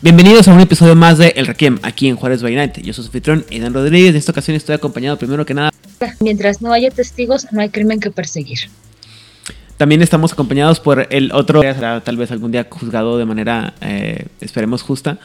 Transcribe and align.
Bienvenidos 0.00 0.46
a 0.46 0.52
un 0.52 0.60
episodio 0.60 0.94
más 0.94 1.18
de 1.18 1.32
El 1.34 1.48
Requiem, 1.48 1.80
aquí 1.82 2.06
en 2.06 2.14
Juárez 2.14 2.40
by 2.40 2.54
Night. 2.54 2.78
Yo 2.78 2.92
soy 2.92 3.02
su 3.02 3.08
anfitrión, 3.08 3.44
Idan 3.50 3.74
Rodríguez. 3.74 4.10
En 4.10 4.16
esta 4.16 4.30
ocasión 4.30 4.56
estoy 4.56 4.76
acompañado 4.76 5.18
primero 5.18 5.44
que 5.44 5.54
nada. 5.54 5.72
Mientras 6.20 6.62
no 6.62 6.72
haya 6.72 6.92
testigos, 6.92 7.48
no 7.50 7.60
hay 7.60 7.70
crimen 7.70 7.98
que 7.98 8.12
perseguir. 8.12 8.70
También 9.76 10.00
estamos 10.00 10.32
acompañados 10.32 10.78
por 10.78 11.08
el 11.10 11.32
otro, 11.32 11.62
será 11.62 12.00
tal 12.00 12.16
vez 12.16 12.30
algún 12.30 12.52
día 12.52 12.68
juzgado 12.70 13.18
de 13.18 13.24
manera, 13.24 13.74
eh, 13.80 14.26
esperemos, 14.40 14.82
justa 14.82 15.18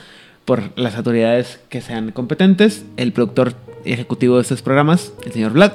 por 0.43 0.71
las 0.75 0.95
autoridades 0.95 1.59
que 1.69 1.79
sean 1.79 2.11
competentes, 2.11 2.83
el 2.97 3.13
productor 3.13 3.55
ejecutivo 3.85 4.37
de 4.37 4.41
estos 4.41 4.63
programas, 4.63 5.13
el 5.23 5.33
señor 5.33 5.53
Vlad. 5.53 5.73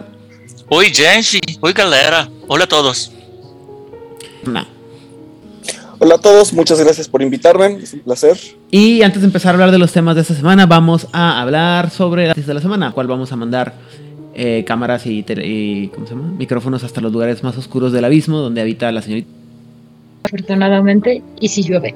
Oi, 0.70 0.92
gente. 0.92 1.40
Oi, 1.60 1.72
galera. 1.72 2.28
Hola 2.48 2.64
a 2.64 2.68
todos. 2.68 3.12
No. 4.44 4.77
Hola 6.00 6.14
a 6.14 6.18
todos, 6.18 6.52
muchas 6.52 6.80
gracias 6.80 7.08
por 7.08 7.22
invitarme, 7.22 7.78
es 7.82 7.92
un 7.92 8.00
placer. 8.00 8.36
Y 8.70 9.02
antes 9.02 9.20
de 9.22 9.26
empezar 9.26 9.50
a 9.50 9.54
hablar 9.54 9.72
de 9.72 9.78
los 9.78 9.92
temas 9.92 10.14
de 10.14 10.22
esta 10.22 10.34
semana, 10.34 10.66
vamos 10.66 11.08
a 11.12 11.40
hablar 11.40 11.90
sobre 11.90 12.28
la 12.28 12.34
de 12.34 12.54
la 12.54 12.60
semana, 12.60 12.92
cual 12.92 13.08
vamos 13.08 13.32
a 13.32 13.36
mandar 13.36 13.74
eh, 14.34 14.62
cámaras 14.64 15.06
y, 15.06 15.24
tele- 15.24 15.44
y 15.46 15.88
¿cómo 15.88 16.06
se 16.06 16.14
llama? 16.14 16.28
micrófonos 16.38 16.84
hasta 16.84 17.00
los 17.00 17.12
lugares 17.12 17.42
más 17.42 17.56
oscuros 17.58 17.92
del 17.92 18.04
abismo 18.04 18.38
donde 18.38 18.60
habita 18.60 18.92
la 18.92 19.02
señorita. 19.02 19.28
Afortunadamente, 20.24 21.22
y 21.40 21.48
si 21.48 21.64
llueve. 21.64 21.94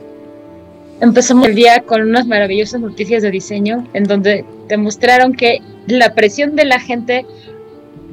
Empezamos 1.00 1.46
el 1.46 1.54
día 1.54 1.82
con 1.82 2.02
unas 2.02 2.26
maravillosas 2.26 2.80
noticias 2.80 3.22
de 3.22 3.30
diseño 3.30 3.86
en 3.92 4.04
donde 4.04 4.44
demostraron 4.68 5.32
que 5.32 5.60
la 5.86 6.14
presión 6.14 6.56
de 6.56 6.64
la 6.64 6.80
gente 6.80 7.24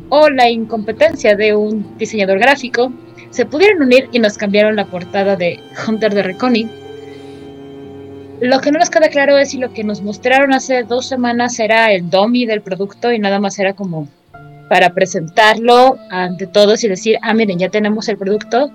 o 0.10 0.30
la 0.30 0.50
incompetencia 0.50 1.36
de 1.36 1.56
un 1.56 1.98
diseñador 1.98 2.40
gráfico 2.40 2.92
se 3.30 3.46
pudieron 3.46 3.82
unir 3.82 4.10
y 4.12 4.20
nos 4.20 4.38
cambiaron 4.38 4.76
la 4.76 4.86
portada 4.86 5.36
de 5.36 5.60
Hunter 5.88 6.14
de 6.14 6.24
Reckoning. 6.24 6.70
Lo 8.42 8.60
que 8.62 8.72
no 8.72 8.80
nos 8.80 8.90
queda 8.90 9.10
claro 9.10 9.38
es 9.38 9.52
si 9.52 9.58
lo 9.58 9.74
que 9.74 9.84
nos 9.84 10.02
mostraron 10.02 10.54
hace 10.54 10.84
dos 10.84 11.08
semanas 11.08 11.60
era 11.60 11.92
el 11.92 12.10
dummy 12.10 12.46
del 12.46 12.62
producto 12.62 13.12
y 13.12 13.20
nada 13.20 13.40
más 13.40 13.60
era 13.60 13.74
como 13.74 14.08
para 14.70 14.94
presentarlo 14.94 15.98
ante 16.10 16.48
todos 16.48 16.84
y 16.84 16.88
decir, 16.88 17.18
ah, 17.22 17.34
miren, 17.34 17.60
ya 17.60 17.70
tenemos 17.70 18.08
el 18.08 18.18
producto, 18.18 18.72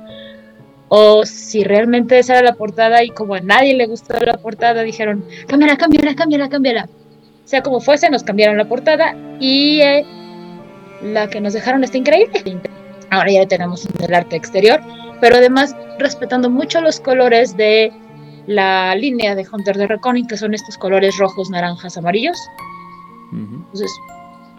o 0.89 1.25
si 1.25 1.65
realmente 1.65 2.19
esa 2.19 2.35
era 2.35 2.43
la 2.43 2.55
portada 2.55 3.03
y 3.05 3.11
como 3.11 3.35
a 3.35 3.41
nadie 3.41 3.75
le 3.75 3.87
gustó 3.87 4.15
la 4.21 4.37
portada, 4.37 4.83
dijeron, 4.83 5.25
cámbiala, 5.47 5.77
cámbiala, 5.77 6.15
cámbiala, 6.15 6.49
cámbiala. 6.49 6.89
Sea 7.45 7.63
como 7.63 7.81
fuese, 7.81 8.11
nos 8.11 8.23
cambiaron 8.23 8.59
la 8.59 8.67
portada 8.67 9.17
y 9.39 9.81
eh, 9.81 10.05
la 11.03 11.29
que 11.29 11.41
nos 11.41 11.53
dejaron 11.53 11.85
está 11.85 11.99
increíble. 11.99 12.59
Ahora 13.11 13.31
ya 13.31 13.47
tenemos 13.47 13.87
el 14.01 14.15
arte 14.15 14.37
exterior, 14.37 14.81
pero 15.21 15.37
además 15.37 15.75
respetando 15.99 16.51
mucho 16.51 16.81
los 16.81 17.01
colores 17.01 17.57
de 17.57 17.93
la 18.47 18.95
línea 18.95 19.35
de 19.35 19.47
Hunter 19.51 19.77
de 19.77 19.87
Reckoning, 19.87 20.27
que 20.27 20.37
son 20.37 20.53
estos 20.55 20.77
colores 20.77 21.17
rojos, 21.19 21.49
naranjas, 21.51 21.97
amarillos. 21.97 22.37
Entonces, 23.33 23.91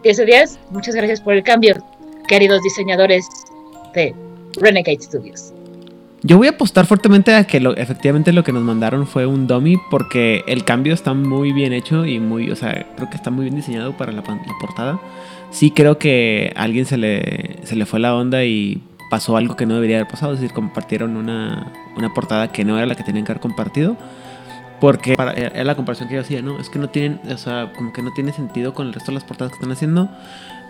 10 0.03 0.17
de 0.17 0.25
10, 0.25 0.59
muchas 0.71 0.95
gracias 0.95 1.21
por 1.21 1.33
el 1.33 1.43
cambio, 1.43 1.75
queridos 2.27 2.61
diseñadores 2.63 3.25
de 3.93 4.13
Renegade 4.59 5.01
Studios. 5.01 5.53
Yo 6.23 6.37
voy 6.37 6.47
a 6.47 6.51
apostar 6.51 6.87
fuertemente 6.87 7.35
a 7.35 7.45
que 7.45 7.59
lo- 7.59 7.75
efectivamente 7.77 8.33
lo 8.33 8.43
que 8.43 8.51
nos 8.51 8.63
mandaron 8.63 9.05
fue 9.05 9.27
un 9.27 9.45
dummy 9.45 9.77
porque 9.91 10.43
el 10.47 10.65
cambio 10.65 10.93
está 10.93 11.13
muy 11.13 11.51
bien 11.53 11.71
hecho 11.71 12.05
y 12.05 12.19
muy, 12.19 12.49
o 12.49 12.55
sea, 12.55 12.87
creo 12.95 13.09
que 13.09 13.15
está 13.15 13.29
muy 13.29 13.43
bien 13.45 13.55
diseñado 13.55 13.95
para 13.95 14.11
la 14.11 14.23
portada. 14.23 14.99
Sí 15.55 15.71
creo 15.71 15.97
que 15.97 16.51
a 16.57 16.63
alguien 16.63 16.85
se 16.85 16.97
le, 16.97 17.59
se 17.63 17.77
le 17.77 17.85
fue 17.85 18.01
la 18.01 18.13
onda 18.13 18.43
y 18.43 18.83
pasó 19.09 19.37
algo 19.37 19.55
que 19.55 19.65
no 19.65 19.75
debería 19.75 19.95
haber 19.99 20.09
pasado, 20.11 20.33
es 20.33 20.41
decir, 20.41 20.53
compartieron 20.53 21.15
una, 21.15 21.71
una 21.95 22.13
portada 22.13 22.51
que 22.51 22.65
no 22.65 22.75
era 22.75 22.85
la 22.85 22.95
que 22.95 23.03
tenían 23.05 23.23
que 23.23 23.31
haber 23.31 23.41
compartido. 23.41 23.95
Porque 24.81 25.15
para- 25.15 25.31
era 25.31 25.63
la 25.63 25.75
comparación 25.75 26.09
que 26.09 26.15
yo 26.15 26.21
hacía, 26.21 26.41
¿no? 26.41 26.59
Es 26.59 26.69
que 26.69 26.77
no 26.77 26.89
tienen, 26.89 27.21
o 27.31 27.37
sea, 27.37 27.71
como 27.73 27.93
que 27.93 28.01
no 28.01 28.11
tiene 28.11 28.33
sentido 28.33 28.73
con 28.73 28.87
el 28.87 28.93
resto 28.93 29.11
de 29.11 29.15
las 29.15 29.23
portadas 29.23 29.53
que 29.53 29.55
están 29.55 29.71
haciendo. 29.71 30.09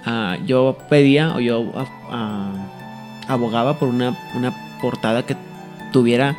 Ah, 0.06 0.38
yo 0.46 0.78
pedía 0.88 1.34
o 1.36 1.40
yo 1.40 1.72
ah, 1.74 1.88
ah, 2.12 3.24
abogaba 3.28 3.80
por 3.80 3.90
una, 3.90 4.16
una 4.36 4.54
portada 4.84 5.26
que 5.26 5.36
tuviera 5.92 6.38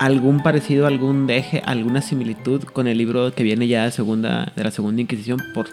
algún 0.00 0.42
parecido, 0.42 0.88
algún 0.88 1.28
deje, 1.28 1.62
alguna 1.64 2.02
similitud 2.02 2.64
con 2.64 2.88
el 2.88 2.98
libro 2.98 3.32
que 3.32 3.44
viene 3.44 3.68
ya 3.68 3.84
de, 3.84 3.92
segunda, 3.92 4.52
de 4.56 4.64
la 4.64 4.72
Segunda 4.72 5.00
Inquisición 5.00 5.38
por 5.54 5.68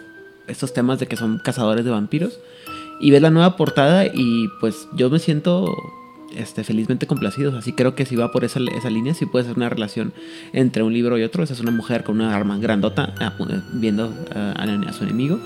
estos 0.48 0.72
temas 0.74 0.98
de 0.98 1.06
que 1.06 1.16
son 1.16 1.38
cazadores 1.38 1.84
de 1.84 1.90
vampiros. 1.90 2.38
Y 3.00 3.10
ves 3.10 3.22
la 3.22 3.30
nueva 3.30 3.56
portada 3.56 4.06
y 4.06 4.48
pues 4.60 4.88
yo 4.94 5.10
me 5.10 5.18
siento 5.18 5.74
este, 6.36 6.62
felizmente 6.62 7.06
complacido. 7.06 7.56
Así 7.58 7.72
creo 7.72 7.94
que 7.94 8.06
si 8.06 8.14
va 8.16 8.30
por 8.30 8.44
esa, 8.44 8.60
esa 8.76 8.90
línea, 8.90 9.12
sí 9.14 9.26
puede 9.26 9.44
ser 9.46 9.56
una 9.56 9.68
relación 9.68 10.12
entre 10.52 10.82
un 10.82 10.92
libro 10.92 11.18
y 11.18 11.22
otro. 11.24 11.42
Esa 11.42 11.54
es 11.54 11.60
una 11.60 11.72
mujer 11.72 12.04
con 12.04 12.16
una 12.20 12.34
arma 12.34 12.58
grandota 12.58 13.14
apu- 13.16 13.62
viendo 13.72 14.14
ah, 14.34 14.54
a, 14.56 14.88
a 14.88 14.92
su 14.92 15.02
enemigo. 15.04 15.40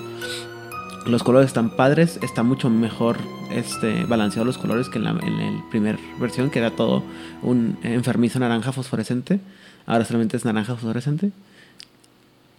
Los 1.07 1.23
colores 1.23 1.47
están 1.47 1.75
padres, 1.75 2.19
está 2.21 2.43
mucho 2.43 2.69
mejor 2.69 3.17
este, 3.49 4.03
balanceado 4.03 4.45
los 4.45 4.57
colores 4.57 4.89
que 4.89 4.97
en 4.97 5.05
la, 5.05 5.11
en 5.11 5.69
primer 5.69 5.97
versión, 6.19 6.49
que 6.49 6.59
era 6.59 6.71
todo 6.71 7.01
un 7.41 7.77
enfermizo 7.81 8.39
naranja 8.39 8.73
fosforescente. 8.73 9.39
Ahora 9.85 10.03
solamente 10.03 10.35
es 10.35 10.43
naranja 10.43 10.75
fosforescente. 10.75 11.31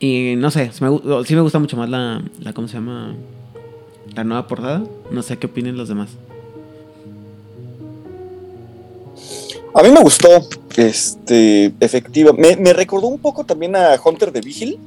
Y 0.00 0.34
no 0.36 0.50
sé, 0.50 0.70
sí 0.72 0.84
me, 0.84 1.24
sí 1.24 1.34
me 1.34 1.40
gusta 1.40 1.58
mucho 1.58 1.76
más 1.76 1.88
la, 1.88 2.22
la, 2.40 2.52
¿cómo 2.52 2.68
se 2.68 2.74
llama? 2.74 3.14
La 4.14 4.24
nueva 4.24 4.46
portada. 4.46 4.84
No 5.10 5.22
sé 5.22 5.36
qué 5.38 5.46
opinen 5.46 5.76
los 5.76 5.88
demás. 5.88 6.10
A 9.74 9.82
mí 9.82 9.90
me 9.90 10.00
gustó, 10.00 10.28
este, 10.76 11.72
efectiva. 11.80 12.32
Me, 12.32 12.56
me 12.56 12.72
recordó 12.72 13.06
un 13.08 13.18
poco 13.18 13.44
también 13.44 13.76
a 13.76 13.96
Hunter 14.02 14.32
de 14.32 14.40
Vigil, 14.40 14.78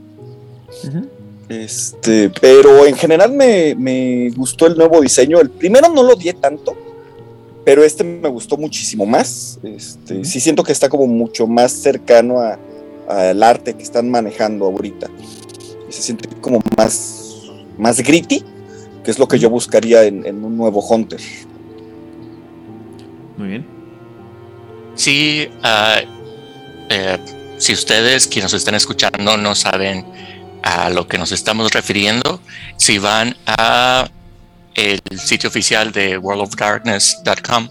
este, 1.50 2.30
pero 2.42 2.86
en 2.86 2.96
general 2.96 3.32
me, 3.32 3.76
me 3.76 4.32
gustó 4.32 4.68
el 4.68 4.78
nuevo 4.78 5.00
diseño. 5.02 5.40
El 5.40 5.50
primero 5.50 5.88
no 5.90 6.04
lo 6.04 6.14
odié 6.14 6.34
tanto, 6.34 6.74
pero 7.64 7.84
este 7.84 8.04
me 8.04 8.28
gustó 8.30 8.58
muchísimo 8.58 9.06
más. 9.06 9.60
Este, 9.64 10.26
sí 10.26 10.40
siento 10.40 10.64
que 10.64 10.72
está 10.72 10.90
como 10.90 11.06
mucho 11.08 11.48
más 11.48 11.72
cercano 11.74 12.40
a- 12.42 12.58
al 13.12 13.44
arte 13.44 13.76
que 13.76 13.84
están 13.84 14.10
manejando 14.10 14.66
ahorita. 14.66 15.10
Y 15.90 15.94
se 15.94 16.02
siente 16.02 16.30
como 16.42 16.62
más, 16.78 17.52
más 17.78 18.02
gritty, 18.02 18.44
que 19.04 19.12
es 19.12 19.20
lo 19.20 19.28
que 19.28 19.40
yo 19.40 19.50
buscaría 19.50 20.04
en, 20.04 20.26
en 20.26 20.44
un 20.44 20.58
nuevo 20.58 20.82
Hunter. 20.82 21.20
Muy 23.38 23.48
bien. 23.48 23.66
Sí, 24.96 25.50
ah, 25.64 26.02
eh, 26.90 27.18
si 27.58 27.74
ustedes 27.74 28.28
quienes 28.28 28.52
nos 28.52 28.62
están 28.62 28.76
escuchando 28.76 29.38
no 29.38 29.56
saben 29.56 30.06
a 30.64 30.90
lo 30.90 31.08
que 31.08 31.18
nos 31.18 31.32
estamos 31.32 31.72
refiriendo, 31.72 32.42
si 32.78 33.00
van 33.00 33.36
a 33.48 34.08
el 34.76 35.02
sitio 35.20 35.50
oficial 35.50 35.92
de 35.92 36.18
worldofdarkness.com, 36.18 37.70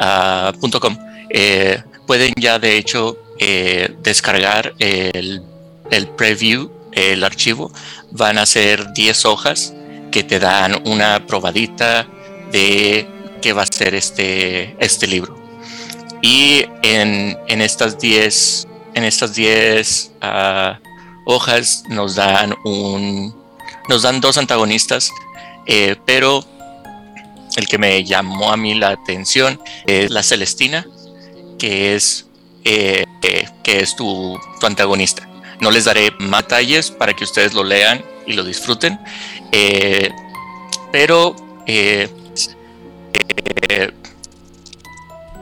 ah, 0.00 0.52
punto 0.60 0.80
com, 0.80 0.96
eh, 1.30 1.82
pueden 2.06 2.32
ya 2.38 2.58
de 2.58 2.76
hecho 2.76 3.16
eh, 3.38 3.94
descargar 4.02 4.74
el, 4.78 5.42
el 5.90 6.08
preview, 6.08 6.70
el 6.92 7.24
archivo. 7.24 7.72
Van 8.10 8.38
a 8.38 8.46
ser 8.46 8.92
10 8.92 9.24
hojas 9.26 9.74
que 10.10 10.24
te 10.24 10.38
dan 10.38 10.82
una 10.86 11.26
probadita 11.26 12.06
de 12.52 13.06
qué 13.42 13.52
va 13.52 13.62
a 13.62 13.66
ser 13.66 13.94
este, 13.94 14.76
este 14.78 15.06
libro. 15.06 15.36
Y 16.22 16.64
en, 16.82 17.38
en 17.46 17.60
estas 17.60 17.98
10 17.98 18.66
en 18.94 19.04
estas 19.04 19.34
10 19.34 20.10
ah, 20.20 20.80
hojas 21.24 21.84
nos 21.88 22.16
dan 22.16 22.54
un 22.64 23.34
nos 23.88 24.02
dan 24.02 24.20
dos 24.20 24.36
antagonistas, 24.36 25.10
eh, 25.66 25.96
pero 26.04 26.44
el 27.56 27.66
que 27.66 27.78
me 27.78 28.04
llamó 28.04 28.52
a 28.52 28.56
mí 28.56 28.74
la 28.74 28.90
atención 28.90 29.60
es 29.86 30.10
la 30.10 30.22
Celestina, 30.22 30.86
que 31.58 31.94
es 31.94 32.26
eh, 32.70 33.04
eh, 33.22 33.48
que 33.62 33.80
es 33.80 33.96
tu, 33.96 34.38
tu 34.60 34.66
antagonista. 34.66 35.26
No 35.60 35.70
les 35.70 35.84
daré 35.86 36.12
más 36.18 36.42
detalles 36.42 36.90
para 36.90 37.14
que 37.14 37.24
ustedes 37.24 37.54
lo 37.54 37.64
lean 37.64 38.04
y 38.26 38.34
lo 38.34 38.44
disfruten, 38.44 39.00
eh, 39.52 40.10
pero 40.92 41.34
eh, 41.66 42.08
eh, 43.68 43.90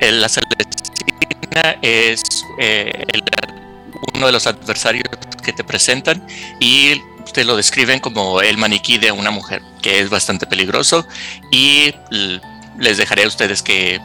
el- 0.01 0.21
la 0.21 0.29
Celestina 0.29 1.77
es 1.83 2.23
eh, 2.59 2.93
uno 4.15 4.27
de 4.27 4.33
los 4.33 4.47
adversarios 4.47 5.05
que 5.45 5.53
te 5.53 5.65
presentan 5.65 6.25
y 6.61 7.01
te 7.33 7.45
lo 7.45 7.57
describen 7.57 7.99
como 7.99 8.41
el 8.41 8.57
maniquí 8.57 8.99
de 8.99 9.11
una 9.13 9.31
mujer, 9.31 9.63
que 9.83 9.99
es 10.01 10.09
bastante 10.11 10.47
peligroso 10.47 11.07
y 11.51 11.93
les 12.79 12.97
dejaré 12.99 13.25
a 13.25 13.29
ustedes 13.29 13.63
que, 13.63 14.01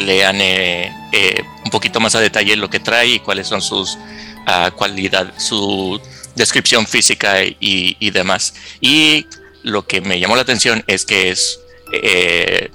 lean 0.00 0.40
eh, 0.40 0.92
eh, 1.12 1.42
un 1.70 1.78
poquito 1.78 2.00
más 2.00 2.16
a 2.16 2.20
detalle 2.20 2.56
lo 2.56 2.68
que 2.68 2.80
trae 2.80 3.06
y 3.06 3.18
cuáles 3.20 3.46
son 3.46 3.62
sus 3.62 3.94
uh, 3.94 4.74
cualidades, 4.74 5.40
su 5.40 6.00
descripción 6.34 6.84
física 6.84 7.44
y, 7.44 7.96
y, 8.00 8.10
demás. 8.10 8.54
Y 8.80 9.26
lo 9.62 9.86
que 9.86 10.00
me 10.00 10.18
llamó 10.18 10.34
la 10.34 10.42
atención 10.42 10.82
es 10.88 11.04
que 11.06 11.30
es 11.30 11.60
eh, 11.92 12.70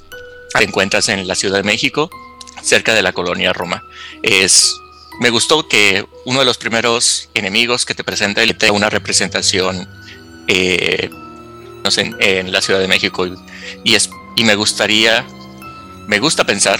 te 0.57 0.63
encuentras 0.63 1.09
en 1.09 1.27
la 1.27 1.35
Ciudad 1.35 1.57
de 1.57 1.63
México, 1.63 2.09
cerca 2.63 2.93
de 2.93 3.01
la 3.01 3.11
colonia 3.11 3.51
Roma. 3.51 3.83
Es 4.23 4.73
me 5.19 5.29
gustó 5.29 5.67
que 5.67 6.05
uno 6.23 6.39
de 6.39 6.45
los 6.45 6.57
primeros 6.57 7.27
enemigos 7.33 7.85
que 7.85 7.95
te 7.95 8.03
presenta 8.03 8.43
él 8.43 8.57
te 8.57 8.71
una 8.71 8.89
representación 8.89 9.89
eh, 10.47 11.09
no 11.83 11.91
sé, 11.91 12.13
en, 12.19 12.51
la 12.51 12.61
Ciudad 12.61 12.79
de 12.79 12.87
México 12.87 13.27
y, 13.83 13.95
es, 13.95 14.09
y 14.35 14.43
me 14.43 14.55
gustaría, 14.55 15.25
me 16.07 16.19
gusta 16.19 16.45
pensar, 16.45 16.79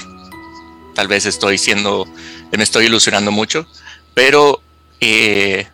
tal 0.96 1.08
vez 1.08 1.28
estoy 1.28 1.60
siendo, 1.60 2.08
me 2.52 2.64
estoy 2.64 2.86
ilusionando 2.86 3.32
mucho, 3.32 3.68
pero 4.16 4.62
eh, 5.00 5.68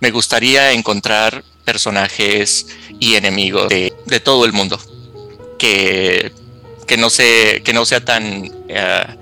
me 0.00 0.10
gustaría 0.10 0.72
encontrar 0.72 1.44
personajes 1.64 2.66
y 2.98 3.14
enemigos 3.14 3.68
de, 3.68 3.92
todo 4.24 4.44
el 4.44 4.52
mundo 4.52 4.80
que, 5.58 6.32
que, 6.86 6.96
no, 6.96 7.10
se, 7.10 7.62
que 7.62 7.72
no 7.72 7.84
sea 7.84 8.04
tan 8.04 8.44
uh, 8.44 9.16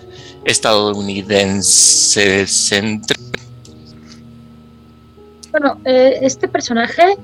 estadounidense 0.45 2.47
Bueno, 5.51 5.81
eh, 5.85 6.19
este 6.23 6.49
personaje 6.49 7.17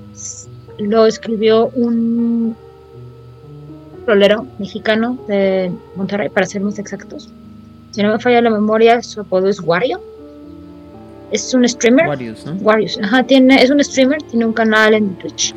lo 0.79 1.07
escribió 1.07 1.69
un 1.69 2.57
rolero 4.07 4.47
mexicano 4.59 5.19
de 5.29 5.73
Monterrey, 5.97 6.29
para 6.29 6.47
ser 6.47 6.63
más 6.63 6.79
exactos. 6.79 7.31
Si 7.93 8.03
no 8.03 8.13
me 8.13 8.19
falla 8.19 8.41
la 8.41 8.51
memoria, 8.51 9.03
su 9.03 9.21
apodo 9.21 9.49
es 9.49 9.61
Wario. 9.61 10.01
Es 11.31 11.55
un 11.55 11.69
streamer. 11.69 12.09
Warius, 12.61 12.99
¿no? 12.99 13.07
Ajá, 13.07 13.23
tiene, 13.23 13.63
es 13.63 13.71
un 13.71 13.83
streamer, 13.83 14.23
tiene 14.23 14.47
un 14.47 14.53
canal 14.53 14.95
en 14.95 15.15
Twitch 15.17 15.55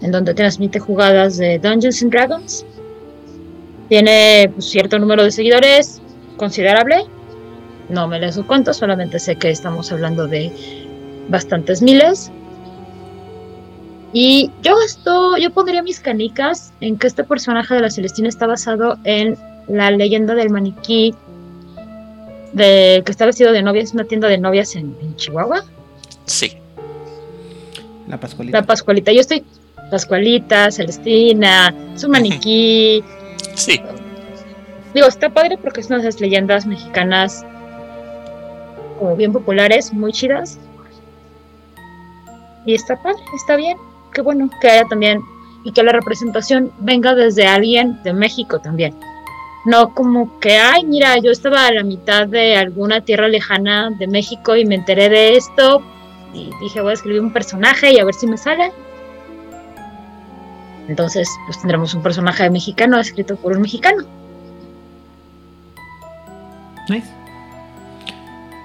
en 0.00 0.12
donde 0.12 0.34
transmite 0.34 0.78
jugadas 0.78 1.36
de 1.38 1.58
Dungeons 1.58 2.02
and 2.02 2.12
Dragons. 2.12 2.64
Tiene 3.88 4.50
pues, 4.54 4.66
cierto 4.66 4.98
número 4.98 5.24
de 5.24 5.30
seguidores, 5.30 6.00
considerable. 6.36 7.04
No 7.88 8.06
me 8.06 8.20
le 8.20 8.32
su 8.32 8.46
cuánto, 8.46 8.74
solamente 8.74 9.18
sé 9.18 9.36
que 9.36 9.50
estamos 9.50 9.90
hablando 9.90 10.26
de 10.26 10.52
bastantes 11.28 11.82
miles. 11.82 12.30
Y 14.12 14.50
yo 14.62 14.80
esto, 14.84 15.36
yo 15.36 15.50
pondría 15.50 15.82
mis 15.82 16.00
canicas 16.00 16.72
en 16.80 16.98
que 16.98 17.06
este 17.06 17.24
personaje 17.24 17.74
de 17.74 17.80
la 17.82 17.90
Celestina 17.90 18.28
está 18.28 18.46
basado 18.46 18.96
en 19.04 19.36
la 19.68 19.90
leyenda 19.90 20.34
del 20.34 20.50
maniquí 20.50 21.14
de 22.52 23.02
que 23.04 23.12
está 23.12 23.26
vestido 23.26 23.52
de 23.52 23.62
novia, 23.62 23.82
es 23.82 23.92
una 23.92 24.04
tienda 24.04 24.28
de 24.28 24.38
novias 24.38 24.74
en, 24.76 24.96
Chihuahua. 25.16 25.64
Sí. 26.24 26.52
La 28.06 28.18
Pascualita. 28.18 28.60
La 28.60 28.66
Pascualita. 28.66 29.12
Yo 29.12 29.20
estoy 29.20 29.44
Pascualita, 29.90 30.70
Celestina, 30.70 31.74
su 31.96 32.08
maniquí. 32.08 33.02
Sí. 33.54 33.80
Digo, 34.94 35.06
está 35.06 35.28
padre 35.28 35.58
porque 35.58 35.80
es 35.80 35.86
una 35.88 35.96
de 35.96 36.08
esas 36.08 36.20
leyendas 36.20 36.66
mexicanas 36.66 37.44
como 38.98 39.16
bien 39.16 39.32
populares, 39.32 39.92
muy 39.92 40.12
chidas. 40.12 40.58
Y 42.66 42.74
está 42.74 43.00
padre, 43.02 43.20
está 43.36 43.56
bien. 43.56 43.76
Qué 44.12 44.22
bueno 44.22 44.50
que 44.60 44.70
haya 44.70 44.84
también 44.84 45.22
y 45.64 45.72
que 45.72 45.82
la 45.82 45.92
representación 45.92 46.72
venga 46.78 47.14
desde 47.14 47.46
alguien 47.46 48.02
de 48.02 48.12
México 48.12 48.58
también. 48.60 48.94
No 49.64 49.94
como 49.94 50.38
que, 50.40 50.56
ay, 50.56 50.84
mira, 50.84 51.18
yo 51.18 51.30
estaba 51.30 51.66
a 51.66 51.72
la 51.72 51.82
mitad 51.82 52.26
de 52.26 52.56
alguna 52.56 53.02
tierra 53.02 53.28
lejana 53.28 53.90
de 53.90 54.06
México 54.06 54.56
y 54.56 54.64
me 54.64 54.76
enteré 54.76 55.08
de 55.08 55.36
esto 55.36 55.82
y 56.32 56.50
dije, 56.60 56.80
voy 56.80 56.92
a 56.92 56.94
escribir 56.94 57.20
un 57.20 57.32
personaje 57.32 57.92
y 57.92 57.98
a 57.98 58.04
ver 58.04 58.14
si 58.14 58.26
me 58.26 58.38
sale. 58.38 58.72
Entonces, 60.88 61.28
pues 61.46 61.58
tendremos 61.58 61.92
un 61.92 62.02
personaje 62.02 62.48
mexicano 62.48 62.98
escrito 62.98 63.36
por 63.36 63.52
un 63.52 63.62
mexicano. 63.62 64.04
Nice. 66.88 67.17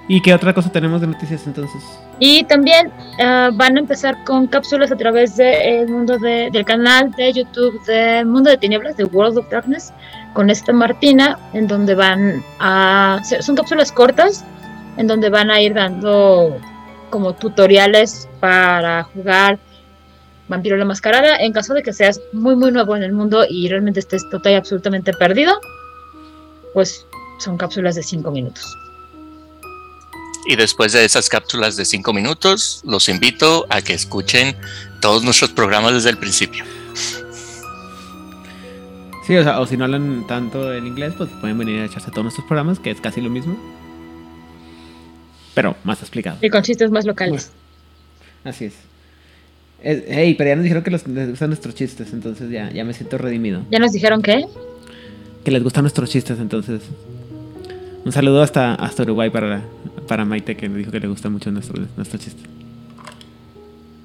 ¿Y 0.06 0.20
qué 0.20 0.34
otra 0.34 0.52
cosa 0.52 0.70
tenemos 0.70 1.00
de 1.00 1.06
noticias 1.06 1.46
entonces? 1.46 1.82
Y 2.18 2.44
también 2.44 2.92
ah, 3.20 3.50
van 3.54 3.76
a 3.76 3.80
empezar 3.80 4.22
con 4.24 4.46
cápsulas 4.46 4.92
a 4.92 4.96
través 4.96 5.36
del 5.36 5.88
mundo 5.88 6.18
del 6.18 6.64
canal 6.64 7.10
de 7.12 7.32
YouTube 7.32 7.82
de 7.86 8.24
Mundo 8.24 8.50
de 8.50 8.58
Tinieblas, 8.58 8.96
de 8.96 9.04
World 9.04 9.38
of 9.38 9.50
Darkness, 9.50 9.92
con 10.34 10.50
esta 10.50 10.72
Martina, 10.72 11.38
en 11.54 11.66
donde 11.66 11.94
van 11.94 12.42
a... 12.60 13.20
Son 13.40 13.56
cápsulas 13.56 13.90
cortas, 13.92 14.44
en 14.98 15.06
donde 15.06 15.30
van 15.30 15.50
a 15.50 15.60
ir 15.60 15.72
dando 15.72 16.58
como 17.08 17.32
tutoriales 17.32 18.28
para 18.40 19.04
jugar 19.04 19.58
Vampiro 20.48 20.76
la 20.76 20.84
Mascarada. 20.84 21.36
En 21.36 21.52
caso 21.52 21.72
de 21.72 21.82
que 21.82 21.94
seas 21.94 22.20
muy, 22.32 22.56
muy 22.56 22.70
nuevo 22.72 22.94
en 22.94 23.02
el 23.02 23.12
mundo 23.12 23.46
y 23.48 23.68
realmente 23.68 24.00
estés 24.00 24.28
total 24.28 24.52
y 24.52 24.56
absolutamente 24.56 25.12
perdido, 25.14 25.54
pues 26.74 27.06
son 27.38 27.56
cápsulas 27.56 27.94
de 27.94 28.02
5 28.02 28.30
minutos. 28.30 28.83
Y 30.46 30.56
después 30.56 30.92
de 30.92 31.04
esas 31.04 31.28
cápsulas 31.28 31.76
de 31.76 31.84
5 31.84 32.12
minutos, 32.12 32.82
los 32.84 33.08
invito 33.08 33.66
a 33.70 33.80
que 33.80 33.94
escuchen 33.94 34.56
todos 35.00 35.22
nuestros 35.24 35.50
programas 35.52 35.94
desde 35.94 36.10
el 36.10 36.18
principio. 36.18 36.64
Sí, 39.26 39.36
o 39.36 39.42
sea, 39.42 39.60
o 39.60 39.66
si 39.66 39.78
no 39.78 39.84
hablan 39.84 40.26
tanto 40.26 40.72
en 40.74 40.86
inglés, 40.86 41.14
pues 41.16 41.30
pueden 41.40 41.56
venir 41.56 41.80
a 41.80 41.86
echarse 41.86 42.10
todos 42.10 42.24
nuestros 42.24 42.46
programas, 42.46 42.78
que 42.78 42.90
es 42.90 43.00
casi 43.00 43.22
lo 43.22 43.30
mismo. 43.30 43.56
Pero 45.54 45.76
más 45.82 46.00
explicado. 46.00 46.36
Y 46.42 46.50
con 46.50 46.62
chistes 46.62 46.90
más 46.90 47.06
locales. 47.06 47.50
así 48.44 48.66
es. 48.66 48.74
Hey, 49.82 50.34
pero 50.36 50.48
ya 50.48 50.56
nos 50.56 50.62
dijeron 50.62 50.82
que 50.82 50.90
les 50.90 51.04
gustan 51.30 51.50
nuestros 51.50 51.74
chistes, 51.74 52.12
entonces 52.12 52.50
ya, 52.50 52.70
ya 52.70 52.84
me 52.84 52.94
siento 52.94 53.18
redimido. 53.18 53.62
¿Ya 53.70 53.78
nos 53.78 53.92
dijeron 53.92 54.22
qué? 54.22 54.46
Que 55.44 55.50
les 55.50 55.62
gustan 55.62 55.84
nuestros 55.84 56.10
chistes, 56.10 56.38
entonces. 56.38 56.82
Un 58.04 58.12
saludo 58.12 58.42
hasta, 58.42 58.74
hasta 58.74 59.02
Uruguay 59.02 59.30
para, 59.30 59.62
para 60.06 60.24
Maite, 60.24 60.56
que 60.56 60.68
dijo 60.68 60.90
que 60.90 61.00
le 61.00 61.08
gusta 61.08 61.30
mucho 61.30 61.50
nuestro, 61.50 61.82
nuestro 61.96 62.18
chiste. 62.18 62.42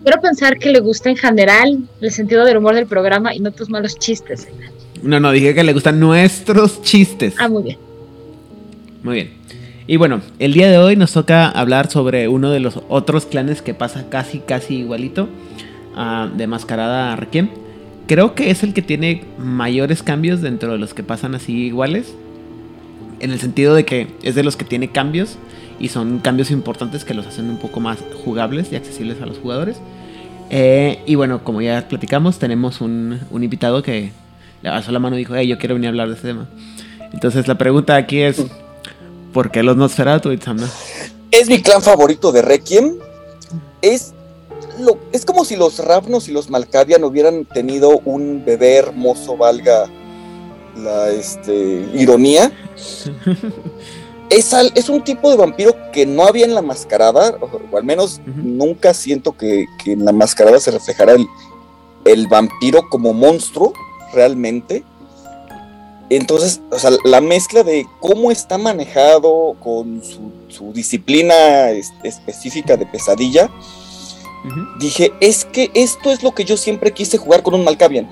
Quiero 0.03 0.21
pensar 0.21 0.57
que 0.57 0.69
le 0.69 0.79
gusta 0.79 1.09
en 1.09 1.17
general 1.17 1.79
el 1.99 2.11
sentido 2.11 2.45
del 2.45 2.57
humor 2.57 2.75
del 2.75 2.87
programa 2.87 3.35
y 3.35 3.39
no 3.39 3.51
tus 3.51 3.69
malos 3.69 3.99
chistes. 3.99 4.47
No, 5.03 5.19
no, 5.19 5.31
dije 5.31 5.53
que 5.53 5.63
le 5.63 5.73
gustan 5.73 5.99
nuestros 5.99 6.81
chistes. 6.81 7.35
Ah, 7.37 7.49
muy 7.49 7.63
bien. 7.63 7.77
Muy 9.03 9.15
bien. 9.15 9.31
Y 9.87 9.97
bueno, 9.97 10.21
el 10.39 10.53
día 10.53 10.69
de 10.69 10.77
hoy 10.77 10.95
nos 10.95 11.11
toca 11.11 11.49
hablar 11.49 11.89
sobre 11.89 12.27
uno 12.27 12.51
de 12.51 12.59
los 12.59 12.79
otros 12.89 13.25
clanes 13.25 13.61
que 13.61 13.73
pasa 13.73 14.05
casi, 14.09 14.39
casi 14.39 14.75
igualito 14.75 15.27
uh, 15.97 16.35
de 16.37 16.47
Mascarada 16.47 17.11
a 17.11 17.15
Requiem. 17.15 17.49
Creo 18.07 18.35
que 18.35 18.51
es 18.51 18.63
el 18.63 18.73
que 18.73 18.81
tiene 18.81 19.23
mayores 19.37 20.03
cambios 20.03 20.41
dentro 20.41 20.71
de 20.71 20.77
los 20.77 20.93
que 20.93 21.03
pasan 21.03 21.35
así 21.35 21.53
iguales. 21.65 22.13
En 23.19 23.31
el 23.31 23.39
sentido 23.39 23.73
de 23.75 23.85
que 23.85 24.07
es 24.23 24.35
de 24.35 24.43
los 24.43 24.55
que 24.55 24.65
tiene 24.65 24.91
cambios 24.91 25.37
y 25.79 25.89
son 25.89 26.19
cambios 26.19 26.51
importantes 26.51 27.05
que 27.05 27.13
los 27.13 27.25
hacen 27.25 27.49
un 27.49 27.57
poco 27.57 27.79
más 27.79 27.99
jugables 28.23 28.71
y 28.71 28.75
accesibles 28.75 29.21
a 29.21 29.25
los 29.25 29.37
jugadores. 29.37 29.77
Eh, 30.49 31.01
y 31.05 31.15
bueno, 31.15 31.43
como 31.43 31.61
ya 31.61 31.87
platicamos, 31.87 32.39
tenemos 32.39 32.81
un, 32.81 33.19
invitado 33.31 33.83
que 33.83 34.11
le 34.61 34.69
pasó 34.69 34.91
la 34.91 34.99
mano 34.99 35.15
y 35.15 35.19
dijo, 35.19 35.35
hey, 35.35 35.47
yo 35.47 35.57
quiero 35.57 35.75
venir 35.75 35.87
a 35.87 35.89
hablar 35.91 36.09
de 36.09 36.15
este 36.15 36.27
tema. 36.29 36.49
Entonces 37.13 37.47
la 37.47 37.57
pregunta 37.57 37.95
aquí 37.95 38.21
es, 38.21 38.41
¿por 39.33 39.51
qué 39.51 39.63
los 39.63 39.77
Nosferatu, 39.77 40.31
Itzamna? 40.31 40.67
Es 41.31 41.47
mi 41.47 41.61
clan 41.61 41.81
favorito 41.81 42.31
de 42.31 42.41
Requiem. 42.41 42.95
Es, 43.81 44.13
lo, 44.79 44.99
es 45.11 45.25
como 45.25 45.45
si 45.45 45.55
los 45.55 45.79
Ravnos 45.79 46.27
y 46.27 46.31
los 46.31 46.49
Malkavian 46.49 47.03
hubieran 47.03 47.45
tenido 47.45 47.99
un 48.05 48.43
bebé 48.43 48.75
hermoso, 48.75 49.37
valga 49.37 49.85
la 50.75 51.09
este, 51.09 51.87
ironía. 51.93 52.51
es, 54.29 54.89
un 54.89 55.03
tipo 55.03 55.29
de 55.29 55.37
vampiro 55.37 55.75
que 55.91 56.05
no 56.05 56.25
había 56.25 56.45
en 56.45 56.53
la 56.53 56.61
mascarada, 56.61 57.37
o, 57.41 57.77
al 57.77 57.83
menos 57.83 58.21
nunca 58.25 58.93
siento 58.93 59.35
que, 59.35 59.65
en 59.85 60.05
la 60.05 60.11
mascarada 60.11 60.59
se 60.59 60.71
reflejará 60.71 61.13
el, 61.13 61.27
el, 62.05 62.27
vampiro 62.27 62.87
como 62.89 63.13
monstruo 63.13 63.73
realmente. 64.13 64.83
Entonces, 66.09 66.61
o 66.71 66.79
sea, 66.79 66.91
la 67.03 67.21
mezcla 67.21 67.63
de 67.63 67.85
cómo 67.99 68.31
está 68.31 68.57
manejado 68.57 69.55
con 69.59 70.01
su, 70.03 70.73
disciplina 70.73 71.69
específica 72.03 72.75
de 72.75 72.85
pesadilla, 72.85 73.49
dije, 74.79 75.11
es 75.21 75.45
que 75.45 75.69
esto 75.73 76.11
es 76.11 76.23
lo 76.23 76.33
que 76.33 76.43
yo 76.45 76.57
siempre 76.57 76.91
quise 76.91 77.17
jugar 77.17 77.43
con 77.43 77.53
un 77.53 77.63
Malkavian. 77.63 78.09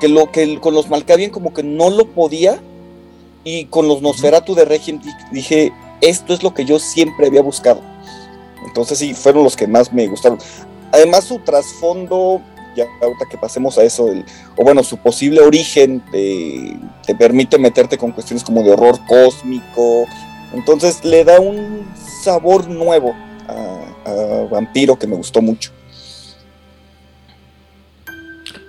Que 0.00 0.08
lo 0.08 0.30
que 0.30 0.60
con 0.60 0.74
los 0.74 0.88
Malkavian 0.90 1.30
como 1.30 1.54
que 1.54 1.62
no 1.62 1.90
lo 1.90 2.06
podía 2.06 2.60
y 3.44 3.66
con 3.66 3.86
los 3.86 4.02
Nosferatu 4.02 4.54
de 4.54 4.64
Regim 4.64 5.00
dije, 5.30 5.72
esto 6.00 6.34
es 6.34 6.42
lo 6.42 6.52
que 6.52 6.64
yo 6.64 6.78
siempre 6.78 7.28
había 7.28 7.42
buscado. 7.42 7.80
Entonces 8.66 8.98
sí, 8.98 9.14
fueron 9.14 9.44
los 9.44 9.56
que 9.56 9.66
más 9.66 9.92
me 9.92 10.06
gustaron. 10.08 10.38
además 10.92 11.24
su 11.24 11.38
trasfondo, 11.38 12.42
ya 12.76 12.86
ahorita 13.00 13.26
que 13.30 13.38
pasemos 13.38 13.78
a 13.78 13.84
eso, 13.84 14.08
o 14.56 14.64
bueno, 14.64 14.82
su 14.82 14.96
posible 14.96 15.40
origen 15.40 16.02
te, 16.10 17.14
permite 17.14 17.58
meterte 17.58 17.96
con 17.96 18.12
cuestiones 18.12 18.42
como 18.42 18.62
de 18.62 18.72
horror 18.72 18.98
cósmico, 19.06 20.06
entonces 20.52 21.04
le 21.04 21.24
da 21.24 21.40
un 21.40 21.86
sabor 22.22 22.68
nuevo 22.68 23.14
a, 23.48 24.10
a 24.10 24.44
Vampiro 24.50 24.98
que 24.98 25.06
me 25.06 25.16
gustó 25.16 25.40
mucho. 25.40 25.70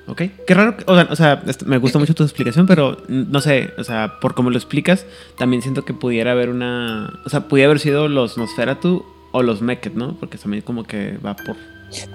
Ok, 0.10 0.22
qué 0.48 0.54
raro, 0.54 0.78
o 0.86 1.16
sea, 1.18 1.44
me 1.66 1.78
gustó 1.80 2.00
mucho 2.00 2.16
tu 2.16 2.24
explicación, 2.24 2.66
pero 2.66 2.98
no 3.10 3.42
sé, 3.42 3.74
o 3.78 3.84
sea, 3.84 4.20
por 4.22 4.36
cómo 4.36 4.50
lo 4.50 4.58
explicas, 4.58 5.06
también 5.38 5.62
siento 5.62 5.84
que 5.84 5.94
pudiera 5.94 6.32
haber 6.32 6.48
una, 6.48 7.20
o 7.26 7.30
sea, 7.30 7.50
pudiera 7.50 7.70
haber 7.70 7.82
sido 7.82 8.08
los 8.08 8.38
Nosferatu 8.38 9.04
o 9.34 9.44
los 9.44 9.62
Meket, 9.62 9.96
¿no? 9.96 10.16
Porque 10.18 10.38
también 10.38 10.64
como 10.64 10.86
que 10.86 11.18
va 11.18 11.36
por 11.36 11.58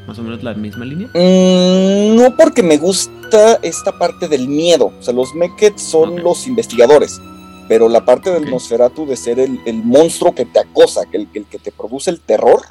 más 0.06 0.18
o 0.18 0.22
menos 0.22 0.42
la 0.42 0.54
misma 0.54 0.86
línea. 0.86 1.08
Mm, 1.08 2.16
no 2.16 2.34
porque 2.34 2.62
me 2.62 2.78
gusta 2.78 3.58
esta 3.62 3.98
parte 3.98 4.26
del 4.26 4.48
miedo, 4.48 4.86
o 4.98 5.02
sea, 5.02 5.12
los 5.12 5.34
Meket 5.34 5.76
son 5.76 6.22
los 6.22 6.46
investigadores, 6.46 7.20
pero 7.68 7.90
la 7.90 8.06
parte 8.06 8.30
del 8.30 8.50
Nosferatu 8.50 9.04
de 9.04 9.16
ser 9.16 9.38
el, 9.38 9.60
monstruo 9.84 10.34
que 10.34 10.46
te 10.46 10.60
acosa, 10.60 11.02
que 11.10 11.18
el, 11.18 11.28
el, 11.34 11.44
que 11.44 11.58
te 11.58 11.70
produce 11.70 12.10
el 12.10 12.20
terror, 12.20 12.62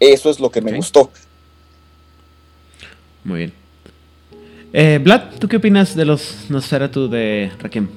eso 0.00 0.30
es 0.30 0.40
lo 0.40 0.50
que 0.50 0.62
me 0.62 0.72
gustó. 0.72 1.12
Muy 3.22 3.38
bien. 3.38 3.67
Eh, 4.72 5.00
Vlad, 5.02 5.38
¿tú 5.38 5.48
qué 5.48 5.56
opinas 5.56 5.94
de 5.96 6.04
los 6.04 6.50
Nosferatu 6.50 7.08
de 7.08 7.50
Rakim? 7.58 7.88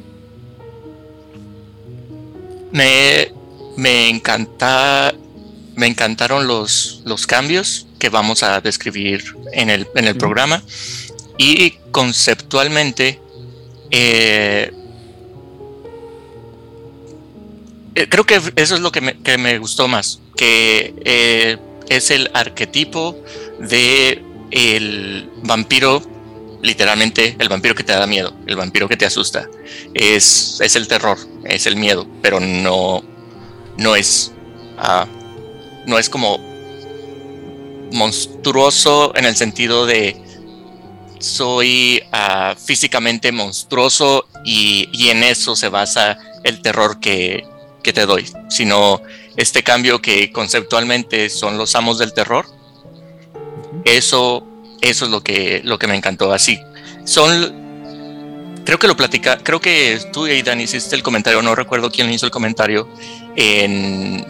Me, 2.72 3.32
me 3.78 4.10
encanta. 4.10 5.14
Me 5.76 5.88
encantaron 5.88 6.48
los, 6.48 7.02
los 7.06 7.26
cambios 7.28 7.88
que 7.98 8.10
vamos 8.10 8.44
a 8.44 8.62
describir 8.62 9.24
en 9.54 9.70
el, 9.70 9.88
en 9.96 10.08
el 10.08 10.16
programa. 10.16 10.64
Y 11.38 11.72
conceptualmente. 11.92 13.20
Eh, 13.90 14.72
eh, 17.96 18.08
creo 18.08 18.24
que 18.26 18.40
eso 18.56 18.76
es 18.76 18.82
lo 18.82 18.92
que 18.92 19.02
me, 19.02 19.18
que 19.20 19.38
me 19.38 19.58
gustó 19.60 19.90
más. 19.90 20.22
Que 20.38 20.94
eh, 21.04 21.58
es 21.90 22.12
el 22.12 22.30
arquetipo 22.34 23.22
de 23.60 24.24
el 24.52 25.30
vampiro 25.44 26.02
literalmente 26.62 27.36
el 27.40 27.50
vampiro 27.50 27.76
que 27.76 27.84
te 27.84 27.94
da 27.94 28.06
miedo, 28.08 28.34
el 28.46 28.56
vampiro 28.56 28.88
que 28.88 28.98
te 28.98 29.06
asusta. 29.06 29.50
Es, 29.94 30.60
es 30.62 30.76
el 30.76 30.88
terror, 30.88 31.18
es 31.46 31.66
el 31.66 31.76
miedo, 31.76 32.08
pero 32.22 32.40
no, 32.40 33.04
no 33.78 33.96
es, 33.96 34.32
uh, 34.78 35.06
no 35.86 35.98
es 35.98 36.10
como 36.10 36.38
monstruoso 37.92 39.14
en 39.16 39.26
el 39.26 39.36
sentido 39.36 39.86
de 39.86 40.16
soy 41.20 42.02
uh, 42.12 42.56
físicamente 42.60 43.32
monstruoso 43.32 44.28
y, 44.44 44.90
y, 44.92 45.10
en 45.10 45.24
eso 45.24 45.56
se 45.56 45.70
basa 45.70 46.18
el 46.44 46.62
terror 46.62 47.00
que, 47.00 47.44
que 47.84 47.94
te 47.94 48.06
doy, 48.08 48.28
sino 48.50 49.02
este 49.38 49.64
cambio 49.64 50.02
que 50.02 50.32
conceptualmente 50.32 51.30
son 51.30 51.58
los 51.58 51.76
amos 51.76 52.00
del 52.00 52.14
terror. 52.14 52.46
Eso 53.86 54.48
eso 54.82 55.06
es 55.06 55.12
lo 55.12 55.24
que, 55.24 55.62
lo 55.64 55.80
que 55.80 55.88
me 55.88 55.96
encantó. 55.96 56.34
Así, 56.34 56.60
son, 57.06 58.62
creo 58.66 58.80
que 58.80 58.88
lo 58.88 58.98
platica, 58.98 59.38
creo 59.38 59.62
que 59.62 60.00
tú, 60.12 60.26
Aidan, 60.26 60.60
hiciste 60.60 60.96
el 60.96 61.04
comentario, 61.04 61.42
no 61.42 61.56
recuerdo 61.56 61.92
quién 61.92 62.12
hizo 62.12 62.26
el 62.26 62.32
comentario, 62.32 62.90
en, 63.36 64.26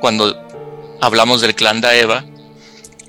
cuando 0.00 0.34
hablamos 1.00 1.40
del 1.40 1.54
clan 1.54 1.80
Daeva, 1.80 2.24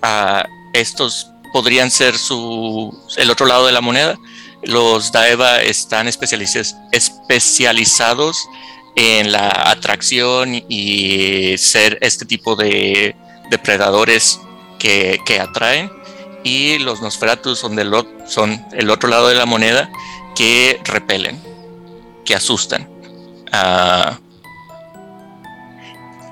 a 0.01 0.45
estos 0.73 1.31
podrían 1.53 1.91
ser 1.91 2.17
su, 2.17 2.97
el 3.17 3.29
otro 3.29 3.45
lado 3.45 3.65
de 3.65 3.71
la 3.71 3.81
moneda. 3.81 4.17
Los 4.63 5.11
Daeva 5.11 5.61
están 5.61 6.07
especializados 6.07 6.75
en 8.95 9.31
la 9.31 9.49
atracción 9.71 10.63
y 10.69 11.57
ser 11.57 11.97
este 12.01 12.25
tipo 12.25 12.55
de 12.55 13.15
depredadores 13.49 14.39
que, 14.79 15.19
que 15.25 15.39
atraen 15.39 15.91
y 16.43 16.79
los 16.79 17.01
Nosferatus 17.01 17.59
son, 17.59 17.77
el 17.79 18.89
otro 18.89 19.09
lado 19.09 19.27
de 19.27 19.35
la 19.35 19.45
moneda 19.45 19.89
que 20.35 20.79
repelen, 20.85 21.39
que 22.25 22.35
asustan. 22.35 22.87
Uh, 23.53 24.15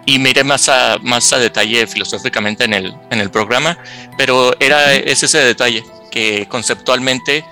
y 0.06 0.18
miré 0.18 0.44
más 0.44 0.70
a, 0.70 0.98
más 1.02 1.32
a 1.34 1.38
detalle 1.38 1.86
filosóficamente 1.86 2.64
en 2.64 2.74
el, 2.74 2.96
en 3.12 3.20
el 3.20 3.30
programa, 3.30 3.78
pero 4.18 4.56
era, 4.60 4.94
es 4.94 5.22
ese 5.22 5.38
detalle 5.40 5.84
que 6.10 6.48
conceptualmente 6.50 7.46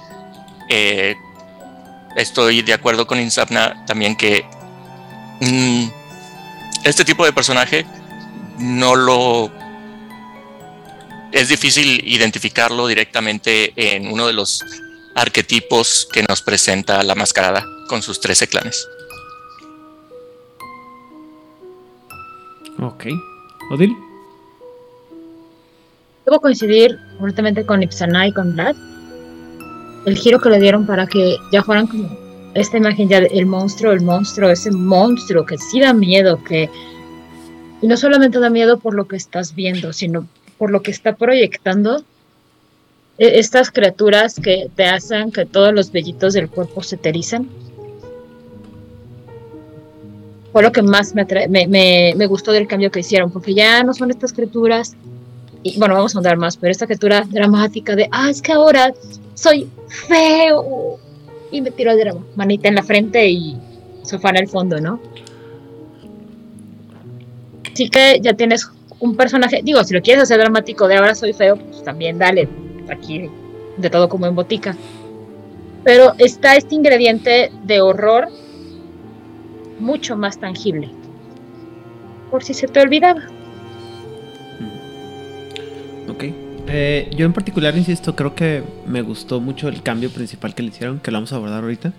eh, 0.69 1.15
estoy 2.15 2.63
de 2.63 2.73
acuerdo 2.73 3.05
con 3.05 3.19
Insapna 3.19 3.85
también 3.85 4.15
que 4.15 4.43
mm, 5.39 5.87
este 6.83 7.05
tipo 7.05 7.25
de 7.25 7.33
personaje 7.33 7.85
no 8.57 8.95
lo 8.95 9.51
es 11.31 11.49
difícil 11.49 12.01
identificarlo 12.07 12.87
directamente 12.87 13.73
en 13.75 14.11
uno 14.11 14.27
de 14.27 14.33
los 14.33 14.63
arquetipos 15.15 16.07
que 16.11 16.23
nos 16.23 16.41
presenta 16.41 17.03
la 17.03 17.15
mascarada 17.15 17.65
con 17.89 18.01
sus 18.01 18.19
13 18.19 18.47
clanes. 18.47 18.87
Ok. 22.79 23.05
¿Odil? 23.71 23.95
Debo 26.25 26.39
coincidir 26.39 26.99
completamente 27.17 27.65
con 27.65 27.81
Ipsana 27.81 28.27
y 28.27 28.33
con 28.33 28.53
Vlad. 28.53 28.75
El 30.05 30.15
giro 30.17 30.39
que 30.39 30.49
le 30.49 30.59
dieron 30.59 30.85
para 30.85 31.07
que 31.07 31.37
ya 31.51 31.63
fueran 31.63 31.87
como 31.87 32.27
esta 32.53 32.77
imagen 32.77 33.09
ya 33.09 33.21
del 33.21 33.45
monstruo, 33.45 33.91
el 33.91 34.01
monstruo, 34.01 34.49
ese 34.49 34.71
monstruo 34.71 35.45
que 35.45 35.57
sí 35.57 35.79
da 35.79 35.93
miedo, 35.93 36.43
que 36.43 36.69
y 37.81 37.87
no 37.87 37.97
solamente 37.97 38.39
da 38.39 38.49
miedo 38.49 38.79
por 38.79 38.93
lo 38.93 39.07
que 39.07 39.15
estás 39.15 39.53
viendo, 39.53 39.93
sino 39.93 40.27
por 40.57 40.71
lo 40.71 40.81
que 40.81 40.91
está 40.91 41.15
proyectando, 41.15 42.03
e, 43.17 43.39
estas 43.39 43.71
criaturas 43.71 44.35
que 44.35 44.69
te 44.75 44.85
hacen 44.85 45.31
que 45.31 45.45
todos 45.45 45.73
los 45.73 45.91
vellitos 45.91 46.33
del 46.33 46.49
cuerpo 46.49 46.83
se 46.83 46.95
etericen. 46.95 47.49
Fue 50.51 50.63
lo 50.63 50.71
que 50.71 50.81
más 50.81 51.13
me, 51.13 51.25
me, 51.47 52.13
me, 52.15 52.27
gustó 52.27 52.51
del 52.51 52.67
cambio 52.67 52.89
que 52.89 53.01
hicieron, 53.01 53.31
porque 53.31 53.53
ya 53.53 53.83
no 53.83 53.93
son 53.93 54.09
estas 54.09 54.33
criaturas, 54.33 54.95
y 55.61 55.77
bueno, 55.77 55.95
vamos 55.95 56.15
a 56.15 56.19
andar 56.19 56.37
más, 56.37 56.57
pero 56.57 56.71
esta 56.71 56.85
criatura 56.85 57.25
dramática 57.29 57.95
de, 57.95 58.07
ah, 58.11 58.29
es 58.29 58.41
que 58.41 58.53
ahora 58.53 58.93
soy 59.35 59.69
feo, 59.87 60.99
y 61.51 61.61
me 61.61 61.71
tiro 61.71 61.95
de 61.95 62.13
manita 62.35 62.67
en 62.69 62.75
la 62.75 62.83
frente 62.83 63.29
y 63.29 63.57
sofá 64.03 64.29
en 64.29 64.37
el 64.37 64.47
fondo, 64.47 64.79
¿no? 64.79 64.99
Así 67.71 67.89
que 67.89 68.19
ya 68.21 68.33
tienes 68.33 68.67
un 68.99 69.15
personaje, 69.15 69.61
digo, 69.63 69.83
si 69.83 69.93
lo 69.93 70.01
quieres 70.01 70.23
hacer 70.23 70.39
dramático 70.39 70.87
de 70.87 70.95
ahora 70.95 71.15
soy 71.15 71.33
feo, 71.33 71.57
pues 71.57 71.83
también 71.83 72.17
dale, 72.17 72.47
aquí 72.89 73.29
de 73.77 73.89
todo 73.89 74.09
como 74.09 74.25
en 74.25 74.35
botica. 74.35 74.75
Pero 75.83 76.13
está 76.17 76.55
este 76.55 76.75
ingrediente 76.75 77.51
de 77.63 77.81
horror 77.81 78.27
mucho 79.79 80.17
más 80.17 80.39
tangible. 80.39 80.89
Por 82.31 82.43
si 82.43 82.53
se 82.53 82.67
te 82.67 82.81
olvidaba. 82.81 83.21
Mm. 84.59 86.11
Ok. 86.11 86.23
Eh, 86.69 87.09
yo 87.15 87.25
en 87.25 87.31
particular, 87.31 87.77
insisto, 87.77 88.15
creo 88.15 88.35
que 88.35 88.63
me 88.85 89.01
gustó 89.01 89.39
mucho 89.39 89.69
el 89.69 89.81
cambio 89.81 90.09
principal 90.09 90.53
que 90.53 90.63
le 90.63 90.69
hicieron, 90.69 90.99
que 90.99 91.11
lo 91.11 91.17
vamos 91.17 91.31
a 91.31 91.37
abordar 91.37 91.63
ahorita 91.63 91.93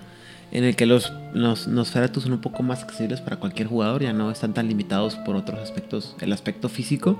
en 0.50 0.64
el 0.64 0.76
que 0.76 0.86
los, 0.86 1.12
los 1.34 1.68
Nosferatu 1.68 2.20
son 2.20 2.32
un 2.32 2.40
poco 2.40 2.62
más 2.62 2.82
accesibles 2.82 3.20
para 3.20 3.36
cualquier 3.36 3.68
jugador, 3.68 4.02
ya 4.02 4.12
no 4.12 4.30
están 4.30 4.54
tan 4.54 4.68
limitados 4.68 5.16
por 5.16 5.36
otros 5.36 5.58
aspectos, 5.60 6.16
el 6.20 6.32
aspecto 6.32 6.68
físico, 6.68 7.18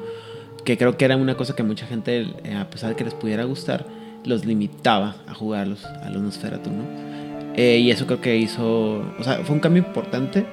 que 0.64 0.76
creo 0.76 0.96
que 0.96 1.04
era 1.04 1.16
una 1.16 1.36
cosa 1.36 1.54
que 1.54 1.62
mucha 1.62 1.86
gente, 1.86 2.26
eh, 2.44 2.54
a 2.54 2.68
pesar 2.70 2.90
de 2.90 2.96
que 2.96 3.04
les 3.04 3.14
pudiera 3.14 3.44
gustar, 3.44 3.86
los 4.24 4.44
limitaba 4.44 5.16
a 5.26 5.34
jugarlos 5.34 5.84
a 5.84 6.10
los 6.10 6.22
Nosferatu, 6.22 6.70
¿no? 6.70 6.84
Eh, 7.54 7.78
y 7.78 7.90
eso 7.90 8.06
creo 8.06 8.20
que 8.20 8.36
hizo, 8.36 8.98
o 9.18 9.24
sea, 9.24 9.38
fue 9.38 9.54
un 9.54 9.60
cambio 9.60 9.82
importante 9.82 10.46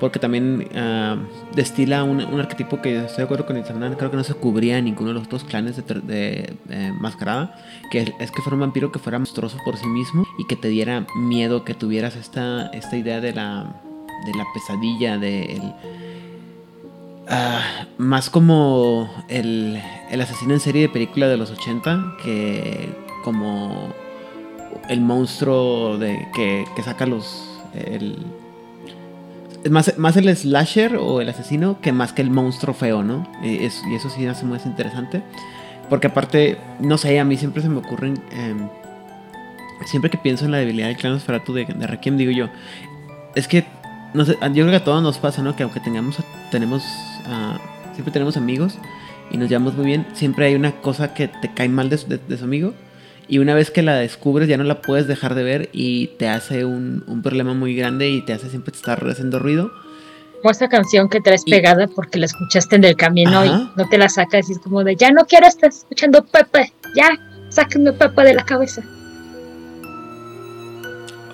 porque 0.00 0.18
también 0.18 0.68
ah, 0.74 1.16
destila 1.54 2.04
un, 2.04 2.20
arquetipo 2.38 2.80
que 2.80 3.04
estoy 3.04 3.18
de 3.18 3.22
acuerdo 3.24 3.46
con 3.46 3.56
Internet, 3.56 3.94
creo 3.98 4.10
que 4.10 4.16
no 4.16 4.24
se 4.24 4.34
cubría 4.34 4.78
en 4.78 4.84
ninguno 4.84 5.08
de 5.08 5.14
los 5.14 5.28
dos 5.28 5.44
clanes 5.44 5.76
de, 5.76 6.56
Mascarada, 7.00 7.54
que 7.90 8.14
es, 8.18 8.30
que 8.30 8.42
fuera 8.42 8.54
un 8.54 8.60
vampiro 8.60 8.92
que 8.92 8.98
fuera 8.98 9.18
monstruoso 9.18 9.58
por 9.64 9.76
sí 9.76 9.86
mismo 9.86 10.26
y 10.38 10.46
que 10.46 10.56
te 10.56 10.68
diera 10.68 11.06
miedo, 11.16 11.64
que 11.64 11.74
tuvieras 11.74 12.16
esta, 12.16 12.68
esta 12.68 12.96
idea 12.96 13.20
de 13.20 13.32
la, 13.32 13.80
de 14.26 14.34
la 14.34 14.44
pesadilla, 14.54 15.18
de 15.18 15.60
ah, 17.28 17.86
más 17.98 18.30
como 18.30 19.10
el, 19.28 19.80
el 20.10 20.20
asesino 20.20 20.54
en 20.54 20.60
serie 20.60 20.82
de 20.82 20.88
película 20.88 21.28
de 21.28 21.36
los 21.36 21.50
80 21.50 22.16
que 22.22 22.94
como 23.24 23.92
el 24.88 25.00
monstruo 25.00 25.98
de 25.98 26.28
que, 26.34 26.64
que 26.74 26.82
saca 26.82 27.06
los... 27.06 27.44
El, 27.74 28.16
más, 29.70 29.96
más 29.98 30.16
el 30.16 30.34
slasher 30.36 30.96
o 30.96 31.20
el 31.20 31.28
asesino 31.28 31.80
que 31.80 31.92
más 31.92 32.12
que 32.12 32.22
el 32.22 32.30
monstruo 32.30 32.74
feo, 32.74 33.02
¿no? 33.02 33.30
Y, 33.42 33.64
eso 33.64 34.10
sí 34.10 34.26
hace 34.26 34.44
más 34.44 34.66
interesante. 34.66 35.22
Porque 35.88 36.08
aparte, 36.08 36.58
no 36.80 36.98
sé, 36.98 37.18
a 37.18 37.24
mí 37.24 37.36
siempre 37.36 37.62
se 37.62 37.68
me 37.68 37.78
ocurren... 37.78 38.20
Em, 38.32 38.68
siempre 39.86 40.10
que 40.10 40.18
pienso 40.18 40.44
en 40.44 40.50
la 40.50 40.58
debilidad 40.58 40.88
del 40.88 40.96
clan 40.96 41.12
Nosferatu 41.12 41.52
de, 41.52 41.64
de 41.64 41.86
Requiem, 41.86 42.16
digo 42.16 42.32
yo, 42.32 42.48
es 43.34 43.48
que, 43.48 43.64
yo 44.14 44.24
creo 44.24 44.70
que 44.70 44.76
a 44.76 44.84
todos 44.84 45.02
nos 45.02 45.18
pasa, 45.18 45.42
¿no? 45.42 45.54
Que 45.54 45.62
aunque 45.62 45.80
tengamos, 45.80 46.16
tenemos, 46.50 46.82
ah, 47.26 47.58
siempre 47.92 48.12
tenemos 48.12 48.36
amigos 48.36 48.78
y 49.30 49.36
nos 49.36 49.48
llevamos 49.48 49.74
muy 49.74 49.86
bien, 49.86 50.06
siempre 50.14 50.46
hay 50.46 50.54
una 50.54 50.72
cosa 50.72 51.14
que 51.14 51.28
te 51.28 51.52
cae 51.52 51.68
mal 51.68 51.90
de, 51.90 51.98
su 51.98 52.44
amigo 52.44 52.74
y 53.28 53.38
una 53.38 53.54
vez 53.54 53.70
que 53.70 53.82
la 53.82 53.94
descubres 53.96 54.48
ya 54.48 54.56
no 54.56 54.64
la 54.64 54.80
puedes 54.80 55.06
dejar 55.06 55.34
de 55.34 55.42
ver 55.42 55.68
y 55.72 56.08
te 56.18 56.28
hace 56.28 56.64
un, 56.64 57.04
un 57.06 57.22
problema 57.22 57.54
muy 57.54 57.76
grande 57.76 58.08
y 58.08 58.22
te 58.22 58.32
hace 58.32 58.48
siempre 58.48 58.74
estar 58.74 59.06
haciendo 59.06 59.38
ruido. 59.38 59.70
Como 60.40 60.50
esa 60.50 60.68
canción 60.68 61.08
que 61.08 61.20
traes 61.20 61.44
pegada 61.44 61.88
porque 61.88 62.18
la 62.18 62.26
escuchaste 62.26 62.76
en 62.76 62.84
el 62.84 62.96
camino 62.96 63.44
y 63.44 63.48
no 63.48 63.88
te 63.90 63.98
la 63.98 64.08
sacas 64.08 64.48
y 64.48 64.52
es 64.52 64.58
como 64.58 64.82
de, 64.82 64.96
ya 64.96 65.10
no 65.10 65.26
quiero 65.26 65.46
estar 65.46 65.68
escuchando 65.68 66.24
Pepe, 66.24 66.72
ya, 66.94 67.18
sáquenme 67.50 67.92
Pepe 67.92 68.22
de 68.22 68.34
la 68.34 68.44
cabeza. 68.44 68.82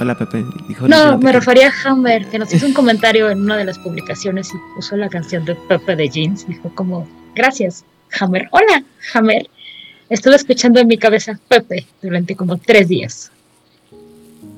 Hola 0.00 0.16
Pepe. 0.16 0.44
Dijo 0.68 0.88
no, 0.88 1.18
me 1.18 1.32
refería 1.32 1.68
a 1.68 1.90
Hammer, 1.90 2.26
que 2.26 2.38
nos 2.38 2.52
hizo 2.52 2.66
un 2.66 2.74
comentario 2.74 3.30
en 3.30 3.42
una 3.42 3.56
de 3.56 3.64
las 3.64 3.78
publicaciones 3.78 4.48
y 4.52 4.74
puso 4.74 4.96
la 4.96 5.08
canción 5.08 5.44
de 5.44 5.54
Pepe 5.54 5.94
de 5.94 6.08
Jeans. 6.08 6.46
Dijo 6.48 6.74
como, 6.74 7.08
gracias, 7.36 7.84
Hammer. 8.18 8.48
Hola, 8.50 8.82
Hammer. 9.12 9.48
Estuve 10.08 10.36
escuchando 10.36 10.80
en 10.80 10.86
mi 10.86 10.98
cabeza 10.98 11.38
Pepe 11.48 11.86
durante 12.02 12.36
como 12.36 12.58
tres 12.58 12.88
días. 12.88 13.30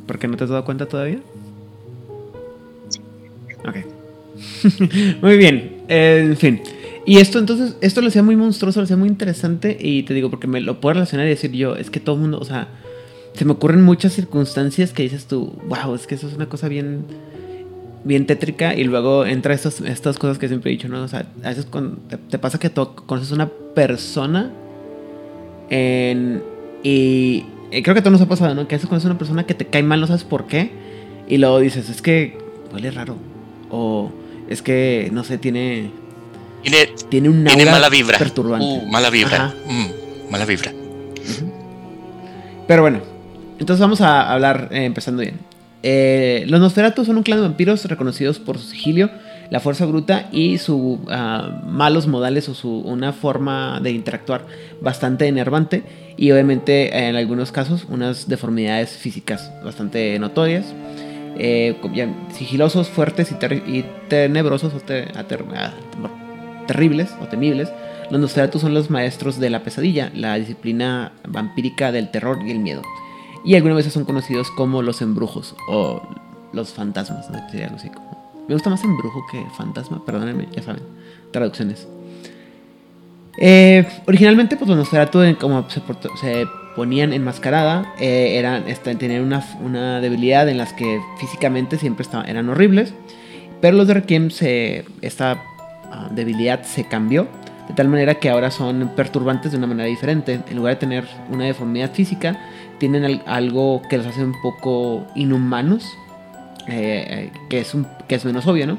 ¿Por 0.07 0.19
qué 0.19 0.29
no 0.29 0.37
te 0.37 0.45
has 0.45 0.51
dado 0.51 0.65
cuenta 0.65 0.87
todavía? 0.87 1.21
Ok. 3.67 3.77
muy 5.23 5.37
bien. 5.37 5.83
en 5.89 6.37
fin. 6.37 6.61
Y 7.05 7.19
esto 7.19 7.39
entonces, 7.39 7.77
esto 7.81 8.01
lo 8.01 8.09
hacía 8.09 8.25
muy 8.25 8.35
monstruoso, 8.35 8.81
lo 8.81 8.85
hacía 8.85 8.97
muy 8.97 9.09
interesante. 9.09 9.77
Y 9.79 10.03
te 10.03 10.13
digo, 10.15 10.29
porque 10.29 10.49
me 10.49 10.61
lo 10.61 10.81
puedo 10.81 10.95
relacionar 10.95 11.27
y 11.27 11.31
decir 11.31 11.53
yo, 11.53 11.77
es 11.77 11.89
que 11.89 12.01
todo 12.01 12.17
el 12.17 12.23
mundo, 12.23 12.39
o 12.41 12.45
sea, 12.45 12.69
se 13.35 13.45
me 13.45 13.53
ocurren 13.53 13.85
muchas 13.85 14.13
circunstancias 14.13 14.93
que 14.93 15.05
dices 15.05 15.27
tú, 15.27 15.53
wow, 15.69 15.95
es 15.95 16.07
que 16.07 16.17
eso 16.17 16.27
es 16.27 16.35
una 16.35 16.49
cosa 16.49 16.69
bien, 16.69 17.05
bien 18.03 18.27
tétrica. 18.27 18.75
Y 18.75 18.83
luego 18.85 19.25
entra 19.25 19.55
estas, 19.55 19.81
estas 19.83 20.19
cosas 20.19 20.39
que 20.39 20.49
siempre 20.49 20.71
he 20.71 20.75
dicho, 20.75 20.89
¿no? 20.89 21.01
O 21.03 21.09
sea, 21.09 21.27
a 21.45 21.49
veces 21.49 21.67
cuando 21.67 21.99
te, 22.29 22.39
pasa 22.39 22.59
que 22.59 22.71
tú 22.71 22.95
conoces 23.07 23.31
una 23.31 23.49
persona 23.49 24.51
en, 25.71 26.43
y, 26.83 27.45
creo 27.71 27.95
que 27.95 28.01
a 28.01 28.03
todos 28.03 28.13
nos 28.13 28.21
ha 28.21 28.29
pasado, 28.29 28.55
¿no? 28.55 28.69
Que 28.69 28.75
a 28.75 28.79
veces 28.79 28.89
conoces 28.89 29.07
una 29.07 29.19
persona 29.19 29.45
que 29.45 29.55
te 29.55 29.67
cae 29.67 29.83
mal, 29.83 30.01
no 30.01 30.07
sabes 30.07 30.25
por 30.25 30.47
qué. 30.47 30.71
Y 31.29 31.39
luego 31.39 31.59
dices, 31.59 31.89
es 31.89 32.03
que 32.03 32.39
huele 32.73 32.91
raro. 32.91 33.17
O 33.71 34.11
es 34.49 34.63
que, 34.63 35.11
no 35.13 35.25
sé, 35.25 35.39
tiene. 35.39 35.91
Tiene, 36.63 36.89
tiene 37.09 37.29
un 37.29 37.45
tiene 37.45 37.65
mala 37.67 37.89
vibra. 37.89 38.19
perturbante. 38.19 38.67
Uh, 38.67 38.87
mala 38.91 39.11
vibra. 39.11 39.55
Mm, 39.67 40.31
mala 40.31 40.45
vibra. 40.45 40.73
Pero 42.67 42.83
bueno, 42.83 43.01
entonces 43.59 43.81
vamos 43.81 44.01
a 44.01 44.33
hablar 44.33 44.69
eh, 44.73 44.85
empezando 44.85 45.23
bien. 45.23 45.39
Eh, 45.83 46.45
los 46.49 46.61
Nosferatu 46.61 47.05
son 47.05 47.17
un 47.17 47.23
clan 47.23 47.39
de 47.39 47.47
vampiros 47.47 47.85
reconocidos 47.85 48.41
por 48.41 48.59
su 48.59 48.67
sigilio, 48.69 49.11
la 49.51 49.61
fuerza 49.61 49.87
bruta 49.87 50.29
y 50.33 50.59
sus 50.59 50.99
ah, 51.09 51.63
malos 51.67 52.07
modales 52.07 52.49
o 52.49 52.55
su, 52.55 52.79
una 52.81 53.13
forma 53.13 53.81
de 53.81 53.93
interactuar 53.93 54.47
bastante 54.81 55.27
enervante 55.27 55.83
y 56.17 56.31
obviamente 56.31 57.09
en 57.09 57.17
algunos 57.17 57.53
casos 57.53 57.87
unas 57.89 58.29
deformidades 58.29 58.91
físicas 58.91 59.53
bastante 59.65 60.19
notorias. 60.19 60.75
Eh, 61.39 61.77
sigilosos, 62.33 62.89
fuertes 62.89 63.31
y, 63.31 63.85
tenebrosos 64.09 64.73
o 64.73 64.81
ah, 65.15 65.71
terribles 66.67 67.15
o 67.21 67.27
temibles. 67.27 67.71
Los 68.11 68.21
Nosferatu 68.21 68.59
son 68.59 68.73
los 68.73 68.89
maestros 68.89 69.39
de 69.39 69.51
la 69.51 69.63
pesadilla, 69.63 70.11
la 70.15 70.37
disciplina 70.37 71.13
vampírica 71.29 71.93
del 71.93 72.11
terror 72.11 72.39
y 72.47 72.53
el 72.53 72.61
miedo. 72.61 72.83
Y 73.45 73.55
algunas 73.55 73.77
veces 73.77 73.93
son 73.93 74.05
conocidos 74.05 74.51
como 74.51 74.83
los 74.83 75.03
embrujos 75.03 75.55
o 75.69 76.03
los 76.53 76.73
fantasmas. 76.73 77.29
Me 78.49 78.55
gusta 78.55 78.71
más 78.71 78.85
embrujo 78.85 79.27
que 79.31 79.45
fantasma, 79.57 80.05
perdónenme, 80.05 80.49
ya 80.53 80.63
saben, 80.63 80.83
traducciones. 81.33 81.89
Eh, 83.39 83.87
originalmente, 84.07 84.57
pues 84.57 84.69
Nosferatu, 84.71 85.21
como 85.41 85.69
se, 85.69 85.83
se 86.21 86.47
ponían 86.75 87.13
enmascarada, 87.13 87.93
eh, 87.99 88.37
eran, 88.39 88.69
este, 88.69 88.95
tenían 88.95 89.23
una, 89.23 89.45
una, 89.63 90.01
debilidad 90.01 90.49
en 90.49 90.59
las 90.59 90.73
que 90.73 91.01
físicamente 91.19 91.79
siempre 91.79 92.03
estaban, 92.03 92.29
eran 92.29 92.49
horribles. 92.49 92.95
Pero 93.61 93.77
los 93.77 93.87
de 93.87 93.95
Requiem, 93.95 94.31
se, 94.31 94.85
esta 95.01 95.43
ah, 95.91 96.09
debilidad 96.13 96.63
se 96.63 96.85
cambió. 96.85 97.27
De 97.69 97.75
tal 97.75 97.89
manera 97.89 98.15
que 98.15 98.31
ahora 98.31 98.53
son 98.53 98.93
perturbantes 98.95 99.51
de 99.51 99.59
una 99.59 99.67
manera 99.67 99.89
diferente. 99.89 100.41
En 100.49 100.57
lugar 100.57 100.75
de 100.75 100.81
tener 100.81 101.05
una 101.33 101.47
deformidad 101.47 101.91
física, 101.93 102.39
tienen 102.79 103.23
algo 103.27 103.83
que 103.89 103.97
los 103.97 104.07
hace 104.07 104.23
un 104.23 104.41
poco 104.41 105.05
inhumanos, 105.17 105.97
eh, 106.69 107.31
que, 107.49 107.61
es 107.61 107.75
un, 107.75 107.87
que 108.09 108.15
es 108.15 108.25
menos 108.25 108.47
obvio, 108.47 108.67
¿no? 108.67 108.79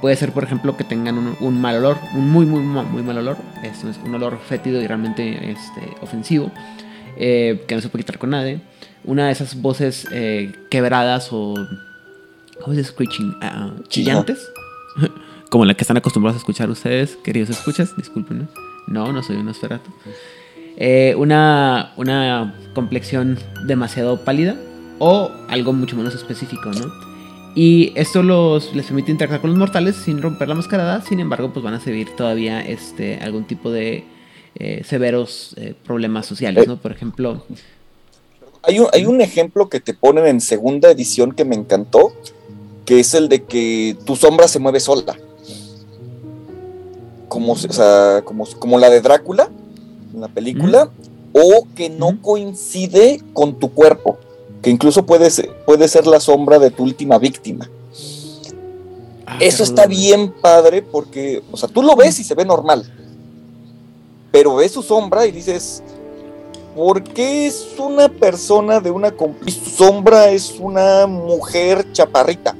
Puede 0.00 0.14
ser, 0.14 0.32
por 0.32 0.44
ejemplo, 0.44 0.76
que 0.76 0.84
tengan 0.84 1.36
un, 1.40 1.60
mal 1.60 1.76
olor, 1.76 1.98
un 2.14 2.30
muy, 2.30 2.46
muy, 2.46 2.62
muy 2.62 3.02
mal 3.02 3.18
olor. 3.18 3.36
Es 3.64 3.84
un 4.04 4.14
olor 4.14 4.38
fétido 4.38 4.80
y 4.80 4.86
realmente 4.86 5.50
este, 5.50 5.80
ofensivo, 6.00 6.52
eh, 7.16 7.64
que 7.66 7.74
no 7.74 7.80
se 7.80 7.88
puede 7.88 8.04
quitar 8.04 8.18
con 8.18 8.30
nadie. 8.30 8.60
Una 9.04 9.26
de 9.26 9.32
esas 9.32 9.60
voces 9.60 10.06
eh, 10.12 10.52
quebradas 10.70 11.28
o. 11.32 11.54
¿Cómo 12.62 12.76
se? 12.76 12.84
Screeching. 12.84 13.36
Ah, 13.40 13.70
ah, 13.70 13.82
chillantes. 13.88 14.48
Como 15.50 15.64
la 15.64 15.74
que 15.74 15.82
están 15.82 15.96
acostumbrados 15.96 16.36
a 16.36 16.40
escuchar 16.40 16.70
ustedes, 16.70 17.16
queridos 17.16 17.50
escuchas, 17.50 17.96
disculpen. 17.96 18.48
No, 18.86 19.12
no 19.12 19.22
soy 19.22 19.36
un 19.36 19.48
esferato. 19.48 19.90
Eh, 20.76 21.14
una, 21.16 21.92
una 21.96 22.54
complexión 22.74 23.38
demasiado 23.66 24.24
pálida 24.24 24.56
o 24.98 25.30
algo 25.48 25.72
mucho 25.72 25.96
menos 25.96 26.14
específico, 26.14 26.70
¿no? 26.70 27.07
Y 27.54 27.92
esto 27.96 28.22
los, 28.22 28.74
les 28.74 28.86
permite 28.86 29.10
interactuar 29.10 29.40
con 29.40 29.50
los 29.50 29.58
mortales 29.58 29.96
sin 29.96 30.22
romper 30.22 30.48
la 30.48 30.54
mascarada, 30.54 31.02
sin 31.02 31.20
embargo, 31.20 31.52
pues 31.52 31.64
van 31.64 31.74
a 31.74 31.80
servir 31.80 32.14
todavía 32.14 32.60
este, 32.60 33.16
algún 33.16 33.46
tipo 33.46 33.70
de 33.70 34.04
eh, 34.54 34.82
severos 34.84 35.54
eh, 35.56 35.74
problemas 35.84 36.26
sociales, 36.26 36.66
¿no? 36.66 36.76
Por 36.76 36.92
ejemplo... 36.92 37.42
Hay 38.62 38.80
un, 38.80 38.88
hay 38.92 39.06
un 39.06 39.20
ejemplo 39.20 39.68
que 39.68 39.80
te 39.80 39.94
ponen 39.94 40.26
en 40.26 40.40
segunda 40.40 40.90
edición 40.90 41.32
que 41.32 41.44
me 41.44 41.54
encantó, 41.54 42.12
que 42.84 43.00
es 43.00 43.14
el 43.14 43.28
de 43.28 43.44
que 43.44 43.96
tu 44.04 44.16
sombra 44.16 44.48
se 44.48 44.58
mueve 44.58 44.80
sola. 44.80 45.16
Como, 47.28 47.52
o 47.52 47.56
sea, 47.56 48.22
como, 48.24 48.46
como 48.58 48.78
la 48.78 48.90
de 48.90 49.00
Drácula, 49.00 49.48
la 50.14 50.28
película, 50.28 50.90
o 51.32 51.66
que 51.74 51.88
no 51.88 52.20
coincide 52.20 53.22
con 53.32 53.58
tu 53.58 53.72
cuerpo, 53.72 54.18
que 54.68 54.72
incluso 54.72 55.06
puede 55.06 55.30
ser, 55.30 55.50
puede 55.64 55.88
ser 55.88 56.06
la 56.06 56.20
sombra 56.20 56.58
de 56.58 56.70
tu 56.70 56.82
última 56.82 57.16
víctima. 57.18 57.70
Ah, 59.24 59.38
Eso 59.40 59.62
está 59.62 59.86
bien 59.86 60.30
padre 60.30 60.82
porque, 60.82 61.42
o 61.50 61.56
sea, 61.56 61.70
tú 61.70 61.82
lo 61.82 61.96
ves 61.96 62.20
y 62.20 62.24
se 62.24 62.34
ve 62.34 62.44
normal, 62.44 62.84
pero 64.30 64.56
ves 64.56 64.72
su 64.72 64.82
sombra 64.82 65.24
y 65.24 65.32
dices, 65.32 65.82
¿por 66.76 67.02
qué 67.02 67.46
es 67.46 67.66
una 67.78 68.10
persona 68.10 68.78
de 68.78 68.90
una... 68.90 69.14
Y 69.46 69.52
su 69.52 69.70
sombra 69.70 70.28
es 70.32 70.56
una 70.60 71.06
mujer 71.06 71.90
chaparrita? 71.94 72.54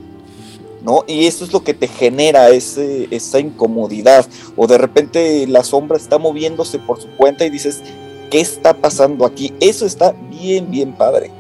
¿no? 0.83 1.05
Y 1.07 1.27
eso 1.27 1.45
es 1.45 1.53
lo 1.53 1.63
que 1.63 1.75
te 1.75 1.89
genera 1.89 2.49
ese, 2.49 3.09
esa 3.11 3.39
incomodidad. 3.39 4.25
O 4.57 4.67
de 4.67 4.79
repente 4.79 5.47
la 5.47 5.63
sombra 5.63 5.99
está 5.99 6.17
moviéndose 6.17 6.79
por 6.79 7.03
su 7.03 7.09
cuenta 7.19 7.45
y 7.45 7.51
dices, 7.51 7.83
¿qué 8.31 8.41
está 8.41 8.73
pasando 8.73 9.27
aquí? 9.27 9.53
Eso 9.61 9.85
está 9.85 10.15
bien, 10.31 10.71
bien 10.71 10.95
padre. 10.95 11.33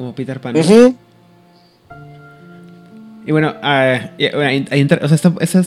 Como 0.00 0.14
Peter 0.14 0.40
Pan. 0.40 0.56
Y 3.26 3.32
bueno, 3.32 3.50
uh, 3.50 3.98
o 5.04 5.08
sea, 5.08 5.14
esta, 5.14 5.34
esa, 5.40 5.58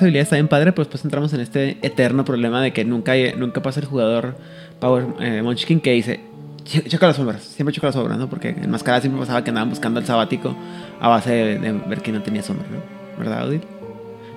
habilidad 0.00 0.22
está 0.22 0.36
bien 0.36 0.48
padre, 0.48 0.72
pero 0.72 0.84
después 0.84 1.04
entramos 1.04 1.30
en 1.34 1.40
este 1.40 1.76
eterno 1.82 2.24
problema 2.24 2.62
de 2.62 2.72
que 2.72 2.86
nunca, 2.86 3.12
nunca 3.36 3.60
pasa 3.60 3.80
el 3.80 3.86
jugador 3.86 4.34
Power 4.80 5.04
eh, 5.20 5.42
Munchkin 5.42 5.80
que 5.80 5.92
dice, 5.92 6.20
Checa 6.64 7.06
las 7.06 7.16
sombras, 7.16 7.42
siempre 7.42 7.74
checa 7.74 7.88
las 7.88 7.96
sombras, 7.96 8.16
¿no? 8.16 8.30
Porque 8.30 8.48
en 8.48 8.70
Mascarada 8.70 9.02
siempre 9.02 9.20
pasaba 9.20 9.44
que 9.44 9.50
andaban 9.50 9.68
buscando 9.68 10.00
el 10.00 10.06
sabático 10.06 10.56
a 11.02 11.08
base 11.08 11.30
de, 11.30 11.72
ver 11.86 12.00
que 12.00 12.12
no 12.12 12.22
tenía 12.22 12.42
sombra, 12.42 12.64
¿no? 12.70 13.18
¿Verdad, 13.18 13.46
Odil? 13.46 13.60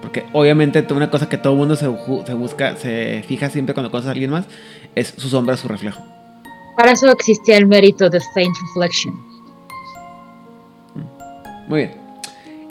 Porque 0.01 0.25
obviamente 0.33 0.85
una 0.91 1.09
cosa 1.09 1.29
que 1.29 1.37
todo 1.37 1.53
el 1.53 1.59
mundo 1.59 1.77
se, 1.77 1.87
busca, 1.87 2.75
se 2.75 3.23
fija 3.25 3.49
siempre 3.49 3.73
cuando 3.73 3.89
conoce 3.89 4.09
a 4.09 4.11
alguien 4.11 4.31
más, 4.31 4.47
es 4.95 5.13
su 5.15 5.29
sombra, 5.29 5.55
su 5.55 5.69
reflejo. 5.69 6.03
Para 6.75 6.91
eso 6.91 7.09
existía 7.09 7.55
el 7.55 7.67
mérito 7.67 8.09
de 8.09 8.19
Faint 8.33 8.53
Reflection. 8.67 9.24
Muy 11.67 11.79
bien. 11.79 12.05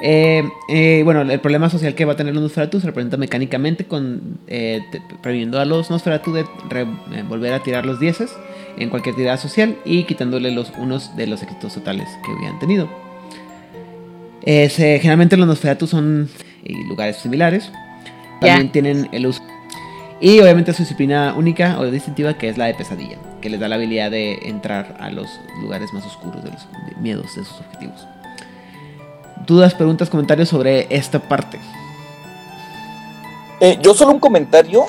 Eh, 0.00 0.42
eh, 0.68 1.02
bueno, 1.04 1.22
el 1.22 1.40
problema 1.40 1.70
social 1.70 1.94
que 1.94 2.04
va 2.04 2.12
a 2.12 2.16
tener 2.16 2.34
los 2.34 2.42
Nosferatu 2.42 2.80
se 2.80 2.86
representa 2.86 3.16
mecánicamente 3.16 3.84
con 3.86 4.38
eh, 4.48 4.82
previniendo 5.22 5.60
a 5.60 5.64
los 5.64 5.90
Nosferatu 5.90 6.32
de 6.32 6.44
volver 7.28 7.52
a 7.52 7.62
tirar 7.62 7.86
los 7.86 8.00
dieces 8.00 8.36
en 8.76 8.90
cualquier 8.90 9.14
tirada 9.14 9.36
social 9.36 9.76
y 9.84 10.04
quitándole 10.04 10.50
los 10.50 10.72
unos 10.78 11.16
de 11.16 11.26
los 11.26 11.42
éxitos 11.42 11.74
totales 11.74 12.08
que 12.24 12.32
hubieran 12.32 12.58
tenido. 12.58 12.88
generalmente 14.44 15.36
los 15.36 15.46
Nosferatu 15.46 15.86
son 15.86 16.28
lugares 16.88 17.16
similares. 17.16 17.70
También 18.40 18.72
tienen 18.72 19.08
el 19.12 19.26
uso. 19.26 19.42
Y 20.20 20.40
obviamente 20.40 20.72
su 20.72 20.82
disciplina 20.82 21.34
única 21.34 21.78
o 21.78 21.90
distintiva 21.90 22.34
que 22.34 22.48
es 22.48 22.58
la 22.58 22.66
de 22.66 22.74
pesadilla, 22.74 23.16
que 23.40 23.48
les 23.48 23.60
da 23.60 23.68
la 23.68 23.76
habilidad 23.76 24.10
de 24.10 24.38
entrar 24.42 24.96
a 25.00 25.10
los 25.10 25.28
lugares 25.60 25.92
más 25.92 26.04
oscuros 26.04 26.42
de 26.44 26.50
los 26.50 26.66
miedos 27.00 27.36
de 27.36 27.44
sus 27.44 27.60
objetivos. 27.60 28.06
Dudas, 29.46 29.74
preguntas, 29.74 30.10
comentarios 30.10 30.48
sobre 30.48 30.86
esta 30.94 31.20
parte. 31.20 31.60
Eh, 33.60 33.78
yo 33.82 33.94
solo 33.94 34.12
un 34.12 34.20
comentario. 34.20 34.86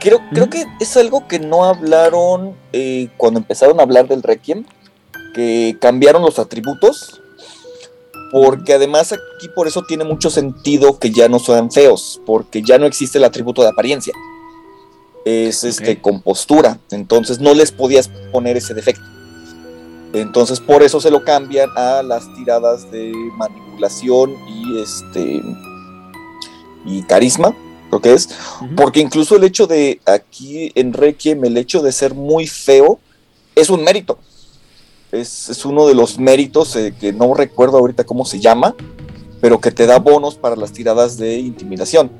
Creo, 0.00 0.20
creo 0.30 0.50
que 0.50 0.66
es 0.80 0.96
algo 0.98 1.26
que 1.26 1.38
no 1.38 1.64
hablaron 1.64 2.54
eh, 2.72 3.08
cuando 3.16 3.40
empezaron 3.40 3.80
a 3.80 3.84
hablar 3.84 4.06
del 4.06 4.22
Requiem, 4.22 4.64
que 5.34 5.78
cambiaron 5.80 6.20
los 6.20 6.38
atributos, 6.38 7.22
porque 8.30 8.74
además 8.74 9.12
aquí 9.12 9.48
por 9.54 9.66
eso 9.66 9.82
tiene 9.88 10.04
mucho 10.04 10.28
sentido 10.28 10.98
que 10.98 11.10
ya 11.10 11.28
no 11.28 11.38
sean 11.38 11.70
feos, 11.70 12.20
porque 12.26 12.62
ya 12.62 12.78
no 12.78 12.84
existe 12.84 13.16
el 13.16 13.24
atributo 13.24 13.62
de 13.62 13.68
apariencia. 13.68 14.12
Es 15.24 15.64
este 15.64 16.02
compostura, 16.02 16.78
entonces 16.90 17.40
no 17.40 17.54
les 17.54 17.72
podías 17.72 18.08
poner 18.30 18.58
ese 18.58 18.74
defecto. 18.74 19.13
Entonces 20.14 20.60
por 20.60 20.82
eso 20.82 21.00
se 21.00 21.10
lo 21.10 21.24
cambian 21.24 21.70
a 21.76 22.02
las 22.02 22.32
tiradas 22.34 22.90
de 22.90 23.12
manipulación 23.36 24.34
y 24.48 24.80
este 24.80 25.42
y 26.86 27.02
carisma 27.02 27.54
que 28.00 28.12
es, 28.12 28.28
porque 28.76 29.00
incluso 29.00 29.36
el 29.36 29.44
hecho 29.44 29.66
de 29.66 30.00
aquí 30.06 30.72
en 30.74 30.92
Requiem, 30.92 31.44
el 31.44 31.56
hecho 31.56 31.82
de 31.82 31.92
ser 31.92 32.14
muy 32.14 32.46
feo, 32.46 32.98
es 33.54 33.70
un 33.70 33.84
mérito. 33.84 34.18
Es, 35.12 35.64
uno 35.64 35.86
de 35.86 35.94
los 35.94 36.18
méritos 36.18 36.74
eh, 36.74 36.92
que 36.98 37.12
no 37.12 37.34
recuerdo 37.34 37.78
ahorita 37.78 38.04
cómo 38.04 38.24
se 38.24 38.40
llama, 38.40 38.74
pero 39.40 39.60
que 39.60 39.70
te 39.70 39.86
da 39.86 39.98
bonos 39.98 40.34
para 40.34 40.56
las 40.56 40.72
tiradas 40.72 41.16
de 41.16 41.38
intimidación. 41.38 42.10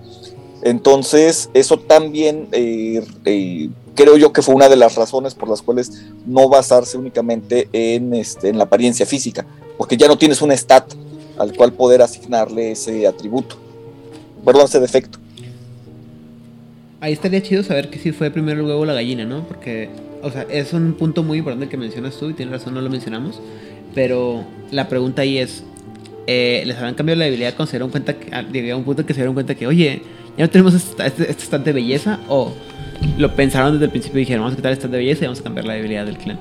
Entonces, 0.65 1.51
eso 1.55 1.79
también 1.79 2.49
eh, 2.51 3.05
eh, 3.25 3.71
creo 3.95 4.17
yo 4.17 4.33
que 4.33 4.43
fue 4.43 4.55
una 4.55 4.69
de 4.69 4.77
las 4.77 4.97
razones 4.97 5.35
por 5.35 5.49
las 5.49 5.63
cuales 5.63 5.93
no 6.27 6.49
basarse 6.49 6.99
únicamente 6.99 7.69
en, 7.73 8.13
este, 8.15 8.49
en 8.49 8.59
la 8.59 8.65
apariencia 8.65 9.07
física, 9.07 9.47
porque 9.79 9.97
ya 9.97 10.09
no 10.09 10.19
tienes 10.19 10.43
un 10.43 10.51
stat 10.51 10.93
al 11.39 11.55
cual 11.55 11.73
poder 11.73 12.03
asignarle 12.03 12.73
ese 12.73 13.07
atributo, 13.07 13.57
perdón, 14.45 14.65
ese 14.65 14.81
defecto 14.81 15.19
ahí 17.05 17.13
estaría 17.13 17.43
chido 17.43 17.63
saber 17.63 17.91
que 17.91 17.99
si 17.99 18.13
fue 18.13 18.31
primero 18.31 18.61
el 18.61 18.67
huevo 18.67 18.87
la 18.87 18.95
gallina, 18.95 19.27
¿no? 19.27 19.47
Porque, 19.47 19.91
o 20.23 20.31
sea, 20.31 20.47
es 20.49 20.73
un 20.73 20.95
punto 20.95 21.23
muy 21.23 21.39
importante 21.39 21.69
que 21.69 21.77
mencionas 21.77 22.17
tú 22.17 22.31
y 22.31 22.33
tienes 22.33 22.53
razón, 22.53 22.73
no 22.73 22.81
lo 22.81 22.89
mencionamos. 22.89 23.41
Pero 23.95 24.43
la 24.71 24.89
pregunta 24.89 25.21
ahí 25.21 25.37
es, 25.37 25.65
eh, 26.27 26.63
¿les 26.65 26.77
habrán 26.79 26.95
cambiado 26.95 27.19
la 27.19 27.27
debilidad 27.27 27.55
cuando 27.57 27.71
se 27.71 27.77
dieron 27.77 27.91
cuenta, 27.91 28.15
que, 28.15 28.33
a 28.73 28.77
un 28.77 28.85
punto 28.85 29.05
que 29.05 29.13
se 29.13 29.21
dieron 29.21 29.35
cuenta 29.35 29.55
que, 29.55 29.67
oye, 29.67 30.01
ya 30.37 30.45
no 30.45 30.51
tenemos 30.51 30.75
este, 30.75 31.07
este, 31.07 31.31
este 31.31 31.59
de 31.59 31.73
belleza? 31.73 32.19
¿O 32.29 32.53
lo 33.19 33.35
pensaron 33.35 33.73
desde 33.73 33.87
el 33.87 33.91
principio 33.91 34.19
y 34.19 34.23
dijeron, 34.23 34.43
vamos 34.43 34.55
a 34.55 34.57
quitar 34.57 34.73
este 34.73 34.89
de 34.89 34.99
belleza 34.99 35.25
y 35.25 35.27
vamos 35.27 35.41
a 35.41 35.43
cambiar 35.43 35.67
la 35.67 35.75
debilidad 35.75 36.07
del 36.07 36.19
clan? 36.19 36.39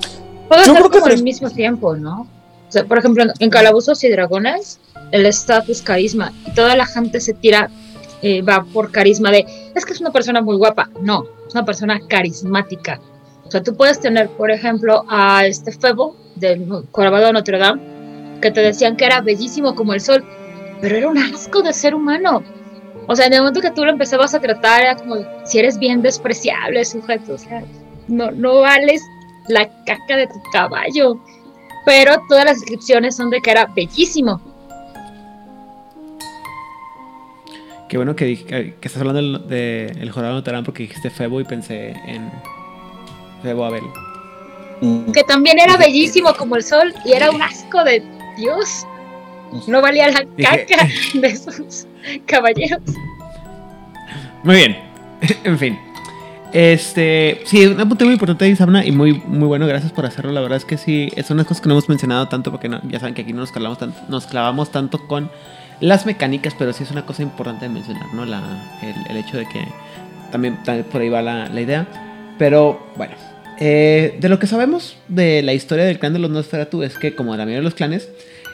Puede 0.48 0.66
ser 0.66 0.82
como 0.84 1.06
al 1.06 1.24
mismo 1.24 1.50
tiempo, 1.50 1.96
¿no? 1.96 2.22
O 2.22 2.72
sea, 2.72 2.86
por 2.86 2.98
ejemplo, 2.98 3.24
en 3.40 3.50
Calabozos 3.50 4.04
y 4.04 4.10
Dragones, 4.10 4.80
el 5.12 5.26
status 5.28 5.82
carisma 5.82 6.34
y 6.48 6.52
toda 6.52 6.76
la 6.76 6.86
gente 6.86 7.20
se 7.20 7.34
tira 7.34 7.70
eh, 8.24 8.42
va 8.42 8.64
por 8.64 8.90
carisma 8.90 9.32
de, 9.32 9.46
es 9.76 9.86
que 9.86 9.92
es 9.92 10.00
una 10.00 10.12
persona 10.12 10.42
muy 10.42 10.56
guapa. 10.56 10.90
No, 11.02 11.26
es 11.46 11.54
una 11.54 11.66
persona 11.66 12.00
carismática. 12.08 13.02
O 13.44 13.52
sea, 13.52 13.62
tú 13.62 13.76
puedes 13.76 14.00
tener, 14.00 14.30
por 14.30 14.50
ejemplo, 14.50 15.04
a 15.10 15.46
este 15.46 15.74
Febo 15.74 16.16
del 16.36 16.66
Corabado 16.92 17.28
de 17.28 17.34
Notre 17.34 17.58
Dame, 17.58 18.40
que 18.42 18.50
te 18.50 18.62
decían 18.62 18.96
que 18.96 19.06
era 19.06 19.20
bellísimo 19.20 19.76
como 19.76 19.94
el 19.94 20.00
sol, 20.00 20.24
pero 20.80 20.96
era 20.96 21.10
un 21.10 21.18
asco 21.18 21.62
de 21.62 21.74
ser 21.74 21.94
humano. 21.94 22.44
O 23.08 23.16
sea, 23.16 23.28
en 23.28 23.34
el 23.34 23.40
momento 23.40 23.62
que 23.62 23.72
tú 23.72 23.84
lo 23.84 23.92
empezabas 23.92 24.34
a 24.34 24.40
tratar, 24.40 24.82
era 24.82 24.96
como 24.96 25.18
si 25.46 25.60
eres 25.60 25.78
bien 25.78 26.02
despreciable, 26.02 26.84
sujeto. 26.86 27.34
O 27.34 27.38
sea, 27.38 27.64
no, 28.08 28.32
no 28.32 28.62
vales 28.62 29.02
la 29.48 29.68
caca 29.86 30.18
de 30.18 30.28
tu 30.28 30.42
caballo. 30.52 31.20
Pero 31.86 32.16
todas 32.30 32.46
las 32.46 32.60
descripciones 32.60 33.16
son 33.16 33.30
de 33.30 33.42
que 33.42 33.52
era 33.52 33.66
bellísimo. 33.66 34.42
Qué 37.90 37.98
bueno 37.98 38.16
que, 38.16 38.44
que, 38.44 38.76
estás 38.82 38.98
hablando 38.98 39.22
del 39.22 39.48
de, 39.48 39.86
el 40.02 40.10
Jorado 40.10 40.34
Notarán 40.34 40.64
porque 40.64 40.84
dijiste 40.84 41.12
Febo 41.12 41.40
y 41.42 41.44
pensé 41.44 41.92
en 42.08 42.32
Febo 43.44 43.66
Abel. 43.66 43.84
Mm. 44.82 45.12
Que 45.12 45.24
también 45.24 45.60
era 45.60 45.78
bellísimo 45.78 46.34
como 46.34 46.56
el 46.56 46.64
sol 46.64 46.94
y 47.06 47.12
era 47.12 47.30
un 47.30 47.42
asco 47.42 47.84
de 47.84 48.02
Dios. 48.38 48.88
No 49.68 49.82
valía 49.82 50.08
la 50.10 50.26
caca 50.38 50.88
de 51.14 51.28
esos 51.28 51.88
caballeros. 52.26 52.82
Muy 54.44 54.56
bien. 54.56 54.78
en 55.44 55.58
fin. 55.58 55.80
Este, 56.52 57.42
sí, 57.46 57.66
un 57.66 57.78
punto 57.90 58.06
muy 58.06 58.14
importante 58.14 58.48
Isabna 58.48 58.86
y 58.86 58.92
muy, 58.92 59.14
muy 59.14 59.48
bueno, 59.48 59.66
gracias 59.66 59.92
por 59.92 60.06
hacerlo. 60.06 60.32
La 60.32 60.42
verdad 60.42 60.58
es 60.58 60.66
que 60.66 60.78
sí, 60.78 61.12
son 61.26 61.38
unas 61.38 61.48
cosas 61.48 61.62
que 61.62 61.68
no 61.68 61.74
hemos 61.74 61.90
mencionado 61.90 62.28
tanto 62.28 62.52
porque 62.52 62.70
ya 62.70 63.00
saben 63.00 63.16
que 63.16 63.24
aquí 63.24 63.34
no 63.34 63.40
nos 63.40 63.52
clavamos, 63.52 63.80
tanto, 63.80 64.00
nos 64.08 64.28
clavamos 64.28 64.72
tanto 64.72 65.08
con 65.08 65.32
las 65.80 66.06
mecánicas, 66.06 66.54
pero 66.58 66.72
sí 66.72 66.84
es 66.84 66.92
una 66.92 67.08
cosa 67.08 67.24
importante 67.24 67.66
de 67.66 67.70
mencionar, 67.70 68.14
¿no? 68.14 68.26
La, 68.26 68.42
el, 69.10 69.18
hecho 69.18 69.38
de 69.38 69.48
que 69.48 69.68
también, 70.32 70.58
por 70.92 71.02
ahí 71.02 71.10
va 71.10 71.24
la, 71.24 71.48
la 71.48 71.62
idea. 71.62 71.88
Pero 72.38 72.88
bueno, 72.98 73.16
eh, 73.60 74.18
de 74.20 74.30
lo 74.30 74.40
que 74.40 74.46
sabemos 74.46 74.98
de 75.08 75.42
la 75.42 75.54
historia 75.54 75.86
del 75.86 76.00
clan 76.00 76.14
de 76.14 76.20
los 76.20 76.30
Nosferatu 76.30 76.84
es 76.84 76.98
que, 76.98 77.16
como 77.16 77.32
la 77.32 77.46
mayoría 77.46 77.60
de 77.60 77.64
los 77.64 77.76
clanes, 77.76 78.10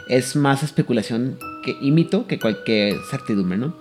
es 0.10 0.36
más 0.36 0.64
especulación 0.64 1.38
que, 1.64 1.78
y 1.80 1.92
mito 1.92 2.28
que 2.28 2.40
cualquier 2.40 2.98
certidumbre, 3.10 3.58
¿no? 3.58 3.74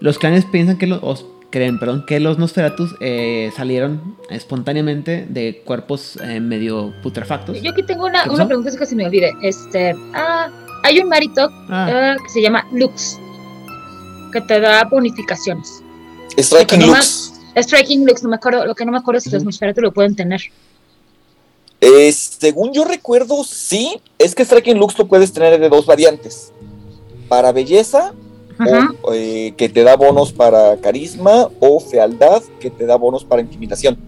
Los 0.00 0.18
clanes 0.18 0.44
piensan 0.44 0.76
que 0.76 0.86
los, 0.86 1.24
creen, 1.50 1.78
perdón, 1.78 2.04
que 2.06 2.20
los 2.20 2.38
Nosferatus 2.38 2.94
eh, 3.00 3.50
salieron 3.56 4.16
espontáneamente 4.28 5.26
de 5.28 5.62
cuerpos 5.64 6.18
eh, 6.22 6.40
medio 6.40 6.92
putrefactos. 7.02 7.62
Yo 7.62 7.70
aquí 7.70 7.82
tengo 7.82 8.04
una, 8.06 8.30
una 8.30 8.46
pregunta 8.46 8.70
que 8.76 8.86
se 8.86 8.94
me 8.94 9.06
olvide. 9.06 9.32
Este, 9.42 9.94
ah, 10.12 10.50
hay 10.82 10.98
un 10.98 11.08
Marito 11.08 11.48
ah. 11.70 12.14
eh, 12.14 12.16
que 12.22 12.28
se 12.28 12.42
llama 12.42 12.66
Lux, 12.72 13.18
que 14.32 14.40
te 14.42 14.60
da 14.60 14.84
bonificaciones. 14.84 15.82
Striking 16.36 16.86
Lux. 16.86 17.32
Striking 17.56 18.04
Lux, 18.06 18.22
no 18.22 18.28
me 18.28 18.36
acuerdo, 18.36 18.66
lo 18.66 18.74
que 18.74 18.84
no 18.84 18.92
me 18.92 18.98
acuerdo 18.98 19.18
es 19.18 19.24
si 19.24 19.30
los 19.30 19.44
Nosferatu 19.44 19.80
lo 19.80 19.92
pueden 19.92 20.14
tener. 20.14 20.42
Eh, 21.80 22.10
según 22.12 22.72
yo 22.72 22.84
recuerdo, 22.84 23.44
sí, 23.44 24.00
es 24.18 24.34
que 24.34 24.44
Striking 24.44 24.78
Lux 24.78 24.98
lo 24.98 25.06
puedes 25.06 25.32
tener 25.32 25.58
de 25.60 25.68
dos 25.68 25.86
variantes. 25.86 26.52
Para 27.28 27.52
belleza, 27.52 28.12
o, 29.02 29.12
eh, 29.12 29.52
que 29.56 29.68
te 29.68 29.82
da 29.82 29.96
bonos 29.96 30.32
para 30.32 30.76
carisma, 30.78 31.48
o 31.60 31.80
fealdad, 31.80 32.42
que 32.60 32.70
te 32.70 32.86
da 32.86 32.96
bonos 32.96 33.24
para 33.24 33.42
intimidación. 33.42 33.98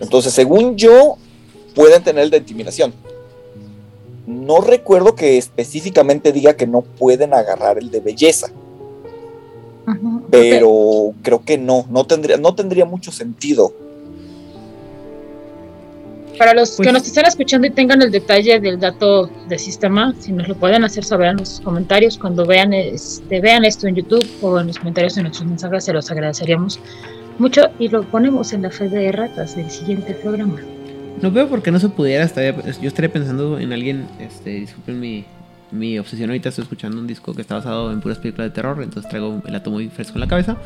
Entonces, 0.00 0.32
según 0.32 0.76
yo, 0.76 1.16
pueden 1.74 2.04
tener 2.04 2.24
el 2.24 2.30
de 2.30 2.38
intimidación. 2.38 2.92
No 4.26 4.60
recuerdo 4.60 5.16
que 5.16 5.38
específicamente 5.38 6.30
diga 6.30 6.54
que 6.54 6.68
no 6.68 6.82
pueden 6.82 7.34
agarrar 7.34 7.78
el 7.78 7.90
de 7.90 8.00
belleza. 8.00 8.48
Pero 10.30 11.14
creo 11.22 11.44
que 11.44 11.58
no, 11.58 11.84
no 11.90 12.06
tendría, 12.06 12.36
no 12.36 12.54
tendría 12.54 12.84
mucho 12.84 13.10
sentido. 13.10 13.72
Para 16.40 16.54
los 16.54 16.70
que 16.70 16.84
pues 16.84 16.92
nos 16.94 17.06
estén 17.06 17.26
escuchando 17.26 17.66
y 17.66 17.70
tengan 17.70 18.00
el 18.00 18.10
detalle 18.10 18.58
del 18.60 18.80
dato 18.80 19.26
de 19.46 19.58
sistema, 19.58 20.14
si 20.20 20.32
nos 20.32 20.48
lo 20.48 20.54
pueden 20.54 20.84
hacer 20.84 21.04
saber 21.04 21.28
en 21.28 21.36
los 21.36 21.60
comentarios 21.60 22.16
cuando 22.16 22.46
vean 22.46 22.72
este, 22.72 23.42
vean 23.42 23.66
esto 23.66 23.86
en 23.86 23.96
YouTube 23.96 24.26
o 24.40 24.58
en 24.58 24.68
los 24.68 24.78
comentarios 24.78 25.18
en 25.18 25.24
nuestros 25.24 25.46
mensajes, 25.46 25.84
se 25.84 25.92
los 25.92 26.10
agradeceríamos 26.10 26.80
mucho 27.36 27.68
y 27.78 27.88
lo 27.88 28.04
ponemos 28.04 28.54
en 28.54 28.62
la 28.62 28.70
fe 28.70 28.88
de 28.88 29.12
ratas 29.12 29.54
del 29.54 29.70
siguiente 29.70 30.14
programa. 30.14 30.58
No 31.20 31.30
veo 31.30 31.46
por 31.46 31.62
qué 31.62 31.70
no 31.70 31.78
se 31.78 31.90
pudiera. 31.90 32.26
yo 32.26 32.88
estaría 32.88 33.12
pensando 33.12 33.58
en 33.58 33.74
alguien. 33.74 34.08
Este, 34.18 34.60
disculpen 34.60 34.98
mi, 34.98 35.26
mi 35.70 35.98
obsesión. 35.98 36.30
Ahorita 36.30 36.48
estoy 36.48 36.62
escuchando 36.62 36.98
un 36.98 37.06
disco 37.06 37.34
que 37.34 37.42
está 37.42 37.56
basado 37.56 37.92
en 37.92 38.00
puras 38.00 38.16
películas 38.16 38.48
de 38.48 38.54
terror. 38.54 38.82
Entonces 38.82 39.10
traigo 39.10 39.42
el 39.46 39.54
ato 39.54 39.70
muy 39.70 39.90
fresco 39.90 40.14
en 40.14 40.20
la 40.20 40.28
cabeza. 40.28 40.56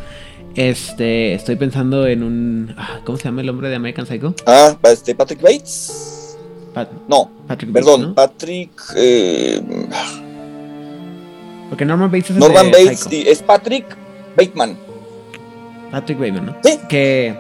Este, 0.54 1.34
estoy 1.34 1.56
pensando 1.56 2.06
en 2.06 2.22
un. 2.22 2.74
Ah, 2.76 3.00
¿Cómo 3.04 3.18
se 3.18 3.24
llama 3.24 3.40
el 3.40 3.48
hombre 3.48 3.68
de 3.68 3.76
American 3.76 4.06
Psycho? 4.06 4.34
Ah, 4.46 4.76
este, 4.84 5.14
Patrick 5.14 5.40
Bates. 5.40 6.36
no, 7.08 7.30
Patrick 7.46 7.72
perdón, 7.72 8.14
Patrick. 8.14 8.70
Eh, 8.96 9.60
Porque 11.68 11.84
Norman 11.84 12.10
Bates 12.10 12.30
es 12.30 12.36
Norman 12.36 12.70
Bates 12.70 13.06
es 13.10 13.42
Patrick 13.42 13.96
Bateman. 14.36 14.76
Patrick 15.90 16.18
Bateman, 16.18 16.46
¿no? 16.46 16.56
Sí. 16.62 16.78
Que 16.88 17.34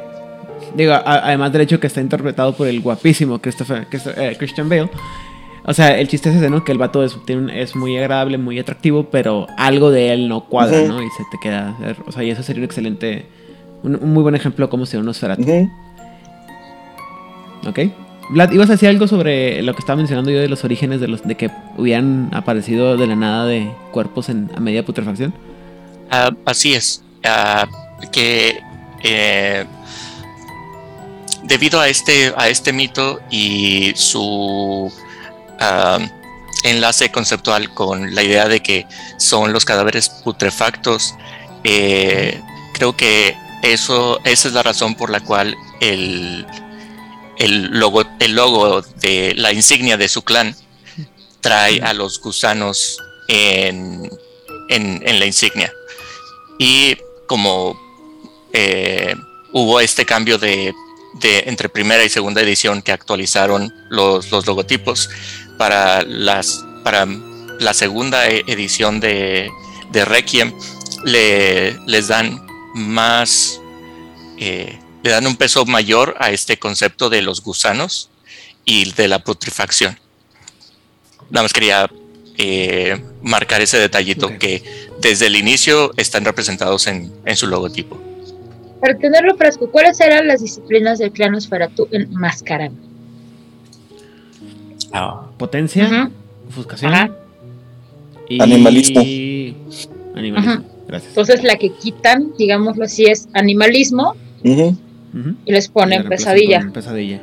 Digo, 0.74 0.92
además 0.92 1.52
del 1.52 1.62
hecho 1.62 1.78
que 1.78 1.86
está 1.86 2.00
interpretado 2.00 2.52
por 2.52 2.66
el 2.66 2.80
guapísimo 2.80 3.38
Christopher, 3.40 3.86
eh, 4.16 4.34
Christian 4.36 4.68
Bale. 4.68 4.90
O 5.66 5.72
sea, 5.72 5.98
el 5.98 6.08
chiste 6.08 6.28
es 6.28 6.36
ese, 6.36 6.50
¿no? 6.50 6.62
Que 6.62 6.72
el 6.72 6.78
vato 6.78 7.02
es, 7.02 7.16
es 7.54 7.74
muy 7.74 7.96
agradable, 7.96 8.36
muy 8.36 8.58
atractivo, 8.58 9.08
pero 9.10 9.46
algo 9.56 9.90
de 9.90 10.12
él 10.12 10.28
no 10.28 10.44
cuadra, 10.44 10.82
¿no? 10.82 11.02
Y 11.02 11.08
se 11.10 11.24
te 11.30 11.38
queda. 11.40 11.74
O 12.06 12.12
sea, 12.12 12.22
y 12.22 12.30
eso 12.30 12.42
sería 12.42 12.60
un 12.60 12.64
excelente. 12.64 13.26
Un, 13.82 14.12
muy 14.12 14.22
buen 14.22 14.34
ejemplo 14.34 14.66
de 14.66 14.70
cómo 14.70 14.84
se 14.84 14.98
unos 14.98 15.18
Ferati. 15.18 15.68
Ok. 17.66 17.80
Vlad, 18.30 18.52
¿ibas 18.52 18.68
a 18.68 18.72
decir 18.72 18.88
algo 18.90 19.08
sobre 19.08 19.62
lo 19.62 19.74
que 19.74 19.80
estaba 19.80 19.96
mencionando 19.96 20.30
yo 20.30 20.38
de 20.38 20.48
los 20.48 20.64
orígenes 20.64 21.00
de 21.00 21.08
los 21.08 21.22
de 21.22 21.34
que 21.34 21.50
hubieran 21.76 22.30
aparecido 22.32 22.96
de 22.96 23.06
la 23.06 23.16
nada 23.16 23.46
de 23.46 23.70
cuerpos 23.90 24.28
en, 24.28 24.50
a 24.54 24.60
media 24.60 24.84
putrefacción? 24.84 25.32
Ah, 26.10 26.30
así 26.44 26.74
es. 26.74 27.02
Ah, 27.24 27.66
que. 28.12 28.58
Eh, 29.02 29.64
debido 31.42 31.80
a 31.80 31.88
este, 31.88 32.32
a 32.36 32.48
este 32.48 32.72
mito 32.72 33.20
y 33.30 33.92
su 33.94 34.90
ah, 35.60 35.98
enlace 36.64 37.10
conceptual 37.10 37.72
con 37.72 38.14
la 38.14 38.22
idea 38.22 38.48
de 38.48 38.60
que 38.60 38.86
son 39.18 39.52
los 39.52 39.64
cadáveres 39.64 40.08
putrefactos, 40.08 41.14
eh, 41.62 42.40
creo 42.72 42.96
que 42.96 43.36
eso, 43.62 44.20
esa 44.24 44.48
es 44.48 44.54
la 44.54 44.62
razón 44.62 44.94
por 44.94 45.10
la 45.10 45.20
cual 45.20 45.56
el, 45.80 46.46
el, 47.38 47.78
logo, 47.78 48.04
el 48.20 48.34
logo 48.34 48.82
de 48.82 49.34
la 49.36 49.52
insignia 49.52 49.96
de 49.96 50.08
su 50.08 50.22
clan 50.22 50.56
trae 51.40 51.80
a 51.82 51.92
los 51.92 52.20
gusanos 52.20 52.98
en, 53.28 54.10
en, 54.68 55.18
la 55.18 55.26
insignia. 55.26 55.72
Y 56.58 56.96
como 57.26 57.78
eh, 58.52 59.14
hubo 59.52 59.80
este 59.80 60.06
cambio 60.06 60.38
de, 60.38 60.74
entre 61.22 61.68
primera 61.68 62.04
y 62.04 62.08
segunda 62.08 62.40
edición 62.40 62.82
que 62.82 62.92
actualizaron 62.92 63.72
los, 63.90 64.30
los 64.30 64.46
logotipos 64.46 65.08
para 65.64 66.02
las 66.02 66.62
para 66.82 67.06
la 67.58 67.72
segunda 67.72 68.28
e, 68.28 68.44
edición 68.46 69.00
de, 69.00 69.50
de 69.92 70.04
Requiem 70.04 70.52
le, 71.06 71.78
les 71.86 72.08
dan 72.08 72.46
más 72.74 73.62
eh, 74.38 74.78
le 75.02 75.10
dan 75.10 75.26
un 75.26 75.36
peso 75.36 75.64
mayor 75.64 76.16
a 76.18 76.32
este 76.32 76.58
concepto 76.58 77.08
de 77.08 77.22
los 77.22 77.42
gusanos 77.42 78.10
y 78.66 78.92
de 78.92 79.08
la 79.08 79.20
putrefacción. 79.20 79.98
Nada 81.30 81.44
más 81.44 81.54
quería 81.54 81.90
eh, 82.36 83.02
marcar 83.22 83.62
ese 83.62 83.78
detallito 83.78 84.38
que 84.38 84.62
desde 85.00 85.28
el 85.28 85.36
inicio 85.36 85.92
están 85.96 86.26
representados 86.26 86.86
en, 86.88 87.10
su 87.36 87.46
logotipo. 87.46 87.98
Para 88.82 88.98
tenerlo 88.98 89.34
fresco, 89.36 89.70
¿cuáles 89.70 89.98
eran 90.00 90.28
las 90.28 90.42
disciplinas 90.42 90.98
del 90.98 91.10
clan 91.10 91.34
Osferatu 91.34 91.88
en 91.90 92.12
Mascarano? 92.12 92.93
Potencia, 95.38 96.10
ofuscación 96.48 96.92
y 98.28 98.40
animalismo. 98.42 99.00
Animalismo. 100.14 100.64
Gracias. 100.86 101.10
Entonces 101.10 101.42
la 101.42 101.56
que 101.56 101.72
quitan, 101.72 102.32
digámoslo 102.38 102.84
así, 102.84 103.06
es 103.06 103.28
animalismo 103.32 104.14
y 104.42 105.52
les 105.52 105.68
ponen 105.68 106.08
pesadilla. 106.08 106.70
pesadilla. 106.72 107.20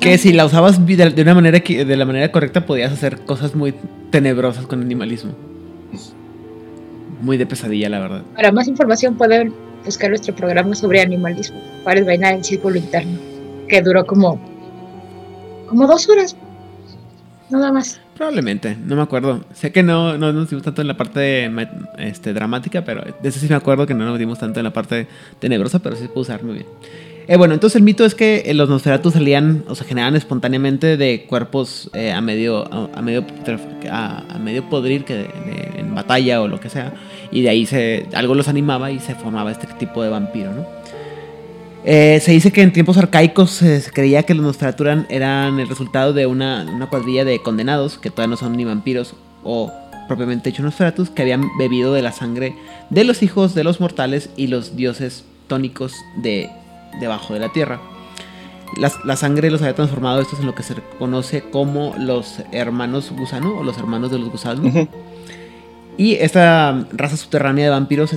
Que 0.00 0.18
si 0.18 0.32
la 0.32 0.44
usabas 0.44 0.84
de, 0.86 1.22
una 1.22 1.34
manera 1.34 1.58
de 1.58 1.96
la 1.96 2.04
manera 2.04 2.30
correcta 2.30 2.66
podías 2.66 2.92
hacer 2.92 3.20
cosas 3.20 3.54
muy 3.54 3.74
tenebrosas 4.10 4.66
con 4.66 4.82
animalismo. 4.82 5.32
Muy 7.22 7.38
de 7.38 7.46
pesadilla, 7.46 7.88
la 7.88 8.00
verdad. 8.00 8.22
Para 8.34 8.52
más 8.52 8.68
información 8.68 9.16
pueden 9.16 9.54
buscar 9.84 10.10
nuestro 10.10 10.34
programa 10.34 10.74
sobre 10.74 11.00
animalismo. 11.00 11.58
Para 11.84 12.04
bailar 12.04 12.34
en 12.34 12.44
círculo 12.44 12.76
interno. 12.76 13.18
Que 13.68 13.80
duró 13.80 14.06
como. 14.06 14.55
Como 15.66 15.86
dos 15.86 16.08
horas. 16.08 16.36
Nada 17.48 17.72
más. 17.72 18.00
Probablemente, 18.16 18.76
no 18.76 18.96
me 18.96 19.02
acuerdo. 19.02 19.44
Sé 19.54 19.72
que 19.72 19.82
no, 19.82 20.16
no 20.18 20.32
nos 20.32 20.48
dimos 20.48 20.64
tanto 20.64 20.80
en 20.80 20.88
la 20.88 20.96
parte 20.96 21.50
este, 21.98 22.32
dramática, 22.32 22.84
pero 22.84 23.02
de 23.04 23.28
eso 23.28 23.38
sí 23.38 23.46
me 23.48 23.54
acuerdo 23.54 23.86
que 23.86 23.94
no 23.94 24.04
nos 24.04 24.18
dimos 24.18 24.38
tanto 24.38 24.58
en 24.58 24.64
la 24.64 24.72
parte 24.72 25.06
tenebrosa, 25.38 25.78
pero 25.80 25.96
sí 25.96 26.02
se 26.02 26.08
puede 26.08 26.22
usar 26.22 26.42
muy 26.42 26.54
bien. 26.54 26.66
Eh, 27.28 27.36
bueno, 27.36 27.54
entonces 27.54 27.76
el 27.76 27.82
mito 27.82 28.04
es 28.04 28.14
que 28.14 28.44
eh, 28.46 28.54
los 28.54 28.68
Nosferatu 28.68 29.10
salían 29.10 29.64
o 29.68 29.74
se 29.74 29.84
generaban 29.84 30.14
espontáneamente 30.14 30.96
de 30.96 31.26
cuerpos 31.28 31.90
eh, 31.92 32.12
a 32.12 32.20
medio 32.20 32.72
a, 32.72 33.02
medio 33.02 33.24
a, 33.90 34.38
medio 34.38 34.68
podrir 34.70 35.04
que 35.04 35.28
en 35.76 35.92
batalla 35.92 36.40
o 36.40 36.46
lo 36.46 36.60
que 36.60 36.70
sea 36.70 36.94
y 37.32 37.42
de 37.42 37.48
ahí 37.48 37.66
se 37.66 38.06
algo 38.14 38.36
los 38.36 38.46
animaba 38.46 38.92
y 38.92 39.00
se 39.00 39.16
formaba 39.16 39.50
este 39.50 39.66
tipo 39.78 40.04
de 40.04 40.10
vampiro, 40.10 40.52
¿no? 40.52 40.75
Se 41.86 42.32
dice 42.32 42.52
que 42.52 42.62
en 42.62 42.72
tiempos 42.72 42.96
arcaicos 42.96 43.50
se 43.50 43.82
creía 43.92 44.24
que 44.24 44.34
los 44.34 44.44
Nosferatu 44.44 44.84
eran 45.08 45.60
el 45.60 45.68
resultado 45.68 46.12
de 46.12 46.26
una, 46.26 46.66
una 46.68 46.88
cuadrilla 46.88 47.24
de 47.24 47.40
condenados 47.40 47.98
que 47.98 48.10
todavía 48.10 48.32
no 48.32 48.36
son 48.36 48.56
ni 48.56 48.64
vampiros 48.64 49.14
o 49.44 49.72
propiamente 50.06 50.50
hechos 50.50 50.64
Nosferatus 50.64 51.10
que 51.10 51.22
habían 51.22 51.44
bebido 51.58 51.92
de 51.92 52.02
la 52.02 52.12
sangre 52.12 52.54
de 52.90 53.04
los 53.04 53.22
hijos 53.22 53.54
de 53.54 53.64
los 53.64 53.80
mortales 53.80 54.30
y 54.36 54.48
los 54.48 54.76
dioses 54.76 55.24
tónicos 55.48 55.94
de 56.16 56.50
debajo 57.00 57.34
de 57.34 57.40
la 57.40 57.52
tierra. 57.52 57.80
La, 58.76 59.16
sangre 59.16 59.50
los 59.50 59.62
había 59.62 59.74
transformado 59.74 60.20
estos 60.20 60.40
en 60.40 60.46
lo 60.46 60.54
que 60.54 60.62
se 60.62 60.74
conoce 60.98 61.42
como 61.42 61.94
los 61.98 62.40
hermanos 62.52 63.10
gusano 63.12 63.58
o 63.58 63.62
los 63.62 63.78
hermanos 63.78 64.10
de 64.10 64.18
los 64.18 64.30
gusanos. 64.30 64.88
Y 65.98 66.14
esta 66.14 66.86
raza 66.92 67.16
subterránea 67.16 67.64
de 67.64 67.70
vampiros 67.70 68.10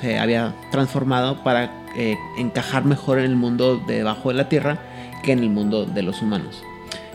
se, 0.00 0.18
había 0.18 0.54
transformado 0.70 1.42
para 1.42 1.72
eh, 1.96 2.16
encajar 2.38 2.84
mejor 2.84 3.18
en 3.18 3.24
el 3.24 3.36
mundo 3.36 3.82
debajo 3.86 4.28
de 4.28 4.34
la 4.34 4.48
tierra 4.48 4.78
que 5.22 5.32
en 5.32 5.38
el 5.38 5.50
mundo 5.50 5.86
de 5.86 6.02
los 6.02 6.20
humanos. 6.20 6.62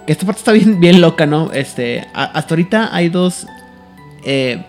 Que 0.08 0.14
esta 0.14 0.26
parte 0.26 0.40
está 0.40 0.52
bien, 0.54 0.80
bien 0.80 1.02
loca, 1.02 1.28
¿no? 1.28 1.52
Este, 1.52 2.08
hasta 2.14 2.56
ahorita 2.56 2.96
hay 2.96 3.10
dos 3.10 3.46
eh, 4.24 4.64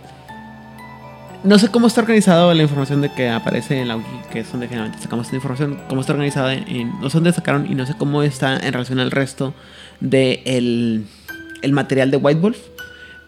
no 1.44 1.58
sé 1.58 1.70
cómo 1.70 1.88
está 1.88 2.02
organizado 2.02 2.54
la 2.54 2.62
información 2.62 3.00
de 3.00 3.12
que 3.12 3.28
aparece 3.28 3.80
en 3.80 3.88
la 3.88 3.96
wiki, 3.96 4.08
que 4.30 4.40
es 4.40 4.52
donde 4.52 4.68
generalmente 4.68 5.02
sacamos 5.02 5.26
esta 5.26 5.36
información, 5.36 5.80
cómo 5.88 6.00
está 6.00 6.12
organizada, 6.12 6.54
en, 6.54 7.00
no 7.00 7.10
sé 7.10 7.16
dónde 7.16 7.32
sacaron 7.32 7.70
y 7.70 7.74
no 7.74 7.84
sé 7.84 7.94
cómo 7.98 8.22
está 8.22 8.56
en 8.56 8.72
relación 8.72 9.00
al 9.00 9.10
resto 9.10 9.52
del 9.98 10.44
de 10.44 11.06
el 11.62 11.72
material 11.72 12.10
de 12.12 12.16
White 12.18 12.40
Wolf. 12.40 12.58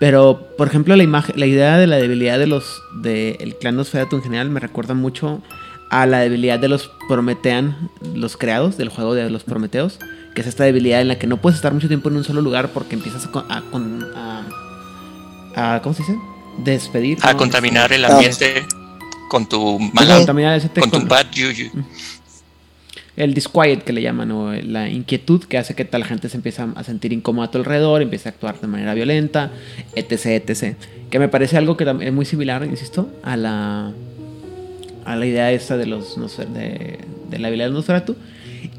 Pero, 0.05 0.51
por 0.59 0.69
ejemplo, 0.69 0.95
la, 0.97 1.03
imagen, 1.03 1.35
la 1.39 1.47
idea 1.47 1.79
de 1.79 1.87
la 1.87 1.97
debilidad 1.97 2.39
de 2.39 2.47
los 2.47 2.83
del 2.97 3.57
clan 3.59 3.75
Nosferatu 3.77 4.17
en 4.17 4.23
general 4.23 4.51
me 4.51 4.61
recuerda 4.61 4.93
mucho 4.93 5.41
a 5.89 6.05
la 6.05 6.19
debilidad 6.19 6.59
de 6.59 6.69
los 6.69 6.91
Prometean, 7.09 7.89
los 8.15 8.37
creados 8.37 8.77
del 8.77 8.91
juego 8.91 9.15
de 9.15 9.31
los 9.31 9.45
Prometeos, 9.45 9.99
que 10.35 10.43
es 10.43 10.47
esta 10.47 10.65
debilidad 10.65 11.01
en 11.01 11.09
la 11.09 11.19
que 11.19 11.27
no 11.27 11.39
puedes 11.39 11.57
estar 11.57 11.73
mucho 11.73 11.89
tiempo 11.89 12.11
en 12.11 12.17
un 12.17 12.25
solo 12.25 12.43
lugar 12.43 12.69
porque 12.69 12.97
empiezas 12.97 13.27
a, 13.33 13.63
a, 15.57 15.77
a 15.77 15.81
¿cómo 15.81 15.95
se 15.95 16.03
dice? 16.03 16.19
despedir. 16.59 17.17
A 17.23 17.35
contaminar 17.35 17.91
el 17.91 18.05
ambiente 18.05 18.63
con 19.31 19.47
tu 19.47 19.79
mala, 19.95 20.23
con, 20.81 20.91
tu 20.91 21.07
bad 21.07 21.29
juju. 21.35 21.71
El 23.17 23.33
disquiet 23.33 23.83
que 23.83 23.93
le 23.93 24.03
llaman, 24.03 24.31
o 24.33 24.53
la 24.53 24.89
inquietud 24.89 25.45
que 25.45 25.59
hace 25.59 25.75
que 25.75 25.85
tal 25.85 26.05
gente 26.05 26.29
se 26.29 26.37
empiece 26.37 26.63
a 26.63 26.85
sentir 26.85 27.13
incómoda 27.13 27.47
a 27.47 27.51
tu 27.51 27.59
alrededor, 27.59 28.03
empiece 28.03 28.29
a 28.29 28.33
actuar 28.33 28.61
de 28.61 28.67
manera 28.67 28.95
violenta, 28.95 29.51
etc, 29.95 30.27
etc. 30.49 30.77
Que 31.11 31.19
me 31.19 31.29
parece 31.29 31.57
algo 31.57 31.77
que 31.77 31.85
es 31.85 32.13
muy 32.13 32.25
similar, 32.25 32.65
insisto, 32.65 33.09
a 33.23 33.37
la 33.37 33.93
a 35.05 35.17
la 35.17 35.27
idea 35.27 35.53
esta 35.53 35.77
de 35.77 35.87
los 35.87 36.17
de, 36.17 36.99
de 37.31 37.39
la 37.39 37.49
habilidad 37.49 37.69
de 37.69 37.73
Nosferatu. 37.73 38.17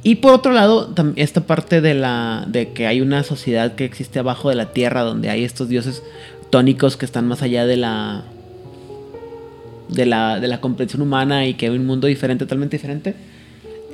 Y 0.03 0.15
por 0.15 0.33
otro 0.33 0.51
lado, 0.51 0.93
esta 1.15 1.41
parte 1.41 1.81
de 1.81 1.93
la 1.93 2.45
de 2.47 2.73
que 2.73 2.87
hay 2.87 3.01
una 3.01 3.23
sociedad 3.23 3.75
que 3.75 3.85
existe 3.85 4.19
abajo 4.19 4.49
de 4.49 4.55
la 4.55 4.71
tierra 4.71 5.01
donde 5.01 5.29
hay 5.29 5.43
estos 5.43 5.69
dioses 5.69 6.03
tónicos 6.49 6.97
que 6.97 7.05
están 7.05 7.27
más 7.27 7.41
allá 7.41 7.65
de 7.65 7.77
la 7.77 8.23
de 9.89 10.05
la, 10.05 10.39
de 10.39 10.47
la 10.47 10.61
comprensión 10.61 11.01
humana 11.01 11.45
y 11.47 11.53
que 11.53 11.67
hay 11.67 11.75
un 11.75 11.85
mundo 11.85 12.07
diferente, 12.07 12.45
totalmente 12.45 12.77
diferente. 12.77 13.15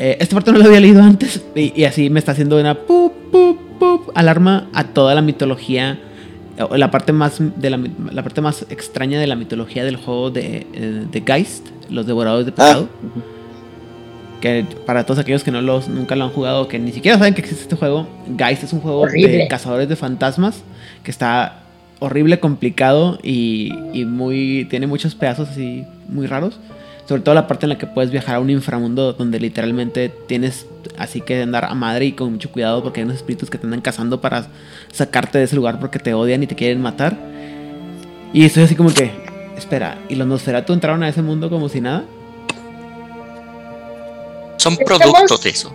Eh, 0.03 0.17
esta 0.19 0.33
parte 0.33 0.51
no 0.51 0.57
lo 0.57 0.65
había 0.65 0.79
leído 0.79 1.03
antes 1.03 1.43
y, 1.53 1.83
así 1.83 2.09
me 2.09 2.17
está 2.17 2.31
haciendo 2.31 2.59
una 2.59 2.73
pup, 2.73 3.13
pup, 3.31 3.59
pup, 3.77 4.11
alarma 4.15 4.67
a 4.73 4.85
toda 4.85 5.13
la 5.13 5.21
mitología, 5.21 5.99
la 6.71 6.89
parte 6.89 7.13
más 7.13 7.37
de 7.39 7.69
la, 7.69 7.79
la, 8.11 8.23
parte 8.23 8.41
más 8.41 8.65
extraña 8.71 9.19
de 9.19 9.27
la 9.27 9.35
mitología 9.35 9.85
del 9.85 9.97
juego 9.97 10.31
de, 10.31 10.65
eh, 10.73 11.05
de 11.11 11.21
Geist, 11.21 11.67
los 11.91 12.07
devoradores 12.07 12.47
de 12.47 12.51
pecado. 12.51 12.89
Ah. 12.91 13.21
Que 14.41 14.65
para 14.87 15.05
todos 15.05 15.19
aquellos 15.19 15.43
que 15.43 15.51
no 15.51 15.61
los, 15.61 15.87
nunca 15.87 16.15
lo 16.15 16.23
han 16.23 16.31
jugado, 16.31 16.67
que 16.67 16.79
ni 16.79 16.91
siquiera 16.91 17.19
saben 17.19 17.35
que 17.35 17.41
existe 17.41 17.61
este 17.61 17.75
juego, 17.75 18.07
Geist 18.39 18.63
es 18.63 18.73
un 18.73 18.81
juego 18.81 19.05
de 19.05 19.47
cazadores 19.47 19.87
de 19.87 19.95
fantasmas 19.95 20.63
que 21.03 21.11
está 21.11 21.61
horrible, 21.99 22.39
complicado 22.39 23.19
y, 23.21 23.71
muy. 24.07 24.65
tiene 24.67 24.87
muchos 24.87 25.13
pedazos 25.13 25.49
así 25.49 25.85
muy 26.09 26.25
raros. 26.25 26.59
Sobre 27.11 27.23
todo 27.23 27.35
la 27.35 27.45
parte 27.45 27.65
en 27.65 27.71
la 27.71 27.77
que 27.77 27.87
puedes 27.87 28.09
viajar 28.09 28.35
a 28.35 28.39
un 28.39 28.49
inframundo 28.49 29.11
donde 29.11 29.37
literalmente 29.37 30.07
tienes 30.29 30.65
así 30.97 31.19
que 31.19 31.41
andar 31.41 31.65
a 31.65 31.73
madre 31.73 32.05
y 32.05 32.11
con 32.13 32.31
mucho 32.31 32.49
cuidado 32.49 32.81
porque 32.81 33.01
hay 33.01 33.03
unos 33.03 33.17
espíritus 33.17 33.49
que 33.49 33.57
te 33.57 33.65
andan 33.65 33.81
cazando 33.81 34.21
para 34.21 34.47
sacarte 34.93 35.37
de 35.37 35.43
ese 35.43 35.57
lugar 35.57 35.77
porque 35.77 35.99
te 35.99 36.13
odian 36.13 36.41
y 36.41 36.47
te 36.47 36.55
quieren 36.55 36.81
matar. 36.81 37.17
Y 38.31 38.45
estoy 38.45 38.63
así 38.63 38.75
como 38.75 38.93
que, 38.93 39.11
espera, 39.57 39.97
¿y 40.07 40.15
los 40.15 40.25
Nosferatu 40.25 40.71
entraron 40.71 41.03
a 41.03 41.09
ese 41.09 41.21
mundo 41.21 41.49
como 41.49 41.67
si 41.67 41.81
nada? 41.81 42.05
Son 44.55 44.77
productos 44.77 45.43
de 45.43 45.49
eso. 45.49 45.73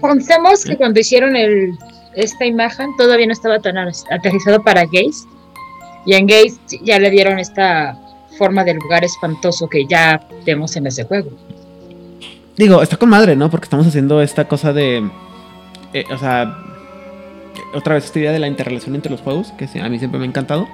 Pensamos 0.00 0.64
que 0.64 0.74
cuando 0.78 1.00
hicieron 1.00 1.36
el, 1.36 1.76
esta 2.14 2.46
imagen 2.46 2.96
todavía 2.96 3.26
no 3.26 3.34
estaba 3.34 3.58
tan 3.58 3.76
aterrizado 3.76 4.62
para 4.62 4.86
gays 4.86 5.26
y 6.06 6.14
en 6.14 6.26
Gates 6.26 6.58
ya 6.82 6.98
le 6.98 7.10
dieron 7.10 7.38
esta 7.38 7.94
forma 8.38 8.64
de 8.64 8.74
lugar 8.74 9.04
espantoso 9.04 9.68
que 9.68 9.86
ya 9.86 10.26
vemos 10.44 10.76
en 10.76 10.86
ese 10.86 11.04
juego. 11.04 11.30
Digo, 12.56 12.82
está 12.82 12.96
con 12.96 13.08
madre, 13.08 13.36
¿no? 13.36 13.50
Porque 13.50 13.64
estamos 13.64 13.86
haciendo 13.86 14.20
esta 14.20 14.46
cosa 14.46 14.72
de. 14.72 15.08
Eh, 15.92 16.04
o 16.12 16.18
sea. 16.18 16.58
Otra 17.74 17.94
vez 17.94 18.04
esta 18.04 18.18
idea 18.18 18.32
de 18.32 18.38
la 18.38 18.48
interrelación 18.48 18.94
entre 18.94 19.10
los 19.10 19.20
juegos, 19.20 19.52
que 19.52 19.64
a 19.80 19.88
mí 19.88 19.98
siempre 19.98 20.18
me 20.18 20.26
ha 20.26 20.28
encantado. 20.28 20.68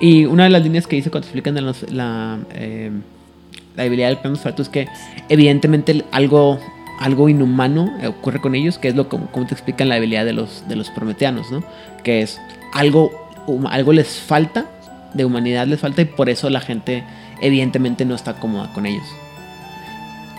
Y 0.00 0.26
una 0.26 0.44
de 0.44 0.50
las 0.50 0.62
líneas 0.62 0.86
que 0.86 0.96
hice 0.96 1.10
cuando 1.10 1.26
explican 1.26 1.54
la, 1.54 2.38
eh, 2.54 2.90
la 3.76 3.82
debilidad 3.82 4.08
del 4.08 4.18
plan 4.18 4.34
es 4.34 4.68
que, 4.68 4.88
evidentemente, 5.28 6.04
algo 6.10 6.58
algo 6.98 7.28
inhumano 7.28 7.92
ocurre 8.06 8.40
con 8.40 8.54
ellos, 8.54 8.78
que 8.78 8.88
es 8.88 8.96
lo 8.96 9.08
como, 9.08 9.30
como 9.30 9.46
te 9.46 9.54
explican 9.54 9.88
la 9.88 9.94
habilidad 9.94 10.24
de 10.24 10.32
los, 10.32 10.68
de 10.68 10.76
los 10.76 10.90
prometeanos, 10.90 11.50
¿no? 11.50 11.62
Que 12.02 12.22
es 12.22 12.40
algo, 12.72 13.12
algo 13.70 13.92
les 13.92 14.18
falta, 14.18 14.66
de 15.14 15.24
humanidad 15.24 15.66
les 15.66 15.80
falta 15.80 16.02
y 16.02 16.06
por 16.06 16.28
eso 16.28 16.50
la 16.50 16.60
gente 16.60 17.04
evidentemente 17.40 18.04
no 18.04 18.14
está 18.14 18.34
cómoda 18.34 18.72
con 18.72 18.86
ellos. 18.86 19.06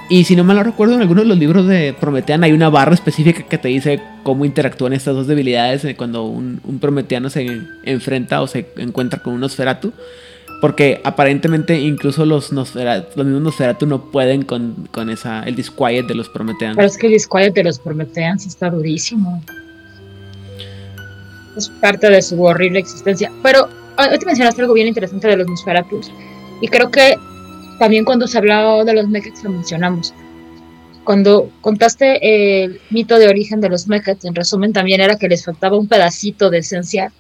Y 0.09 0.23
si 0.23 0.35
no 0.35 0.43
mal 0.43 0.59
recuerdo, 0.65 0.95
en 0.95 1.01
algunos 1.01 1.23
de 1.23 1.27
los 1.27 1.37
libros 1.37 1.67
de 1.67 1.93
Prometean 1.93 2.43
hay 2.43 2.51
una 2.51 2.69
barra 2.69 2.95
específica 2.95 3.43
que 3.43 3.59
te 3.59 3.67
dice 3.67 4.01
cómo 4.23 4.43
interactúan 4.43 4.93
estas 4.93 5.13
dos 5.13 5.27
debilidades 5.27 5.85
eh, 5.85 5.95
cuando 5.95 6.23
un, 6.23 6.59
Prometeano 6.81 7.29
se 7.29 7.61
enfrenta 7.83 8.41
o 8.41 8.47
se 8.47 8.67
encuentra 8.77 9.21
con 9.21 9.33
un 9.33 9.41
Nosferatu. 9.41 9.93
Porque 10.61 10.99
aparentemente 11.03 11.79
incluso 11.79 12.25
los, 12.25 12.51
Nosferatu, 12.51 13.23
mismos 13.23 13.41
Nosferatu 13.41 13.85
no 13.85 14.09
pueden 14.09 14.41
con, 14.41 14.89
con, 14.91 15.11
esa, 15.11 15.43
el 15.43 15.55
disquiet 15.55 16.07
de 16.07 16.15
los 16.15 16.27
Prometeanos. 16.27 16.75
Pero 16.75 16.87
es 16.87 16.97
que 16.97 17.05
el 17.05 17.13
disquiet 17.13 17.53
de 17.53 17.63
los 17.63 17.77
Prometeans 17.77 18.47
está 18.47 18.71
durísimo. 18.71 19.41
Es 21.55 21.69
parte 21.69 22.09
de 22.09 22.21
su 22.23 22.41
horrible 22.41 22.79
existencia. 22.79 23.31
Pero 23.43 23.69
hoy 23.99 24.17
te 24.17 24.25
mencionaste 24.25 24.61
algo 24.61 24.73
bien 24.73 24.87
interesante 24.87 25.27
de 25.27 25.37
los 25.37 25.47
Nosferatus. 25.47 26.11
Y 26.61 26.67
creo 26.67 26.89
que 26.91 27.15
también 27.79 28.05
cuando 28.05 28.27
se 28.27 28.37
hablaba 28.37 28.83
de 28.83 28.93
los 28.93 29.07
mechas 29.07 29.43
lo 29.43 29.49
mencionamos. 29.51 30.13
Cuando 31.03 31.49
contaste 31.61 32.63
el 32.63 32.79
mito 32.91 33.17
de 33.17 33.29
origen 33.29 33.61
de 33.61 33.69
los 33.69 33.87
mechas, 33.87 34.23
en 34.25 34.35
resumen 34.35 34.73
también 34.73 35.01
era 35.01 35.17
que 35.17 35.27
les 35.27 35.45
faltaba 35.45 35.77
un 35.77 35.87
pedacito 35.87 36.49
de 36.49 36.59
esencia 36.59 37.11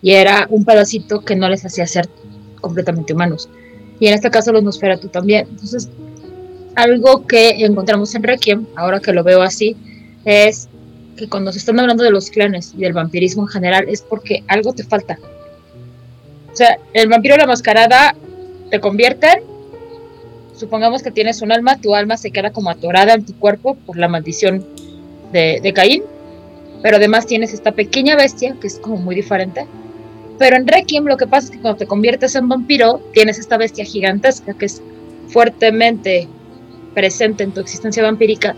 y 0.00 0.12
era 0.12 0.46
un 0.50 0.64
pedacito 0.64 1.20
que 1.20 1.34
no 1.34 1.48
les 1.48 1.64
hacía 1.64 1.86
ser 1.86 2.08
completamente 2.60 3.14
humanos. 3.14 3.48
Y 3.98 4.06
en 4.06 4.14
este 4.14 4.30
caso 4.30 4.52
los 4.52 4.62
Nosferatu 4.62 5.08
también. 5.08 5.46
Entonces, 5.50 5.88
algo 6.76 7.26
que 7.26 7.50
encontramos 7.64 8.14
en 8.14 8.22
Requiem, 8.22 8.66
ahora 8.76 9.00
que 9.00 9.12
lo 9.12 9.24
veo 9.24 9.42
así, 9.42 9.76
es 10.24 10.68
que 11.16 11.28
cuando 11.28 11.52
se 11.52 11.58
están 11.58 11.78
hablando 11.80 12.04
de 12.04 12.10
los 12.10 12.30
clanes 12.30 12.74
y 12.76 12.80
del 12.80 12.92
vampirismo 12.92 13.42
en 13.42 13.48
general 13.48 13.86
es 13.88 14.02
porque 14.02 14.44
algo 14.48 14.72
te 14.72 14.84
falta. 14.84 15.18
O 16.52 16.56
sea, 16.56 16.78
el 16.92 17.08
vampiro 17.08 17.36
la 17.36 17.46
mascarada 17.46 18.14
te 18.70 18.80
convierten 18.80 19.52
supongamos 20.62 21.02
que 21.02 21.10
tienes 21.10 21.42
un 21.42 21.50
alma, 21.50 21.80
tu 21.80 21.92
alma 21.92 22.16
se 22.16 22.30
queda 22.30 22.52
como 22.52 22.70
atorada 22.70 23.14
en 23.14 23.26
tu 23.26 23.34
cuerpo 23.34 23.74
por 23.74 23.96
la 23.96 24.06
maldición 24.06 24.64
de, 25.32 25.72
Caín, 25.74 26.04
pero 26.82 26.98
además 26.98 27.26
tienes 27.26 27.52
esta 27.52 27.72
pequeña 27.72 28.14
bestia 28.14 28.54
que 28.60 28.68
es 28.68 28.78
como 28.78 28.96
muy 28.96 29.16
diferente. 29.16 29.66
Pero 30.38 30.56
en 30.56 30.68
Requiem 30.68 31.04
lo 31.04 31.16
que 31.16 31.26
pasa 31.26 31.46
es 31.46 31.50
que 31.50 31.60
cuando 31.60 31.78
te 31.78 31.86
conviertes 31.86 32.36
en 32.36 32.48
vampiro, 32.48 33.00
tienes 33.12 33.40
esta 33.40 33.56
bestia 33.56 33.84
gigantesca 33.84 34.54
que 34.54 34.66
es 34.66 34.80
fuertemente 35.26 36.28
presente 36.94 37.42
en 37.42 37.52
tu 37.52 37.60
existencia 37.60 38.04
vampírica 38.04 38.54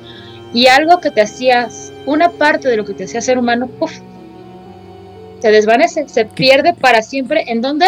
y 0.53 0.67
algo 0.67 1.01
que 1.01 1.11
te 1.11 1.23
hacías, 1.23 1.91
una 2.05 2.29
parte 2.29 2.69
de 2.69 2.77
lo 2.77 2.85
que 2.85 2.93
te 2.93 3.05
hacía 3.05 3.23
ser 3.23 3.39
humano, 3.39 3.67
puff, 3.67 3.99
se 5.45 5.51
desvanece, 5.51 6.09
se 6.09 6.25
pierde 6.25 6.73
para 6.73 7.03
siempre. 7.03 7.45
¿En 7.49 7.61
dónde? 7.61 7.85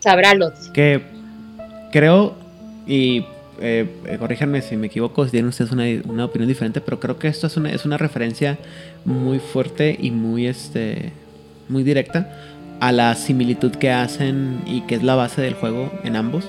Sabrá 0.00 0.34
Que 0.74 1.00
creo, 1.90 2.34
y 2.86 3.24
eh, 3.58 3.88
corríjanme 4.18 4.60
si 4.60 4.76
me 4.76 4.88
equivoco, 4.88 5.24
si 5.24 5.30
tienen 5.30 5.48
ustedes 5.48 5.72
una, 5.72 6.26
opinión 6.26 6.46
diferente, 6.46 6.82
pero 6.82 7.00
creo 7.00 7.18
que 7.18 7.28
esto 7.28 7.46
es 7.46 7.56
una, 7.56 7.70
es 7.70 7.86
una 7.86 7.96
referencia 7.96 8.58
muy 9.06 9.38
fuerte 9.38 9.96
y 9.98 10.10
muy, 10.10 10.46
este, 10.46 11.14
muy 11.70 11.84
directa 11.84 12.36
a 12.80 12.92
la 12.92 13.14
similitud 13.14 13.72
que 13.72 13.90
hacen 13.90 14.60
y 14.66 14.82
que 14.82 14.96
es 14.96 15.02
la 15.02 15.14
base 15.14 15.40
del 15.40 15.54
juego 15.54 15.90
en 16.04 16.16
ambos, 16.16 16.44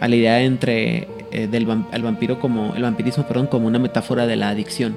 a 0.00 0.08
la 0.08 0.16
idea 0.16 0.40
entre 0.40 1.08
eh, 1.30 1.46
del 1.46 1.68
el 1.92 2.02
vampiro 2.02 2.40
como 2.40 2.74
el 2.74 2.84
vampirismo, 2.84 3.28
perdón, 3.28 3.48
como 3.48 3.66
una 3.66 3.78
metáfora 3.78 4.26
de 4.26 4.36
la 4.36 4.48
adicción. 4.48 4.96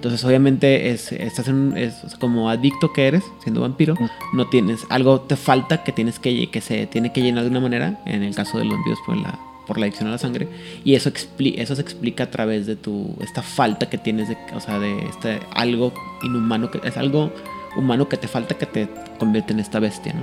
Entonces, 0.00 0.24
obviamente, 0.24 0.92
es, 0.92 1.12
estás 1.12 1.48
en, 1.48 1.76
es, 1.76 1.94
como 2.18 2.48
adicto 2.48 2.90
que 2.90 3.06
eres, 3.06 3.22
siendo 3.42 3.60
vampiro, 3.60 3.96
no 4.32 4.48
tienes, 4.48 4.86
algo 4.88 5.20
te 5.20 5.36
falta 5.36 5.84
que 5.84 5.92
tienes 5.92 6.18
que, 6.18 6.50
que 6.50 6.62
se 6.62 6.86
tiene 6.86 7.12
que 7.12 7.20
llenar 7.20 7.44
de 7.44 7.50
una 7.50 7.60
manera, 7.60 8.00
en 8.06 8.22
el 8.22 8.34
caso 8.34 8.56
de 8.56 8.64
los 8.64 8.76
vampiros 8.76 8.98
por 9.04 9.18
la, 9.18 9.38
por 9.66 9.76
la 9.76 9.84
adicción 9.84 10.08
a 10.08 10.12
la 10.12 10.16
sangre, 10.16 10.48
y 10.84 10.94
eso, 10.94 11.10
eso 11.10 11.74
se 11.74 11.82
explica 11.82 12.24
a 12.24 12.30
través 12.30 12.66
de 12.66 12.76
tu, 12.76 13.14
esta 13.20 13.42
falta 13.42 13.90
que 13.90 13.98
tienes, 13.98 14.30
de, 14.30 14.38
o 14.54 14.60
sea, 14.60 14.78
de 14.78 15.06
este, 15.06 15.38
algo 15.52 15.92
inhumano, 16.22 16.70
que 16.70 16.80
es 16.82 16.96
algo 16.96 17.30
humano 17.76 18.08
que 18.08 18.16
te 18.16 18.26
falta 18.26 18.56
que 18.56 18.64
te 18.64 18.88
convierte 19.18 19.52
en 19.52 19.60
esta 19.60 19.80
bestia, 19.80 20.14
¿no? 20.14 20.22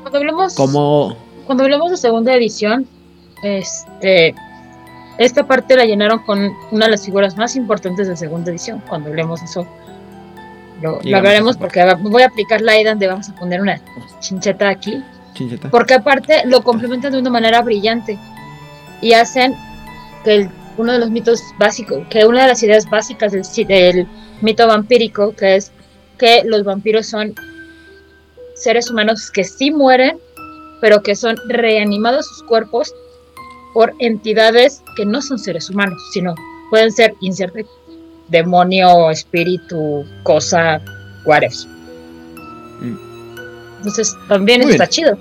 Cuando 0.00 0.18
hablamos, 0.20 0.54
cuando 0.54 1.64
hablamos 1.64 1.90
de 1.90 1.98
segunda 1.98 2.34
edición, 2.34 2.86
este 3.42 4.34
esta 5.18 5.46
parte 5.46 5.76
la 5.76 5.84
llenaron 5.84 6.20
con 6.20 6.52
una 6.70 6.86
de 6.86 6.90
las 6.90 7.04
figuras 7.04 7.36
más 7.36 7.56
importantes 7.56 8.08
de 8.08 8.16
segunda 8.16 8.50
edición. 8.50 8.82
Cuando 8.88 9.08
hablemos 9.08 9.40
de 9.40 9.46
eso, 9.46 9.66
lo, 10.82 10.98
hablaremos 11.16 11.56
porque 11.56 11.82
voy 12.00 12.22
a 12.22 12.26
aplicar 12.26 12.60
la 12.60 12.78
idea 12.78 12.90
donde 12.90 13.06
vamos 13.06 13.28
a 13.28 13.34
poner 13.34 13.60
una 13.60 13.80
chincheta 14.20 14.68
aquí. 14.68 15.02
Porque 15.70 15.94
aparte 15.94 16.42
lo 16.46 16.62
complementan 16.62 17.12
de 17.12 17.18
una 17.18 17.30
manera 17.30 17.60
brillante 17.62 18.18
y 19.02 19.12
hacen 19.12 19.54
que 20.24 20.48
uno 20.78 20.92
de 20.92 20.98
los 20.98 21.10
mitos 21.10 21.42
básicos, 21.58 22.06
que 22.08 22.24
una 22.24 22.42
de 22.42 22.48
las 22.48 22.62
ideas 22.62 22.88
básicas 22.88 23.32
del, 23.32 23.42
del 23.66 24.06
mito 24.40 24.66
vampírico, 24.66 25.34
que 25.34 25.56
es 25.56 25.72
que 26.18 26.42
los 26.44 26.64
vampiros 26.64 27.06
son 27.06 27.34
seres 28.54 28.90
humanos 28.90 29.30
que 29.30 29.44
sí 29.44 29.70
mueren, 29.70 30.18
pero 30.80 31.02
que 31.02 31.14
son 31.14 31.36
reanimados 31.48 32.26
sus 32.26 32.42
cuerpos 32.44 32.92
por 33.76 33.94
entidades 33.98 34.82
que 34.96 35.04
no 35.04 35.20
son 35.20 35.38
seres 35.38 35.68
humanos, 35.68 36.02
sino 36.10 36.34
pueden 36.70 36.90
ser 36.90 37.14
inserte 37.20 37.66
demonio, 38.28 39.10
espíritu, 39.10 40.02
cosa, 40.22 40.80
whatever. 41.26 41.54
Mm. 42.80 42.96
Entonces 43.76 44.16
también 44.28 44.62
está 44.62 44.88
chido. 44.88 45.18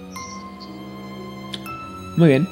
Muy 2.15 2.29
bien. 2.29 2.47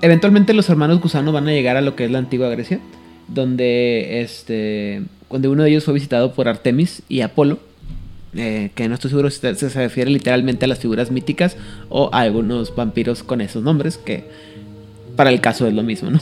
Eventualmente 0.00 0.54
los 0.54 0.70
hermanos 0.70 1.02
gusano 1.02 1.32
van 1.32 1.46
a 1.46 1.52
llegar 1.52 1.76
a 1.76 1.82
lo 1.82 1.96
que 1.96 2.06
es 2.06 2.10
la 2.10 2.16
antigua 2.16 2.48
Grecia, 2.48 2.80
donde 3.28 4.22
este, 4.22 5.02
donde 5.28 5.48
uno 5.48 5.64
de 5.64 5.68
ellos 5.68 5.84
fue 5.84 5.92
visitado 5.92 6.32
por 6.32 6.48
Artemis 6.48 7.02
y 7.10 7.20
Apolo, 7.20 7.58
eh, 8.34 8.70
que 8.74 8.88
no 8.88 8.94
estoy 8.94 9.10
seguro 9.10 9.28
si 9.28 9.40
se, 9.40 9.54
se 9.54 9.68
refiere 9.68 10.10
literalmente 10.10 10.64
a 10.64 10.68
las 10.68 10.78
figuras 10.78 11.10
míticas 11.10 11.58
o 11.90 12.08
a 12.10 12.20
algunos 12.20 12.74
vampiros 12.74 13.22
con 13.22 13.42
esos 13.42 13.62
nombres 13.62 13.98
que 13.98 14.50
para 15.16 15.30
el 15.30 15.40
caso 15.40 15.66
es 15.66 15.74
lo 15.74 15.82
mismo, 15.82 16.10
¿no? 16.10 16.20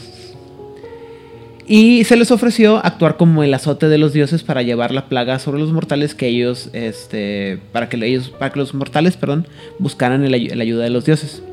Y 1.72 2.03
se 2.03 2.16
les 2.16 2.33
ofreció 2.33 2.85
actuar 2.85 3.16
como 3.16 3.44
el 3.44 3.55
azote 3.55 3.88
de 3.88 3.96
los 3.96 4.12
dioses 4.12 4.42
para 4.42 4.62
llevar 4.62 4.90
la 4.90 5.09
plaga 5.09 5.38
sobre 5.38 5.61
los 5.61 5.70
mortales 5.70 6.16
que 6.16 6.26
ellos, 6.26 6.68
este, 6.72 7.61
para 7.70 7.88
que 7.88 7.96
ellos, 8.05 8.31
para 8.31 8.53
que 8.53 8.59
los 8.59 8.74
mortales, 8.74 9.16
perdón, 9.16 9.46
buscaran 9.79 10.29
la 10.29 10.37
ayuda 10.37 10.83
de 10.83 10.90
los 10.90 11.05
dioses. 11.05 11.44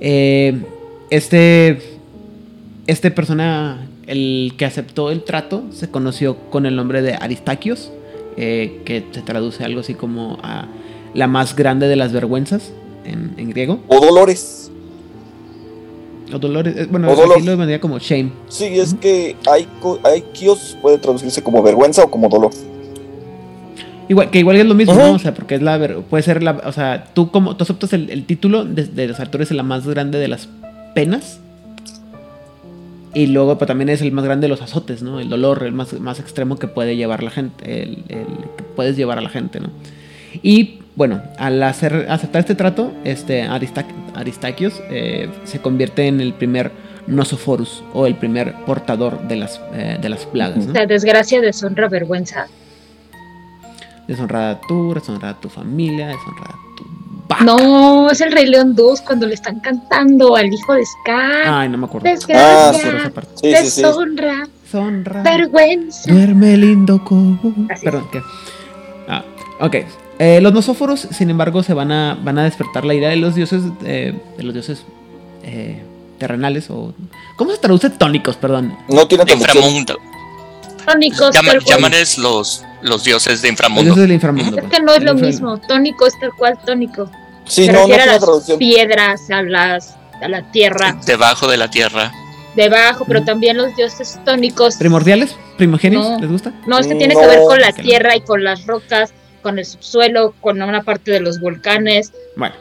Eh, 0.00 0.60
este, 1.10 1.82
este 2.86 3.10
persona, 3.10 3.88
el 4.06 4.52
que 4.56 4.66
aceptó 4.66 5.10
el 5.10 5.24
trato, 5.24 5.64
se 5.72 5.90
conoció 5.90 6.36
con 6.50 6.64
el 6.64 6.76
nombre 6.76 7.02
de 7.02 7.14
Aristaquios, 7.14 7.90
eh, 8.36 8.82
que 8.84 9.04
se 9.10 9.22
traduce 9.22 9.64
algo 9.64 9.80
así 9.80 9.94
como 9.94 10.38
a 10.44 10.68
la 11.12 11.26
más 11.26 11.56
grande 11.56 11.88
de 11.88 11.96
las 11.96 12.12
vergüenzas 12.12 12.72
en, 13.04 13.34
en 13.36 13.50
griego. 13.50 13.80
O 13.88 13.98
Dolores. 13.98 14.69
O 16.32 16.38
dolores, 16.38 16.76
eh, 16.76 16.86
bueno, 16.90 17.10
aquí 17.10 17.42
lo 17.42 17.56
vendría 17.56 17.80
como 17.80 17.98
shame. 17.98 18.30
Sí, 18.48 18.66
es 18.66 18.94
que 18.94 19.36
hay, 19.50 19.66
hay 20.04 20.22
kios 20.32 20.76
puede 20.80 20.98
traducirse 20.98 21.42
como 21.42 21.62
vergüenza 21.62 22.04
o 22.04 22.10
como 22.10 22.28
dolor. 22.28 22.50
Igual, 24.08 24.30
que 24.30 24.40
igual 24.40 24.56
es 24.56 24.66
lo 24.66 24.74
mismo, 24.74 24.94
¿no? 24.94 25.12
O 25.12 25.18
sea, 25.18 25.34
porque 25.34 25.54
es 25.54 25.62
la 25.62 25.78
puede 26.08 26.22
ser 26.22 26.42
la, 26.42 26.60
o 26.64 26.72
sea, 26.72 27.04
tú 27.14 27.30
como 27.30 27.56
tú 27.56 27.62
aceptas 27.62 27.92
el, 27.92 28.24
título 28.24 28.64
de, 28.64 29.06
los 29.06 29.20
actores 29.20 29.50
es 29.50 29.56
la 29.56 29.62
más 29.62 29.86
grande 29.86 30.18
de 30.18 30.28
las 30.28 30.48
penas. 30.94 31.40
Y 33.14 33.26
luego 33.26 33.58
pues, 33.58 33.66
también 33.66 33.88
es 33.88 34.02
el 34.02 34.12
más 34.12 34.24
grande 34.24 34.46
de 34.46 34.48
los 34.48 34.62
azotes, 34.62 35.02
¿no? 35.02 35.20
El 35.20 35.28
dolor, 35.28 35.64
el 35.64 35.72
más, 35.72 35.92
más 36.00 36.20
extremo 36.20 36.56
que 36.58 36.68
puede 36.68 36.96
llevar 36.96 37.22
la 37.22 37.30
gente, 37.30 37.82
el, 37.82 38.04
el 38.08 38.26
que 38.56 38.62
puedes 38.74 38.96
llevar 38.96 39.18
a 39.18 39.20
la 39.20 39.28
gente, 39.28 39.60
¿no? 39.60 39.68
Y 40.42 40.80
bueno, 40.96 41.22
al 41.38 41.62
hacer, 41.62 42.06
aceptar 42.08 42.40
este 42.40 42.54
trato, 42.54 42.92
este 43.04 43.42
Aristaquios 44.14 44.80
eh, 44.90 45.28
se 45.44 45.60
convierte 45.60 46.06
en 46.06 46.20
el 46.20 46.34
primer 46.34 46.72
Nosophorus 47.06 47.82
o 47.92 48.06
el 48.06 48.14
primer 48.14 48.54
portador 48.66 49.20
de 49.26 49.36
las, 49.36 49.60
eh, 49.72 49.98
de 50.00 50.08
las 50.08 50.26
plagas. 50.26 50.66
La 50.66 50.86
desgracia, 50.86 51.40
deshonra, 51.40 51.88
vergüenza. 51.88 52.46
Deshonrada 54.06 54.60
tú, 54.66 54.94
deshonrada 54.94 55.38
tu 55.40 55.48
familia, 55.48 56.08
deshonrada 56.08 56.54
tu 56.76 57.44
No, 57.44 58.10
es 58.10 58.20
el 58.20 58.32
Rey 58.32 58.46
León 58.46 58.74
2 58.74 59.00
cuando 59.02 59.26
le 59.26 59.34
están 59.34 59.60
cantando 59.60 60.36
al 60.36 60.52
hijo 60.52 60.74
de 60.74 60.84
Scar. 60.84 61.46
Ay, 61.46 61.68
no 61.68 61.78
me 61.78 61.86
acuerdo. 61.86 62.08
Desgracia, 62.08 63.04
ah, 63.04 63.22
deshonra, 63.42 65.22
vergüenza. 65.22 66.12
Duerme 66.12 66.56
lindo 66.56 67.02
como. 67.04 67.38
Perdón, 67.82 68.08
¿qué? 68.12 68.20
Ah, 69.08 69.24
ok. 69.60 69.76
Eh, 70.22 70.40
los 70.42 70.52
nosóforos, 70.52 71.08
sin 71.12 71.30
embargo, 71.30 71.62
se 71.62 71.72
van 71.72 71.90
a, 71.90 72.14
van 72.22 72.38
a 72.38 72.44
despertar 72.44 72.84
la 72.84 72.92
idea 72.94 73.08
de 73.08 73.16
los 73.16 73.34
dioses, 73.34 73.62
eh, 73.84 74.14
de 74.36 74.42
los 74.42 74.52
dioses 74.52 74.84
eh, 75.42 75.82
terrenales 76.18 76.68
o... 76.68 76.92
¿Cómo 77.36 77.50
se 77.52 77.56
traduce 77.58 77.88
tónicos, 77.88 78.36
perdón? 78.36 78.76
No 78.88 79.08
tiene 79.08 79.24
inframundo. 79.32 79.98
Tónicos, 80.84 81.34
Llama- 81.34 81.52
llámales 81.64 82.18
los, 82.18 82.64
los 82.82 83.02
dioses 83.04 83.40
de 83.40 83.48
Los 83.48 83.52
inframundo. 83.52 83.82
dioses 83.84 84.02
del 84.02 84.12
inframundo. 84.12 84.56
Es 84.58 84.64
pues. 84.64 84.72
que 84.78 84.82
no 84.82 84.92
es 84.92 84.98
El 84.98 85.04
lo 85.04 85.14
mismo. 85.14 85.58
Tónico 85.58 86.06
es 86.06 86.18
tal 86.20 86.32
cual 86.36 86.58
tónico. 86.66 87.10
Sí, 87.46 87.64
Se 87.66 87.72
no, 87.72 87.86
no 87.88 87.94
a 87.94 87.96
las 88.06 88.18
traducción. 88.20 88.58
piedras, 88.58 89.30
a 89.30 89.42
las 89.42 89.96
a 90.22 90.28
la 90.28 90.42
tierra 90.52 90.98
Debajo 91.06 91.48
de 91.48 91.56
la 91.56 91.70
tierra. 91.70 92.12
debajo, 92.54 93.06
pero 93.06 93.20
Ujú. 93.20 93.26
también 93.26 93.56
los 93.56 93.74
dioses 93.74 94.18
tónicos. 94.26 94.76
¿Primordiales? 94.76 95.34
¿Primogenios? 95.56 96.10
No. 96.10 96.18
¿Les 96.18 96.30
gusta? 96.30 96.52
No, 96.66 96.78
es 96.78 96.86
que 96.86 96.94
Mm, 96.94 96.98
tiene 96.98 97.14
no, 97.14 97.20
que 97.20 97.26
ver 97.26 97.38
con 97.40 97.58
la 97.58 97.72
tierra 97.72 98.16
y 98.16 98.20
con 98.20 98.44
las 98.44 98.66
rocas, 98.66 99.14
con 99.40 99.58
el 99.58 99.64
subsuelo, 99.64 100.34
con 100.40 100.60
una 100.62 100.82
parte 100.82 101.10
de 101.10 101.20
los 101.20 101.40
volcanes. 101.40 102.12
Bueno. 102.36 102.54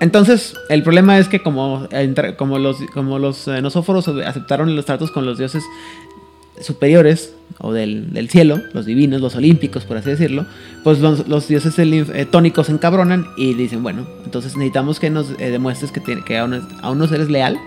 Entonces, 0.00 0.54
el 0.68 0.82
problema 0.82 1.18
es 1.18 1.28
que 1.28 1.40
como, 1.40 1.86
los, 2.58 2.76
como 2.92 3.18
los 3.20 3.46
eh, 3.46 3.62
nosóforos 3.62 4.08
aceptaron 4.08 4.74
los 4.74 4.84
tratos 4.84 5.12
con 5.12 5.24
los 5.24 5.38
dioses 5.38 5.62
superiores 6.60 7.34
o 7.58 7.72
del, 7.72 8.28
cielo, 8.28 8.60
los 8.72 8.84
divinos, 8.84 9.20
los 9.20 9.36
olímpicos, 9.36 9.84
por 9.84 9.96
así 9.96 10.10
decirlo, 10.10 10.44
pues 10.82 10.98
los, 10.98 11.48
dioses 11.48 11.74
eh, 11.78 12.26
tónicos 12.30 12.66
se 12.66 12.72
encabronan 12.72 13.26
y 13.36 13.54
dicen, 13.54 13.82
bueno, 13.82 14.06
entonces 14.24 14.56
necesitamos 14.56 14.98
que 14.98 15.10
nos 15.10 15.30
eh, 15.38 15.50
demuestres 15.50 15.92
que, 15.92 16.00
tiene- 16.00 16.24
que 16.24 16.38
aún, 16.38 16.68
aún 16.82 17.02
eres 17.04 17.30
leal 17.30 17.58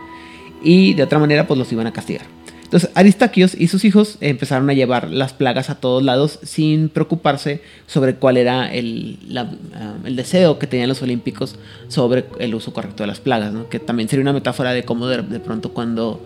y 0.61 0.93
de 0.93 1.03
otra 1.03 1.19
manera 1.19 1.47
pues 1.47 1.57
los 1.57 1.71
iban 1.71 1.87
a 1.87 1.93
castigar. 1.93 2.25
Entonces 2.65 2.89
Aristaquios 2.95 3.55
y 3.55 3.67
sus 3.67 3.85
hijos 3.85 4.17
empezaron 4.21 4.69
a 4.69 4.73
llevar 4.73 5.09
las 5.09 5.33
plagas 5.33 5.69
a 5.69 5.75
todos 5.75 6.03
lados 6.03 6.39
sin 6.43 6.89
preocuparse 6.89 7.61
sobre 7.87 8.15
cuál 8.15 8.37
era 8.37 8.73
el, 8.73 9.17
la- 9.29 9.49
ah, 9.75 9.93
el 10.03 10.15
deseo 10.15 10.59
que 10.59 10.67
tenían 10.67 10.89
los 10.89 11.01
olímpicos 11.01 11.55
sobre 11.87 12.25
el 12.39 12.53
uso 12.55 12.73
correcto 12.73 13.03
de 13.03 13.07
las 13.07 13.19
plagas, 13.19 13.53
¿no? 13.53 13.69
que 13.69 13.79
también 13.79 14.09
sería 14.09 14.23
una 14.23 14.33
metáfora 14.33 14.73
de 14.73 14.83
cómo 14.83 15.07
de, 15.07 15.21
de 15.21 15.39
pronto 15.39 15.69
cuando 15.73 16.19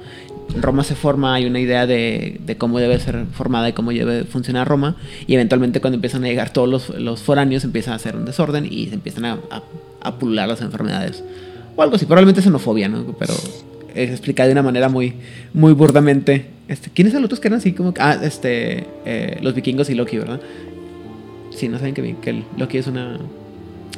Roma 0.60 0.84
se 0.84 0.96
forma 0.96 1.36
hay 1.36 1.46
una 1.46 1.60
idea 1.60 1.86
de, 1.86 2.40
de 2.44 2.58
cómo 2.58 2.80
debe 2.80 2.98
ser 3.00 3.26
formada 3.34 3.70
y 3.70 3.74
cómo 3.74 3.92
debe 3.92 4.24
funcionar 4.24 4.68
Roma 4.68 4.96
y 5.28 5.36
eventualmente 5.36 5.82
cuando 5.82 5.96
empiezan 5.96 6.24
a 6.24 6.28
llegar 6.28 6.52
todos 6.52 6.68
los, 6.70 6.90
los 7.00 7.22
foráneos 7.22 7.64
empieza 7.66 7.92
a 7.92 7.96
hacer 7.96 8.16
un 8.16 8.26
desorden 8.26 8.66
y 8.66 8.88
se 8.88 8.96
empiezan 8.96 9.26
a, 9.26 9.34
a, 9.52 9.62
a 10.02 10.18
pulular 10.18 10.48
las 10.48 10.62
enfermedades 10.62 11.22
o 11.76 11.82
algo 11.84 11.98
así, 11.98 12.06
probablemente 12.06 12.42
xenofobia, 12.42 12.88
¿no? 12.90 13.04
pero 13.20 13.34
es 13.96 14.10
explicado 14.12 14.48
de 14.48 14.54
una 14.54 14.64
manera 14.64 14.90
muy, 14.90 15.14
muy 15.54 15.74
burdamente. 15.74 16.46
Este, 16.68 16.90
¿Quiénes 16.92 17.14
son 17.14 17.22
los 17.22 17.28
otros 17.30 17.40
que 17.40 17.48
eran 17.48 17.60
así 17.60 17.74
como 17.74 17.94
Ah, 18.00 18.18
este, 18.22 18.86
eh, 19.06 19.38
los 19.42 19.56
vikingos 19.56 19.90
y 19.90 19.96
Loki, 19.96 20.18
¿verdad? 20.18 20.40
Sí, 21.56 21.68
no 21.68 21.78
saben 21.80 21.94
que, 21.94 22.02
bien, 22.02 22.18
que 22.18 22.44
Loki 22.58 22.78
es 22.78 22.88
una, 22.88 23.18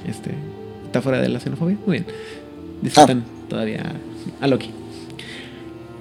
este, 0.08 0.32
metáfora 0.86 1.22
de 1.22 1.30
la 1.30 1.40
xenofobia. 1.40 1.78
Muy 1.86 1.98
bien. 2.00 2.06
Disfrutan 2.82 3.24
todavía 3.50 3.84
a 4.40 4.48
Loki. 4.48 4.70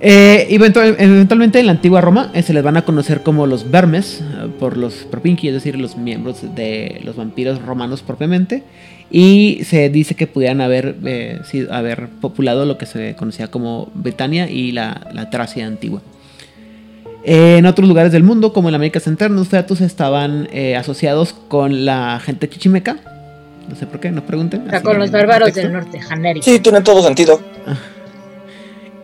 Eh, 0.02 0.46
eventual- 0.50 0.96
eventualmente 0.98 1.60
en 1.60 1.66
la 1.66 1.72
antigua 1.72 2.00
Roma 2.00 2.30
eh, 2.32 2.42
se 2.42 2.54
les 2.54 2.62
van 2.62 2.78
a 2.78 2.82
conocer 2.86 3.22
como 3.22 3.46
los 3.46 3.70
vermes 3.70 4.22
eh, 4.22 4.48
por 4.58 4.78
los 4.78 4.94
propinqui, 4.94 5.48
es 5.48 5.54
decir, 5.54 5.78
los 5.78 5.98
miembros 5.98 6.54
de 6.54 7.02
los 7.04 7.16
vampiros 7.16 7.60
romanos 7.60 8.00
propiamente. 8.00 8.62
Y 9.10 9.62
se 9.64 9.88
dice 9.90 10.14
que 10.14 10.26
pudieran 10.26 10.60
haber, 10.60 10.94
eh, 11.04 11.40
sido- 11.44 11.72
haber 11.72 12.08
populado 12.08 12.64
lo 12.64 12.78
que 12.78 12.86
se 12.86 13.16
conocía 13.16 13.48
como 13.48 13.90
Britania 13.94 14.48
y 14.48 14.70
la, 14.72 15.08
la 15.12 15.30
Tracia 15.30 15.66
antigua. 15.66 16.00
Eh, 17.24 17.56
en 17.58 17.66
otros 17.66 17.86
lugares 17.88 18.12
del 18.12 18.22
mundo, 18.22 18.52
como 18.52 18.68
en 18.68 18.74
América 18.76 19.00
Central, 19.00 19.34
los 19.34 19.48
featus 19.48 19.80
estaban 19.80 20.48
eh, 20.52 20.76
asociados 20.76 21.32
con 21.48 21.84
la 21.84 22.20
gente 22.24 22.48
chichimeca. 22.48 22.96
No 23.68 23.76
sé 23.76 23.86
por 23.86 24.00
qué, 24.00 24.10
no 24.10 24.24
pregunten. 24.24 24.66
O 24.66 24.70
sea, 24.70 24.82
con 24.82 24.98
los 24.98 25.10
bárbaros 25.10 25.54
del 25.54 25.72
norte, 25.72 26.00
Janeri. 26.00 26.42
Sí, 26.42 26.58
tiene 26.60 26.80
todo 26.80 27.02
sentido. 27.02 27.40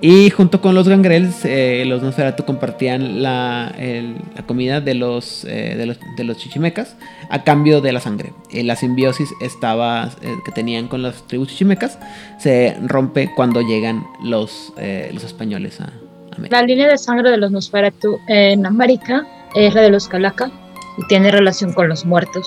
Y 0.03 0.29
junto 0.31 0.61
con 0.61 0.75
los 0.75 0.87
gangrels, 0.89 1.45
eh, 1.45 1.85
los 1.87 2.03
Nosferatu 2.03 2.45
compartían 2.45 3.23
la, 3.23 3.73
el- 3.79 4.17
la 4.37 4.43
comida 4.45 4.81
de 4.83 4.95
los, 4.95 5.45
eh, 5.47 5.75
de 5.77 5.87
los, 5.87 5.99
de 6.19 6.25
los 6.25 6.37
chichimecas 6.37 6.97
a 7.31 7.45
cambio 7.45 7.81
de 7.81 7.93
la 7.93 8.01
sangre. 8.01 8.33
Eh, 8.53 8.63
la 8.63 8.77
simbiosis 8.77 9.31
estaba, 9.41 10.11
eh, 10.21 10.35
que 10.45 10.53
tenían 10.53 10.89
con 10.89 11.03
las 11.03 11.27
tribus 11.27 11.49
chichimecas 11.49 11.99
se 12.39 12.77
rompe 12.83 13.31
cuando 13.35 13.63
llegan 13.63 14.05
los, 14.23 14.73
eh, 14.77 15.11
los 15.15 15.25
españoles 15.25 15.81
a, 15.81 15.85
a 15.85 16.37
América. 16.37 16.61
La 16.61 16.67
línea 16.67 16.89
de 16.89 16.99
sangre 16.99 17.31
de 17.31 17.39
los 17.39 17.51
Nosferatu 17.51 18.19
en 18.29 18.67
América 18.67 19.27
es 19.55 19.75
la 19.75 19.81
de 19.81 19.89
los 19.91 20.09
Calaca 20.09 20.51
y 20.99 21.07
tiene 21.09 21.31
relación 21.31 21.73
con 21.73 21.89
los 21.89 22.05
muertos. 22.05 22.47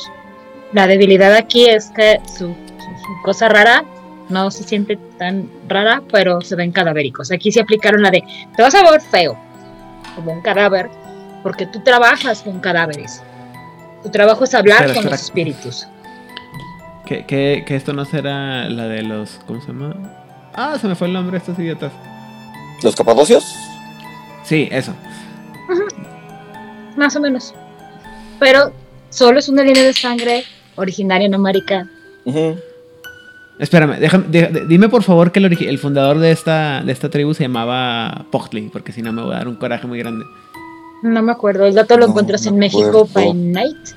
La 0.72 0.86
debilidad 0.86 1.34
aquí 1.34 1.66
es 1.66 1.88
que 1.96 2.20
su, 2.28 2.46
su- 2.46 2.46
su 2.48 3.22
cosa 3.24 3.50
rara 3.50 3.84
no 4.30 4.50
se 4.52 4.64
siente 4.64 4.98
tan 5.18 5.50
rara, 5.68 6.02
pero 6.12 6.42
se 6.42 6.56
ven 6.56 6.72
cadavéricos. 6.72 7.32
Aquí 7.32 7.52
se 7.52 7.60
aplicaron 7.62 8.02
la 8.02 8.12
de 8.12 8.24
te 8.56 8.62
vas 8.62 8.74
a 8.76 8.90
ver 8.90 9.02
feo, 9.02 9.38
como 10.16 10.32
un 10.34 10.42
cadáver, 10.42 10.90
porque 11.44 11.66
tú 11.66 11.82
trabajas 11.84 12.42
con 12.44 12.60
cadáveres. 12.60 13.22
Tu 14.04 14.10
trabajo 14.10 14.44
es 14.46 14.54
hablar 14.54 14.86
Espera, 14.86 14.94
con 14.94 14.98
espera. 15.04 15.12
los 15.16 15.22
espíritus. 15.22 15.88
Que, 17.06 17.26
que, 17.26 17.64
que 17.66 17.76
esto 17.76 17.92
no 17.92 18.06
será 18.06 18.70
la 18.70 18.88
de 18.88 19.02
los. 19.02 19.40
¿Cómo 19.48 19.60
se 19.62 19.68
llama? 19.68 19.96
Ah, 20.54 20.78
se 20.80 20.88
me 20.88 20.96
fue 20.96 21.08
el 21.08 21.14
nombre 21.14 21.32
de 21.34 21.38
estos 21.40 21.58
idiotas. 21.60 21.92
Los 22.84 22.96
capadocios. 22.96 23.44
Sí, 24.44 24.70
eso. 24.72 24.94
Más 26.96 27.16
o 27.16 27.20
menos. 27.20 27.54
Pero 28.40 28.72
solo 29.10 29.40
es 29.40 29.50
una 29.50 29.64
línea 29.64 29.84
de 29.84 29.94
sangre 29.94 30.44
originaria 30.76 31.26
en 31.28 31.34
América. 31.36 31.88
Ujú. 32.26 32.58
Espérame, 33.60 34.00
déjame, 34.00 34.26
de- 34.30 34.48
de- 34.48 34.66
dime 34.66 34.88
por 34.90 35.04
favor 35.04 35.32
que 35.32 35.40
el, 35.40 35.46
el 35.68 35.80
fundador 35.80 36.18
de 36.20 36.32
esta, 36.32 36.82
de 36.82 36.92
esta 36.94 37.10
tribu 37.10 37.34
se 37.34 37.44
llamaba 37.44 38.26
Pogtli, 38.32 38.70
porque 38.70 38.92
si 38.94 39.02
no 39.02 39.12
me 39.12 39.22
voy 39.22 39.34
a 39.34 39.40
dar 39.40 39.48
un 39.50 39.56
coraje 39.58 39.86
muy 39.86 40.00
grande. 40.00 40.26
No 41.04 41.22
me 41.22 41.32
acuerdo, 41.32 41.66
el 41.66 41.76
dato 41.76 41.96
lo 41.98 42.06
No 42.06 42.12
encuentras 42.12 42.46
en 42.46 42.58
México 42.58 43.08
by 43.14 43.34
Night 43.34 43.90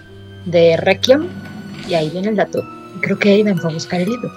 de 0.47 0.77
Requiem 0.77 1.29
y 1.89 1.95
ahí 1.95 2.11
viene 2.11 2.29
el 2.31 2.37
dato. 2.37 2.61
Creo 3.01 3.19
que 3.19 3.31
Aidan 3.33 3.59
fue 3.59 3.71
a 3.71 3.75
buscar 3.75 4.01
el 4.01 4.09
libro. 4.11 4.31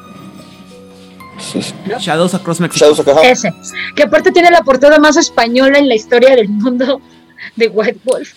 Shadows 1.99 2.33
Across 2.33 2.59
Mexico. 2.61 2.85
Shadows 2.85 3.07
ajá. 3.07 3.27
Ese, 3.29 3.53
que 3.95 4.03
aparte 4.03 4.31
tiene 4.31 4.49
la 4.51 4.61
portada 4.61 4.99
más 4.99 5.17
española 5.17 5.77
en 5.79 5.87
la 5.89 5.95
historia 5.95 6.35
del 6.35 6.47
mundo 6.49 7.01
de 7.55 7.67
White 7.67 7.99
Wolf. 8.03 8.33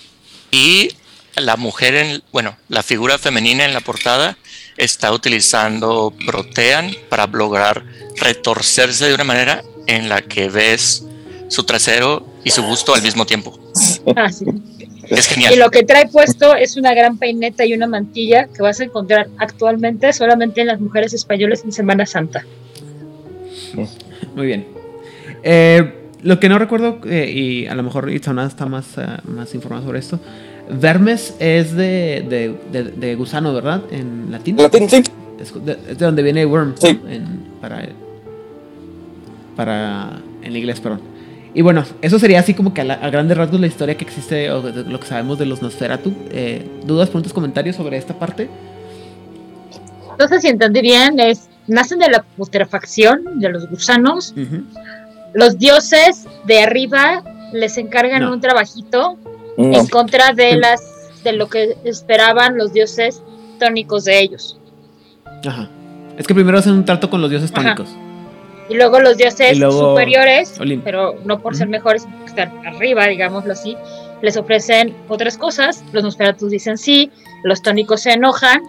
Y 0.50 0.88
la 1.36 1.56
mujer, 1.56 1.94
en, 1.94 2.22
bueno, 2.32 2.56
la 2.68 2.82
figura 2.82 3.16
femenina 3.18 3.64
en 3.64 3.72
la 3.74 3.80
portada 3.80 4.36
está 4.78 5.12
utilizando 5.12 6.12
Protean 6.26 6.90
para 7.10 7.26
lograr 7.26 7.84
retorcerse 8.20 9.06
de 9.06 9.14
una 9.14 9.24
manera 9.24 9.62
en 9.86 10.08
la 10.08 10.22
que 10.22 10.48
ves 10.48 11.04
su 11.48 11.64
trasero 11.64 12.26
y 12.44 12.50
su 12.50 12.62
busto 12.62 12.94
al 12.94 13.02
mismo 13.02 13.26
tiempo. 13.26 13.58
Ah, 14.16 14.30
sí. 14.30 14.44
Es 15.08 15.30
Y 15.30 15.34
genial. 15.34 15.58
lo 15.58 15.70
que 15.70 15.82
trae 15.84 16.06
puesto 16.08 16.54
es 16.54 16.76
una 16.76 16.92
gran 16.94 17.16
peineta 17.18 17.64
y 17.64 17.72
una 17.72 17.86
mantilla 17.86 18.46
que 18.54 18.62
vas 18.62 18.78
a 18.80 18.84
encontrar 18.84 19.28
actualmente 19.38 20.12
solamente 20.12 20.60
en 20.60 20.66
las 20.66 20.80
mujeres 20.80 21.14
españolas 21.14 21.64
en 21.64 21.72
Semana 21.72 22.04
Santa. 22.06 22.44
Muy 24.34 24.46
bien. 24.46 24.66
Eh, 25.42 25.94
lo 26.22 26.38
que 26.40 26.48
no 26.48 26.58
recuerdo, 26.58 27.00
eh, 27.06 27.30
y 27.32 27.66
a 27.66 27.74
lo 27.74 27.82
mejor 27.82 28.10
Itzona 28.10 28.46
está 28.46 28.66
más, 28.66 28.98
ah, 28.98 29.20
más 29.24 29.54
informado 29.54 29.86
sobre 29.86 30.00
esto. 30.00 30.20
Vermes 30.70 31.34
es 31.38 31.74
de, 31.74 32.24
de, 32.28 32.58
de- 32.72 32.90
de 32.92 33.14
gusano, 33.14 33.54
¿verdad? 33.54 33.82
En 33.90 34.30
latín. 34.30 34.56
Latín, 34.56 34.88
sí. 34.88 35.02
Es 35.40 35.54
de, 35.64 35.72
es 35.88 35.98
de 35.98 36.04
donde 36.06 36.22
viene 36.22 36.44
worm. 36.46 36.70
¿no? 36.70 36.76
Sí. 36.76 37.00
En- 37.08 37.48
para, 37.60 37.88
para. 39.56 40.20
En 40.42 40.56
inglés, 40.56 40.80
perdón. 40.80 41.00
Y 41.54 41.62
bueno, 41.62 41.84
eso 42.02 42.18
sería 42.18 42.40
así 42.40 42.54
como 42.54 42.72
que 42.74 42.82
a, 42.82 42.84
la- 42.84 42.94
a 42.94 43.10
grandes 43.10 43.36
rasgos 43.36 43.60
la 43.60 43.66
historia 43.66 43.96
que 43.96 44.04
existe 44.04 44.50
o 44.50 44.62
de 44.62 44.84
lo 44.84 45.00
que 45.00 45.06
sabemos 45.06 45.38
de 45.38 45.46
los 45.46 45.62
Nosferatu. 45.62 46.12
Eh, 46.30 46.68
¿Dudas, 46.84 47.08
preguntas, 47.08 47.32
comentarios 47.32 47.76
sobre 47.76 47.96
esta 47.96 48.14
parte? 48.18 48.48
Entonces, 50.12 50.42
si 50.42 50.48
entendí 50.48 50.80
bien, 50.80 51.18
es, 51.20 51.48
nacen 51.66 51.98
de 51.98 52.08
la 52.08 52.22
putrefacción 52.36 53.40
de 53.40 53.48
los 53.50 53.68
gusanos. 53.68 54.32
Ujú. 54.36 54.62
Los 55.34 55.58
dioses 55.58 56.26
de 56.46 56.60
arriba 56.60 57.22
les 57.52 57.78
encargan 57.78 58.22
No. 58.22 58.32
un 58.32 58.40
trabajito 58.40 59.16
No. 59.58 59.76
en 59.78 59.86
contra 59.88 60.32
de 60.32 60.56
las 60.56 60.80
de 61.24 61.32
lo 61.32 61.48
que 61.48 61.76
esperaban 61.84 62.56
los 62.56 62.72
dioses 62.72 63.22
tónicos 63.58 64.04
de 64.04 64.20
ellos. 64.20 64.58
Ajá. 65.46 65.68
Es 66.16 66.26
que 66.26 66.34
primero 66.34 66.58
hacen 66.58 66.72
un 66.72 66.84
trato 66.84 67.10
con 67.10 67.20
los 67.20 67.28
dioses 67.28 67.50
Ajá. 67.52 67.74
tónicos. 67.74 67.94
Y 68.70 68.74
luego 68.74 69.00
los 69.00 69.16
dioses 69.16 69.58
luego- 69.58 69.90
superiores, 69.90 70.58
Olim- 70.60 70.82
pero 70.84 71.16
no 71.24 71.40
por 71.40 71.56
ser 71.56 71.68
mejores, 71.68 72.04
porque 72.04 72.26
están 72.26 72.66
arriba, 72.66 73.06
digámoslo 73.06 73.52
así, 73.52 73.76
les 74.22 74.36
ofrecen 74.36 74.94
otras 75.08 75.36
cosas. 75.38 75.82
Los 75.92 76.04
Nosferatus 76.04 76.50
dicen 76.50 76.76
sí, 76.78 77.10
los 77.44 77.62
tónicos 77.62 78.02
se 78.02 78.12
enojan, 78.12 78.60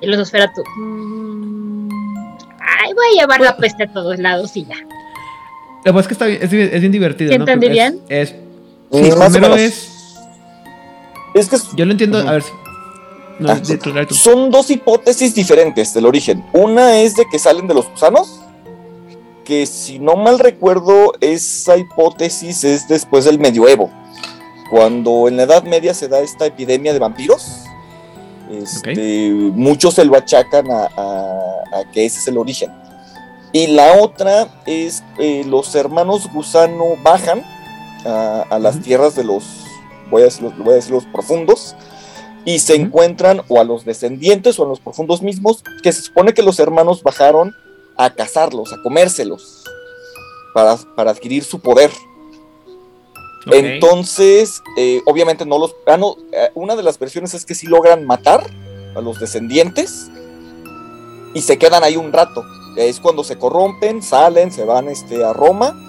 y 0.00 0.06
los 0.06 0.18
Nosferatus. 0.18 0.64
"Mm, 0.76 1.88
ay, 2.60 2.92
voy 2.94 3.04
a 3.16 3.20
llevar 3.20 3.40
la 3.40 3.56
peste 3.56 3.84
a 3.84 3.92
todos 3.92 4.18
lados 4.18 4.56
y 4.56 4.64
ya. 4.64 4.76
Lo 4.76 5.82
que 5.84 5.92
pasa 5.92 6.00
es 6.00 6.06
que 6.08 6.12
está 6.14 6.26
bien, 6.26 6.38
es, 6.42 6.50
bien- 6.50 6.70
es 6.72 6.80
bien 6.80 6.92
divertido. 6.92 7.32
¿Sí 7.32 7.38
¿no? 7.38 7.42
entendí 7.44 7.66
Es- 7.66 7.72
bien? 7.72 8.00
Es, 8.08 8.34
Mm, 8.90 8.96
sí, 9.04 9.10
más 9.12 9.28
o 9.28 9.32
primero 9.32 9.54
menos. 9.56 9.60
es. 9.72 9.88
Es 11.34 11.48
que 11.48 11.56
es- 11.56 11.68
Yo 11.76 11.84
lo 11.84 11.92
entiendo. 11.92 12.18
A 12.18 12.32
ver. 12.32 12.42
si- 12.42 12.50
No, 13.40 13.52
Ah, 13.52 13.60
son 14.10 14.50
dos 14.50 14.68
hipótesis 14.68 15.32
diferentes 15.32 15.94
del 15.94 16.06
origen. 16.06 16.44
Una 16.52 16.98
es 17.00 17.14
de 17.14 17.24
que 17.30 17.38
salen 17.38 17.68
de 17.68 17.74
los 17.74 17.88
gusanos, 17.88 18.40
que 19.44 19.64
si 19.64 20.00
no 20.00 20.16
mal 20.16 20.40
recuerdo, 20.40 21.12
esa 21.20 21.76
hipótesis 21.76 22.64
es 22.64 22.88
después 22.88 23.26
del 23.26 23.38
medioevo, 23.38 23.90
cuando 24.70 25.28
en 25.28 25.36
la 25.36 25.44
Edad 25.44 25.62
Media 25.62 25.94
se 25.94 26.08
da 26.08 26.18
esta 26.18 26.46
epidemia 26.46 26.92
de 26.92 26.98
vampiros. 26.98 27.46
Este, 28.50 29.30
muchos 29.30 29.94
se 29.94 30.04
lo 30.04 30.16
achacan 30.16 30.66
a, 30.70 30.88
que 31.92 32.06
ese 32.06 32.18
es 32.18 32.26
el 32.28 32.38
origen. 32.38 32.72
Y 33.52 33.68
la 33.68 33.92
otra 34.00 34.48
es 34.66 35.04
eh, 35.18 35.44
los 35.46 35.74
hermanos 35.76 36.28
gusano 36.32 36.84
bajan 37.04 37.44
a, 38.04 38.58
las 38.60 38.80
tierras 38.80 39.14
de 39.14 39.24
los 39.24 39.44
voy 40.10 40.22
a, 40.22 40.26
decir, 40.26 40.50
voy 40.58 40.72
a 40.72 40.76
decir 40.76 40.92
los 40.92 41.04
profundos, 41.06 41.76
y 42.44 42.60
se 42.60 42.76
encuentran 42.76 43.42
o 43.48 43.60
a 43.60 43.64
los 43.64 43.84
descendientes 43.84 44.58
o 44.58 44.64
a 44.64 44.68
los 44.68 44.80
profundos 44.80 45.22
mismos, 45.22 45.62
que 45.82 45.92
se 45.92 46.02
supone 46.02 46.32
que 46.32 46.42
los 46.42 46.58
hermanos 46.58 47.02
bajaron 47.02 47.54
a 47.96 48.10
cazarlos, 48.10 48.72
a 48.72 48.82
comérselos, 48.82 49.64
para, 50.54 50.76
para 50.96 51.10
adquirir 51.10 51.44
su 51.44 51.60
poder. 51.60 51.90
Entonces, 53.52 54.62
eh, 54.76 55.00
obviamente 55.06 55.46
no 55.46 55.58
los... 55.58 55.74
Ah, 55.86 55.96
no, 55.96 56.16
eh, 56.32 56.50
una 56.54 56.76
de 56.76 56.82
las 56.82 56.98
versiones 56.98 57.34
es 57.34 57.44
que 57.44 57.54
sí 57.54 57.66
logran 57.66 58.06
matar 58.06 58.48
a 58.94 59.00
los 59.00 59.20
descendientes 59.20 60.10
y 61.34 61.42
se 61.42 61.58
quedan 61.58 61.84
ahí 61.84 61.96
un 61.96 62.12
rato. 62.12 62.44
Es 62.76 63.00
cuando 63.00 63.24
se 63.24 63.38
corrompen, 63.38 64.02
salen, 64.02 64.52
se 64.52 64.64
van 64.64 64.88
este, 64.88 65.24
a 65.24 65.32
Roma. 65.32 65.87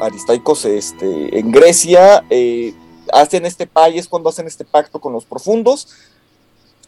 Aristaicos 0.00 0.64
este, 0.64 1.38
en 1.38 1.50
Grecia, 1.50 2.24
eh, 2.30 2.74
hacen 3.12 3.46
este 3.46 3.66
pay, 3.66 3.98
es 3.98 4.08
cuando 4.08 4.28
hacen 4.28 4.46
este 4.46 4.64
pacto 4.64 5.00
con 5.00 5.12
los 5.12 5.24
profundos. 5.24 5.88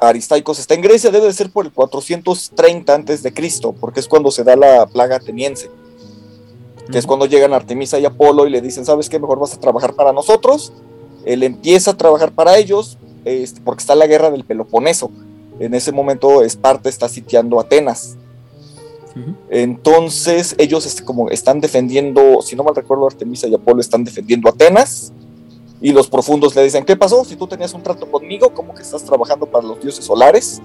Aristaicos 0.01 0.59
está 0.59 0.75
en 0.75 0.83
Grecia, 0.83 1.11
debe 1.11 1.27
de 1.27 1.33
ser 1.33 1.51
por 1.51 1.67
el 1.67 1.73
430 1.73 2.95
antes 2.95 3.23
de 3.23 3.33
Cristo, 3.33 3.75
porque 3.79 4.01
es 4.01 4.09
cuando 4.09 4.31
se 4.31 4.43
da 4.43 4.57
la 4.57 4.87
plaga 4.87 5.17
ateniense. 5.17 5.71
Que 6.91 6.99
es 6.99 7.07
cuando 7.07 7.27
llegan 7.27 7.53
Artemisa 7.53 7.99
y 7.99 8.05
Apolo 8.05 8.47
y 8.47 8.51
le 8.51 8.61
dicen, 8.61 8.85
¿sabes 8.85 9.09
qué? 9.09 9.19
Mejor 9.19 9.39
vas 9.39 9.55
a 9.55 9.61
trabajar 9.61 9.95
para 9.95 10.13
nosotros. 10.13 10.73
Él 11.25 11.45
empieza 11.45 11.93
a 11.93 11.97
trabajar 11.97 12.33
para 12.33 12.57
ellos, 12.57 12.99
este, 13.25 13.61
porque 13.61 13.83
está 13.83 13.95
la 13.95 14.09
guerra 14.09 14.31
del 14.31 14.45
Peloponeso. 14.45 15.11
En 15.61 15.75
ese 15.75 15.93
momento 15.93 16.43
Esparta 16.43 16.89
está 16.89 17.09
sitiando 17.09 17.61
Atenas. 17.61 18.17
Entonces 19.51 20.55
ellos 20.59 20.87
este, 20.87 21.05
como 21.05 21.29
están 21.31 21.61
defendiendo, 21.61 22.41
si 22.43 22.57
no 22.57 22.65
mal 22.65 22.75
recuerdo, 22.75 23.07
Artemisa 23.07 23.47
y 23.47 23.55
Apolo 23.55 23.81
están 23.81 24.05
defendiendo 24.05 24.49
Atenas 24.49 25.13
y 25.81 25.93
los 25.93 26.09
profundos 26.09 26.55
le 26.55 26.63
dicen, 26.63 26.85
¿qué 26.85 26.97
pasó? 26.97 27.25
Si 27.25 27.37
tú 27.37 27.47
tenías 27.47 27.75
un 27.75 27.83
trato 27.83 28.11
conmigo, 28.11 28.55
¿cómo 28.55 28.75
que 28.75 28.83
estás 28.83 29.05
trabajando 29.05 29.47
para 29.47 29.67
los 29.67 29.81
dioses 29.81 30.05
solares? 30.05 30.63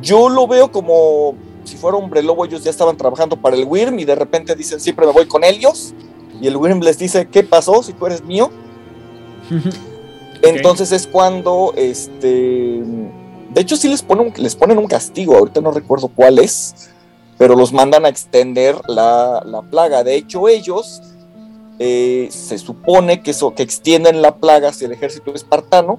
Yo 0.00 0.28
lo 0.28 0.46
veo 0.46 0.70
como 0.70 1.34
si 1.64 1.76
fuera 1.76 1.96
hombre 1.96 2.22
lobo, 2.22 2.44
ellos 2.44 2.62
ya 2.62 2.70
estaban 2.70 2.96
trabajando 2.96 3.36
para 3.36 3.56
el 3.56 3.64
Wyrm 3.64 3.98
y 3.98 4.04
de 4.04 4.14
repente 4.14 4.54
dicen, 4.54 4.80
siempre 4.80 5.06
me 5.06 5.12
voy 5.12 5.26
con 5.26 5.44
ellos. 5.44 5.94
Y 6.40 6.46
el 6.46 6.56
Wyrm 6.56 6.80
les 6.80 6.98
dice, 6.98 7.26
¿qué 7.26 7.42
pasó 7.42 7.82
si 7.82 7.92
tú 7.92 8.06
eres 8.06 8.22
mío? 8.22 8.50
Entonces 10.42 10.92
es 10.92 11.06
cuando, 11.06 11.72
este, 11.76 12.82
de 13.54 13.60
hecho 13.60 13.76
sí 13.76 13.88
les 13.88 14.02
ponen, 14.02 14.32
les 14.36 14.54
ponen 14.54 14.78
un 14.78 14.86
castigo, 14.86 15.36
ahorita 15.36 15.60
no 15.60 15.70
recuerdo 15.70 16.08
cuál 16.08 16.38
es, 16.38 16.90
pero 17.38 17.56
los 17.56 17.72
mandan 17.72 18.04
a 18.04 18.08
extender 18.08 18.76
la, 18.88 19.42
la 19.44 19.62
plaga. 19.62 20.04
De 20.04 20.14
hecho 20.14 20.48
ellos 20.48 21.00
eh, 21.78 22.28
se 22.30 22.58
supone 22.58 23.22
que, 23.22 23.32
eso, 23.32 23.54
que 23.54 23.62
extienden 23.62 24.22
la 24.22 24.36
plaga 24.36 24.68
hacia 24.68 24.86
el 24.86 24.92
ejército 24.92 25.34
espartano, 25.34 25.98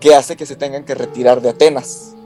que 0.00 0.14
hace 0.14 0.36
que 0.36 0.46
se 0.46 0.56
tengan 0.56 0.84
que 0.84 0.94
retirar 0.94 1.40
de 1.40 1.50
Atenas. 1.50 2.16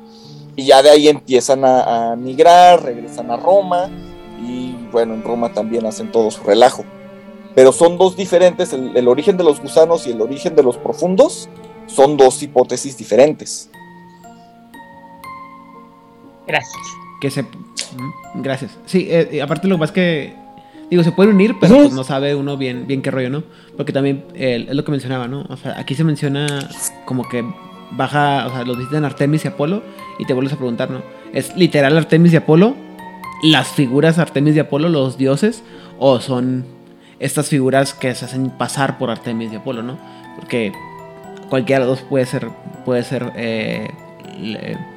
Y 0.56 0.66
ya 0.66 0.82
de 0.82 0.90
ahí 0.90 1.08
empiezan 1.08 1.64
a, 1.64 2.14
migrar, 2.16 2.82
regresan 2.82 3.30
a 3.30 3.36
Roma, 3.36 3.90
y 4.40 4.74
bueno, 4.92 5.14
en 5.14 5.22
Roma 5.22 5.52
también 5.52 5.84
hacen 5.84 6.10
todo 6.10 6.30
su 6.30 6.42
relajo. 6.44 6.84
Pero 7.54 7.72
son 7.72 7.98
dos 7.98 8.16
diferentes, 8.16 8.72
el, 8.72 9.08
origen 9.08 9.36
de 9.36 9.44
los 9.44 9.60
gusanos 9.60 10.06
y 10.06 10.12
el 10.12 10.20
origen 10.20 10.56
de 10.56 10.62
los 10.62 10.76
profundos 10.76 11.48
son 11.86 12.16
dos 12.16 12.42
hipótesis 12.42 12.96
diferentes. 12.96 13.70
Gracias. 16.46 16.82
Que 17.20 17.30
se... 17.30 17.44
Gracias. 18.34 18.78
Sí, 18.86 19.08
eh, 19.10 19.40
aparte 19.42 19.68
lo 19.68 19.78
más 19.78 19.92
que 19.92 20.34
Digo, 20.90 21.02
se 21.02 21.12
pueden 21.12 21.34
unir, 21.34 21.56
pero 21.60 21.76
pues 21.76 21.92
no 21.92 22.04
sabe 22.04 22.34
uno 22.34 22.56
bien, 22.56 22.86
bien 22.86 23.00
qué 23.00 23.10
rollo, 23.10 23.30
¿no? 23.30 23.42
Porque 23.76 23.92
también 23.92 24.24
es 24.34 24.72
lo 24.74 24.84
que 24.84 24.90
mencionaba, 24.90 25.28
¿no? 25.28 25.44
O 25.48 25.56
sea, 25.56 25.78
aquí 25.78 25.94
se 25.94 26.04
menciona 26.04 26.46
como 27.06 27.28
que 27.28 27.44
baja, 27.92 28.46
o 28.46 28.50
sea, 28.50 28.64
los 28.64 28.76
visitan 28.76 29.04
Artemis 29.04 29.44
y 29.44 29.48
Apolo 29.48 29.82
y 30.18 30.26
te 30.26 30.34
vuelves 30.34 30.52
a 30.52 30.56
preguntar, 30.56 30.90
¿no? 30.90 31.02
¿Es 31.32 31.56
literal 31.56 31.96
Artemis 31.96 32.32
y 32.32 32.36
Apolo? 32.36 32.76
¿Las 33.42 33.68
figuras 33.68 34.18
Artemis 34.18 34.56
y 34.56 34.60
Apolo, 34.60 34.88
los 34.88 35.16
dioses? 35.16 35.62
¿O 35.98 36.20
son 36.20 36.66
estas 37.18 37.48
figuras 37.48 37.94
que 37.94 38.14
se 38.14 38.26
hacen 38.26 38.50
pasar 38.50 38.98
por 38.98 39.10
Artemis 39.10 39.52
y 39.52 39.56
Apolo, 39.56 39.82
¿no? 39.82 39.98
Porque 40.36 40.72
cualquiera 41.48 41.80
de 41.80 41.90
los 41.90 41.98
dos 41.98 42.08
puede 42.08 42.26
ser, 42.26 42.48
puede 42.84 43.04
ser 43.04 43.32
eh, 43.36 43.88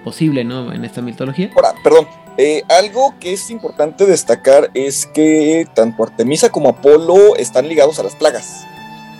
posible, 0.03 0.43
¿no? 0.43 0.73
En 0.73 0.83
esta 0.83 1.01
mitología. 1.01 1.49
Ahora, 1.55 1.73
perdón, 1.81 2.07
eh, 2.37 2.63
algo 2.69 3.15
que 3.19 3.33
es 3.33 3.49
importante 3.49 4.05
destacar 4.05 4.69
es 4.75 5.07
que 5.07 5.67
tanto 5.73 6.03
Artemisa 6.03 6.49
como 6.49 6.69
Apolo 6.69 7.35
están 7.35 7.67
ligados 7.67 7.97
a 7.99 8.03
las 8.03 8.15
plagas 8.15 8.63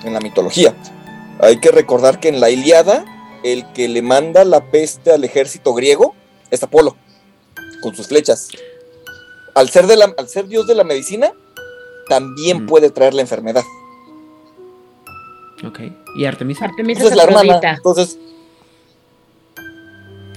en 0.03 0.13
la 0.13 0.20
mitología. 0.20 0.76
Hay 1.39 1.59
que 1.59 1.72
recordar 1.72 2.20
que 2.20 2.30
en 2.30 2.39
la 2.39 2.49
Iliada, 2.49 3.05
el 3.43 3.72
que 3.74 3.88
le 3.88 4.01
manda 4.01 4.45
la 4.45 4.70
peste 4.72 5.11
al 5.11 5.24
ejército 5.24 5.74
griego 5.74 6.15
es 6.51 6.61
Apolo, 6.61 6.95
con 7.82 7.95
sus 7.95 8.07
flechas. 8.07 8.49
Al 9.55 9.70
ser, 9.70 9.88
de 9.88 9.97
la, 9.97 10.13
al 10.18 10.30
ser 10.30 10.47
dios 10.47 10.68
de 10.68 10.76
la 10.76 10.84
medicina, 10.84 11.32
también 12.07 12.63
mm. 12.63 12.68
puede 12.68 12.91
traer 12.91 13.15
la 13.15 13.22
enfermedad. 13.22 13.63
Ok. 15.65 15.80
¿Y 16.15 16.26
Artemisa? 16.26 16.65
Artemisa 16.65 17.05
es 17.05 17.15
la 17.15 17.24
hermana. 17.24 17.59
Entonces, 17.63 18.20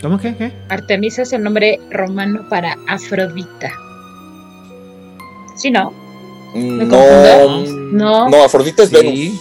¿Cómo 0.00 0.18
que? 0.18 0.34
¿Qué? 0.34 0.52
Artemisa 0.68 1.22
es 1.22 1.32
el 1.32 1.42
nombre 1.42 1.78
romano 1.90 2.48
para 2.48 2.76
Afrodita. 2.88 3.70
¿Sí, 5.56 5.70
no? 5.70 5.92
¿Me 6.54 6.84
no, 6.84 7.66
no. 7.66 8.28
No, 8.28 8.42
Afrodita 8.42 8.82
es 8.82 8.90
Venus. 8.90 9.38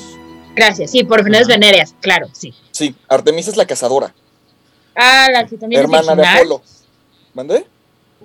Gracias, 0.56 0.92
sí, 0.92 1.06
por 1.06 1.28
es 1.34 1.48
venéreas, 1.48 1.96
claro, 2.02 2.28
sí. 2.34 2.54
Sí, 2.72 2.94
Artemisa 3.08 3.52
es 3.52 3.58
la 3.58 3.66
cazadora. 3.66 4.14
Ah, 4.96 5.28
la 5.32 5.46
que 5.46 5.56
también 5.56 5.84
Hermana 5.84 6.16
de 6.16 6.28
Apolo. 6.28 6.62
¿Mandé? 7.34 7.66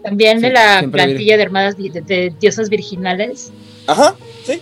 También 0.03 0.41
de 0.41 0.51
la 0.51 0.85
plantilla 0.91 1.37
de 1.37 1.43
hermanas 1.43 1.77
de, 1.77 2.35
diosas 2.41 2.69
virginales. 2.69 3.53
Ajá, 3.87 4.17
sí. 4.45 4.61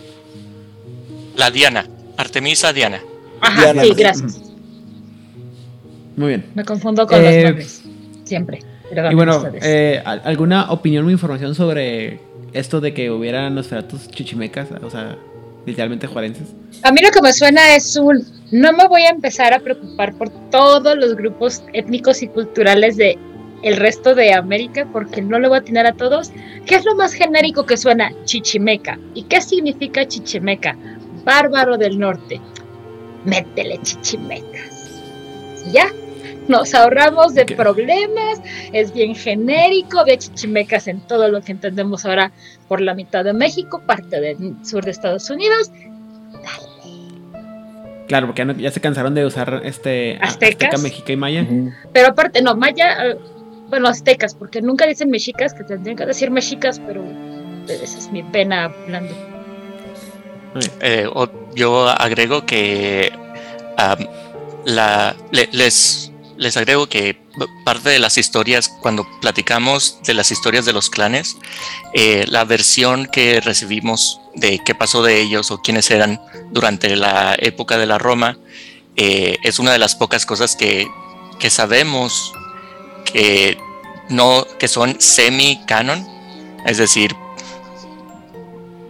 La 1.36 1.50
Diana, 1.50 1.88
Artemisa 2.18 2.74
Diana. 2.74 3.02
Ajá, 3.40 3.72
sí, 3.82 3.94
gracias. 3.94 4.51
Muy 6.16 6.28
bien. 6.28 6.44
Me 6.54 6.64
confundo 6.64 7.06
con 7.06 7.22
los 7.22 7.32
eh, 7.32 7.44
nombres. 7.44 7.82
Siempre. 8.24 8.60
y 9.10 9.14
bueno, 9.14 9.42
eh, 9.62 10.02
¿alguna 10.04 10.70
opinión 10.70 11.06
o 11.06 11.10
información 11.10 11.54
sobre 11.54 12.20
esto 12.52 12.80
de 12.80 12.94
que 12.94 13.10
hubiera 13.10 13.50
Nosferatus 13.50 14.08
chichimecas? 14.08 14.68
O 14.82 14.90
sea, 14.90 15.16
literalmente 15.66 16.06
juarenses. 16.06 16.54
A 16.82 16.92
mí 16.92 17.00
lo 17.00 17.10
que 17.10 17.22
me 17.22 17.32
suena 17.32 17.74
es 17.74 17.96
un. 17.96 18.24
No 18.50 18.72
me 18.72 18.86
voy 18.86 19.02
a 19.02 19.10
empezar 19.10 19.54
a 19.54 19.60
preocupar 19.60 20.14
por 20.14 20.28
todos 20.50 20.96
los 20.96 21.16
grupos 21.16 21.62
étnicos 21.72 22.22
y 22.22 22.28
culturales 22.28 22.96
de 22.96 23.18
el 23.62 23.76
resto 23.76 24.14
de 24.14 24.34
América 24.34 24.86
porque 24.92 25.22
no 25.22 25.38
le 25.38 25.48
voy 25.48 25.56
a 25.56 25.60
atinar 25.60 25.86
a 25.86 25.92
todos. 25.92 26.32
¿Qué 26.66 26.74
es 26.74 26.84
lo 26.84 26.94
más 26.94 27.14
genérico 27.14 27.64
que 27.64 27.76
suena? 27.76 28.12
Chichimeca. 28.24 28.98
¿Y 29.14 29.22
qué 29.24 29.40
significa 29.40 30.06
chichimeca? 30.06 30.76
Bárbaro 31.24 31.78
del 31.78 31.98
norte. 31.98 32.40
Métele 33.24 33.78
chichimecas. 33.82 34.72
¿Ya? 35.72 35.86
Nos 36.48 36.74
ahorramos 36.74 37.34
de 37.34 37.46
problemas, 37.46 38.40
es 38.72 38.92
bien 38.92 39.14
genérico, 39.14 40.04
de 40.04 40.18
chichimecas 40.18 40.88
en 40.88 41.00
todo 41.00 41.28
lo 41.28 41.40
que 41.42 41.52
entendemos 41.52 42.04
ahora 42.04 42.32
por 42.68 42.80
la 42.80 42.94
mitad 42.94 43.24
de 43.24 43.32
México, 43.32 43.82
parte 43.86 44.20
del 44.20 44.56
sur 44.64 44.84
de 44.84 44.90
Estados 44.90 45.28
Unidos. 45.30 45.70
Claro, 48.08 48.26
porque 48.26 48.44
ya, 48.58 48.70
se 48.70 48.80
cansaron 48.80 49.14
de 49.14 49.24
usar 49.24 49.62
este 49.64 50.18
azteca, 50.20 50.76
mexica 50.78 51.12
y 51.12 51.16
maya. 51.16 51.46
Pero 51.92 52.08
aparte, 52.08 52.42
no, 52.42 52.54
maya, 52.54 53.16
bueno, 53.68 53.88
aztecas, 53.88 54.34
porque 54.34 54.60
nunca 54.60 54.86
dicen 54.86 55.08
mexicas, 55.08 55.54
que 55.54 55.64
tendrían 55.64 55.96
que 55.96 56.04
decir 56.04 56.30
mexicas, 56.30 56.80
pero 56.86 57.02
esa 57.68 57.98
es 57.98 58.10
mi 58.12 58.22
pena 58.22 58.64
hablando. 58.64 59.14
Eh, 60.80 61.08
yo 61.54 61.88
agrego 61.88 62.44
que 62.44 63.10
la, 64.66 65.16
les 65.30 66.01
les 66.42 66.56
agrego 66.56 66.88
que 66.88 67.16
parte 67.64 67.90
de 67.90 67.98
las 67.98 68.18
historias, 68.18 68.68
cuando 68.68 69.06
platicamos 69.20 69.98
de 70.04 70.14
las 70.14 70.30
historias 70.30 70.64
de 70.64 70.72
los 70.72 70.90
clanes, 70.90 71.36
eh, 71.94 72.24
la 72.28 72.44
versión 72.44 73.06
que 73.06 73.40
recibimos 73.40 74.20
de 74.34 74.60
qué 74.64 74.74
pasó 74.74 75.02
de 75.02 75.20
ellos 75.20 75.50
o 75.50 75.62
quiénes 75.62 75.90
eran 75.90 76.20
durante 76.50 76.96
la 76.96 77.36
época 77.38 77.78
de 77.78 77.86
la 77.86 77.98
Roma, 77.98 78.38
eh, 78.96 79.38
es 79.42 79.58
una 79.58 79.72
de 79.72 79.78
las 79.78 79.94
pocas 79.94 80.26
cosas 80.26 80.56
que, 80.56 80.86
que 81.38 81.48
sabemos 81.48 82.32
que, 83.04 83.56
no, 84.08 84.46
que 84.58 84.68
son 84.68 85.00
semi-canon, 85.00 86.06
es 86.66 86.78
decir, 86.78 87.14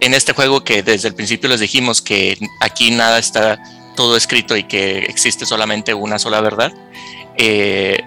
en 0.01 0.13
este 0.13 0.33
juego 0.33 0.63
que 0.63 0.83
desde 0.83 1.07
el 1.07 1.15
principio 1.15 1.49
les 1.49 1.61
dijimos 1.61 2.01
que 2.01 2.37
aquí 2.59 2.91
nada 2.91 3.19
está 3.19 3.61
todo 3.95 4.17
escrito 4.17 4.57
y 4.57 4.63
que 4.63 4.99
existe 4.99 5.45
solamente 5.45 5.93
una 5.93 6.19
sola 6.19 6.41
verdad, 6.41 6.73
eh, 7.37 7.99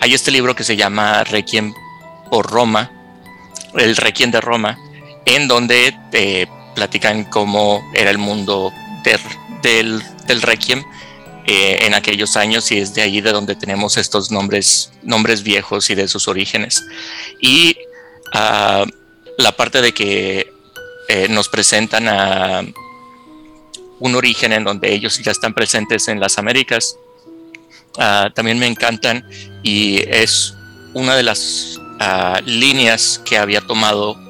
hay 0.00 0.14
este 0.14 0.30
libro 0.30 0.54
que 0.54 0.64
se 0.64 0.76
llama 0.76 1.24
Requiem 1.24 1.72
por 2.30 2.50
Roma, 2.50 2.90
el 3.74 3.96
Requiem 3.96 4.30
de 4.30 4.40
Roma, 4.40 4.78
en 5.24 5.48
donde 5.48 5.94
te 6.10 6.48
platican 6.74 7.24
cómo 7.24 7.82
era 7.94 8.10
el 8.10 8.18
mundo 8.18 8.72
del, 9.62 10.02
Requiem 10.42 10.82
eh, 11.46 11.78
en 11.82 11.94
aquellos 11.94 12.36
años 12.36 12.70
y 12.72 12.78
es 12.78 12.94
de 12.94 13.02
ahí 13.02 13.20
de 13.20 13.32
donde 13.32 13.54
tenemos 13.54 13.96
estos 13.96 14.30
nombres, 14.30 14.92
nombres 15.02 15.42
viejos 15.42 15.90
y 15.90 15.94
de 15.94 16.08
sus 16.08 16.28
orígenes. 16.28 16.84
Y 17.40 17.76
uh, 18.34 18.86
la 19.38 19.52
parte 19.52 19.80
de 19.80 19.92
que 19.92 20.52
eh, 21.08 21.28
nos 21.28 21.48
presentan 21.48 22.08
a 22.08 22.62
un 24.00 24.14
origen 24.14 24.52
en 24.52 24.64
donde 24.64 24.92
ellos 24.92 25.20
ya 25.22 25.32
están 25.32 25.54
presentes 25.54 26.08
en 26.08 26.20
las 26.20 26.38
Américas, 26.38 26.96
uh, 27.98 28.30
también 28.30 28.58
me 28.58 28.66
encantan 28.66 29.24
y 29.62 29.98
es 30.08 30.54
una 30.92 31.16
de 31.16 31.22
las 31.22 31.78
uh, 32.00 32.40
líneas 32.44 33.20
que 33.24 33.38
había 33.38 33.60
tomado 33.60 34.22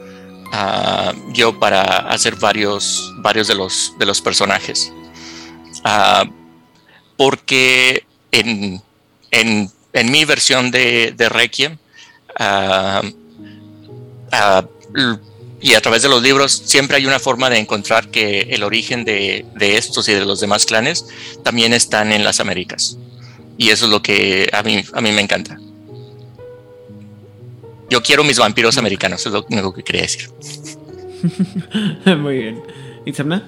yo 1.32 1.58
para 1.58 1.82
hacer 1.82 2.36
varios, 2.36 3.12
varios 3.16 3.48
de, 3.48 3.56
los, 3.56 3.92
de 3.98 4.06
los 4.06 4.20
personajes. 4.20 4.92
porque 7.16 8.04
en, 8.30 8.80
en, 9.32 9.68
en, 9.92 10.10
mi 10.12 10.24
versión 10.24 10.70
de, 10.70 11.12
de 11.16 11.28
Requiem, 11.28 11.76
y 15.64 15.74
a 15.74 15.80
través 15.80 16.02
de 16.02 16.10
los 16.10 16.22
libros 16.22 16.52
siempre 16.52 16.98
hay 16.98 17.06
una 17.06 17.18
forma 17.18 17.48
de 17.48 17.58
encontrar 17.58 18.08
que 18.10 18.40
el 18.50 18.62
origen 18.62 19.04
de, 19.04 19.46
estos 19.58 20.06
y 20.10 20.12
de 20.12 20.24
los 20.24 20.40
demás 20.40 20.66
clanes 20.66 21.06
también 21.42 21.72
están 21.72 22.12
en 22.12 22.22
las 22.22 22.38
Américas. 22.38 22.98
Y 23.56 23.70
eso 23.70 23.86
es 23.86 23.90
lo 23.90 24.02
que 24.02 24.48
a 24.52 24.62
mí, 24.62 24.82
a 24.92 25.00
mí 25.00 25.12
me 25.12 25.20
encanta. 25.20 25.58
Yo 27.88 28.02
quiero 28.02 28.24
mis 28.24 28.38
vampiros 28.38 28.78
americanos, 28.78 29.24
es 29.24 29.32
lo 29.32 29.44
único 29.48 29.72
que 29.72 29.82
quería 29.82 30.02
decir. 30.02 30.30
Muy 32.18 32.38
bien. 32.38 32.62
¿Itzamna? 33.04 33.44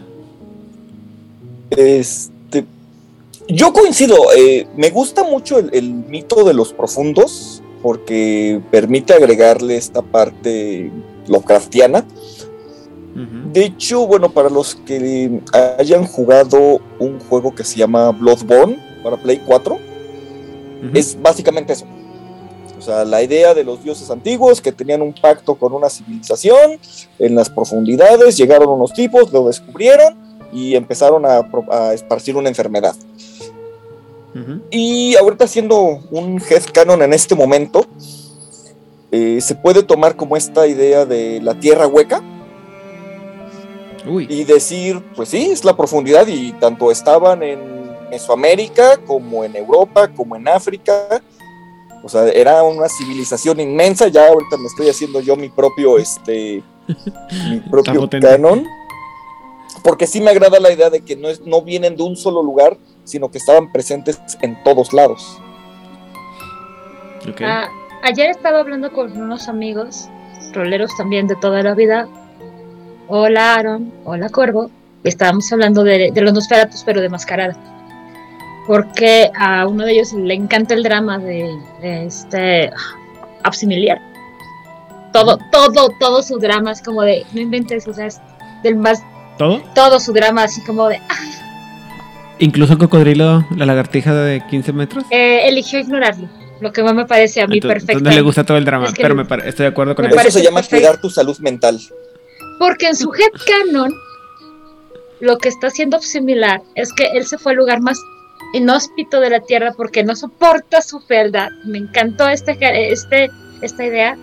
Este, 1.70 2.64
yo 3.48 3.72
coincido, 3.72 4.16
eh, 4.36 4.66
me 4.76 4.90
gusta 4.90 5.24
mucho 5.24 5.58
el, 5.58 5.70
el, 5.72 5.90
mito 5.92 6.44
de 6.44 6.54
los 6.54 6.72
profundos 6.72 7.62
porque 7.82 8.60
permite 8.70 9.14
agregarle 9.14 9.76
esta 9.76 10.02
parte 10.02 10.90
Lovecraftiana. 11.28 12.06
De 13.52 13.64
hecho, 13.64 14.06
bueno, 14.06 14.30
para 14.30 14.50
los 14.50 14.74
que 14.74 15.40
hayan 15.78 16.04
jugado 16.04 16.80
un 16.98 17.18
juego 17.18 17.54
que 17.54 17.64
se 17.64 17.78
llama 17.78 18.10
Bloodborne 18.10 18.78
para 19.02 19.16
Play 19.16 19.40
4, 19.46 19.78
es 20.94 21.20
básicamente 21.20 21.72
eso. 21.72 21.86
O 22.78 22.82
sea, 22.82 23.04
la 23.04 23.22
idea 23.22 23.54
de 23.54 23.64
los 23.64 23.82
dioses 23.82 24.10
antiguos 24.10 24.60
que 24.60 24.70
tenían 24.70 25.02
un 25.02 25.14
pacto 25.14 25.54
con 25.54 25.72
una 25.72 25.88
civilización 25.88 26.78
en 27.18 27.34
las 27.34 27.48
profundidades, 27.48 28.36
llegaron 28.36 28.68
unos 28.68 28.92
tipos, 28.92 29.32
lo 29.32 29.46
descubrieron 29.46 30.14
y 30.52 30.74
empezaron 30.74 31.24
a, 31.24 31.48
a 31.70 31.94
esparcir 31.94 32.36
una 32.36 32.48
enfermedad. 32.48 32.94
Y 34.70 35.16
ahorita 35.16 35.46
haciendo 35.46 36.00
un 36.10 36.42
headcanon 36.46 37.00
en 37.00 37.14
este 37.14 37.34
momento, 37.34 37.86
eh, 39.10 39.40
se 39.40 39.54
puede 39.54 39.82
tomar 39.82 40.14
como 40.14 40.36
esta 40.36 40.66
idea 40.66 41.06
de 41.06 41.40
la 41.40 41.58
tierra 41.58 41.86
hueca 41.86 42.22
y 44.06 44.44
decir, 44.44 45.02
pues 45.16 45.30
sí, 45.30 45.48
es 45.50 45.64
la 45.64 45.76
profundidad 45.76 46.26
y 46.28 46.52
tanto 46.52 46.90
estaban 46.90 47.42
en 47.42 47.85
Mesoamérica 48.10 48.98
como 48.98 49.44
en 49.44 49.56
Europa, 49.56 50.08
como 50.08 50.36
en 50.36 50.48
África. 50.48 51.22
O 52.02 52.08
sea, 52.08 52.28
era 52.28 52.62
una 52.62 52.88
civilización 52.88 53.60
inmensa. 53.60 54.08
Ya 54.08 54.28
ahorita 54.28 54.56
me 54.56 54.66
estoy 54.66 54.88
haciendo 54.88 55.20
yo 55.20 55.36
mi 55.36 55.48
propio, 55.48 55.98
este, 55.98 56.62
mi 57.50 57.60
propio 57.60 58.08
canon. 58.08 58.64
Porque 59.82 60.06
sí 60.06 60.20
me 60.20 60.30
agrada 60.30 60.58
la 60.60 60.72
idea 60.72 60.90
de 60.90 61.00
que 61.00 61.16
no, 61.16 61.28
es, 61.28 61.40
no 61.42 61.62
vienen 61.62 61.96
de 61.96 62.02
un 62.02 62.16
solo 62.16 62.42
lugar, 62.42 62.76
sino 63.04 63.30
que 63.30 63.38
estaban 63.38 63.72
presentes 63.72 64.20
en 64.40 64.62
todos 64.64 64.92
lados. 64.92 65.38
Okay. 67.28 67.46
Ah, 67.46 67.68
ayer 68.02 68.30
estaba 68.30 68.60
hablando 68.60 68.92
con 68.92 69.16
unos 69.20 69.48
amigos, 69.48 70.08
roleros 70.52 70.96
también 70.96 71.26
de 71.26 71.36
toda 71.36 71.62
la 71.62 71.74
vida. 71.74 72.08
Hola 73.08 73.54
Aaron, 73.54 73.92
hola 74.04 74.28
Cuervo. 74.28 74.70
Y 75.04 75.08
estábamos 75.08 75.52
hablando 75.52 75.84
de, 75.84 76.12
los 76.14 76.32
Nosferatus, 76.32 76.82
pero 76.84 77.00
de 77.00 77.08
mascarada. 77.08 77.56
Porque 78.66 79.30
a 79.38 79.66
uno 79.66 79.84
de 79.84 79.92
ellos 79.92 80.12
le 80.12 80.34
encanta 80.34 80.74
el 80.74 80.82
drama 80.82 81.18
de, 81.18 81.48
este 81.82 82.70
Absimiliar. 83.44 84.00
Todo, 85.12 85.38
todo, 85.52 85.88
todo 86.00 86.22
su 86.22 86.38
drama 86.38 86.72
es 86.72 86.82
como 86.82 87.02
de, 87.02 87.24
no 87.32 87.40
inventes, 87.40 87.86
o 87.86 87.94
sea, 87.94 88.06
es 88.06 88.20
del 88.62 88.76
más... 88.76 89.02
¿Todo? 89.38 89.62
Todo 89.74 90.00
su 90.00 90.12
drama 90.12 90.44
así 90.44 90.62
como 90.64 90.88
de... 90.88 90.96
Ah". 90.96 91.16
¿Incluso 92.38 92.76
Cocodrilo, 92.76 93.46
la 93.56 93.66
lagartija 93.66 94.12
de 94.14 94.42
15 94.50 94.72
metros? 94.72 95.04
Eh, 95.10 95.48
eligió 95.48 95.78
ignorarlo 95.78 96.28
lo 96.60 96.72
que 96.72 96.82
más 96.82 96.94
me 96.94 97.06
parece 97.06 97.40
a 97.40 97.46
mí 97.46 97.60
perfecto. 97.60 98.02
No 98.02 98.10
le 98.10 98.20
gusta 98.22 98.44
todo 98.44 98.56
el 98.56 98.64
drama, 98.64 98.88
pero 98.96 99.14
me 99.14 99.22
estoy 99.22 99.64
de 99.64 99.66
acuerdo 99.66 99.94
con 99.94 100.06
eso. 100.06 100.18
Eso 100.18 100.38
se 100.38 100.44
llama 100.44 100.62
cuidar 100.62 101.00
tu 101.00 101.10
salud 101.10 101.38
mental. 101.38 101.78
Porque 102.58 102.86
en 102.86 102.96
su 102.96 103.12
headcanon, 103.12 103.92
lo 105.20 105.38
que 105.38 105.48
está 105.48 105.66
haciendo 105.66 106.00
similar 106.00 106.62
es 106.74 106.92
que 106.92 107.04
él 107.12 107.26
se 107.26 107.38
fue 107.38 107.52
al 107.52 107.58
lugar 107.58 107.80
más 107.82 107.98
inhóspito 108.52 109.20
de 109.20 109.30
la 109.30 109.40
Tierra 109.40 109.72
porque 109.76 110.04
no 110.04 110.16
soporta 110.16 110.82
su 110.82 111.00
fealdad. 111.00 111.50
Me 111.64 111.78
encantó 111.78 112.28
este, 112.28 112.56
este, 112.92 113.30
esta 113.62 113.84
idea. 113.84 114.16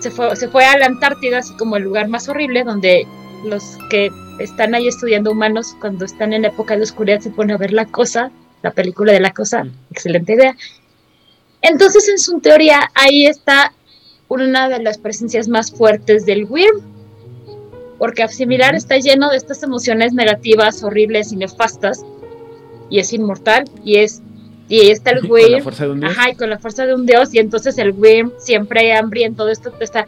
Se 0.00 0.10
fue, 0.10 0.34
se 0.36 0.48
fue 0.48 0.64
a 0.64 0.78
la 0.78 0.86
Antártida, 0.86 1.38
así 1.38 1.56
como 1.56 1.76
el 1.76 1.84
lugar 1.84 2.08
más 2.08 2.28
horrible, 2.28 2.64
donde 2.64 3.06
los 3.44 3.62
que 3.90 4.10
están 4.38 4.74
ahí 4.74 4.88
estudiando 4.88 5.32
humanos, 5.32 5.74
cuando 5.80 6.04
están 6.04 6.32
en 6.32 6.44
época 6.44 6.76
de 6.76 6.82
oscuridad, 6.82 7.20
se 7.20 7.30
ponen 7.30 7.56
a 7.56 7.58
ver 7.58 7.72
la 7.72 7.86
cosa, 7.86 8.30
la 8.62 8.72
película 8.72 9.12
de 9.12 9.20
la 9.20 9.32
cosa. 9.32 9.66
Excelente 9.90 10.34
idea. 10.34 10.54
Entonces, 11.62 12.08
en 12.08 12.18
su 12.18 12.40
teoría, 12.40 12.90
ahí 12.94 13.26
está 13.26 13.72
una 14.28 14.68
de 14.68 14.82
las 14.82 14.98
presencias 14.98 15.48
más 15.48 15.72
fuertes 15.72 16.26
del 16.26 16.44
Wyrm, 16.44 16.80
porque 17.98 18.22
asimilar 18.22 18.74
está 18.74 18.98
lleno 18.98 19.30
de 19.30 19.36
estas 19.36 19.62
emociones 19.62 20.12
negativas, 20.12 20.82
horribles 20.82 21.32
y 21.32 21.36
nefastas, 21.36 22.04
y 22.90 22.98
es 22.98 23.12
inmortal, 23.12 23.64
y 23.84 23.96
es 23.96 24.22
y 24.68 24.90
está 24.90 25.10
el 25.12 25.30
Wyrm, 25.30 25.46
con 25.46 25.52
la 25.52 25.62
fuerza 25.62 25.84
de 25.86 25.92
un 25.92 26.00
dios. 26.00 26.12
Ajá, 26.12 26.30
y 26.30 26.34
con 26.34 26.50
la 26.50 26.58
fuerza 26.58 26.86
de 26.86 26.94
un 26.94 27.06
dios, 27.06 27.34
y 27.34 27.38
entonces 27.38 27.78
el 27.78 27.92
Wyrm 27.92 28.32
siempre 28.38 28.92
hambriento, 28.94 29.48
esto 29.48 29.72
está 29.78 30.06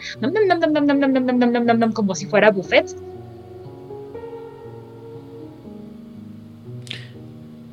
como 1.95 2.15
si 2.15 2.27
fuera 2.27 2.51
buffet. 2.51 2.87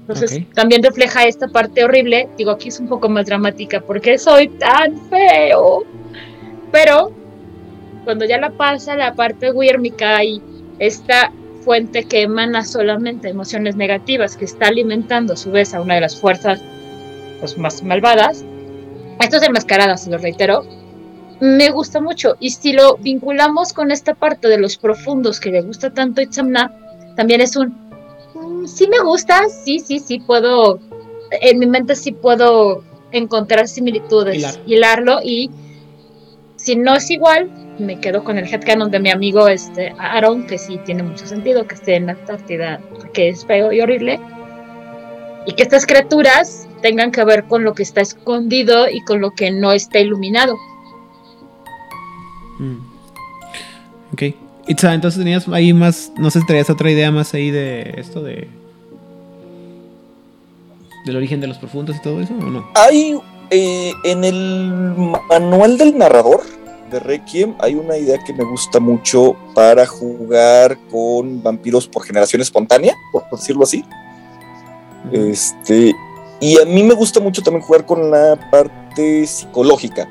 Entonces 0.07 0.43
también 0.53 0.83
refleja 0.83 1.25
esta 1.25 1.47
parte 1.47 1.83
horrible. 1.83 2.29
Digo, 2.37 2.51
aquí 2.51 2.69
es 2.69 2.79
un 2.79 2.87
poco 2.87 3.09
más 3.09 3.25
dramática 3.25 3.81
porque 3.81 4.19
soy 4.19 4.49
tan 4.49 4.95
feo. 5.09 5.83
Pero 6.71 7.11
cuando 8.03 8.25
ya 8.25 8.37
la 8.37 8.51
pasa 8.51 8.95
la 8.95 9.15
parte 9.15 9.51
huírmica 9.51 10.23
y 10.23 10.39
esta 10.77 11.31
fuente 11.65 12.05
que 12.05 12.21
emana 12.21 12.63
solamente 12.63 13.27
emociones 13.27 13.75
negativas, 13.75 14.37
que 14.37 14.45
está 14.45 14.67
alimentando 14.67 15.33
a 15.33 15.37
su 15.37 15.51
vez 15.51 15.73
a 15.73 15.81
una 15.81 15.95
de 15.95 16.01
las 16.01 16.15
fuerzas 16.21 16.61
pues, 17.39 17.57
más 17.57 17.83
malvadas, 17.83 18.45
esto 19.19 19.37
es 19.37 19.43
enmascarada, 19.43 19.97
se 19.97 20.11
lo 20.11 20.19
reitero, 20.19 20.63
me 21.41 21.71
gusta 21.71 21.99
mucho. 21.99 22.35
Y 22.39 22.51
si 22.51 22.71
lo 22.73 22.97
vinculamos 22.97 23.73
con 23.73 23.91
esta 23.91 24.13
parte 24.13 24.47
de 24.47 24.59
los 24.59 24.77
profundos 24.77 25.39
que 25.39 25.51
le 25.51 25.61
gusta 25.61 25.93
tanto 25.93 26.21
a 26.21 26.23
Itzamna, 26.23 26.71
también 27.15 27.41
es 27.41 27.55
un 27.55 27.85
sí 28.67 28.87
me 28.87 28.99
gusta, 28.99 29.49
sí, 29.49 29.79
sí, 29.79 29.99
sí 29.99 30.19
puedo, 30.19 30.79
en 31.31 31.59
mi 31.59 31.65
mente 31.65 31.95
sí 31.95 32.11
puedo 32.11 32.83
encontrar 33.11 33.67
similitudes, 33.67 34.59
hilarlo 34.65 35.19
y 35.23 35.49
si 36.55 36.75
no 36.75 36.95
es 36.95 37.09
igual, 37.09 37.49
me 37.79 37.99
quedo 37.99 38.23
con 38.23 38.37
el 38.37 38.45
headcanon 38.45 38.91
de 38.91 38.99
mi 38.99 39.09
amigo 39.09 39.47
este 39.47 39.93
Aaron, 39.97 40.47
que 40.47 40.57
sí 40.57 40.79
tiene 40.85 41.03
mucho 41.03 41.25
sentido 41.27 41.67
que 41.67 41.75
esté 41.75 41.95
en 41.95 42.07
la 42.07 42.13
Antártida, 42.13 42.79
que 43.13 43.29
es 43.29 43.45
feo 43.45 43.71
y 43.71 43.81
horrible, 43.81 44.19
y 45.45 45.53
que 45.53 45.63
estas 45.63 45.85
criaturas 45.85 46.67
tengan 46.81 47.11
que 47.11 47.23
ver 47.23 47.45
con 47.45 47.63
lo 47.63 47.73
que 47.73 47.83
está 47.83 48.01
escondido 48.01 48.89
y 48.89 49.01
con 49.01 49.21
lo 49.21 49.31
que 49.31 49.51
no 49.51 49.71
está 49.71 49.99
iluminado. 49.99 50.57
Mm. 52.59 52.77
Ok. 54.13 54.23
Itza, 54.67 54.93
entonces 54.93 55.19
tenías 55.19 55.47
ahí 55.49 55.73
más, 55.73 56.11
no 56.17 56.31
sé 56.31 56.39
si 56.39 56.45
traías 56.47 56.69
otra 56.69 56.89
idea 56.89 57.11
más 57.11 57.33
ahí 57.35 57.51
de 57.51 57.93
esto 57.97 58.23
de... 58.23 58.47
del 61.05 61.15
origen 61.15 61.39
de 61.39 61.47
los 61.47 61.57
profundos 61.59 61.95
y 61.97 62.01
todo 62.01 62.19
eso, 62.19 62.33
¿o 62.33 62.45
no? 62.45 62.67
Hay, 62.73 63.15
eh, 63.51 63.93
en 64.05 64.23
el 64.23 64.95
manual 65.29 65.77
del 65.77 65.95
narrador, 65.97 66.41
de 66.89 66.99
Requiem 66.99 67.55
hay 67.59 67.75
una 67.75 67.97
idea 67.97 68.17
que 68.17 68.33
me 68.33 68.43
gusta 68.43 68.79
mucho 68.79 69.35
para 69.53 69.85
jugar 69.85 70.77
con 70.91 71.41
vampiros 71.41 71.87
por 71.87 72.03
generación 72.03 72.41
espontánea, 72.41 72.95
por 73.11 73.23
decirlo 73.31 73.63
así. 73.63 73.83
Este, 75.11 75.93
y 76.39 76.59
a 76.59 76.65
mí 76.65 76.83
me 76.83 76.93
gusta 76.93 77.19
mucho 77.19 77.41
también 77.41 77.63
jugar 77.63 77.85
con 77.85 78.11
la 78.11 78.37
parte 78.51 79.25
psicológica. 79.25 80.07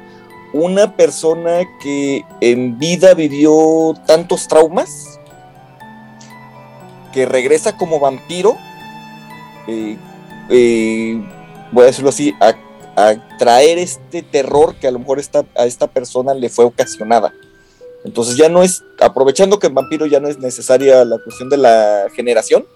Una 0.53 0.97
persona 0.97 1.61
que 1.81 2.25
en 2.41 2.79
vida 2.79 3.15
vivió 3.15 3.95
tantos 4.07 4.47
traumas, 4.47 5.19
que 7.13 7.27
regresa 7.27 7.77
como 7.77 8.01
vampiro, 8.01 8.57
eh, 9.67 9.97
eh, 10.51 11.23
voy 11.73 11.83
a 11.83 11.87
decirlo 11.87 12.11
así, 12.11 12.35
a 12.41 12.55
a 12.97 13.37
traer 13.39 13.79
este 13.79 14.23
terror 14.23 14.75
que 14.77 14.87
a 14.87 14.91
lo 14.91 14.99
mejor 14.99 15.19
esta, 15.19 15.45
a 15.57 15.67
esta 15.67 15.87
persona 15.87 16.35
le 16.35 16.49
fue 16.49 16.65
ocasionada. 16.65 17.33
Entonces 18.05 18.37
ya 18.37 18.49
no 18.49 18.63
es, 18.63 18.85
aprovechando 19.01 19.59
que 19.59 19.67
en 19.67 19.75
vampiro 19.75 20.07
ya 20.07 20.21
no 20.21 20.29
es 20.29 20.39
necesaria 20.39 21.05
la 21.05 21.19
cuestión 21.19 21.49
de 21.49 21.57
la 21.57 22.07
generación, 22.15 22.67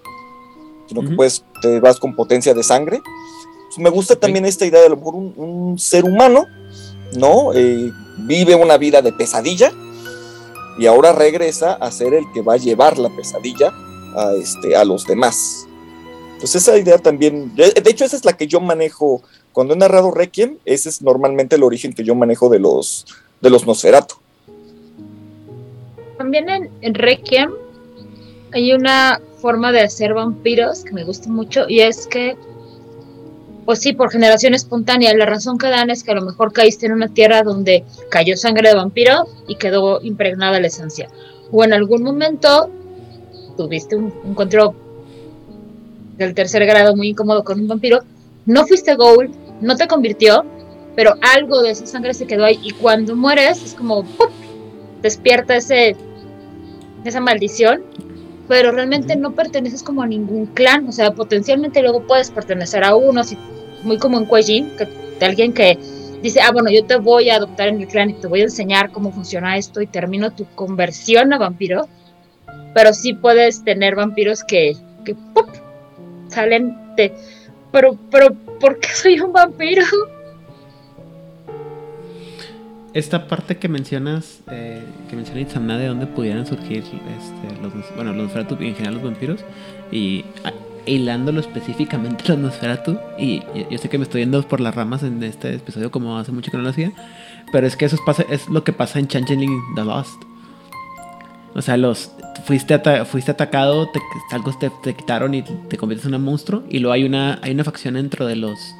sino 0.87 1.01
que 1.01 1.15
pues 1.15 1.45
te 1.61 1.79
vas 1.79 1.99
con 1.99 2.15
potencia 2.15 2.53
de 2.53 2.63
sangre. 2.63 3.01
Me 3.77 3.91
gusta 3.91 4.15
también 4.15 4.45
esta 4.45 4.65
idea 4.65 4.79
de 4.79 4.87
a 4.87 4.89
lo 4.89 4.97
mejor 4.97 5.15
un, 5.15 5.77
ser 5.77 6.03
humano, 6.03 6.45
¿no? 7.15 7.53
Eh, 7.53 7.91
vive 8.17 8.55
una 8.55 8.77
vida 8.77 9.01
de 9.03 9.13
pesadilla 9.13 9.71
y 10.79 10.87
ahora 10.87 11.11
regresa 11.11 11.73
a 11.73 11.91
ser 11.91 12.13
el 12.13 12.25
que 12.33 12.41
va 12.41 12.53
a 12.53 12.57
llevar 12.57 12.97
la 12.97 13.09
pesadilla 13.09 13.71
a, 14.15 14.33
este, 14.33 14.75
a 14.75 14.83
los 14.83 15.05
demás. 15.05 15.67
Pues 16.39 16.55
esa 16.55 16.77
idea 16.77 16.97
también, 16.97 17.53
de, 17.55 17.73
hecho 17.85 18.05
esa 18.05 18.15
es 18.15 18.23
la 18.23 18.37
que 18.37 18.47
yo 18.47 18.61
manejo 18.61 19.21
cuando 19.53 19.73
he 19.73 19.77
narrado 19.77 20.11
Requiem, 20.11 20.57
ese 20.65 20.89
es 20.89 21.01
normalmente 21.01 21.55
el 21.55 21.63
origen 21.63 21.93
que 21.93 22.03
yo 22.03 22.15
manejo 22.15 22.49
de 22.49 22.59
los, 22.59 23.05
de 23.41 23.49
los 23.49 23.65
Nosferatu. 23.65 24.15
También 26.17 26.69
en, 26.81 26.93
Requiem 26.93 27.51
hay 28.51 28.73
una 28.73 29.21
forma 29.41 29.71
de 29.71 29.81
hacer 29.81 30.13
vampiros 30.13 30.83
que 30.83 30.93
me 30.93 31.03
gusta 31.03 31.29
mucho 31.29 31.65
y 31.69 31.79
es 31.79 32.07
que, 32.07 32.35
pues 33.65 33.79
sí, 33.79 33.93
por 33.93 34.11
generación 34.11 34.53
espontánea, 34.53 35.15
la 35.15 35.25
razón 35.25 35.57
que 35.57 35.67
dan 35.67 35.89
es 35.89 36.03
que 36.03 36.11
a 36.11 36.15
lo 36.15 36.21
mejor 36.21 36.51
caíste 36.51 36.87
en 36.87 36.91
una 36.91 37.07
tierra 37.07 37.41
donde 37.41 37.85
cayó 38.09 38.35
sangre 38.35 38.69
de 38.69 38.75
vampiro 38.75 39.27
y 39.47 39.55
quedó 39.55 40.01
impregnada 40.01 40.59
la 40.59 40.67
esencia. 40.67 41.09
O 41.51 41.63
en 41.63 41.73
algún 41.73 42.03
momento 42.03 42.69
tuviste 43.55 43.95
un 43.95 44.13
encuentro 44.25 44.75
del 46.17 46.33
tercer 46.33 46.65
grado 46.65 46.95
muy 46.95 47.09
incómodo 47.09 47.43
con 47.43 47.59
un 47.59 47.67
vampiro, 47.67 48.03
no 48.49 48.65
fuiste 48.65 48.95
Gold, 48.95 49.31
no 49.61 49.75
te 49.75 49.87
convirtió, 49.87 50.43
pero 50.95 51.13
algo 51.35 51.61
de 51.61 51.69
esa 51.69 51.85
sangre 51.85 52.15
se 52.15 52.25
quedó 52.25 52.45
ahí 52.45 52.59
y 52.63 52.71
cuando 52.71 53.15
mueres 53.15 53.63
es 53.63 53.73
como 53.75 54.03
despierta 55.03 55.55
ese 55.55 55.95
esa 57.05 57.19
maldición, 57.19 57.83
pero 58.47 58.71
realmente 58.71 59.15
no 59.15 59.35
perteneces 59.35 59.83
como 59.83 60.01
a 60.01 60.07
ningún 60.07 60.47
clan, 60.47 60.87
o 60.87 60.91
sea, 60.91 61.11
potencialmente 61.11 61.83
luego 61.83 62.07
puedes 62.07 62.31
pertenecer 62.31 62.83
a 62.83 62.95
uno, 62.95 63.21
muy 63.83 63.99
como 63.99 64.17
en 64.17 64.25
Kuejin, 64.25 64.75
que 64.75 64.85
de 65.19 65.25
alguien 65.27 65.53
que 65.53 65.77
dice, 66.23 66.41
ah, 66.41 66.51
bueno, 66.51 66.71
yo 66.71 66.83
te 66.85 66.95
voy 66.97 67.29
a 67.29 67.35
adoptar 67.35 67.67
en 67.67 67.79
el 67.81 67.87
clan 67.87 68.09
y 68.09 68.13
te 68.13 68.25
voy 68.25 68.41
a 68.41 68.45
enseñar 68.45 68.91
cómo 68.91 69.11
funciona 69.11 69.57
esto 69.57 69.79
y 69.79 69.85
termino 69.85 70.31
tu 70.31 70.45
conversión 70.55 71.31
a 71.33 71.37
vampiro, 71.37 71.87
pero 72.73 72.93
sí 72.93 73.13
puedes 73.13 73.63
tener 73.63 73.95
vampiros 73.95 74.43
que, 74.43 74.75
que 75.05 75.15
salen 76.29 76.75
de 76.95 77.13
pero, 77.71 77.97
pero, 78.11 78.33
¿por 78.59 78.79
qué 78.79 78.89
soy 78.89 79.19
un 79.19 79.33
vampiro? 79.33 79.83
Esta 82.93 83.27
parte 83.27 83.57
que 83.57 83.69
mencionas, 83.69 84.41
eh, 84.49 84.81
que 85.09 85.15
menciona 85.15 85.41
Itzamna 85.41 85.77
de 85.77 85.87
dónde 85.87 86.07
pudieran 86.07 86.47
surgir 86.47 86.79
este, 86.79 87.61
los, 87.61 87.71
bueno, 87.95 88.13
los 88.13 88.23
Nosferatu 88.23 88.57
y 88.59 88.69
en 88.69 88.75
general 88.75 88.95
los 88.95 89.03
vampiros, 89.03 89.41
y 89.91 90.25
ah, 90.43 90.53
hilándolo 90.87 91.39
específicamente 91.39 92.23
los 92.27 92.39
Nosferatu, 92.39 92.97
y 93.17 93.43
yo, 93.69 93.77
sé 93.77 93.89
que 93.89 93.99
me 93.99 94.05
estoy 94.05 94.21
yendo 94.21 94.41
por 94.47 94.59
las 94.59 94.73
ramas 94.73 95.03
en 95.03 95.21
este 95.21 95.53
episodio 95.55 95.91
como 95.91 96.17
hace 96.17 96.31
mucho 96.31 96.49
que 96.49 96.57
no 96.57 96.63
lo 96.63 96.69
hacía, 96.69 96.91
pero 97.51 97.67
es 97.67 97.75
que 97.75 97.85
eso 97.85 97.95
es, 97.95 98.01
pasa, 98.01 98.25
es 98.29 98.47
lo 98.49 98.63
que 98.63 98.73
pasa 98.73 98.97
en 98.97 99.07
Changeling 99.07 99.59
The 99.75 99.83
Lost. 99.83 100.23
O 101.55 101.61
sea, 101.61 101.77
los 101.77 102.11
fuiste, 102.45 102.79
fuiste 103.05 103.31
atacado, 103.31 103.89
te, 103.89 103.99
algo 104.31 104.51
te, 104.57 104.69
te, 104.83 104.93
quitaron 104.93 105.33
y 105.33 105.43
te 105.43 105.77
conviertes 105.77 106.07
en 106.07 106.15
un 106.15 106.23
monstruo. 106.23 106.63
Y 106.69 106.79
luego 106.79 106.93
hay 106.93 107.03
una, 107.03 107.39
hay 107.41 107.51
una 107.51 107.63
facción 107.63 107.95
dentro 107.95 108.25
de 108.25 108.35
los, 108.35 108.75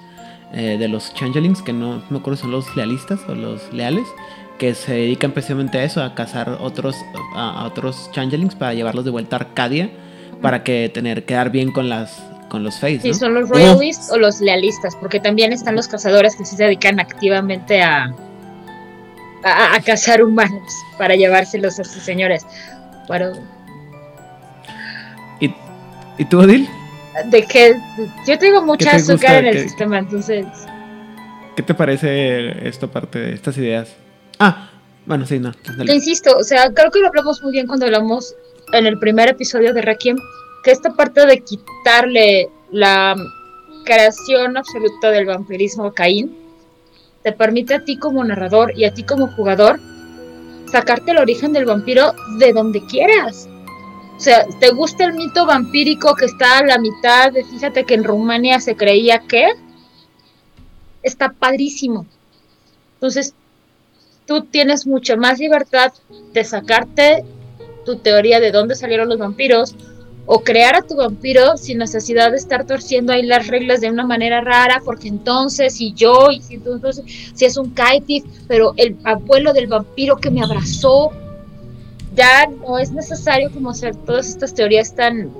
eh, 0.53 0.77
de 0.79 0.87
los 0.87 1.13
changelings, 1.13 1.61
que 1.61 1.73
no, 1.73 2.01
me 2.09 2.19
acuerdo 2.19 2.37
si 2.37 2.41
son 2.41 2.51
los 2.51 2.75
lealistas 2.75 3.19
o 3.27 3.35
los 3.35 3.71
leales, 3.73 4.07
que 4.57 4.73
se 4.73 4.93
dedican 4.93 5.31
precisamente 5.31 5.77
a 5.77 5.83
eso, 5.83 6.03
a 6.03 6.15
cazar 6.15 6.57
otros, 6.59 6.95
a, 7.35 7.65
otros 7.65 8.09
changelings 8.11 8.55
para 8.55 8.73
llevarlos 8.73 9.05
de 9.05 9.11
vuelta 9.11 9.35
a 9.35 9.39
Arcadia, 9.39 9.89
para 10.41 10.63
que 10.63 10.89
tener, 10.93 11.25
quedar 11.25 11.51
bien 11.51 11.71
con 11.71 11.89
las 11.89 12.23
con 12.49 12.63
los 12.63 12.79
Face. 12.79 13.01
Sí, 13.01 13.13
son 13.13 13.35
los 13.35 13.47
royalists 13.47 14.11
o 14.11 14.17
los 14.17 14.41
lealistas, 14.41 14.95
porque 14.95 15.19
también 15.19 15.53
están 15.53 15.75
los 15.75 15.87
cazadores 15.87 16.35
que 16.35 16.45
se 16.45 16.55
dedican 16.55 16.99
activamente 16.99 17.79
a, 17.83 18.11
a, 19.43 19.79
cazar 19.81 20.23
humanos 20.23 20.73
para 20.97 21.15
llevárselos 21.15 21.79
a 21.79 21.83
sus 21.83 22.01
señores. 22.03 22.45
¿Y, 25.39 25.53
¿Y 26.17 26.25
tú, 26.25 26.39
Odil? 26.39 26.69
De 27.25 27.43
que 27.43 27.75
yo 28.27 28.37
tengo 28.37 28.61
mucha 28.61 28.91
azúcar 28.95 29.43
en 29.43 29.47
el 29.47 29.59
sistema, 29.63 29.97
entonces. 29.97 30.45
¿Qué 31.55 31.63
te 31.63 31.73
parece 31.73 32.67
esto 32.67 32.89
parte 32.89 33.19
de 33.19 33.33
estas 33.33 33.57
ideas? 33.57 33.95
Ah, 34.37 34.69
bueno, 35.05 35.25
sí, 35.25 35.39
no. 35.39 35.51
Te 35.85 35.93
insisto, 35.93 36.37
o 36.37 36.43
sea, 36.43 36.71
creo 36.73 36.91
que 36.91 36.99
lo 36.99 37.07
hablamos 37.07 37.41
muy 37.41 37.51
bien 37.51 37.67
cuando 37.67 37.85
hablamos 37.85 38.35
en 38.73 38.85
el 38.85 38.99
primer 38.99 39.27
episodio 39.27 39.73
de 39.73 39.81
Requiem, 39.81 40.17
que 40.63 40.71
esta 40.71 40.93
parte 40.93 41.25
de 41.25 41.43
quitarle 41.43 42.49
la 42.71 43.15
creación 43.85 44.55
absoluta 44.55 45.09
del 45.09 45.25
vampirismo 45.25 45.85
a 45.85 45.93
Caín 45.93 46.37
te 47.23 47.31
permite 47.31 47.73
a 47.73 47.83
ti 47.83 47.97
como 47.97 48.23
narrador 48.23 48.77
y 48.77 48.85
a 48.85 48.93
ti 48.93 49.03
como 49.03 49.27
jugador 49.27 49.79
sacarte 50.71 51.11
el 51.11 51.17
origen 51.17 51.53
del 51.53 51.65
vampiro 51.65 52.13
de 52.37 52.53
donde 52.53 52.85
quieras. 52.85 53.47
O 54.15 54.19
sea, 54.19 54.45
¿te 54.59 54.71
gusta 54.71 55.05
el 55.05 55.13
mito 55.13 55.45
vampírico 55.45 56.13
que 56.15 56.25
está 56.25 56.57
a 56.57 56.65
la 56.65 56.77
mitad 56.77 57.31
de, 57.31 57.45
fíjate 57.45 57.85
que 57.85 57.93
en 57.93 58.03
Rumania 58.03 58.59
se 58.59 58.75
creía 58.75 59.19
que? 59.19 59.47
Está 61.03 61.31
padrísimo. 61.31 62.05
Entonces, 62.95 63.33
tú 64.25 64.43
tienes 64.43 64.85
mucha 64.85 65.15
más 65.15 65.39
libertad 65.39 65.93
de 66.33 66.43
sacarte 66.43 67.23
tu 67.85 67.97
teoría 67.97 68.39
de 68.39 68.51
dónde 68.51 68.75
salieron 68.75 69.09
los 69.09 69.17
vampiros, 69.17 69.73
o 70.31 70.41
crear 70.41 70.75
a 70.75 70.83
tu 70.83 70.95
vampiro 70.95 71.57
sin 71.57 71.79
necesidad 71.79 72.29
de 72.29 72.37
estar 72.37 72.63
torciendo 72.63 73.11
ahí 73.11 73.23
las 73.23 73.47
reglas 73.47 73.81
de 73.81 73.89
una 73.89 74.05
manera 74.05 74.41
rara, 74.41 74.79
porque 74.85 75.07
entonces 75.07 75.73
si 75.73 75.91
yo, 75.93 76.29
y 76.29 76.39
si 76.39 76.53
entonces 76.53 77.03
si 77.33 77.45
es 77.45 77.57
un 77.57 77.71
kaitif, 77.71 78.23
pero 78.47 78.75
el 78.77 78.95
abuelo 79.05 79.53
del 79.53 79.65
vampiro 79.65 80.17
que 80.17 80.29
me 80.29 80.43
abrazó, 80.43 81.09
ya 82.13 82.45
no 82.45 82.77
es 82.77 82.91
necesario 82.91 83.49
como 83.49 83.71
hacer 83.71 83.95
todas 83.95 84.29
estas 84.29 84.53
teorías 84.53 84.93
tan 84.93 85.31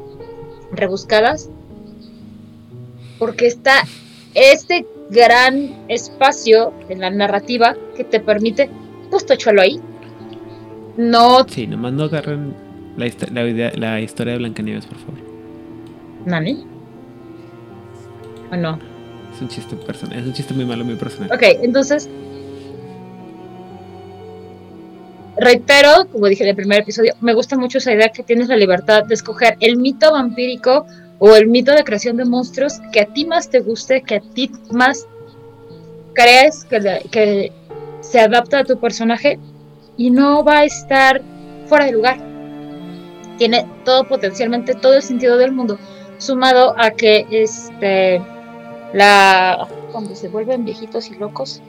rebuscadas, 0.71 1.51
porque 3.19 3.45
está 3.45 3.83
este 4.33 4.87
gran 5.11 5.85
espacio 5.87 6.73
en 6.89 7.01
la 7.01 7.11
narrativa 7.11 7.75
que 7.95 8.03
te 8.03 8.19
permite, 8.19 8.71
pues 9.11 9.23
tóchalo 9.23 9.61
ahí. 9.61 9.79
No. 10.97 11.45
Sí, 11.47 11.67
nomás 11.67 11.93
no 11.93 12.05
agarren 12.05 12.68
la, 12.99 13.71
la, 13.75 14.01
historia 14.01 14.33
de 14.33 14.39
Blancanieves, 14.39 14.85
por 14.85 14.97
favor. 14.97 15.19
¿Nani? 16.25 16.65
¿O 18.51 18.55
no? 18.55 18.79
Es 19.33 19.41
un 19.41 19.47
chiste 19.47 19.75
personal, 19.75 20.19
es 20.19 20.25
un 20.25 20.33
chiste 20.33 20.53
muy 20.53 20.65
malo, 20.65 20.83
muy 20.83 20.95
personal. 20.95 21.31
Ok, 21.33 21.43
entonces. 21.61 22.09
Reitero, 25.37 26.05
como 26.11 26.27
dije 26.27 26.43
en 26.43 26.49
el 26.49 26.55
primer 26.55 26.81
episodio, 26.81 27.13
me 27.21 27.33
gusta 27.33 27.57
mucho 27.57 27.77
esa 27.77 27.93
idea 27.93 28.09
que 28.09 28.23
tienes 28.23 28.49
la 28.49 28.57
libertad 28.57 29.05
de 29.05 29.13
escoger 29.13 29.55
el 29.61 29.77
mito 29.77 30.11
vampírico 30.11 30.85
o 31.19 31.33
el 31.35 31.47
mito 31.47 31.71
de 31.71 31.85
creación 31.85 32.17
de 32.17 32.25
monstruos 32.25 32.81
que 32.91 33.01
a 33.01 33.05
ti 33.05 33.25
más 33.25 33.49
te 33.49 33.61
guste, 33.61 34.01
que 34.01 34.15
a 34.15 34.19
ti 34.19 34.51
más 34.71 35.07
crees 36.13 36.65
que, 36.65 36.79
que 37.09 37.53
se 38.01 38.19
adapta 38.19 38.59
a 38.59 38.63
tu 38.65 38.77
personaje 38.79 39.39
y 39.95 40.11
no 40.11 40.43
va 40.43 40.59
a 40.59 40.63
estar 40.65 41.21
fuera 41.67 41.85
de 41.85 41.93
lugar 41.93 42.28
tiene 43.39 43.65
todo 43.85 44.07
potencialmente 44.07 44.75
todo 44.75 44.93
el 44.93 45.01
sentido 45.01 45.37
del 45.37 45.51
mundo, 45.51 45.79
sumado 46.19 46.75
a 46.77 46.91
que 46.91 47.25
este 47.31 48.21
la 48.93 49.67
cuando 49.91 50.15
se 50.15 50.27
vuelven 50.27 50.65
viejitos 50.65 51.09
y 51.09 51.15
locos 51.15 51.61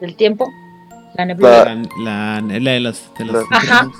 del 0.00 0.16
tiempo, 0.16 0.48
la 1.16 1.26
neblina. 1.26 1.82
La, 1.98 2.40
la, 2.40 2.70
de 2.72 2.80
los 2.80 3.10
Ajá. 3.50 3.90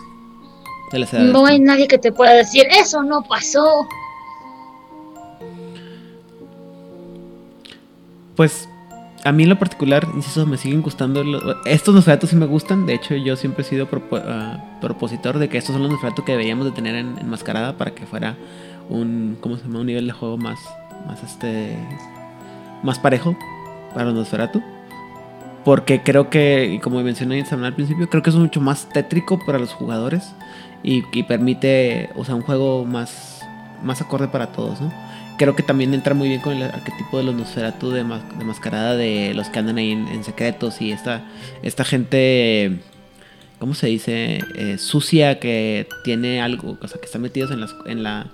no 1.19 1.45
hay 1.45 1.61
nadie 1.61 1.87
que 1.87 1.99
te 1.99 2.13
pueda 2.13 2.33
decir, 2.33 2.67
eso 2.71 3.03
no 3.03 3.23
pasó. 3.23 3.87
Pues 8.37 8.70
a 9.25 9.33
mí 9.33 9.43
en 9.43 9.49
lo 9.51 9.59
particular, 9.59 10.07
insisto, 10.15 10.47
me 10.47 10.57
siguen 10.57 10.83
gustando. 10.83 11.23
estos 11.65 11.95
Nosferatu 11.95 12.27
sí 12.27 12.37
me 12.37 12.47
gustan. 12.47 12.87
De 12.87 12.95
hecho, 12.95 13.15
yo 13.15 13.37
siempre 13.37 13.63
he 13.63 13.67
sido 13.67 13.89
ah, 14.13 14.79
propositor 14.81 15.39
de 15.39 15.49
que 15.49 15.59
estos 15.59 15.75
son 15.75 15.83
los 15.83 15.91
Nosferatu 15.93 16.25
que 16.25 16.33
deberíamos 16.33 16.65
de 16.67 16.73
tener 16.73 16.95
en, 16.95 17.29
Mascarada 17.29 17.77
para 17.77 17.93
que 17.93 18.07
fuera 18.07 18.37
un, 18.89 19.37
¿cómo 19.41 19.57
se 19.57 19.65
llama? 19.65 19.81
Un 19.81 19.87
nivel 19.87 20.07
de 20.07 20.13
juego 20.13 20.37
más, 20.39 20.59
más 21.07 21.23
este, 21.23 21.77
más 22.83 22.99
parejo 22.99 23.37
para 23.93 24.07
los 24.07 24.15
Nosferatu. 24.15 24.63
Porque 25.65 26.03
creo 26.03 26.31
que, 26.31 26.81
como 26.83 27.03
mencioné 27.03 27.45
al 27.51 27.75
principio, 27.75 28.09
creo 28.09 28.23
que 28.23 28.31
es 28.31 28.37
mucho 28.37 28.63
más 28.63 28.89
tétrico 28.89 29.39
para 29.45 29.59
los 29.59 29.75
jugadores 29.75 30.35
y, 30.83 31.05
y 31.13 31.25
permite, 31.25 32.09
o 32.17 32.25
sea, 32.25 32.35
un 32.35 32.41
juego 32.41 32.87
más, 32.87 33.43
más 33.83 34.01
acorde 34.01 34.29
para 34.29 34.53
todos, 34.53 34.81
¿no? 34.81 35.10
Creo 35.41 35.57
que 35.57 35.63
también 35.63 35.95
entra 35.95 36.13
muy 36.13 36.29
bien 36.29 36.43
con 36.43 36.53
el 36.53 36.65
arquetipo 36.65 37.17
de 37.17 37.25
los 37.25 37.35
Nosferatu 37.35 37.89
de, 37.89 38.05
de 38.05 38.45
mascarada 38.45 38.95
de 38.95 39.33
los 39.33 39.49
que 39.49 39.59
andan 39.59 39.79
ahí 39.79 39.93
en, 39.93 40.23
secretos 40.23 40.83
y 40.83 40.93
esta, 40.93 41.25
esta 41.63 41.83
gente, 41.83 42.81
¿cómo 43.59 43.73
se 43.73 43.87
dice? 43.87 44.41
Eh, 44.55 44.77
sucia 44.77 45.41
que 45.41 45.89
tiene 46.05 46.43
algo, 46.43 46.77
o 46.79 46.87
sea, 46.87 47.01
que 47.01 47.07
están 47.07 47.23
metidos 47.23 47.53
en, 47.53 47.61
las, 47.63 47.75
en 47.87 48.03
la 48.03 48.27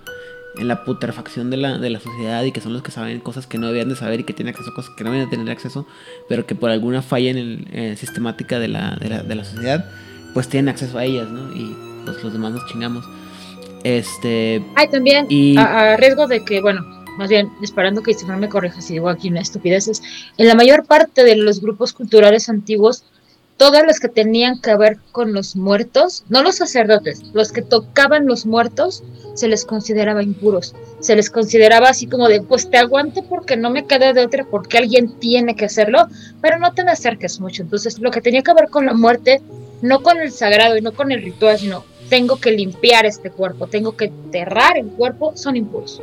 en 0.59 0.67
la 0.67 0.85
putrefacción 0.85 1.49
de 1.49 1.59
la, 1.59 1.79
de 1.79 1.91
la 1.91 2.01
sociedad 2.01 2.43
y 2.43 2.51
que 2.51 2.61
son 2.61 2.73
los 2.73 2.83
que 2.83 2.91
saben 2.91 3.21
cosas 3.21 3.47
que 3.47 3.59
no 3.59 3.69
debían 3.69 3.89
de 3.89 3.95
saber 3.95 4.21
y 4.21 4.25
que 4.25 4.33
tienen 4.33 4.53
acceso 4.53 4.71
a 4.71 4.75
cosas 4.75 4.91
que 4.97 5.05
no 5.05 5.13
deben 5.13 5.31
de 5.31 5.37
tener 5.37 5.53
acceso, 5.53 5.87
pero 6.29 6.45
que 6.45 6.57
por 6.57 6.71
alguna 6.71 7.03
falla 7.03 7.31
en 7.31 7.37
el 7.37 7.69
eh, 7.73 7.97
sistemática 7.97 8.59
de 8.59 8.67
la, 8.67 8.97
de, 8.97 9.11
la, 9.11 9.23
de 9.23 9.35
la 9.37 9.45
sociedad, 9.45 9.85
pues 10.35 10.49
tienen 10.49 10.71
acceso 10.71 10.99
a 10.99 11.05
ellas, 11.05 11.29
¿no? 11.29 11.55
Y 11.55 11.77
pues 12.05 12.25
los 12.25 12.33
demás 12.33 12.53
nos 12.53 12.67
chingamos. 12.67 13.05
Este. 13.85 14.65
Ay, 14.75 14.89
también, 14.89 15.27
y... 15.29 15.57
a, 15.57 15.97
riesgo 15.97 16.27
de 16.27 16.45
que, 16.45 16.61
bueno, 16.61 16.96
más 17.17 17.29
bien 17.29 17.51
esperando 17.63 18.03
que 18.03 18.15
no 18.27 18.39
me 18.39 18.49
corrija 18.49 18.81
si 18.81 18.95
digo 18.95 19.09
aquí 19.09 19.29
una 19.29 19.41
estupideces, 19.41 20.03
en 20.39 20.49
la 20.49 20.55
mayor 20.55 20.85
parte 20.85 21.25
de 21.25 21.37
los 21.37 21.61
grupos 21.61 21.93
culturales 21.93 22.49
antiguos, 22.49 23.05
todas 23.57 23.87
las 23.87 24.01
que 24.01 24.09
tenían 24.09 24.61
que 24.61 24.77
ver 24.77 24.99
con 25.13 25.33
los 25.33 25.57
muertos, 25.57 26.25
no 26.29 26.43
los 26.43 26.57
sacerdotes, 26.57 27.23
los 27.33 27.53
que 27.53 27.63
tocaban 27.63 28.27
los 28.27 28.47
muertos, 28.47 29.03
se 29.35 29.49
les 29.49 29.65
consideraba 29.65 30.23
impuros. 30.23 30.75
Se 31.01 31.17
les 31.17 31.31
consideraba 31.31 31.89
así 31.89 32.07
como 32.07 32.29
de, 32.29 32.43
pues 32.43 32.71
te 32.71 32.79
aguanto 32.79 33.23
porque 33.25 33.57
no 33.57 33.71
me 33.71 33.87
queda 33.87 34.13
de 34.13 34.25
otra, 34.25 34.47
porque 34.51 34.79
alguien 34.79 35.19
tiene 35.19 35.57
que 35.57 35.67
hacerlo, 35.67 36.07
pero 36.41 36.59
no 36.59 36.73
te 36.73 36.85
me 36.85 36.91
acerques 36.91 37.41
mucho. 37.41 37.63
Entonces, 37.63 37.99
lo 37.99 38.11
que 38.11 38.21
tenía 38.21 38.43
que 38.43 38.55
ver 38.55 38.69
con 38.69 38.87
la 38.87 38.95
muerte, 38.95 39.41
no 39.83 40.03
con 40.03 40.19
el 40.19 40.33
sagrado 40.33 40.77
y 40.77 40.83
no 40.83 40.93
con 40.93 41.13
el 41.13 41.23
ritual, 41.23 41.59
sino 41.59 41.85
tengo 42.09 42.37
que 42.39 42.53
limpiar 42.53 43.05
este 43.07 43.31
cuerpo, 43.31 43.67
tengo 43.67 43.97
que 43.97 44.07
enterrar 44.07 44.79
el 44.79 44.87
cuerpo, 44.87 45.33
son 45.37 45.57
impuros. 45.57 46.01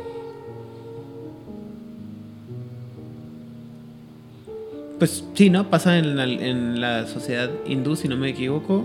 Pues 4.98 5.24
sí, 5.34 5.50
¿no? 5.50 5.70
Pasa 5.70 5.98
en 5.98 6.80
la, 6.80 7.06
sociedad 7.06 7.50
hindú, 7.66 7.96
si 7.96 8.08
no 8.08 8.16
me 8.16 8.30
equivoco. 8.30 8.84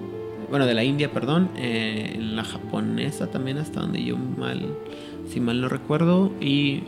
Bueno, 0.50 0.66
de 0.66 0.74
la 0.74 0.84
India, 0.84 1.12
perdón. 1.12 1.50
Eh, 1.56 2.14
en 2.16 2.36
la 2.36 2.44
japonesa 2.44 3.28
también, 3.28 3.58
hasta 3.60 3.82
donde 3.82 4.04
yo 4.04 4.18
mal, 4.18 4.66
si 5.32 5.40
mal 5.40 5.62
no 5.62 5.70
recuerdo. 5.70 6.32
Y 6.42 6.84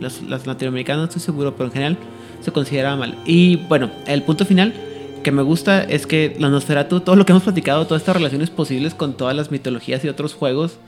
las, 0.00 0.22
latinoamericanas, 0.22 0.98
no 0.98 1.04
estoy 1.04 1.22
seguro, 1.22 1.54
pero 1.56 1.66
en 1.66 1.72
general 1.72 1.98
se 2.40 2.50
considera 2.50 2.96
mal. 2.96 3.16
Y 3.24 3.56
bueno, 3.68 3.90
el 4.06 4.22
punto 4.22 4.44
final 4.44 4.74
que 5.22 5.30
me 5.30 5.42
gusta 5.42 5.82
es 5.82 6.06
que 6.06 6.36
la 6.38 6.50
Nosferatu, 6.50 7.00
todo 7.00 7.16
lo 7.16 7.24
que 7.24 7.32
hemos 7.32 7.44
platicado, 7.44 7.86
todas 7.86 8.02
estas 8.02 8.16
relaciones 8.16 8.50
posibles 8.50 8.94
con 8.94 9.16
todas 9.16 9.34
las 9.34 9.50
mitologías 9.50 10.04
y 10.04 10.08
otros 10.08 10.34
juegos 10.34 10.78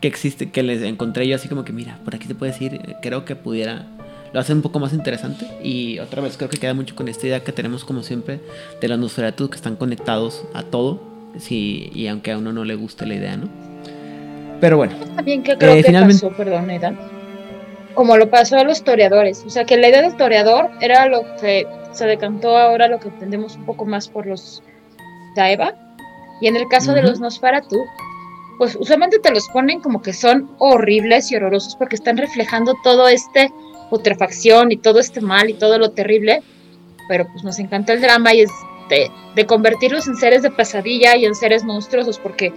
que 0.00 0.08
existen, 0.08 0.50
que 0.50 0.62
les 0.62 0.82
encontré 0.82 1.26
yo 1.26 1.36
así 1.36 1.48
como 1.48 1.64
que, 1.64 1.72
mira, 1.72 1.98
por 2.04 2.14
aquí 2.14 2.28
te 2.28 2.34
puedes 2.34 2.60
ir, 2.60 2.78
creo 3.00 3.24
que 3.24 3.34
pudiera 3.36 3.86
lo 4.36 4.40
hace 4.40 4.52
un 4.52 4.60
poco 4.60 4.78
más 4.78 4.92
interesante. 4.92 5.46
Y 5.62 5.98
otra 5.98 6.20
vez 6.20 6.36
creo 6.36 6.50
que 6.50 6.58
queda 6.58 6.74
mucho 6.74 6.94
con 6.94 7.08
esta 7.08 7.26
idea 7.26 7.40
que 7.40 7.52
tenemos 7.52 7.86
como 7.86 8.02
siempre 8.02 8.38
de 8.82 8.86
la 8.86 8.98
Nosferatu 8.98 9.48
que 9.48 9.56
están 9.56 9.76
conectados 9.76 10.44
a 10.52 10.62
todo. 10.62 11.00
Sí, 11.38 11.90
y 11.94 12.06
aunque 12.08 12.32
a 12.32 12.36
uno 12.36 12.52
no 12.52 12.66
le 12.66 12.74
guste 12.74 13.06
la 13.06 13.14
idea, 13.14 13.38
¿no? 13.38 13.48
Pero 14.60 14.76
bueno. 14.76 14.94
También 15.16 15.42
que 15.42 15.56
creo 15.56 15.72
eh, 15.72 15.82
que 15.82 15.90
pasó, 15.90 16.28
perdón, 16.36 16.68
Aidan, 16.68 16.98
como 17.94 18.18
lo 18.18 18.28
pasó 18.28 18.58
a 18.58 18.64
los 18.64 18.76
historiadores. 18.76 19.42
O 19.46 19.48
sea, 19.48 19.64
que 19.64 19.78
la 19.78 19.88
idea 19.88 20.02
del 20.02 20.10
historiador 20.10 20.68
era 20.82 21.06
lo 21.06 21.22
que 21.40 21.66
se 21.92 22.04
decantó 22.04 22.58
ahora, 22.58 22.88
lo 22.88 23.00
que 23.00 23.08
entendemos 23.08 23.56
un 23.56 23.64
poco 23.64 23.86
más 23.86 24.06
por 24.06 24.26
los 24.26 24.62
Daeva. 25.34 25.74
Y 26.42 26.48
en 26.48 26.56
el 26.56 26.68
caso 26.68 26.92
de 26.92 27.00
los 27.00 27.20
Nosferatu, 27.20 27.82
pues 28.58 28.76
usualmente 28.78 29.18
te 29.18 29.30
los 29.30 29.48
ponen 29.48 29.80
como 29.80 30.02
que 30.02 30.12
son 30.12 30.50
horribles 30.58 31.32
y 31.32 31.36
horrorosos 31.36 31.74
porque 31.76 31.96
están 31.96 32.18
reflejando 32.18 32.74
todo 32.84 33.08
este 33.08 33.50
putrefacción 33.90 34.72
y 34.72 34.76
todo 34.76 34.98
este 34.98 35.20
mal 35.20 35.50
y 35.50 35.54
todo 35.54 35.78
lo 35.78 35.90
terrible, 35.90 36.42
pero 37.08 37.26
pues 37.30 37.44
nos 37.44 37.58
encanta 37.58 37.92
el 37.92 38.00
drama 38.00 38.34
y 38.34 38.42
es 38.42 38.50
de, 38.88 39.46
convertirlos 39.46 40.06
en 40.06 40.16
seres 40.16 40.42
de 40.42 40.50
pesadilla 40.50 41.16
y 41.16 41.24
en 41.24 41.34
seres 41.34 41.64
monstruosos, 41.64 42.18
porque 42.18 42.52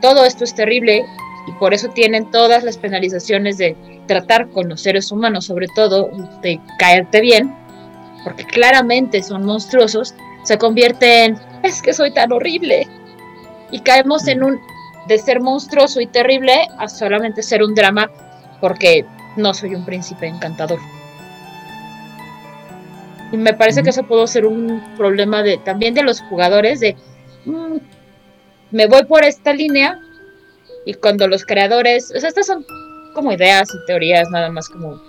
todo 0.00 0.24
esto 0.24 0.44
es 0.44 0.54
terrible 0.54 1.04
y 1.46 1.52
por 1.52 1.74
eso 1.74 1.88
tienen 1.88 2.30
todas 2.30 2.64
las 2.64 2.76
penalizaciones 2.76 3.58
de 3.58 3.76
tratar 4.06 4.48
con 4.50 4.68
los 4.68 4.80
seres 4.80 5.10
humanos, 5.10 5.46
sobre 5.46 5.68
todo 5.74 6.10
de 6.42 6.60
caerte 6.78 7.20
bien, 7.20 7.54
porque 8.24 8.44
claramente 8.44 9.22
son 9.22 9.44
monstruosos, 9.44 10.14
se 10.42 10.58
convierte 10.58 11.24
en, 11.24 11.38
es 11.62 11.82
que 11.82 11.92
soy 11.92 12.12
tan 12.12 12.32
horrible. 12.32 12.86
Y 13.70 13.80
caemos 13.80 14.28
en 14.28 14.44
un, 14.44 14.60
de 15.08 15.18
ser 15.18 15.40
monstruoso 15.40 16.00
y 16.00 16.06
terrible 16.06 16.68
a 16.78 16.88
solamente 16.88 17.42
ser 17.42 17.62
un 17.62 17.74
drama, 17.74 18.10
porque 18.60 19.04
no 19.36 19.54
soy 19.54 19.74
un 19.74 19.84
príncipe 19.84 20.26
encantador. 20.26 20.78
Y 23.32 23.36
me 23.36 23.54
parece 23.54 23.82
que 23.82 23.90
eso 23.90 24.04
puede 24.04 24.26
ser 24.26 24.46
un 24.46 24.82
problema 24.96 25.42
de 25.42 25.58
también 25.58 25.94
de 25.94 26.02
los 26.02 26.20
jugadores 26.22 26.80
de 26.80 26.96
mm, 27.44 27.76
me 28.70 28.86
voy 28.86 29.04
por 29.04 29.24
esta 29.24 29.52
línea 29.52 30.00
y 30.84 30.94
cuando 30.94 31.26
los 31.26 31.44
creadores, 31.44 32.12
o 32.14 32.20
sea, 32.20 32.28
estas 32.28 32.46
son 32.46 32.64
como 33.14 33.32
ideas 33.32 33.68
y 33.74 33.86
teorías 33.86 34.28
nada 34.30 34.50
más 34.50 34.68
como 34.68 35.00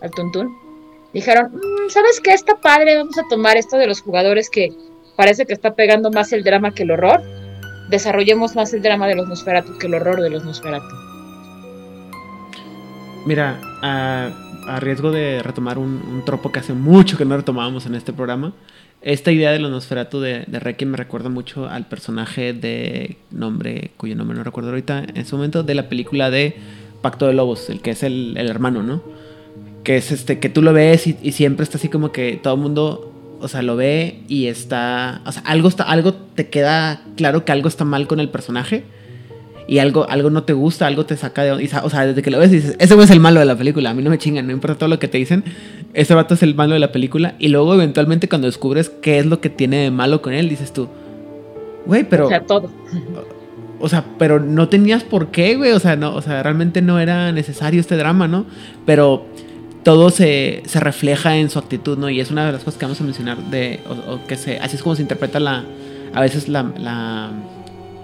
al 0.00 0.10
tuntún, 0.10 0.56
dijeron, 1.12 1.52
mm, 1.52 1.90
¿sabes 1.90 2.20
qué? 2.20 2.32
Está 2.32 2.56
padre, 2.56 2.96
vamos 2.96 3.16
a 3.18 3.28
tomar 3.28 3.56
esto 3.56 3.76
de 3.76 3.86
los 3.86 4.00
jugadores 4.00 4.50
que 4.50 4.72
parece 5.16 5.46
que 5.46 5.52
está 5.52 5.74
pegando 5.74 6.10
más 6.10 6.32
el 6.32 6.42
drama 6.42 6.72
que 6.72 6.82
el 6.82 6.90
horror, 6.90 7.22
desarrollemos 7.88 8.56
más 8.56 8.72
el 8.72 8.82
drama 8.82 9.06
de 9.06 9.16
los 9.16 9.28
Nosferatu 9.28 9.78
que 9.78 9.86
el 9.86 9.94
horror 9.94 10.20
de 10.20 10.30
los 10.30 10.44
Nosferatu. 10.44 11.09
Mira, 13.26 13.60
a, 13.82 14.30
riesgo 14.80 15.10
de 15.10 15.42
retomar 15.42 15.78
un, 15.78 16.22
tropo 16.24 16.52
que 16.52 16.60
hace 16.60 16.72
mucho 16.72 17.18
que 17.18 17.24
no 17.24 17.36
retomábamos 17.36 17.86
en 17.86 17.94
este 17.94 18.12
programa, 18.12 18.54
esta 19.02 19.32
idea 19.32 19.50
de 19.50 19.58
los 19.58 19.88
de, 19.88 20.44
de 20.46 20.86
me 20.86 20.96
recuerda 20.96 21.28
mucho 21.28 21.68
al 21.68 21.86
personaje 21.86 22.52
de 22.52 23.16
nombre, 23.30 23.92
cuyo 23.96 24.14
nombre 24.14 24.36
no 24.36 24.44
recuerdo 24.44 24.70
ahorita 24.70 25.04
en 25.14 25.26
su 25.26 25.36
momento, 25.36 25.62
de 25.62 25.74
la 25.74 25.88
película 25.88 26.30
de 26.30 26.56
Pacto 27.02 27.26
de 27.26 27.34
Lobos, 27.34 27.70
el 27.70 27.80
que 27.80 27.90
es 27.90 28.02
el, 28.02 28.36
hermano, 28.36 28.82
¿no? 28.82 29.02
Que 29.84 29.96
es 29.96 30.12
este, 30.12 30.38
que 30.38 30.48
tú 30.48 30.62
lo 30.62 30.72
ves 30.72 31.06
y, 31.06 31.32
siempre 31.32 31.64
está 31.64 31.78
así 31.78 31.88
como 31.88 32.12
que 32.12 32.38
todo 32.42 32.54
el 32.54 32.60
mundo, 32.60 33.12
o 33.40 33.48
sea, 33.48 33.62
lo 33.62 33.76
ve 33.76 34.20
y 34.28 34.46
está, 34.46 35.22
o 35.26 35.32
sea, 35.32 35.42
algo 35.42 35.68
está, 35.68 35.84
algo 35.84 36.12
te 36.14 36.48
queda 36.48 37.02
claro 37.16 37.44
que 37.44 37.52
algo 37.52 37.68
está 37.68 37.84
mal 37.84 38.06
con 38.06 38.20
el 38.20 38.28
personaje 38.28 38.84
y 39.70 39.78
algo, 39.78 40.04
algo 40.10 40.30
no 40.30 40.42
te 40.42 40.52
gusta, 40.52 40.88
algo 40.88 41.06
te 41.06 41.16
saca 41.16 41.44
de... 41.44 41.52
O 41.52 41.90
sea, 41.90 42.04
desde 42.04 42.22
que 42.22 42.32
lo 42.32 42.40
ves 42.40 42.50
dices, 42.50 42.74
ese 42.80 42.94
güey 42.96 43.04
es 43.04 43.10
el 43.12 43.20
malo 43.20 43.38
de 43.38 43.46
la 43.46 43.56
película, 43.56 43.90
a 43.90 43.94
mí 43.94 44.02
no 44.02 44.10
me 44.10 44.18
chingan, 44.18 44.44
no 44.44 44.52
importa 44.52 44.76
todo 44.76 44.88
lo 44.88 44.98
que 44.98 45.06
te 45.06 45.16
dicen, 45.16 45.44
ese 45.94 46.12
vato 46.12 46.34
es 46.34 46.42
el 46.42 46.56
malo 46.56 46.74
de 46.74 46.80
la 46.80 46.90
película. 46.90 47.36
Y 47.38 47.50
luego 47.50 47.72
eventualmente 47.74 48.28
cuando 48.28 48.48
descubres 48.48 48.90
qué 48.90 49.20
es 49.20 49.26
lo 49.26 49.40
que 49.40 49.48
tiene 49.48 49.76
de 49.76 49.92
malo 49.92 50.22
con 50.22 50.32
él, 50.32 50.48
dices 50.48 50.72
tú, 50.72 50.88
güey, 51.86 52.02
pero... 52.02 52.26
O 52.26 52.28
sea, 52.28 52.40
todo. 52.40 52.68
O 53.78 53.88
sea, 53.88 54.04
pero 54.18 54.40
no 54.40 54.68
tenías 54.68 55.04
por 55.04 55.28
qué, 55.28 55.54
güey, 55.54 55.70
o 55.70 55.78
sea, 55.78 55.94
no, 55.94 56.16
o 56.16 56.20
sea, 56.20 56.42
realmente 56.42 56.82
no 56.82 56.98
era 56.98 57.30
necesario 57.30 57.78
este 57.80 57.96
drama, 57.96 58.26
¿no? 58.26 58.46
Pero 58.86 59.24
todo 59.84 60.10
se, 60.10 60.64
se 60.66 60.80
refleja 60.80 61.36
en 61.36 61.48
su 61.48 61.60
actitud, 61.60 61.96
¿no? 61.96 62.10
Y 62.10 62.18
es 62.18 62.32
una 62.32 62.44
de 62.44 62.50
las 62.50 62.64
cosas 62.64 62.76
que 62.76 62.86
vamos 62.86 63.00
a 63.00 63.04
mencionar 63.04 63.38
de, 63.52 63.78
o, 63.88 64.18
que 64.26 64.36
se, 64.36 64.58
así 64.58 64.74
es 64.74 64.82
como 64.82 64.96
se 64.96 65.02
interpreta 65.02 65.38
la, 65.38 65.62
a 66.12 66.20
veces 66.20 66.48
la 66.48 66.72
la 66.76 67.30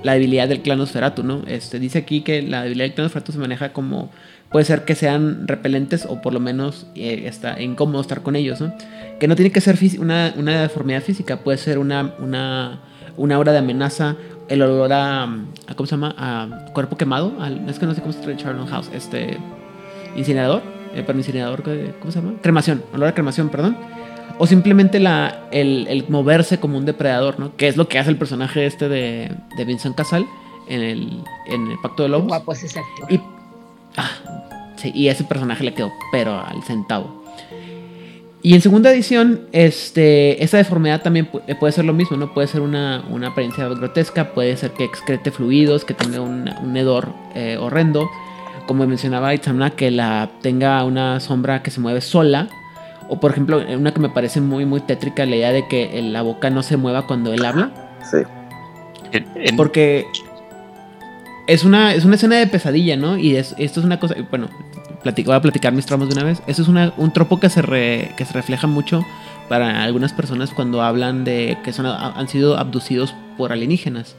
debilidad 0.04 0.48
del 0.48 0.62
clan 0.62 0.78
Nosferatu, 0.78 1.22
¿no? 1.22 1.42
Este, 1.46 1.78
dice 1.78 1.98
aquí 1.98 2.20
que 2.20 2.42
la 2.42 2.62
debilidad 2.62 2.86
del 2.86 2.94
clan 2.94 3.04
Nosferatu 3.06 3.32
se 3.32 3.38
maneja 3.38 3.72
como 3.72 4.10
puede 4.50 4.64
ser 4.64 4.84
que 4.84 4.94
sean 4.94 5.48
repelentes 5.48 6.06
o 6.06 6.22
por 6.22 6.32
lo 6.32 6.40
menos 6.40 6.86
eh, 6.94 7.24
está 7.26 7.60
incómodo 7.60 8.00
estar 8.00 8.22
con 8.22 8.36
ellos, 8.36 8.60
¿no? 8.60 8.72
Que 9.18 9.28
no 9.28 9.36
tiene 9.36 9.50
que 9.50 9.60
ser 9.60 9.78
una, 9.98 10.32
una 10.36 10.62
deformidad 10.62 11.02
física, 11.02 11.38
puede 11.38 11.58
ser 11.58 11.78
una, 11.78 12.14
una, 12.20 12.80
una 13.16 13.34
aura 13.34 13.52
de 13.52 13.58
amenaza, 13.58 14.16
el 14.48 14.62
olor 14.62 14.92
a, 14.92 15.28
¿cómo 15.74 15.86
se 15.86 15.92
llama? 15.92 16.14
A 16.16 16.66
cuerpo 16.72 16.96
quemado, 16.96 17.32
es 17.68 17.78
que 17.78 17.86
no 17.86 17.94
sé 17.94 18.00
cómo 18.00 18.12
se 18.12 18.20
trae 18.20 18.36
Charlotte 18.36 18.68
House, 18.68 18.90
este, 18.94 19.38
incinerador, 20.14 20.62
eh, 20.94 21.02
pero 21.04 21.18
incinerador, 21.18 21.62
¿cómo 21.98 22.12
se 22.12 22.20
llama? 22.20 22.34
Cremación, 22.42 22.82
olor 22.92 23.08
a 23.08 23.14
cremación, 23.14 23.48
perdón 23.48 23.76
o 24.38 24.46
simplemente 24.46 25.00
la, 25.00 25.48
el, 25.50 26.04
moverse 26.08 26.58
como 26.58 26.78
un 26.78 26.84
depredador, 26.84 27.38
¿no? 27.38 27.56
Que 27.56 27.68
es 27.68 27.76
lo 27.76 27.88
que 27.88 27.98
hace 27.98 28.10
el 28.10 28.16
personaje 28.16 28.66
este 28.66 28.88
de, 28.88 29.30
de 29.56 29.64
Vincent 29.64 29.96
Casal 29.96 30.26
en 30.68 30.80
el, 30.82 31.22
en 31.46 31.70
el 31.70 31.78
Pacto 31.78 32.02
de 32.02 32.10
Lobos. 32.10 32.28
Guapo 32.28 32.52
es 32.52 32.64
ese 32.64 32.80
Y, 33.08 33.20
ah, 33.96 34.10
sí, 34.76 34.92
y 34.94 35.08
ese 35.08 35.24
personaje 35.24 35.64
le 35.64 35.74
quedó 35.74 35.92
pero 36.12 36.38
al 36.38 36.62
centavo. 36.62 37.24
Y 38.46 38.54
en 38.54 38.60
segunda 38.60 38.92
edición, 38.92 39.40
este, 39.50 40.44
esta 40.44 40.58
deformidad 40.58 41.02
también 41.02 41.26
puede 41.58 41.72
ser 41.72 41.84
lo 41.84 41.92
mismo, 41.92 42.16
¿no? 42.16 42.32
Puede 42.32 42.46
ser 42.46 42.60
una, 42.60 43.02
apariencia 43.26 43.66
grotesca, 43.66 44.34
puede 44.34 44.56
ser 44.56 44.70
que 44.70 44.84
excrete 44.84 45.32
fluidos, 45.32 45.84
que 45.84 45.94
tenga 45.94 46.20
un, 46.20 46.76
hedor 46.76 47.08
eh, 47.34 47.56
horrendo. 47.60 48.08
Como 48.68 48.86
mencionaba 48.86 49.34
Itzamna, 49.34 49.70
que 49.70 49.90
la 49.90 50.30
tenga 50.42 50.84
una 50.84 51.18
sombra 51.18 51.64
que 51.64 51.72
se 51.72 51.80
mueve 51.80 52.00
sola. 52.00 52.48
O 53.08 53.20
por 53.20 53.30
ejemplo, 53.30 53.62
una 53.76 53.92
que 53.92 54.00
me 54.00 54.08
parece 54.08 54.40
muy, 54.40 54.66
muy 54.66 54.80
tétrica, 54.80 55.26
la 55.26 55.36
idea 55.36 55.52
de 55.52 55.68
que 55.68 56.02
la 56.02 56.22
boca 56.22 56.50
no 56.50 56.62
se 56.62 56.76
mueva 56.76 57.06
cuando 57.06 57.32
él 57.32 57.44
habla. 57.44 57.70
Sí. 58.10 58.18
Porque 59.56 60.06
es 61.46 61.64
una, 61.64 61.94
es 61.94 62.04
una 62.04 62.16
escena 62.16 62.36
de 62.36 62.46
pesadilla, 62.46 62.96
¿no? 62.96 63.16
Y 63.16 63.36
esto 63.36 63.56
es 63.58 63.78
una 63.78 64.00
cosa, 64.00 64.16
bueno, 64.30 64.48
voy 65.24 65.34
a 65.34 65.40
platicar 65.40 65.72
mis 65.72 65.86
traumas 65.86 66.08
de 66.08 66.14
una 66.14 66.24
vez. 66.24 66.42
Eso 66.46 66.62
es 66.62 66.68
un 66.68 67.12
tropo 67.12 67.38
que 67.38 67.48
se, 67.48 67.62
que 68.16 68.24
se 68.24 68.32
refleja 68.32 68.66
mucho 68.66 69.04
para 69.48 69.84
algunas 69.84 70.12
personas 70.12 70.50
cuando 70.50 70.82
hablan 70.82 71.24
de 71.24 71.58
que 71.64 71.72
son, 71.72 71.86
han 71.86 72.28
sido 72.28 72.58
abducidos 72.58 73.14
por 73.36 73.52
alienígenas. 73.52 74.16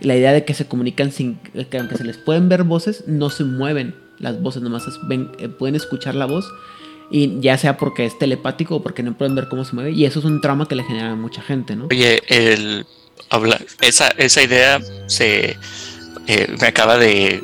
La 0.00 0.16
idea 0.16 0.32
de 0.32 0.44
que 0.44 0.54
se 0.54 0.66
comunican 0.66 1.12
sin 1.12 1.36
que 1.36 1.78
aunque 1.78 1.96
se 1.96 2.04
les 2.04 2.18
pueden 2.18 2.48
ver 2.48 2.64
voces, 2.64 3.04
no 3.06 3.30
se 3.30 3.44
mueven 3.44 3.94
las 4.18 4.40
voces, 4.40 4.62
nomás 4.62 4.84
ven, 5.08 5.30
eh, 5.38 5.48
pueden 5.48 5.76
escuchar 5.76 6.14
la 6.14 6.26
voz 6.26 6.48
y 7.10 7.40
ya 7.40 7.58
sea 7.58 7.76
porque 7.76 8.06
es 8.06 8.18
telepático 8.18 8.76
o 8.76 8.82
porque 8.82 9.02
no 9.02 9.16
pueden 9.16 9.34
ver 9.34 9.48
cómo 9.48 9.64
se 9.64 9.74
mueve 9.74 9.92
y 9.92 10.04
eso 10.04 10.18
es 10.18 10.24
un 10.24 10.40
trauma 10.40 10.66
que 10.66 10.74
le 10.74 10.84
genera 10.84 11.12
a 11.12 11.16
mucha 11.16 11.42
gente, 11.42 11.76
¿no? 11.76 11.86
Oye, 11.90 12.22
el 12.28 12.86
habla, 13.30 13.60
esa, 13.80 14.08
esa 14.10 14.42
idea 14.42 14.80
se 15.06 15.56
eh, 16.26 16.56
me 16.60 16.66
acaba 16.66 16.98
de 16.98 17.42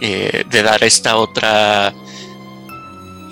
eh, 0.00 0.44
de 0.50 0.62
dar 0.62 0.82
esta 0.84 1.16
otra 1.16 1.94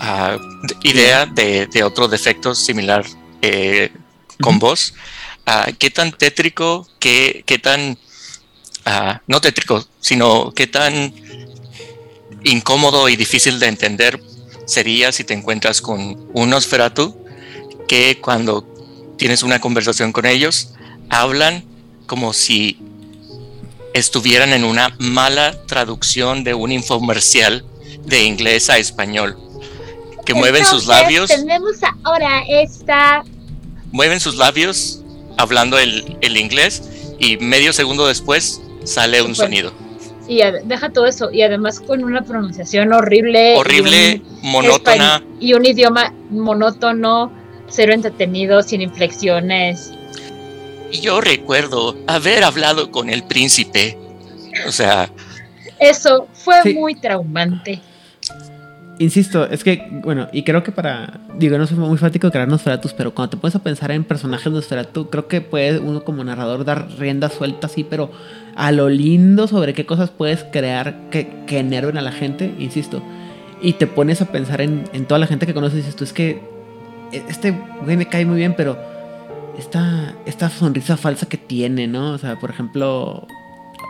ah, 0.00 0.38
idea 0.84 1.26
de, 1.26 1.82
otro 1.84 2.08
defecto 2.08 2.54
similar 2.54 3.04
eh, 3.42 3.92
con 4.40 4.58
vos. 4.58 4.94
Ah, 5.44 5.66
¿Qué 5.78 5.90
tan 5.90 6.12
tétrico, 6.12 6.88
qué, 6.98 7.42
qué 7.44 7.58
tan, 7.58 7.98
ah, 8.86 9.20
no 9.26 9.40
tétrico, 9.40 9.84
sino 10.00 10.52
qué 10.52 10.66
tan 10.66 11.12
incómodo 12.44 13.08
y 13.08 13.16
difícil 13.16 13.58
de 13.58 13.66
entender 13.66 14.18
sería 14.66 15.12
si 15.12 15.24
te 15.24 15.34
encuentras 15.34 15.80
con 15.80 16.28
un 16.32 16.50
Nosferatu 16.50 17.16
que 17.88 18.18
cuando 18.20 18.64
tienes 19.16 19.42
una 19.42 19.60
conversación 19.60 20.12
con 20.12 20.26
ellos 20.26 20.74
hablan 21.10 21.64
como 22.06 22.32
si 22.32 22.78
estuvieran 23.94 24.52
en 24.52 24.64
una 24.64 24.94
mala 24.98 25.56
traducción 25.66 26.44
de 26.44 26.54
un 26.54 26.72
infomercial 26.72 27.64
de 28.04 28.24
inglés 28.24 28.70
a 28.70 28.78
español. 28.78 29.38
Que 30.24 30.34
mueven 30.34 30.64
sus 30.64 30.86
labios. 30.86 31.28
Tenemos 31.28 31.76
ahora 32.04 32.42
esta. 32.48 33.24
Mueven 33.90 34.20
sus 34.20 34.36
labios 34.36 35.00
hablando 35.36 35.78
el, 35.78 36.36
inglés 36.36 36.82
y 37.18 37.36
medio 37.38 37.72
segundo 37.72 38.06
después 38.06 38.60
sale 38.84 39.22
un 39.22 39.34
sonido. 39.34 39.72
Y 40.28 40.40
deja 40.64 40.90
todo 40.90 41.06
eso, 41.06 41.30
y 41.32 41.42
además 41.42 41.80
con 41.80 42.04
una 42.04 42.22
pronunciación 42.22 42.92
horrible. 42.92 43.56
Horrible, 43.56 44.22
monótona. 44.42 45.22
Y 45.40 45.54
un 45.54 45.66
idioma 45.66 46.12
monótono, 46.30 47.32
cero 47.68 47.92
entretenido, 47.92 48.62
sin 48.62 48.82
inflexiones 48.82 49.92
yo 51.00 51.20
recuerdo 51.20 51.96
haber 52.06 52.44
hablado 52.44 52.90
con 52.90 53.08
el 53.10 53.24
príncipe. 53.24 53.98
O 54.66 54.72
sea... 54.72 55.10
Eso 55.78 56.28
fue 56.32 56.74
muy 56.74 56.94
traumante. 56.94 57.80
Insisto, 59.02 59.50
es 59.50 59.64
que, 59.64 59.88
bueno, 59.90 60.28
y 60.32 60.44
creo 60.44 60.62
que 60.62 60.70
para. 60.70 61.18
Digo, 61.36 61.58
no 61.58 61.66
soy 61.66 61.76
muy 61.76 61.98
fanático 61.98 62.28
de 62.28 62.30
crear 62.30 62.46
Nosferatus, 62.46 62.92
pero 62.92 63.12
cuando 63.12 63.30
te 63.30 63.36
pones 63.36 63.56
a 63.56 63.58
pensar 63.58 63.90
en 63.90 64.04
personajes 64.04 64.52
Nosferatu, 64.52 65.10
creo 65.10 65.26
que 65.26 65.40
puede 65.40 65.80
uno 65.80 66.04
como 66.04 66.22
narrador 66.22 66.64
dar 66.64 66.88
rienda 67.00 67.28
suelta 67.28 67.66
así, 67.66 67.82
pero 67.82 68.12
a 68.54 68.70
lo 68.70 68.88
lindo 68.88 69.48
sobre 69.48 69.74
qué 69.74 69.86
cosas 69.86 70.10
puedes 70.10 70.44
crear 70.44 71.10
que, 71.10 71.42
que 71.48 71.58
enerven 71.58 71.98
a 71.98 72.00
la 72.00 72.12
gente, 72.12 72.54
insisto. 72.60 73.02
Y 73.60 73.72
te 73.72 73.88
pones 73.88 74.22
a 74.22 74.26
pensar 74.26 74.60
en, 74.60 74.84
en 74.92 75.04
toda 75.06 75.18
la 75.18 75.26
gente 75.26 75.46
que 75.46 75.54
conoces 75.54 75.78
y 75.78 75.82
dices 75.82 75.96
tú, 75.96 76.04
es 76.04 76.12
que 76.12 76.40
este 77.10 77.60
güey 77.84 77.96
me 77.96 78.06
cae 78.06 78.24
muy 78.24 78.36
bien, 78.36 78.54
pero 78.56 78.78
esta, 79.58 80.14
esta 80.26 80.48
sonrisa 80.48 80.96
falsa 80.96 81.26
que 81.26 81.38
tiene, 81.38 81.88
¿no? 81.88 82.12
O 82.12 82.18
sea, 82.18 82.38
por 82.38 82.50
ejemplo, 82.50 83.26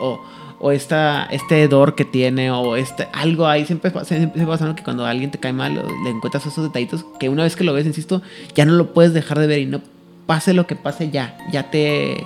o, 0.01 0.21
o 0.63 0.71
esta, 0.71 1.25
este 1.31 1.63
hedor 1.63 1.95
que 1.95 2.05
tiene, 2.05 2.51
o 2.51 2.77
este, 2.77 3.09
algo 3.13 3.47
ahí, 3.47 3.67
siempre, 3.67 3.93
siempre 4.05 4.47
pasa 4.47 4.75
que 4.75 4.85
cuando 4.85 5.05
alguien 5.05 5.31
te 5.31 5.39
cae 5.39 5.53
mal, 5.53 5.75
le 6.05 6.11
encuentras 6.11 6.47
esos 6.47 6.65
detallitos 6.65 7.05
que 7.19 7.29
una 7.29 7.43
vez 7.43 7.57
que 7.57 7.65
lo 7.65 7.73
ves, 7.73 7.85
insisto, 7.85 8.23
ya 8.55 8.65
no 8.65 8.73
lo 8.75 8.95
puedes 8.95 9.13
dejar 9.13 9.41
de 9.41 9.49
ver 9.49 9.59
y 9.59 9.67
no 9.67 9.81
pase 10.27 10.55
lo 10.55 10.67
que 10.67 10.77
pase, 10.77 11.11
ya, 11.11 11.37
ya 11.51 11.71
te, 11.71 12.25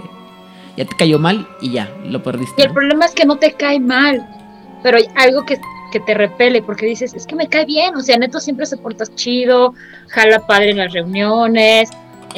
ya 0.77 0.85
te 0.85 0.97
cayó 0.97 1.19
mal 1.19 1.49
y 1.63 1.73
ya, 1.73 1.91
lo 2.05 2.23
perdiste. 2.23 2.61
Y 2.61 2.67
el 2.67 2.73
problema 2.73 3.07
es 3.07 3.13
que 3.13 3.25
no 3.25 3.37
te 3.37 3.53
cae 3.53 3.81
mal, 3.81 4.29
pero 4.83 4.99
hay 4.99 5.07
algo 5.17 5.47
que, 5.47 5.59
que 5.91 6.01
te 6.01 6.13
repele, 6.13 6.63
porque 6.63 6.85
dices, 6.85 7.15
es 7.15 7.27
que 7.27 7.35
me 7.35 7.49
cae 7.49 7.65
bien, 7.65 7.97
o 7.97 8.03
sea, 8.03 8.19
Neto 8.19 8.39
siempre 8.39 8.67
se 8.67 8.77
porta 8.77 9.05
chido, 9.15 9.73
jala 10.09 10.47
padre 10.47 10.73
en 10.73 10.77
las 10.77 10.93
reuniones, 10.93 11.89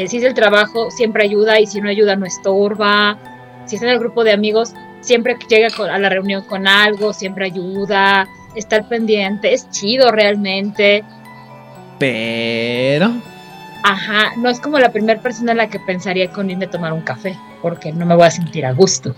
si 0.06 0.18
es 0.18 0.22
el 0.22 0.34
trabajo, 0.34 0.90
siempre 0.92 1.24
ayuda 1.24 1.58
y 1.58 1.66
si 1.66 1.80
no 1.80 1.88
ayuda 1.88 2.14
no 2.14 2.24
estorba. 2.24 3.18
Si 3.66 3.74
está 3.74 3.88
en 3.88 3.94
el 3.94 3.98
grupo 3.98 4.22
de 4.22 4.32
amigos, 4.32 4.72
siempre 5.08 5.36
llega 5.48 5.68
a 5.90 5.98
la 5.98 6.10
reunión 6.10 6.44
con 6.44 6.68
algo, 6.68 7.14
siempre 7.14 7.46
ayuda, 7.46 8.28
está 8.54 8.76
al 8.76 8.86
pendiente, 8.86 9.54
es 9.54 9.68
chido 9.70 10.12
realmente. 10.12 11.02
Pero... 11.98 13.10
Ajá, 13.82 14.32
no 14.36 14.50
es 14.50 14.60
como 14.60 14.78
la 14.78 14.92
primera 14.92 15.20
persona 15.22 15.52
en 15.52 15.58
la 15.58 15.70
que 15.70 15.80
pensaría 15.80 16.30
con 16.30 16.50
irme 16.50 16.66
a 16.66 16.70
tomar 16.70 16.92
un 16.92 17.00
café, 17.00 17.36
porque 17.62 17.90
no 17.90 18.04
me 18.04 18.14
voy 18.14 18.26
a 18.26 18.30
sentir 18.30 18.66
a 18.66 18.72
gusto. 18.72 19.16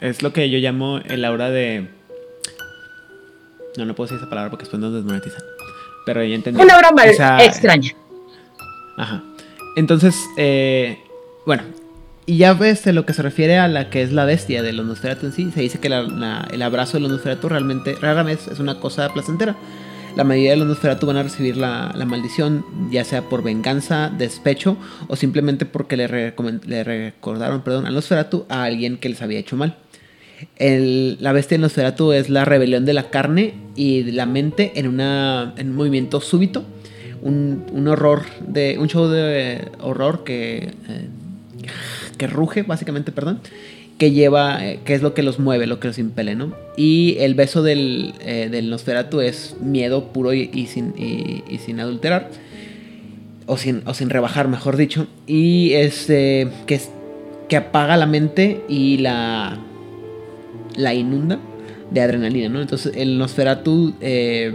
Es 0.00 0.22
lo 0.22 0.32
que 0.32 0.50
yo 0.50 0.58
llamo 0.58 0.98
el 0.98 1.24
aura 1.24 1.50
de... 1.50 1.88
No, 3.76 3.84
no 3.84 3.94
puedo 3.94 4.06
decir 4.06 4.18
esa 4.18 4.28
palabra 4.28 4.50
porque 4.50 4.64
después 4.64 4.80
nos 4.80 4.92
desmonetizan. 4.92 5.42
Pero 6.04 6.24
ya 6.24 6.34
entendí. 6.34 6.60
Una 6.60 6.74
aura 6.74 6.90
mal 6.90 7.08
extraña. 7.40 7.92
Ajá. 8.98 9.22
Entonces, 9.76 10.16
eh, 10.36 10.98
bueno, 11.46 11.62
y 12.26 12.36
ya 12.36 12.54
ves 12.54 12.84
de 12.84 12.92
lo 12.92 13.04
que 13.04 13.14
se 13.14 13.22
refiere 13.22 13.58
a 13.58 13.68
la 13.68 13.90
que 13.90 14.02
es 14.02 14.12
la 14.12 14.24
bestia 14.24 14.62
de 14.62 14.72
los 14.72 15.04
en 15.04 15.32
sí, 15.32 15.50
se 15.52 15.60
dice 15.60 15.80
que 15.80 15.88
el 15.88 16.62
abrazo 16.62 16.98
de 16.98 17.08
los 17.08 17.24
realmente, 17.24 17.96
rara 18.00 18.22
vez, 18.22 18.48
es 18.48 18.60
una 18.60 18.78
cosa 18.80 19.08
placentera. 19.12 19.56
La 20.16 20.24
mayoría 20.24 20.50
de 20.50 20.56
los 20.58 20.66
Nosferatu 20.66 21.06
van 21.06 21.16
a 21.16 21.22
recibir 21.22 21.56
la, 21.56 21.90
maldición, 22.06 22.66
ya 22.90 23.02
sea 23.02 23.22
por 23.22 23.42
venganza, 23.42 24.10
despecho 24.10 24.76
o 25.08 25.16
simplemente 25.16 25.64
porque 25.64 25.96
le, 25.96 26.06
recordaron 26.06 27.62
perdón, 27.62 27.86
al 27.86 27.94
Nosferatu 27.94 28.44
a 28.50 28.64
alguien 28.64 28.98
que 28.98 29.08
les 29.08 29.22
había 29.22 29.38
hecho 29.38 29.56
mal. 29.56 29.78
la 30.58 31.32
bestia 31.32 31.56
de 31.56 31.62
Nosferatu 31.62 32.12
es 32.12 32.28
la 32.28 32.44
rebelión 32.44 32.84
de 32.84 32.92
la 32.92 33.08
carne 33.08 33.54
y 33.74 34.02
de 34.02 34.12
la 34.12 34.26
mente 34.26 34.72
en, 34.76 34.86
una, 34.86 35.54
en 35.56 35.70
un 35.70 35.76
movimiento 35.76 36.20
súbito 36.20 36.66
un, 37.22 37.88
horror, 37.88 38.24
de 38.46 38.76
un 38.78 38.88
show 38.88 39.08
de 39.08 39.68
horror 39.80 40.24
que, 40.24 40.74
eh, 40.88 41.08
que 42.16 42.26
ruge, 42.26 42.62
básicamente, 42.62 43.12
perdón, 43.12 43.40
que 43.98 44.10
lleva, 44.10 44.66
eh, 44.66 44.80
que 44.84 44.94
es 44.94 45.02
lo 45.02 45.14
que 45.14 45.22
los 45.22 45.38
mueve, 45.38 45.66
lo 45.66 45.78
que 45.78 45.88
los 45.88 45.98
impele, 45.98 46.34
¿no? 46.34 46.52
Y 46.76 47.16
el 47.20 47.34
beso 47.34 47.62
del, 47.62 48.14
eh, 48.20 48.48
del 48.50 48.70
Nosferatu 48.70 49.20
es 49.20 49.56
miedo 49.60 50.12
puro 50.12 50.32
y, 50.32 50.66
sin, 50.66 50.94
y, 50.98 51.58
sin 51.58 51.78
adulterar, 51.80 52.28
o 53.46 53.56
sin, 53.56 53.82
o 53.86 53.94
sin 53.94 54.10
rebajar, 54.10 54.48
mejor 54.48 54.76
dicho, 54.76 55.06
y 55.26 55.72
este, 55.74 56.48
que, 56.66 56.80
que 57.48 57.56
apaga 57.56 57.96
la 57.96 58.06
mente 58.06 58.64
y 58.68 58.98
la, 58.98 59.58
la 60.76 60.94
inunda 60.94 61.38
de 61.90 62.00
adrenalina, 62.00 62.48
¿no? 62.48 62.60
Entonces 62.60 62.94
el 62.96 63.18
Nosferatu, 63.18 63.94
el, 64.00 64.54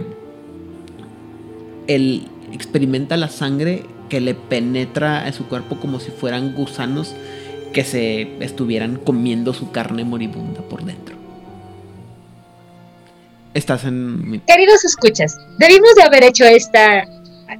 experimenta 2.52 3.16
la 3.16 3.28
sangre 3.28 3.84
que 4.08 4.20
le 4.20 4.34
penetra 4.34 5.24
a 5.24 5.32
su 5.32 5.46
cuerpo 5.46 5.78
como 5.80 6.00
si 6.00 6.10
fueran 6.10 6.54
gusanos 6.54 7.14
que 7.72 7.84
se 7.84 8.42
estuvieran 8.42 8.96
comiendo 8.96 9.52
su 9.52 9.70
carne 9.70 10.04
moribunda 10.04 10.62
por 10.62 10.84
dentro. 10.84 11.16
Estás 13.54 13.84
en... 13.84 14.42
Queridos 14.46 14.84
escuchas, 14.84 15.38
debimos 15.58 15.94
de 15.96 16.02
haber 16.02 16.24
hecho 16.24 16.44
esta 16.44 17.04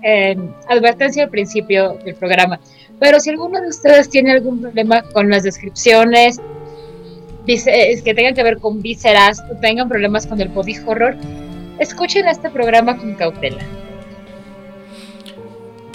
eh, 0.03 0.37
advertencia 0.69 1.25
al 1.25 1.31
principio 1.31 1.95
del 2.05 2.15
programa, 2.15 2.61
pero 3.01 3.21
si 3.21 3.31
alguno 3.31 3.61
de 3.61 3.69
ustedes 3.69 4.09
tiene 4.09 4.33
algún 4.33 4.61
problema 4.61 5.03
con 5.03 5.31
las 5.31 5.43
descripciones, 5.43 6.41
que 7.47 8.15
tengan 8.15 8.35
que 8.35 8.43
ver 8.43 8.59
con 8.59 8.83
vísceras, 8.83 9.43
tengan 9.63 9.89
problemas 9.89 10.27
con 10.27 10.41
el 10.41 10.49
body 10.49 10.77
horror, 10.87 11.17
escuchen 11.79 12.29
este 12.29 12.51
programa 12.51 12.97
con 12.99 13.15
cautela. 13.15 13.65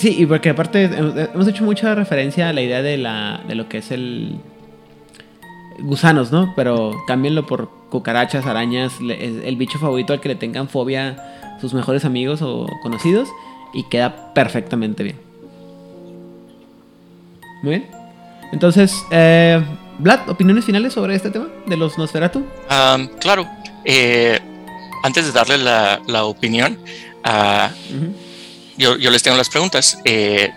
Sí, 0.04 0.14
y 0.20 0.26
porque 0.26 0.50
aparte 0.50 0.84
hemos 0.84 1.48
hecho 1.48 1.64
mucha 1.64 1.96
referencia 1.96 2.50
a 2.50 2.52
la 2.52 2.62
idea 2.62 2.82
de, 2.82 2.98
la, 2.98 3.40
de 3.48 3.56
lo 3.56 3.70
que 3.70 3.78
es 3.78 3.90
el 3.90 4.36
gusanos, 5.80 6.30
¿no? 6.30 6.52
Pero 6.58 6.92
cámbienlo 7.08 7.46
por 7.46 7.70
cucarachas, 7.90 8.46
arañas, 8.46 8.96
el 9.00 9.56
bicho 9.56 9.80
favorito 9.80 10.12
al 10.12 10.20
que 10.20 10.28
le 10.28 10.36
tengan 10.36 10.68
fobia 10.68 11.56
sus 11.62 11.74
mejores 11.74 12.04
amigos 12.04 12.42
o 12.42 12.68
conocidos. 12.82 13.30
y 13.74 13.84
queda 13.84 14.34
perfectamente 14.34 15.04
bien. 15.04 15.16
Muy 17.62 17.70
bien. 17.76 17.88
Entonces, 18.52 19.06
eh, 19.10 19.64
Vlad, 20.00 20.28
¿opiniones 20.28 20.66
finales 20.66 20.92
sobre 20.92 21.16
este 21.16 21.30
tema 21.30 21.48
de 21.66 21.78
los 21.78 21.98
Nosferatu? 21.98 22.44
claro. 23.22 23.48
Eh, 23.86 24.38
antes 25.02 25.28
de 25.28 25.32
darle 25.32 25.60
la, 25.60 26.26
opinión, 26.26 26.78
ah, 27.24 27.72
yo, 28.78 28.96
les 28.96 29.24
tengo 29.24 29.38
las 29.38 29.50
preguntas. 29.50 30.00
Eh, 30.06 30.52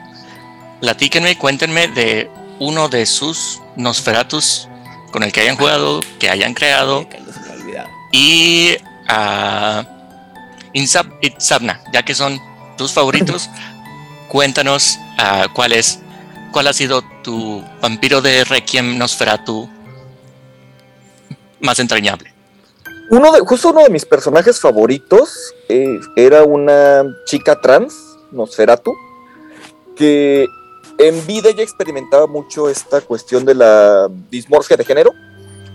platíquenme, 0.81 1.37
cuéntenme 1.39 1.89
de 1.89 2.31
uno 2.59 2.89
de 2.89 3.07
sus 3.07 3.61
Nosferatus 3.77 4.69
con 5.13 5.23
el 5.23 5.33
que 5.33 5.41
hayan 5.41 5.57
jugado, 5.57 6.03
que 6.19 6.31
hayan 6.31 6.55
creado. 6.55 7.07
Y 8.13 8.77
uh, 9.11 9.83
Itzabna, 10.73 11.83
ya 11.93 12.03
que 12.03 12.15
son 12.15 12.41
tus 12.77 12.93
favoritos, 12.93 13.51
cuéntanos 14.29 14.99
uh, 15.19 15.53
cuál 15.53 15.73
es, 15.73 16.01
cuál 16.53 16.69
ha 16.69 16.73
sido 16.73 17.03
tu 17.23 17.63
vampiro 17.81 18.23
de 18.23 18.45
Requiem 18.45 18.97
Nosferatu 18.99 19.69
más 21.61 21.79
entrañable. 21.79 22.33
Uno 23.09 23.31
de, 23.33 23.41
justo 23.41 23.71
uno 23.71 23.83
de 23.83 23.91
mis 23.91 24.05
personajes 24.05 24.61
favoritos 24.61 25.55
eh, 25.69 25.99
era 26.17 26.43
una 26.43 27.05
chica 27.25 27.61
trans, 27.61 27.95
Nosferatu, 28.33 28.95
que 29.97 30.47
en 30.99 31.27
vida 31.27 31.51
ella 31.51 31.63
experimentaba 31.63 32.27
mucho 32.27 32.69
esta 32.69 33.01
cuestión 33.01 33.45
de 33.45 33.55
la 33.55 34.09
dismorfia 34.31 34.77
de 34.77 34.85
género. 34.85 35.13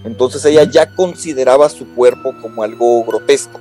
Entonces 0.03 0.43
ella 0.45 0.63
ya 0.63 0.95
consideraba 0.95 1.69
su 1.69 1.93
cuerpo 1.93 2.33
como 2.41 2.63
algo 2.63 3.03
grotesco, 3.03 3.59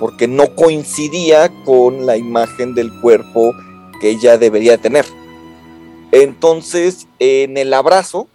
porque 0.00 0.26
no 0.26 0.54
coincidía 0.54 1.50
con 1.64 2.06
la 2.06 2.16
imagen 2.16 2.74
del 2.74 2.90
cuerpo 3.00 3.52
que 4.00 4.10
ella 4.10 4.38
debería 4.38 4.78
tener. 4.78 5.04
Entonces, 6.10 7.06
en 7.18 7.58
el 7.58 7.74
abrazo, 7.74 8.28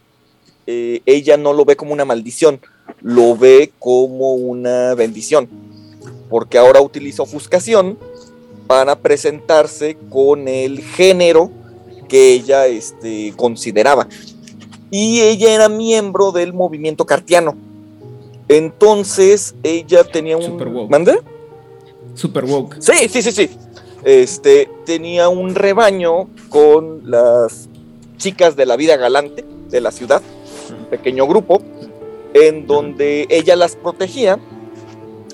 eh, 0.68 1.02
ella 1.06 1.38
no 1.38 1.54
lo 1.54 1.66
ve 1.66 1.76
como 1.76 1.93
una 1.93 2.06
maldición, 2.06 2.60
lo 3.02 3.36
ve 3.36 3.72
como 3.80 4.34
una 4.34 4.93
bendición, 4.93 5.50
porque 6.30 6.58
ahora 6.58 6.82
utiliza 6.82 7.24
ofuscación 7.24 7.97
para 8.70 8.99
presentarse 8.99 9.97
con 10.11 10.47
el 10.47 10.82
género 10.84 11.49
que 12.07 12.34
ella 12.34 12.67
este, 12.67 13.34
consideraba. 13.36 14.07
Y 14.91 15.22
ella 15.22 15.55
era 15.55 15.70
miembro 15.70 16.32
del 16.32 16.53
movimiento 16.53 17.03
cartiano. 17.03 17.55
Entonces 18.47 19.55
ella 19.63 20.03
tenía 20.03 20.38
un... 20.38 20.43
Super 20.43 20.67
woke. 20.67 20.91
¿Mande? 20.91 21.20
Super 22.13 22.45
woke. 22.45 22.76
Sí, 22.80 23.09
sí, 23.09 23.24
sí, 23.24 23.32
sí. 23.32 23.49
Este, 24.03 24.70
tenía 24.86 25.30
un 25.30 25.55
rebaño 25.55 26.30
con 26.49 27.09
las 27.09 27.70
chicas 28.17 28.55
de 28.55 28.67
la 28.67 28.76
vida 28.76 28.97
galante 28.97 29.43
de 29.72 29.82
la 29.82 29.89
ciudad, 29.89 30.22
un 30.80 30.86
pequeño 30.91 31.26
grupo, 31.26 31.59
en 32.36 32.67
donde 32.67 33.26
ella 33.32 33.55
las 33.55 33.76
protegía 33.76 34.38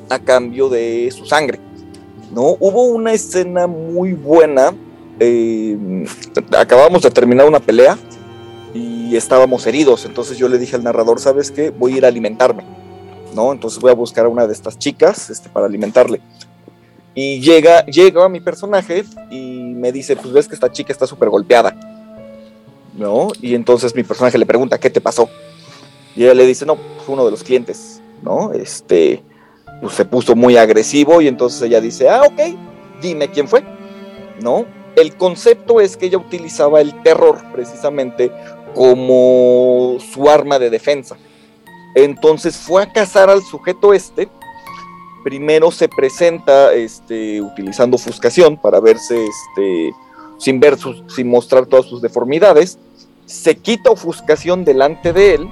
a 0.07 0.19
cambio 0.19 0.69
de 0.69 1.11
su 1.11 1.25
sangre. 1.25 1.59
¿No? 2.35 2.57
Hubo 2.59 2.83
una 2.83 3.13
escena 3.13 3.65
muy 3.65 4.13
buena 4.13 4.75
eh, 5.19 6.05
acabamos 6.57 7.01
de 7.01 7.11
terminar 7.11 7.47
una 7.47 7.59
pelea 7.59 7.97
y 8.73 9.15
estábamos 9.15 9.65
heridos. 9.65 10.05
Entonces 10.05 10.37
yo 10.37 10.49
le 10.49 10.57
dije 10.57 10.75
al 10.75 10.83
narrador, 10.83 11.19
¿sabes 11.19 11.51
qué? 11.51 11.69
Voy 11.69 11.93
a 11.93 11.97
ir 11.97 12.05
a 12.05 12.09
alimentarme. 12.09 12.63
¿No? 13.33 13.51
Entonces 13.51 13.79
voy 13.79 13.91
a 13.91 13.95
buscar 13.95 14.25
a 14.25 14.29
una 14.29 14.47
de 14.47 14.53
estas 14.53 14.79
chicas 14.79 15.29
este, 15.29 15.49
para 15.49 15.65
alimentarle. 15.65 16.21
Y 17.13 17.41
llega, 17.41 17.85
llega 17.85 18.27
mi 18.29 18.39
personaje 18.39 19.03
y 19.29 19.73
me 19.75 19.91
dice, 19.91 20.15
pues 20.15 20.33
ves 20.33 20.47
que 20.47 20.55
esta 20.55 20.71
chica 20.71 20.93
está 20.93 21.05
súper 21.07 21.29
golpeada. 21.29 21.75
¿No? 22.93 23.29
Y 23.41 23.55
entonces 23.55 23.93
mi 23.93 24.03
personaje 24.03 24.37
le 24.37 24.45
pregunta, 24.45 24.77
¿qué 24.77 24.89
te 24.89 25.01
pasó? 25.01 25.29
Y 26.15 26.23
ella 26.23 26.33
le 26.33 26.45
dice, 26.45 26.65
no, 26.65 26.77
fue 27.05 27.13
uno 27.13 27.25
de 27.25 27.31
los 27.31 27.43
clientes, 27.43 28.01
¿no? 28.23 28.53
Este, 28.53 29.21
pues 29.85 29.97
se 29.97 30.05
puso 30.05 30.35
muy 30.35 30.57
agresivo 30.57 31.21
y 31.21 31.27
entonces 31.27 31.61
ella 31.61 31.79
dice, 31.79 32.09
ah, 32.09 32.23
ok, 32.25 32.41
dime 33.01 33.29
quién 33.29 33.47
fue, 33.47 33.63
¿no? 34.41 34.65
el 34.95 35.15
concepto 35.15 35.81
es 35.81 35.97
que 35.97 36.07
ella 36.07 36.17
utilizaba 36.17 36.81
el 36.81 37.01
terror 37.03 37.41
precisamente 37.53 38.31
como 38.73 39.97
su 39.99 40.29
arma 40.29 40.59
de 40.59 40.69
defensa. 40.69 41.17
Entonces 41.95 42.57
fue 42.57 42.83
a 42.83 42.91
cazar 42.91 43.29
al 43.29 43.41
sujeto 43.41 43.93
este. 43.93 44.29
Primero 45.23 45.71
se 45.71 45.87
presenta 45.87 46.73
este, 46.73 47.41
utilizando 47.41 47.95
ofuscación 47.95 48.57
para 48.57 48.79
verse 48.79 49.25
este, 49.25 49.91
sin, 50.37 50.59
ver 50.59 50.77
sin 51.07 51.29
mostrar 51.29 51.65
todas 51.65 51.85
sus 51.85 52.01
deformidades. 52.01 52.77
Se 53.25 53.55
quita 53.55 53.91
ofuscación 53.91 54.65
delante 54.65 55.13
de 55.13 55.35
él 55.35 55.49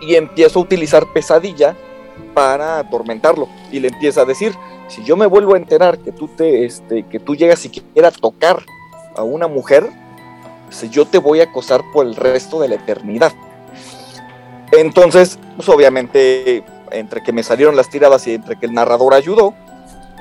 y 0.00 0.16
empieza 0.16 0.58
a 0.58 0.62
utilizar 0.62 1.12
pesadilla 1.12 1.76
para 2.36 2.80
atormentarlo. 2.80 3.48
Y 3.72 3.80
le 3.80 3.88
empieza 3.88 4.20
a 4.20 4.24
decir, 4.26 4.54
si 4.88 5.02
yo 5.02 5.16
me 5.16 5.24
vuelvo 5.24 5.54
a 5.54 5.56
enterar 5.56 5.96
que 5.96 6.12
tú 6.12 6.28
te, 6.28 6.66
este, 6.66 7.04
que 7.04 7.18
tú 7.18 7.34
llegas 7.34 7.64
y 7.64 7.70
quieras 7.70 8.12
tocar 8.20 8.62
a 9.16 9.22
una 9.22 9.48
mujer, 9.48 9.88
pues, 10.66 10.90
yo 10.90 11.06
te 11.06 11.16
voy 11.16 11.40
a 11.40 11.44
acosar 11.44 11.80
por 11.94 12.04
el 12.04 12.14
resto 12.14 12.60
de 12.60 12.68
la 12.68 12.74
eternidad. 12.74 13.32
Entonces, 14.70 15.38
pues 15.56 15.66
obviamente, 15.70 16.62
entre 16.90 17.22
que 17.22 17.32
me 17.32 17.42
salieron 17.42 17.74
las 17.74 17.88
tiradas 17.88 18.26
y 18.26 18.34
entre 18.34 18.58
que 18.58 18.66
el 18.66 18.74
narrador 18.74 19.14
ayudó, 19.14 19.54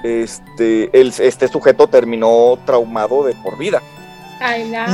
este, 0.02 0.90
este 0.98 1.50
sujeto 1.50 1.88
terminó 1.88 2.58
traumado 2.66 3.26
de 3.26 3.34
por 3.44 3.58
vida. 3.58 3.82
Ay, 4.40 4.70
la 4.70 4.88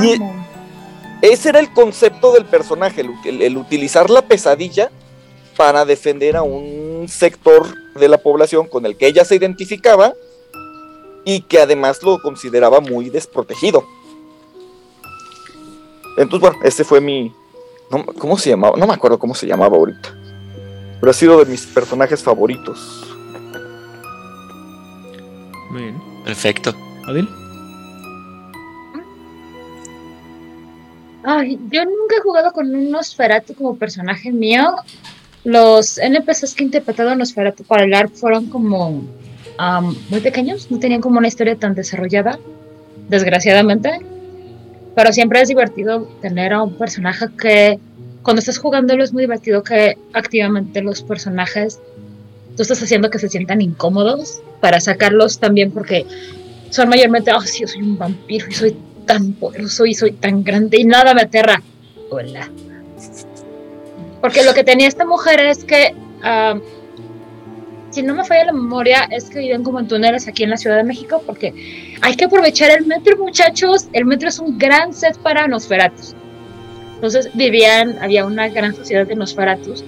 ese 1.20 1.50
era 1.50 1.60
el 1.60 1.72
concepto 1.72 2.32
del 2.32 2.46
personaje, 2.46 3.04
el 3.24 3.56
utilizar 3.56 4.10
la 4.10 4.22
pesadilla 4.22 4.90
para 5.56 5.84
defender 5.84 6.36
a 6.36 6.42
un 6.42 6.91
sector 7.08 7.66
de 7.94 8.08
la 8.08 8.18
población 8.18 8.66
con 8.66 8.86
el 8.86 8.96
que 8.96 9.06
ella 9.06 9.24
se 9.24 9.36
identificaba 9.36 10.14
y 11.24 11.42
que 11.42 11.60
además 11.60 12.02
lo 12.02 12.20
consideraba 12.20 12.80
muy 12.80 13.10
desprotegido. 13.10 13.84
Entonces, 16.16 16.40
bueno, 16.40 16.56
ese 16.64 16.84
fue 16.84 17.00
mi... 17.00 17.34
¿Cómo 18.18 18.38
se 18.38 18.50
llamaba? 18.50 18.76
No 18.78 18.86
me 18.86 18.94
acuerdo 18.94 19.18
cómo 19.18 19.34
se 19.34 19.46
llamaba 19.46 19.76
ahorita. 19.76 20.16
Pero 21.00 21.10
ha 21.10 21.14
sido 21.14 21.38
de 21.38 21.50
mis 21.50 21.66
personajes 21.66 22.22
favoritos. 22.22 23.04
Muy 25.70 25.82
bien. 25.82 26.02
Perfecto. 26.24 26.74
¿Adil? 27.06 27.28
Ay, 31.24 31.58
yo 31.70 31.84
nunca 31.84 32.16
he 32.16 32.20
jugado 32.20 32.52
con 32.52 32.74
un 32.74 32.90
Nosferatu 32.90 33.54
como 33.54 33.76
personaje 33.76 34.32
mío 34.32 34.74
los 35.44 35.98
NPCs 35.98 36.54
que 36.54 36.64
interpretaron 36.64 37.18
Nosferatu 37.18 37.64
para 37.64 37.84
el 37.84 38.08
fueron 38.10 38.46
como 38.46 39.02
muy 40.10 40.20
pequeños, 40.20 40.70
no 40.70 40.78
tenían 40.78 41.00
como 41.00 41.18
una 41.18 41.28
historia 41.28 41.56
tan 41.56 41.74
desarrollada, 41.74 42.38
desgraciadamente. 43.08 43.90
Pero 44.94 45.12
siempre 45.12 45.40
es 45.40 45.48
divertido 45.48 46.08
tener 46.20 46.52
a 46.52 46.62
un 46.62 46.76
personaje 46.76 47.26
que, 47.40 47.78
cuando 48.22 48.40
estás 48.40 48.58
jugándolo, 48.58 49.02
es 49.02 49.12
muy 49.12 49.22
divertido 49.22 49.62
que 49.62 49.96
activamente 50.12 50.82
los 50.82 51.02
personajes 51.02 51.80
tú 52.56 52.62
estás 52.62 52.82
haciendo 52.82 53.08
que 53.08 53.18
se 53.18 53.28
sientan 53.28 53.62
incómodos 53.62 54.42
para 54.60 54.80
sacarlos 54.80 55.38
también, 55.38 55.70
porque 55.70 56.04
son 56.70 56.88
mayormente, 56.88 57.32
oh, 57.32 57.40
sí, 57.40 57.62
yo 57.62 57.68
soy 57.68 57.82
un 57.82 57.96
vampiro 57.96 58.46
y 58.48 58.52
soy 58.52 58.76
tan 59.06 59.32
poderoso 59.32 59.86
y 59.86 59.94
soy 59.94 60.12
tan 60.12 60.44
grande 60.44 60.78
y 60.78 60.84
nada 60.84 61.14
me 61.14 61.22
aterra. 61.22 61.62
Hola. 62.10 62.50
Porque 64.22 64.44
lo 64.44 64.54
que 64.54 64.62
tenía 64.64 64.86
esta 64.86 65.04
mujer 65.04 65.40
es 65.40 65.64
que, 65.64 65.94
si 67.90 68.02
no 68.02 68.14
me 68.14 68.24
falla 68.24 68.46
la 68.46 68.52
memoria, 68.52 69.08
es 69.10 69.28
que 69.28 69.40
viven 69.40 69.64
como 69.64 69.80
en 69.80 69.88
túneles 69.88 70.28
aquí 70.28 70.44
en 70.44 70.50
la 70.50 70.56
Ciudad 70.56 70.76
de 70.76 70.84
México, 70.84 71.22
porque 71.26 71.52
hay 72.00 72.14
que 72.14 72.24
aprovechar 72.26 72.70
el 72.70 72.86
metro, 72.86 73.18
muchachos. 73.18 73.88
El 73.92 74.06
metro 74.06 74.28
es 74.28 74.38
un 74.38 74.56
gran 74.56 74.94
set 74.94 75.18
para 75.18 75.48
Nosferatus. 75.48 76.14
Entonces 76.94 77.30
vivían, 77.34 77.98
había 78.00 78.24
una 78.24 78.48
gran 78.48 78.74
sociedad 78.76 79.06
de 79.06 79.16
Nosferatus, 79.16 79.84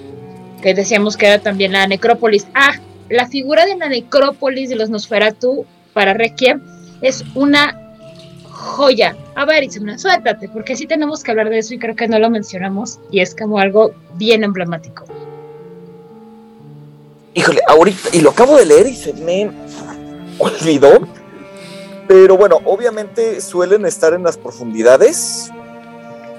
que 0.61 0.73
decíamos 0.73 1.15
que 1.15 1.27
era 1.27 1.39
también 1.39 1.71
la 1.71 1.87
necrópolis. 1.87 2.45
Ah, 2.53 2.73
la 3.09 3.27
figura 3.27 3.65
de 3.65 3.77
la 3.77 3.87
necrópolis 3.87 4.69
de 4.69 4.75
los 4.75 4.89
Nosferatu 4.89 5.65
para 5.93 6.13
Requiem 6.13 6.61
es 7.01 7.23
una 7.35 7.84
joya. 8.55 9.15
A 9.35 9.45
ver, 9.45 9.63
Isabela, 9.63 9.97
suéltate, 9.97 10.49
porque 10.49 10.75
sí 10.75 10.87
tenemos 10.87 11.23
que 11.23 11.31
hablar 11.31 11.49
de 11.49 11.59
eso 11.59 11.73
y 11.73 11.79
creo 11.79 11.95
que 11.95 12.07
no 12.07 12.17
lo 12.17 12.29
mencionamos 12.29 12.99
y 13.11 13.19
es 13.19 13.35
como 13.35 13.59
algo 13.59 13.91
bien 14.15 14.43
emblemático. 14.43 15.05
Híjole, 17.33 17.59
ahorita, 17.67 18.09
y 18.13 18.21
lo 18.21 18.31
acabo 18.31 18.55
de 18.57 18.65
leer 18.65 18.87
y 18.87 18.95
se 18.95 19.13
me 19.13 19.51
olvidó, 20.39 21.01
pero 22.07 22.37
bueno, 22.37 22.59
obviamente 22.63 23.41
suelen 23.41 23.85
estar 23.85 24.13
en 24.13 24.23
las 24.23 24.37
profundidades. 24.37 25.51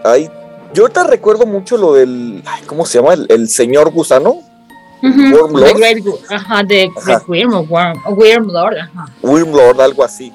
Ay, 0.03 0.31
yo 0.73 0.85
ahorita 0.85 1.05
recuerdo 1.05 1.45
mucho 1.45 1.77
lo 1.77 1.93
del, 1.93 2.43
¿cómo 2.67 2.87
se 2.87 2.99
llama? 2.99 3.13
El, 3.29 3.49
señor 3.49 3.91
gusano. 3.91 4.41
Wormlord. 5.03 5.77
ajá, 6.31 6.63
de 6.65 6.89
Wormlord, 7.29 7.99
Wormlord, 9.23 9.81
algo 9.83 10.03
así 10.03 10.33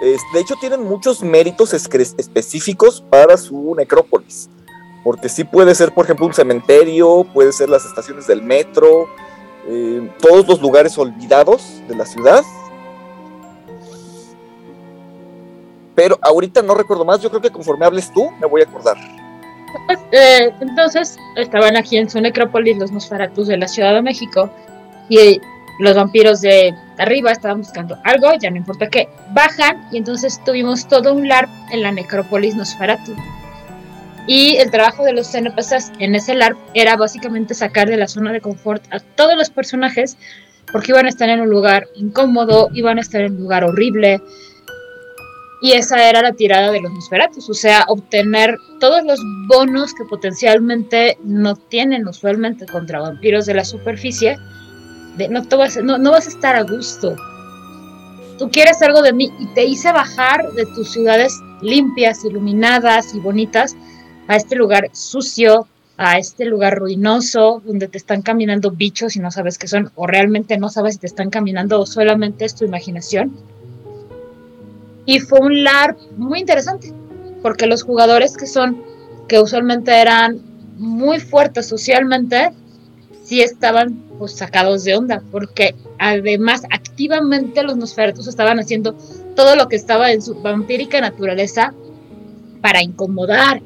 de 0.00 0.40
hecho, 0.40 0.56
tienen 0.60 0.82
muchos 0.82 1.22
méritos 1.22 1.72
específicos 1.72 3.04
para 3.08 3.36
su 3.36 3.74
necrópolis. 3.76 4.48
Porque 5.02 5.28
sí 5.28 5.44
puede 5.44 5.74
ser, 5.74 5.92
por 5.92 6.04
ejemplo, 6.04 6.26
un 6.26 6.34
cementerio, 6.34 7.26
puede 7.32 7.52
ser 7.52 7.68
las 7.68 7.84
estaciones 7.84 8.26
del 8.26 8.42
metro, 8.42 9.06
eh, 9.66 10.10
todos 10.20 10.46
los 10.48 10.60
lugares 10.60 10.96
olvidados 10.98 11.82
de 11.88 11.96
la 11.96 12.06
ciudad. 12.06 12.42
Pero 15.94 16.18
ahorita 16.22 16.62
no 16.62 16.74
recuerdo 16.74 17.04
más, 17.04 17.20
yo 17.20 17.30
creo 17.30 17.40
que 17.40 17.50
conforme 17.50 17.86
hables 17.86 18.12
tú, 18.12 18.30
me 18.40 18.46
voy 18.46 18.62
a 18.62 18.64
acordar. 18.64 18.96
Eh, 20.12 20.54
entonces, 20.60 21.18
estaban 21.34 21.76
aquí 21.76 21.96
en 21.96 22.08
su 22.08 22.20
necrópolis 22.20 22.78
los 22.78 22.92
Nosferatus 22.92 23.48
de 23.48 23.56
la 23.56 23.66
Ciudad 23.66 23.92
de 23.92 24.02
México 24.02 24.48
y 25.08 25.40
los 25.78 25.94
vampiros 25.96 26.40
de 26.40 26.74
arriba 26.98 27.32
estaban 27.32 27.58
buscando 27.58 27.98
algo, 28.04 28.32
ya 28.40 28.50
no 28.50 28.56
importa 28.56 28.88
qué, 28.88 29.08
bajan 29.32 29.88
y 29.90 29.98
entonces 29.98 30.40
tuvimos 30.44 30.86
todo 30.86 31.14
un 31.14 31.28
LARP 31.28 31.50
en 31.72 31.82
la 31.82 31.92
necrópolis 31.92 32.54
Nosferatu. 32.54 33.14
Y 34.26 34.56
el 34.56 34.70
trabajo 34.70 35.04
de 35.04 35.12
los 35.12 35.34
NPCs 35.34 35.92
en 35.98 36.14
ese 36.14 36.34
LARP 36.34 36.56
era 36.72 36.96
básicamente 36.96 37.54
sacar 37.54 37.88
de 37.88 37.96
la 37.96 38.08
zona 38.08 38.32
de 38.32 38.40
confort 38.40 38.82
a 38.90 39.00
todos 39.00 39.36
los 39.36 39.50
personajes 39.50 40.16
porque 40.72 40.92
iban 40.92 41.06
a 41.06 41.10
estar 41.10 41.28
en 41.28 41.40
un 41.40 41.50
lugar 41.50 41.86
incómodo, 41.94 42.70
iban 42.72 42.98
a 42.98 43.02
estar 43.02 43.20
en 43.20 43.32
un 43.32 43.40
lugar 43.42 43.64
horrible. 43.64 44.20
Y 45.60 45.72
esa 45.72 46.08
era 46.08 46.22
la 46.22 46.32
tirada 46.32 46.70
de 46.72 46.80
los 46.80 46.92
Nosferatus, 46.92 47.48
o 47.48 47.54
sea, 47.54 47.84
obtener 47.88 48.56
todos 48.80 49.04
los 49.04 49.20
bonos 49.48 49.94
que 49.94 50.04
potencialmente 50.04 51.16
no 51.22 51.56
tienen 51.56 52.06
usualmente 52.06 52.66
contra 52.66 53.00
vampiros 53.00 53.46
de 53.46 53.54
la 53.54 53.64
superficie 53.64 54.36
no, 55.30 56.10
vas, 56.10 56.26
a 56.26 56.28
estar 56.28 56.56
a 56.56 56.62
gusto. 56.62 57.16
Tú 58.38 58.50
quieres 58.50 58.82
algo 58.82 59.02
de 59.02 59.12
mí 59.12 59.32
y 59.38 59.46
te 59.54 59.64
hice 59.64 59.92
bajar 59.92 60.52
de 60.52 60.66
tus 60.66 60.92
ciudades 60.92 61.40
limpias, 61.60 62.24
iluminadas 62.24 63.14
y 63.14 63.20
bonitas 63.20 63.76
a 64.26 64.36
este 64.36 64.56
lugar 64.56 64.90
sucio, 64.92 65.68
a 65.96 66.18
este 66.18 66.44
lugar 66.44 66.78
ruinoso, 66.78 67.62
donde 67.64 67.86
te 67.86 67.98
están 67.98 68.22
caminando 68.22 68.72
bichos 68.72 69.14
y 69.14 69.20
no 69.20 69.30
sabes 69.30 69.58
qué 69.58 69.68
son, 69.68 69.92
o 69.94 70.06
realmente 70.06 70.58
no 70.58 70.68
sabes 70.68 70.94
si 70.94 71.00
te 71.00 71.06
están 71.06 71.30
caminando 71.30 71.80
o 71.80 71.86
solamente 71.86 72.44
es 72.44 72.56
tu 72.56 72.64
imaginación. 72.64 73.36
Y 75.06 75.20
fue 75.20 75.38
un 75.40 75.62
LARP 75.62 75.98
muy 76.16 76.40
interesante, 76.40 76.92
porque 77.42 77.66
los 77.66 77.82
jugadores 77.82 78.36
que 78.36 78.46
son, 78.46 78.82
que 79.28 79.38
usualmente 79.38 79.92
eran 79.92 80.40
muy 80.76 81.20
fuertes 81.20 81.66
socialmente, 81.68 82.50
sí 83.22 83.40
estaban 83.40 84.03
pues 84.18 84.32
sacados 84.32 84.84
de 84.84 84.96
onda, 84.96 85.22
porque 85.30 85.74
además 85.98 86.62
activamente 86.70 87.62
los 87.62 87.76
Nosferatus 87.76 88.26
estaban 88.26 88.58
haciendo 88.58 88.94
todo 89.34 89.56
lo 89.56 89.68
que 89.68 89.76
estaba 89.76 90.12
en 90.12 90.22
su 90.22 90.34
vampírica 90.34 91.00
naturaleza 91.00 91.74
para 92.60 92.82
incomodar. 92.82 93.60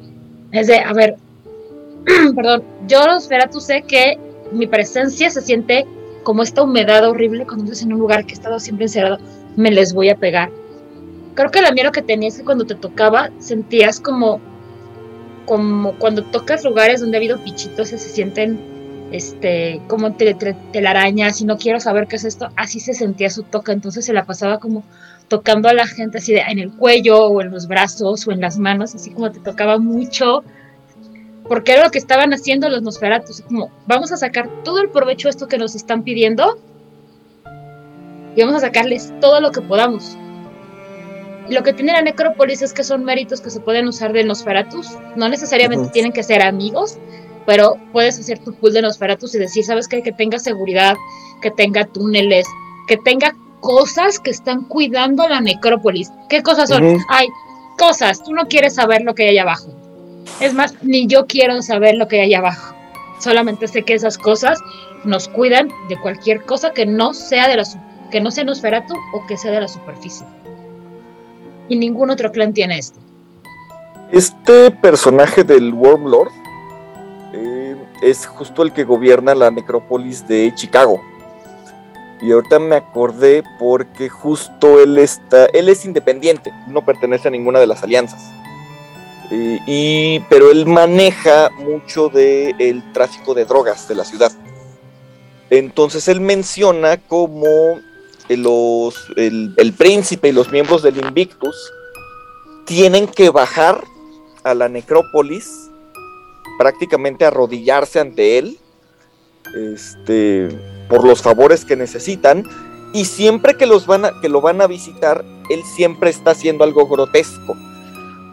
Es 0.51 0.67
de, 0.67 0.79
a 0.79 0.93
ver, 0.93 1.17
perdón, 2.35 2.63
yo 2.87 3.05
Nosferatu 3.05 3.59
sé 3.59 3.83
que 3.83 4.17
mi 4.51 4.67
presencia 4.67 5.29
se 5.29 5.41
siente 5.41 5.85
como 6.23 6.43
esta 6.43 6.63
humedad 6.63 7.07
horrible 7.07 7.45
cuando 7.45 7.65
estás 7.65 7.83
en 7.83 7.93
un 7.93 7.99
lugar 7.99 8.25
que 8.25 8.31
he 8.31 8.35
estado 8.35 8.59
siempre 8.59 8.85
encerrado, 8.85 9.19
me 9.55 9.71
les 9.71 9.93
voy 9.93 10.09
a 10.09 10.15
pegar. 10.15 10.51
Creo 11.35 11.51
que 11.51 11.61
la 11.61 11.71
miedo 11.71 11.91
que 11.91 12.01
tenías 12.01 12.37
que 12.37 12.43
cuando 12.43 12.65
te 12.65 12.75
tocaba 12.75 13.29
sentías 13.39 13.99
como 13.99 14.41
como 15.45 15.93
cuando 15.97 16.23
tocas 16.23 16.63
lugares 16.63 17.01
donde 17.01 17.17
ha 17.17 17.19
habido 17.19 17.43
pichitos 17.43 17.89
se 17.89 17.97
sienten 17.97 18.59
este, 19.11 19.81
como 19.87 20.13
telaraña, 20.13 21.31
si 21.31 21.45
no 21.45 21.57
quiero 21.57 21.79
saber 21.79 22.07
qué 22.07 22.17
es 22.17 22.25
esto, 22.25 22.49
así 22.55 22.79
se 22.79 22.93
sentía 22.93 23.29
su 23.29 23.43
toca, 23.43 23.71
entonces 23.71 24.05
se 24.05 24.13
la 24.13 24.25
pasaba 24.25 24.59
como 24.59 24.83
tocando 25.27 25.69
a 25.69 25.73
la 25.73 25.87
gente 25.87 26.17
así 26.17 26.33
de, 26.33 26.39
en 26.39 26.59
el 26.59 26.71
cuello 26.71 27.25
o 27.25 27.41
en 27.41 27.51
los 27.51 27.67
brazos 27.67 28.27
o 28.27 28.31
en 28.31 28.41
las 28.41 28.57
manos, 28.57 28.95
así 28.95 29.11
como 29.11 29.31
te 29.31 29.39
tocaba 29.39 29.77
mucho, 29.77 30.43
porque 31.47 31.73
era 31.73 31.83
lo 31.83 31.91
que 31.91 31.97
estaban 31.97 32.33
haciendo 32.33 32.69
los 32.69 32.81
Nosferatus, 32.81 33.41
como 33.41 33.71
vamos 33.87 34.11
a 34.11 34.17
sacar 34.17 34.49
todo 34.63 34.81
el 34.81 34.89
provecho 34.89 35.27
de 35.27 35.31
esto 35.31 35.47
que 35.47 35.57
nos 35.57 35.75
están 35.75 36.03
pidiendo 36.03 36.59
y 38.35 38.41
vamos 38.41 38.55
a 38.57 38.59
sacarles 38.59 39.11
todo 39.19 39.41
lo 39.41 39.51
que 39.51 39.61
podamos. 39.61 40.17
Y 41.49 41.53
lo 41.55 41.63
que 41.63 41.73
tiene 41.73 41.93
la 41.93 42.03
necrópolis 42.03 42.61
es 42.61 42.73
que 42.73 42.83
son 42.83 43.03
méritos 43.03 43.41
que 43.41 43.49
se 43.49 43.59
pueden 43.59 43.87
usar 43.87 44.13
de 44.13 44.23
Nosferatus, 44.23 44.87
no 45.15 45.29
necesariamente 45.29 45.89
tienen 45.89 46.11
que 46.11 46.21
ser 46.21 46.43
amigos, 46.43 46.99
pero 47.49 47.77
puedes 47.91 48.19
hacer 48.19 48.37
tu 48.37 48.53
pool 48.53 48.73
de 48.73 48.83
Nosferatus 48.83 49.33
y 49.33 49.39
decir, 49.39 49.65
¿sabes 49.65 49.87
qué? 49.87 50.03
Que 50.03 50.11
tenga 50.11 50.37
seguridad, 50.37 50.95
que 51.41 51.49
tenga 51.49 51.83
túneles, 51.83 52.45
que 52.87 52.95
tenga 52.97 53.35
cosas 53.59 54.19
que 54.19 54.29
están 54.29 54.65
cuidando 54.65 55.27
la 55.27 55.41
necrópolis. 55.41 56.11
¿Qué 56.29 56.43
cosas 56.43 56.69
son? 56.69 56.99
Hay 57.09 57.27
cosas, 57.75 58.23
tú 58.23 58.33
no 58.33 58.47
quieres 58.47 58.75
saber 58.75 59.01
lo 59.01 59.15
que 59.15 59.29
hay 59.29 59.39
abajo. 59.39 59.73
Es 60.39 60.53
más, 60.53 60.75
ni 60.83 61.07
yo 61.07 61.25
quiero 61.25 61.59
saber 61.63 61.95
lo 61.95 62.07
que 62.07 62.21
hay 62.21 62.35
abajo. 62.35 62.75
Solamente 63.19 63.67
sé 63.67 63.81
que 63.81 63.95
esas 63.95 64.19
cosas 64.19 64.59
nos 65.03 65.27
cuidan 65.27 65.69
de 65.89 65.99
cualquier 65.99 66.43
cosa 66.43 66.71
que 66.71 66.85
no 66.85 67.15
sea 67.15 67.47
de 67.47 67.57
la 67.57 67.63
que 68.11 68.21
no 68.21 68.29
sea 68.29 68.43
Nosferatu 68.43 68.93
o 69.11 69.25
que 69.25 69.37
sea 69.37 69.49
de 69.49 69.61
la 69.61 69.67
superficie. 69.67 70.27
Y 71.67 71.77
ningún 71.77 72.11
otro 72.11 72.31
clan 72.31 72.53
tiene 72.53 72.77
esto. 72.77 72.99
Este 74.11 74.69
personaje 74.69 75.43
del 75.43 75.73
Wormlord 75.73 76.29
es 78.01 78.25
justo 78.25 78.63
el 78.63 78.73
que 78.73 78.83
gobierna 78.83 79.35
la 79.35 79.51
necrópolis 79.51 80.27
de 80.27 80.53
Chicago. 80.55 81.01
Y 82.21 82.31
ahorita 82.31 82.59
me 82.59 82.75
acordé 82.75 83.43
porque 83.59 84.09
justo 84.09 84.81
él 84.81 84.97
está, 84.97 85.45
él 85.47 85.69
es 85.69 85.85
independiente, 85.85 86.51
no 86.67 86.83
pertenece 86.83 87.29
a 87.29 87.31
ninguna 87.31 87.59
de 87.59 87.67
las 87.67 87.83
alianzas. 87.83 88.21
y, 89.31 90.19
pero 90.21 90.51
él 90.51 90.65
maneja 90.65 91.49
mucho 91.51 92.09
del 92.09 92.55
el 92.59 92.93
tráfico 92.93 93.33
de 93.33 93.45
drogas 93.45 93.87
de 93.87 93.95
la 93.95 94.03
ciudad. 94.03 94.31
Entonces 95.49 96.07
él 96.07 96.19
menciona 96.19 96.97
como 96.97 97.79
los, 98.27 98.95
el, 99.15 99.53
el 99.57 99.73
príncipe 99.73 100.29
y 100.29 100.31
los 100.31 100.51
miembros 100.51 100.83
del 100.83 100.97
Invictus 100.97 101.55
tienen 102.65 103.07
que 103.07 103.29
bajar 103.29 103.83
a 104.43 104.53
la 104.53 104.69
necrópolis 104.69 105.68
prácticamente 106.57 107.25
arrodillarse 107.25 107.99
ante 107.99 108.37
él 108.37 108.59
este, 109.55 110.49
por 110.87 111.05
los 111.05 111.21
favores 111.21 111.65
que 111.65 111.75
necesitan 111.75 112.43
y 112.93 113.05
siempre 113.05 113.55
que, 113.55 113.65
los 113.65 113.85
van 113.85 114.05
a, 114.05 114.21
que 114.21 114.29
lo 114.29 114.41
van 114.41 114.61
a 114.61 114.67
visitar, 114.67 115.23
él 115.49 115.61
siempre 115.63 116.09
está 116.09 116.31
haciendo 116.31 116.63
algo 116.63 116.87
grotesco, 116.87 117.55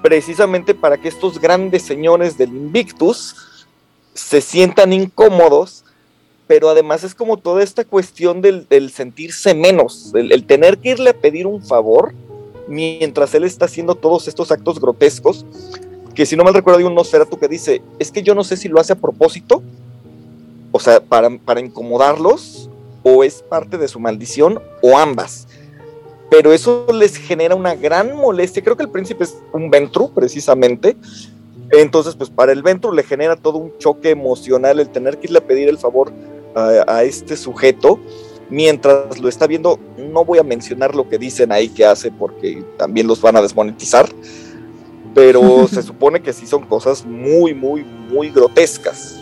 precisamente 0.02 0.74
para 0.74 0.96
que 0.96 1.08
estos 1.08 1.40
grandes 1.40 1.82
señores 1.82 2.38
del 2.38 2.50
Invictus 2.50 3.66
se 4.14 4.40
sientan 4.40 4.92
incómodos, 4.92 5.84
pero 6.46 6.70
además 6.70 7.04
es 7.04 7.14
como 7.14 7.36
toda 7.36 7.62
esta 7.62 7.84
cuestión 7.84 8.40
del, 8.40 8.66
sentirse 8.90 9.52
menos, 9.52 10.12
el, 10.14 10.32
el, 10.32 10.46
tener 10.46 10.78
que 10.78 10.90
irle 10.90 11.10
a 11.10 11.20
pedir 11.20 11.46
un 11.46 11.62
favor 11.62 12.14
mientras 12.66 13.34
él 13.34 13.44
está 13.44 13.66
haciendo 13.66 13.94
todos 13.94 14.26
estos 14.26 14.50
actos 14.50 14.80
grotescos, 14.80 15.44
que 16.16 16.24
si 16.24 16.34
no 16.34 16.44
mal 16.44 16.54
recuerdo 16.54 16.78
hay 16.78 16.86
un 16.86 16.94
Nosferatu 16.94 17.38
que 17.38 17.46
dice, 17.46 17.82
es 17.98 18.10
que 18.10 18.22
yo 18.22 18.34
no 18.34 18.42
sé 18.42 18.56
si 18.56 18.68
lo 18.68 18.80
hace 18.80 18.94
a 18.94 18.96
propósito, 18.96 19.62
o 20.72 20.80
sea, 20.80 20.98
para, 20.98 21.28
para 21.38 21.60
incomodarlos, 21.60 22.70
o 23.02 23.22
es 23.22 23.42
parte 23.42 23.76
de 23.76 23.86
su 23.86 24.00
maldición, 24.00 24.58
o 24.82 24.96
ambas. 24.96 25.46
Pero 26.30 26.54
eso 26.54 26.86
les 26.92 27.18
genera 27.18 27.54
una 27.54 27.76
gran 27.76 28.16
molestia. 28.16 28.64
Creo 28.64 28.76
que 28.76 28.82
el 28.82 28.88
príncipe 28.88 29.24
es 29.24 29.36
un 29.52 29.70
Ventru, 29.70 30.10
precisamente. 30.10 30.96
Entonces, 31.70 32.16
pues 32.16 32.30
para 32.30 32.50
el 32.50 32.62
Ventru 32.62 32.92
le 32.92 33.02
genera 33.02 33.36
todo 33.36 33.58
un 33.58 33.76
choque 33.78 34.10
emocional 34.10 34.80
el 34.80 34.88
tener 34.88 35.18
que 35.18 35.26
irle 35.26 35.38
a 35.38 35.46
pedir 35.46 35.68
el 35.68 35.76
favor 35.76 36.12
a, 36.54 36.84
a 36.88 37.04
este 37.04 37.36
sujeto 37.36 38.00
mientras 38.48 39.18
lo 39.20 39.28
está 39.28 39.46
viendo. 39.46 39.78
No 39.98 40.24
voy 40.24 40.38
a 40.38 40.42
mencionar 40.42 40.94
lo 40.94 41.08
que 41.08 41.18
dicen 41.18 41.52
ahí 41.52 41.68
que 41.68 41.84
hace 41.84 42.10
porque 42.10 42.64
también 42.78 43.06
los 43.06 43.20
van 43.20 43.36
a 43.36 43.42
desmonetizar 43.42 44.08
pero 45.16 45.66
se 45.66 45.82
supone 45.82 46.20
que 46.20 46.30
sí 46.34 46.46
son 46.46 46.66
cosas 46.66 47.06
muy, 47.06 47.54
muy, 47.54 47.82
muy 47.82 48.28
grotescas. 48.28 49.18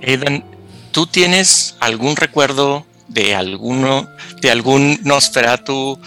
Aidan, 0.00 0.44
¿tú 0.92 1.08
tienes 1.08 1.76
algún 1.80 2.14
recuerdo 2.14 2.86
de 3.08 3.34
alguno, 3.34 4.06
de 4.42 4.50
algún 4.52 5.00
Nosferatu 5.02 5.98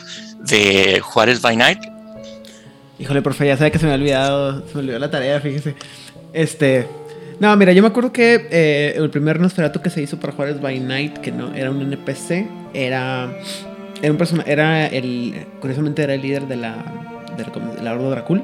de 0.46 1.02
Juárez 1.02 1.42
by 1.42 1.58
Night? 1.58 1.80
Híjole, 2.98 3.22
profe, 3.22 3.48
ya 3.48 3.58
sabe 3.58 3.72
que 3.72 3.80
se 3.80 3.86
me 3.86 3.92
ha 3.92 3.96
olvidado, 3.96 4.66
se 4.66 4.76
me 4.76 4.80
olvidó 4.80 5.00
la 5.00 5.12
tarea, 5.12 5.42
fíjese. 5.42 5.76
Este, 6.32 6.88
no, 7.42 7.54
mira, 7.58 7.74
yo 7.74 7.82
me 7.82 7.90
acuerdo 7.90 8.14
que 8.14 8.48
eh, 8.50 8.94
el 8.96 9.10
primer 9.10 9.42
Nosferatu 9.42 9.82
que 9.82 9.90
se 9.90 10.02
hizo 10.02 10.22
para 10.22 10.32
Juárez 10.32 10.62
by 10.62 10.80
Night, 10.80 11.18
que 11.18 11.34
no 11.34 11.54
era 11.54 11.70
un 11.70 11.82
NPC, 11.82 12.48
era 12.74 13.30
era 14.02 14.12
un 14.12 14.18
persona, 14.18 14.44
era 14.46 14.88
el, 14.88 15.46
curiosamente 15.60 16.04
era 16.04 16.14
el 16.14 16.22
líder 16.22 16.48
de 16.48 16.56
la, 16.56 16.86
de 17.36 17.82
la, 17.84 17.94
Horda 17.94 18.10
Dracul 18.10 18.44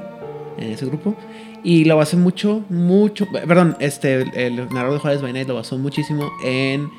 en 0.57 0.71
ese 0.71 0.85
grupo. 0.85 1.15
Y 1.63 1.85
lo 1.85 1.95
basó 1.95 2.17
mucho, 2.17 2.63
mucho, 2.69 3.25
perdón, 3.31 3.77
este, 3.79 4.23
el, 4.45 4.67
narrador 4.69 4.93
de 4.93 4.99
Juárez 4.99 5.21
by 5.21 5.45
lo 5.45 5.55
basó 5.55 5.77
muchísimo 5.77 6.29
en 6.43 6.89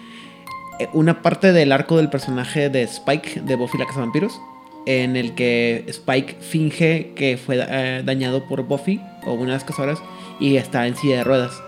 eh, 0.79 0.89
una 0.93 1.21
parte 1.21 1.53
del 1.53 1.71
arco 1.73 1.99
del 1.99 2.09
personaje 2.09 2.71
de 2.71 2.83
Spike 2.83 3.43
de 3.43 3.57
Buffy 3.57 3.79
la 3.79 3.87
Casa 3.87 4.01
de 4.01 4.07
Vampiros, 4.07 4.41
en 4.87 5.17
el 5.17 5.35
que 5.35 5.85
Spike 5.89 6.37
finge 6.41 7.13
que 7.15 7.37
fue 7.37 7.59
eh, 7.61 8.03
dañado 8.05 8.47
por 8.49 8.63
Buffy 8.63 9.01
o 9.27 9.33
una 9.35 9.47
de 9.47 9.53
las 9.53 9.65
cazadoras 9.65 9.99
y 10.41 10.57
está 10.57 10.87
en 10.87 10.97
silla 10.97 11.19
de 11.19 11.25
ruedas 11.25 11.63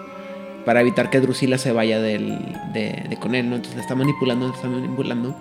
para 0.67 0.81
evitar 0.81 1.11
que 1.11 1.21
Drusilla 1.21 1.59
se 1.59 1.71
vaya 1.71 2.01
del, 2.01 2.39
de, 2.73 3.17
con 3.21 3.37
él, 3.37 3.49
¿no? 3.49 3.55
Entonces 3.55 3.77
le 3.77 3.83
está 3.83 3.95
manipulando, 3.95 4.49
le 4.49 4.55
está 4.55 4.69
manipulando. 4.69 5.37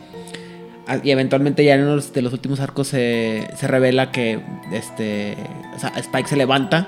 Y 1.03 1.09
eventualmente 1.09 1.63
ya 1.63 1.75
en 1.75 1.83
uno 1.83 1.99
de 1.99 2.21
los 2.21 2.33
últimos 2.33 2.59
arcos 2.59 2.89
se, 2.89 3.47
se 3.55 3.67
revela 3.67 4.11
que 4.11 4.39
este, 4.71 5.35
o 5.75 5.79
sea, 5.79 5.89
Spike 5.95 6.27
se 6.29 6.35
levanta 6.35 6.87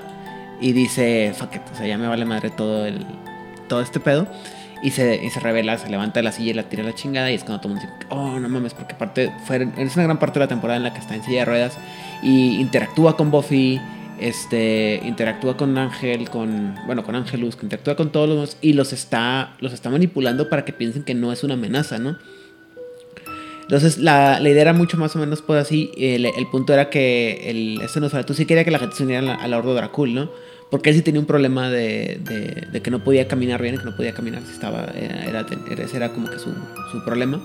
y 0.60 0.72
dice, 0.72 1.32
fuck 1.36 1.56
it, 1.56 1.62
o 1.72 1.76
sea, 1.76 1.86
ya 1.86 1.98
me 1.98 2.06
vale 2.06 2.24
madre 2.24 2.50
todo, 2.50 2.86
el, 2.86 3.04
todo 3.68 3.80
este 3.80 4.00
pedo. 4.00 4.28
Y 4.80 4.92
se, 4.92 5.24
y 5.24 5.30
se 5.30 5.40
revela, 5.40 5.76
se 5.76 5.90
levanta 5.90 6.20
de 6.20 6.22
la 6.22 6.30
silla 6.30 6.50
y 6.50 6.54
la 6.54 6.62
tira 6.68 6.84
a 6.84 6.86
la 6.86 6.94
chingada. 6.94 7.30
Y 7.32 7.34
es 7.34 7.42
cuando 7.42 7.60
todo 7.60 7.72
el 7.72 7.80
mundo 7.80 7.92
dice, 7.98 8.06
oh, 8.10 8.38
no 8.38 8.48
mames, 8.48 8.74
porque 8.74 8.94
aparte 8.94 9.32
fue, 9.44 9.68
es 9.76 9.96
una 9.96 10.04
gran 10.04 10.20
parte 10.20 10.38
de 10.38 10.44
la 10.44 10.48
temporada 10.48 10.76
en 10.76 10.84
la 10.84 10.92
que 10.92 11.00
está 11.00 11.16
en 11.16 11.24
silla 11.24 11.40
de 11.40 11.44
ruedas 11.46 11.76
y 12.22 12.60
interactúa 12.60 13.16
con 13.16 13.32
Buffy 13.32 13.80
este 14.20 15.00
interactúa 15.04 15.56
con 15.56 15.76
Ángel, 15.78 16.28
con 16.28 16.74
bueno, 16.86 17.04
con 17.04 17.14
Angelus, 17.14 17.56
que 17.56 17.66
interactúa 17.66 17.96
con 17.96 18.10
todos 18.10 18.28
los 18.28 18.56
y 18.60 18.72
los 18.72 18.92
está 18.92 19.54
los 19.60 19.72
está 19.72 19.90
manipulando 19.90 20.48
para 20.48 20.64
que 20.64 20.72
piensen 20.72 21.04
que 21.04 21.14
no 21.14 21.32
es 21.32 21.44
una 21.44 21.54
amenaza, 21.54 21.98
¿no? 21.98 22.16
Entonces 23.68 23.98
la, 23.98 24.40
idea 24.40 24.62
era 24.62 24.72
mucho 24.72 24.96
más 24.96 25.14
o 25.14 25.18
menos 25.18 25.42
pues 25.42 25.60
así, 25.60 25.90
el, 25.98 26.46
punto 26.50 26.72
era 26.72 26.88
que 26.88 27.50
el 27.50 27.78
este 27.82 28.00
no 28.00 28.08
tú 28.24 28.32
sí 28.32 28.46
quería 28.46 28.64
que 28.64 28.70
la 28.70 28.78
gente 28.78 28.96
se 28.96 29.02
uniera 29.02 29.20
a 29.20 29.22
la, 29.22 29.34
a 29.34 29.46
la 29.46 29.60
Dracul, 29.60 30.14
¿no? 30.14 30.30
Porque 30.70 30.88
él 30.88 30.96
sí 30.96 31.02
tenía 31.02 31.20
un 31.20 31.26
problema 31.26 31.68
de, 31.68 32.18
de, 32.72 32.80
que 32.80 32.90
no 32.90 33.04
podía 33.04 33.28
caminar 33.28 33.60
bien, 33.60 33.76
que 33.76 33.84
no 33.84 33.94
podía 33.94 34.14
caminar, 34.14 34.42
si 34.46 34.52
estaba 34.52 34.86
era, 34.94 35.44
ese 35.78 35.96
era 35.98 36.14
como 36.14 36.30
que 36.30 36.38
su, 36.38 36.50
su 36.92 37.04
problema. 37.04 37.42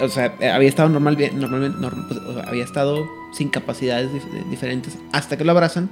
O 0.00 0.08
sea, 0.08 0.34
había 0.52 0.68
estado 0.68 0.88
normal, 0.88 1.16
normalmente, 1.34 1.76
pues, 2.08 2.36
había 2.44 2.64
estado 2.64 3.06
sin 3.32 3.48
capacidades 3.48 4.10
diferentes 4.50 4.98
hasta 5.12 5.36
que 5.36 5.44
lo 5.44 5.52
abrazan. 5.52 5.88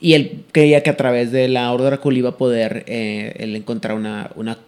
Y 0.00 0.12
él 0.12 0.44
creía 0.52 0.82
que 0.82 0.90
a 0.90 0.96
través 0.98 1.32
de 1.32 1.48
la 1.48 1.72
Orden 1.72 1.86
Dracul 1.86 2.16
iba 2.18 2.30
a 2.30 2.36
poder 2.36 2.84
eh, 2.86 3.34
encontrar 3.38 3.96
una, 3.96 4.30
una, 4.34 4.58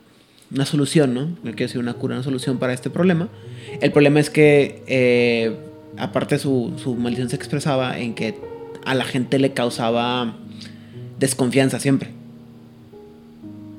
una, 0.53 0.67
solución, 0.67 1.15
¿no? 1.15 1.27
No 1.27 1.37
quiero 1.43 1.57
decir 1.57 1.79
una 1.79 1.95
cura, 1.95 2.15
una 2.15 2.25
solución 2.25 2.59
para 2.59 2.73
este 2.73 2.91
problema. 2.91 3.29
El 3.81 3.93
problema 3.93 4.21
es 4.21 4.31
que, 4.31 4.83
eh, 4.87 5.57
aparte, 5.97 6.39
su, 6.39 6.73
su 6.77 6.95
maldición 6.95 7.29
se 7.29 7.37
expresaba 7.37 7.99
en 7.99 8.15
que 8.15 8.35
a 8.85 8.95
la 8.95 9.05
gente 9.05 9.39
le 9.39 9.53
causaba 9.53 10.37
desconfianza 11.19 11.79
siempre. 11.79 12.11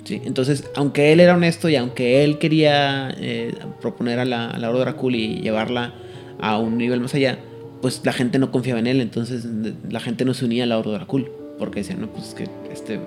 ¿sí? 0.04 0.22
Entonces, 0.26 0.70
aunque 0.76 1.12
él 1.12 1.20
era 1.20 1.36
honesto 1.36 1.70
y 1.70 1.76
aunque 1.76 2.24
él 2.24 2.38
quería 2.38 3.14
eh, 3.18 3.54
proponer 3.82 4.20
a 4.20 4.26
la, 4.26 4.50
a 4.50 4.60
la 4.60 4.70
Dracul 4.70 5.16
y 5.16 5.42
llevarla 5.42 5.94
a 6.40 6.58
un 6.58 6.78
nivel 6.78 7.00
más 7.00 7.14
allá, 7.14 7.40
pues 7.82 8.02
la 8.06 8.14
gente 8.14 8.40
no 8.40 8.50
confiaba 8.50 8.80
en 8.80 8.88
él, 8.88 9.02
entonces 9.02 9.46
la 9.90 10.00
gente 10.00 10.24
no 10.24 10.34
se 10.34 10.46
unía 10.46 10.64
a 10.64 10.68
la 10.68 10.78
Orden 10.78 10.94
Dracul, 10.94 11.30
porque 11.60 11.82
decían, 11.82 12.00
no, 12.00 12.08
pues 12.08 12.30
es 12.30 12.34
que 12.34 12.50
este, 12.72 12.98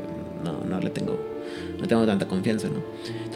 no, 0.45 0.65
no 0.69 0.81
le 0.81 0.91
tengo, 0.91 1.19
no 1.81 1.89
tengo 1.89 2.05
tanta 2.05 2.29
confianza, 2.29 2.69
¿no? 2.69 2.83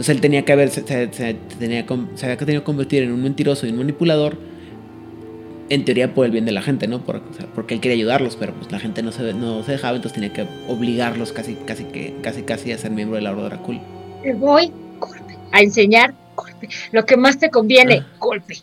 Entonces 0.01 0.17
él 0.17 0.23
tenía 0.23 0.47
que 0.47 0.53
haber, 0.55 0.71
se, 0.71 0.81
tenía, 0.81 1.85
se 2.15 2.25
había 2.25 2.39
tenido 2.39 2.63
que 2.63 2.65
convertir 2.65 3.03
en 3.03 3.13
un 3.13 3.23
mentiroso 3.23 3.67
y 3.67 3.71
un 3.71 3.77
manipulador, 3.77 4.39
en 5.69 5.85
teoría 5.85 6.15
por 6.15 6.25
el 6.25 6.33
bien 6.33 6.47
de 6.47 6.53
la 6.53 6.63
gente, 6.63 6.89
¿no? 6.89 7.03
porque 7.55 7.75
él 7.75 7.83
quería 7.83 7.97
ayudarlos, 7.97 8.35
pero 8.37 8.55
pues 8.55 8.73
la 8.73 8.79
gente 8.79 9.03
no 9.03 9.13
se, 9.13 9.35
no 9.35 9.63
se 9.63 9.73
dejaba, 9.73 9.97
entonces 9.97 10.19
tenía 10.19 10.33
que 10.33 10.47
obligarlos 10.69 11.33
casi, 11.35 11.55
casi, 11.67 11.85
que, 11.85 12.17
casi, 12.23 12.45
casi 12.45 12.73
a 12.73 12.79
ser 12.79 12.93
miembro 12.93 13.17
de 13.17 13.25
la 13.25 13.33
Orden 13.33 13.51
Dracul. 13.51 13.79
Te 14.23 14.33
voy, 14.33 14.73
golpe, 14.99 15.37
a 15.53 15.61
enseñar, 15.61 16.15
golpe, 16.35 16.71
lo 16.93 17.05
que 17.05 17.19
más 17.19 17.39
te 17.39 17.51
conviene, 17.51 17.99
ah. 17.99 18.07
golpe. 18.19 18.55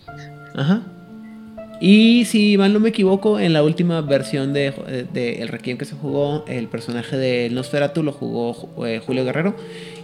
Ajá. 0.56 0.82
Y 1.80 2.26
si 2.26 2.58
mal 2.58 2.74
no 2.74 2.80
me 2.80 2.90
equivoco, 2.90 3.40
en 3.40 3.54
la 3.54 3.62
última 3.62 4.02
versión 4.02 4.54
de, 4.54 4.74
El 5.40 5.50
Requiem 5.50 5.78
que 5.78 5.86
se 5.86 5.96
jugó, 5.96 6.44
el 6.48 6.68
personaje 6.68 7.16
de 7.16 7.52
Nosferatu 7.52 8.02
lo 8.02 8.12
jugó 8.12 8.88
eh, 8.88 9.00
Julio 9.06 9.24
Guerrero. 9.24 9.56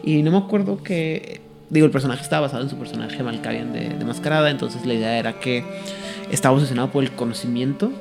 Y 0.03 0.21
no 0.21 0.31
me 0.31 0.37
acuerdo 0.37 0.83
que. 0.83 1.41
Digo, 1.69 1.85
el 1.85 1.91
personaje 1.91 2.21
estaba 2.21 2.41
basado 2.41 2.63
en 2.63 2.69
su 2.69 2.77
personaje 2.77 3.23
Malkavian 3.23 3.73
de, 3.73 3.89
de 3.89 4.05
Mascarada. 4.05 4.51
Entonces 4.51 4.85
la 4.85 4.93
idea 4.93 5.17
era 5.17 5.39
que 5.39 5.63
estaba 6.29 6.55
obsesionado 6.55 6.91
por 6.91 7.03
el 7.03 7.11
conocimiento. 7.11 7.91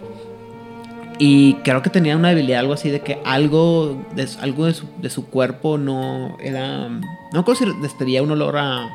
Y 1.18 1.54
creo 1.62 1.82
que 1.82 1.90
tenía 1.90 2.16
una 2.16 2.30
debilidad, 2.30 2.60
algo 2.60 2.72
así, 2.72 2.90
de 2.90 3.00
que 3.00 3.18
algo 3.24 4.04
de, 4.14 4.28
algo 4.40 4.66
de, 4.66 4.74
su, 4.74 4.86
de 5.00 5.08
su 5.08 5.26
cuerpo 5.26 5.78
no 5.78 6.36
era. 6.40 6.88
No 7.32 7.44
creo 7.44 7.54
si 7.54 7.64
despedía 7.80 8.22
un 8.22 8.30
olor 8.32 8.56
a. 8.58 8.88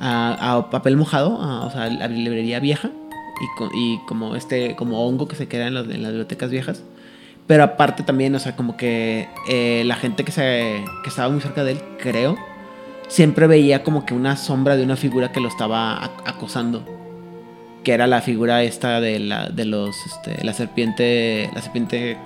a, 0.00 0.68
papel 0.70 0.96
mojado, 0.96 1.38
o 1.38 1.70
sea, 1.70 1.84
a 1.84 2.08
librería 2.08 2.60
vieja 2.60 2.90
y, 3.74 3.98
como 4.06 4.34
este 4.36 4.76
como 4.76 5.06
hongo 5.06 5.28
que 5.28 5.36
se 5.36 5.48
queda 5.48 5.66
en, 5.66 5.74
las 5.74 5.86
bibliotecas 5.86 6.50
viejas. 6.50 6.82
Pero 7.46 7.62
aparte 7.62 8.02
también, 8.02 8.34
o 8.34 8.38
sea, 8.38 8.56
como 8.56 8.76
que 8.76 9.28
eh, 9.48 9.82
la 9.86 9.96
gente 9.96 10.24
que, 10.24 10.32
se, 10.32 10.84
que 11.02 11.08
estaba 11.08 11.28
muy 11.28 11.40
cerca 11.40 11.62
de 11.62 11.72
él, 11.72 11.82
creo, 11.98 12.36
siempre 13.08 13.46
veía 13.46 13.84
como 13.84 14.04
que 14.04 14.14
una 14.14 14.36
sombra 14.36 14.76
de 14.76 14.82
una 14.82 14.96
figura 14.96 15.30
que 15.30 15.40
lo 15.40 15.48
estaba 15.48 16.04
acosando. 16.24 16.84
Que 17.84 17.92
era 17.92 18.08
la 18.08 18.20
figura 18.20 18.64
esta 18.64 19.00
de 19.00 19.20
la, 19.20 19.48
de 19.48 19.64
los, 19.64 19.94
este, 20.06 20.44
la 20.44 20.52
serpiente, 20.52 21.48
la 21.54 21.62
serpiente 21.62 22.18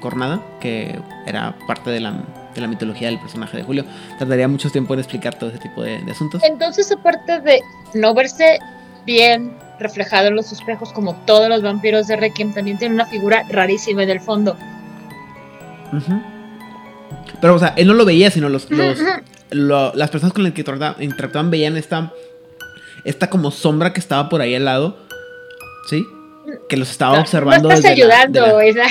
cornada, 0.00 0.40
que 0.60 0.96
era 1.26 1.56
parte 1.66 1.90
de 1.90 1.98
la, 1.98 2.12
de 2.54 2.60
la 2.60 2.68
mitología 2.68 3.08
del 3.08 3.18
personaje 3.18 3.56
de 3.56 3.64
Julio. 3.64 3.84
Tardaría 4.20 4.46
mucho 4.46 4.70
tiempo 4.70 4.94
en 4.94 5.00
explicar 5.00 5.34
todo 5.34 5.50
ese 5.50 5.58
tipo 5.58 5.82
de, 5.82 6.00
de 6.00 6.12
asuntos. 6.12 6.42
Entonces, 6.44 6.92
aparte 6.92 7.40
de 7.40 7.60
no 7.94 8.14
verse 8.14 8.60
bien 9.04 9.52
reflejado 9.80 10.28
en 10.28 10.36
los 10.36 10.52
espejos, 10.52 10.92
como 10.92 11.14
todos 11.26 11.48
los 11.48 11.62
vampiros 11.62 12.06
de 12.06 12.16
Requiem, 12.16 12.54
también 12.54 12.78
tiene 12.78 12.94
una 12.94 13.06
figura 13.06 13.44
rarísima 13.48 14.02
en 14.02 14.10
el 14.10 14.20
fondo. 14.20 14.56
Pero, 17.40 17.54
o 17.54 17.58
sea, 17.58 17.74
él 17.76 17.86
no 17.86 17.94
lo 17.94 18.04
veía, 18.04 18.30
sino 18.30 18.48
los, 18.48 18.68
las 19.50 20.10
personas 20.10 20.32
con 20.32 20.44
las 20.44 20.52
que 20.52 20.64
interactuaban 21.00 21.50
veían 21.50 21.76
esta, 21.76 22.12
esta 23.04 23.28
como 23.30 23.50
sombra 23.50 23.92
que 23.92 24.00
estaba 24.00 24.28
por 24.28 24.40
ahí 24.40 24.54
al 24.54 24.64
lado, 24.64 24.96
¿sí? 25.88 26.04
Que 26.68 26.76
los 26.76 26.90
estaba 26.90 27.18
observando. 27.18 27.68
No 27.68 27.74
estás 27.74 27.90
ayudando, 27.90 28.60
esa. 28.60 28.86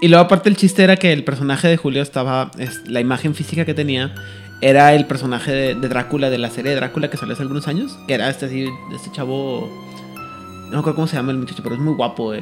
Y 0.00 0.08
luego 0.08 0.24
aparte 0.24 0.48
el 0.48 0.56
chiste 0.56 0.84
era 0.84 0.96
que 0.96 1.12
el 1.12 1.24
personaje 1.24 1.68
de 1.68 1.76
Julio 1.76 2.02
estaba, 2.02 2.50
la 2.86 3.00
imagen 3.00 3.34
física 3.34 3.64
que 3.64 3.74
tenía 3.74 4.14
era 4.60 4.94
el 4.94 5.06
personaje 5.06 5.52
de, 5.52 5.74
Drácula 5.74 6.30
de 6.30 6.38
la 6.38 6.50
serie 6.50 6.70
de 6.70 6.76
Drácula 6.76 7.10
que 7.10 7.16
salió 7.16 7.34
hace 7.34 7.42
algunos 7.42 7.68
años, 7.68 7.98
que 8.06 8.14
era 8.14 8.28
este 8.30 8.46
así, 8.46 8.68
este 8.94 9.10
chavo, 9.12 9.68
no 10.66 10.70
me 10.70 10.78
acuerdo 10.78 10.96
cómo 10.96 11.06
se 11.06 11.16
llama 11.16 11.32
el 11.32 11.38
muchacho, 11.38 11.62
pero 11.62 11.74
es 11.74 11.80
muy 11.80 11.94
guapo 11.94 12.32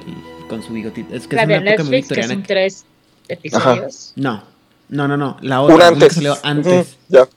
con 0.49 0.63
su 0.63 0.73
bigotito. 0.73 1.15
Es 1.15 1.27
que 1.27 1.37
es 1.37 1.45
una 1.45 1.57
época 1.57 1.85
muy 1.85 1.97
victoriana. 1.97 2.29
Que 2.29 2.35
son 2.35 2.43
tres 2.43 2.85
episodios. 3.29 4.13
No, 4.17 4.45
no, 4.89 5.09
no, 5.09 5.17
no, 5.17 5.37
la 5.41 5.63
otra, 5.63 5.75
una 5.75 5.89
antes. 5.89 6.09
que 6.09 6.15
salió 6.15 6.37
antes. 6.43 6.97
ya. 7.09 7.29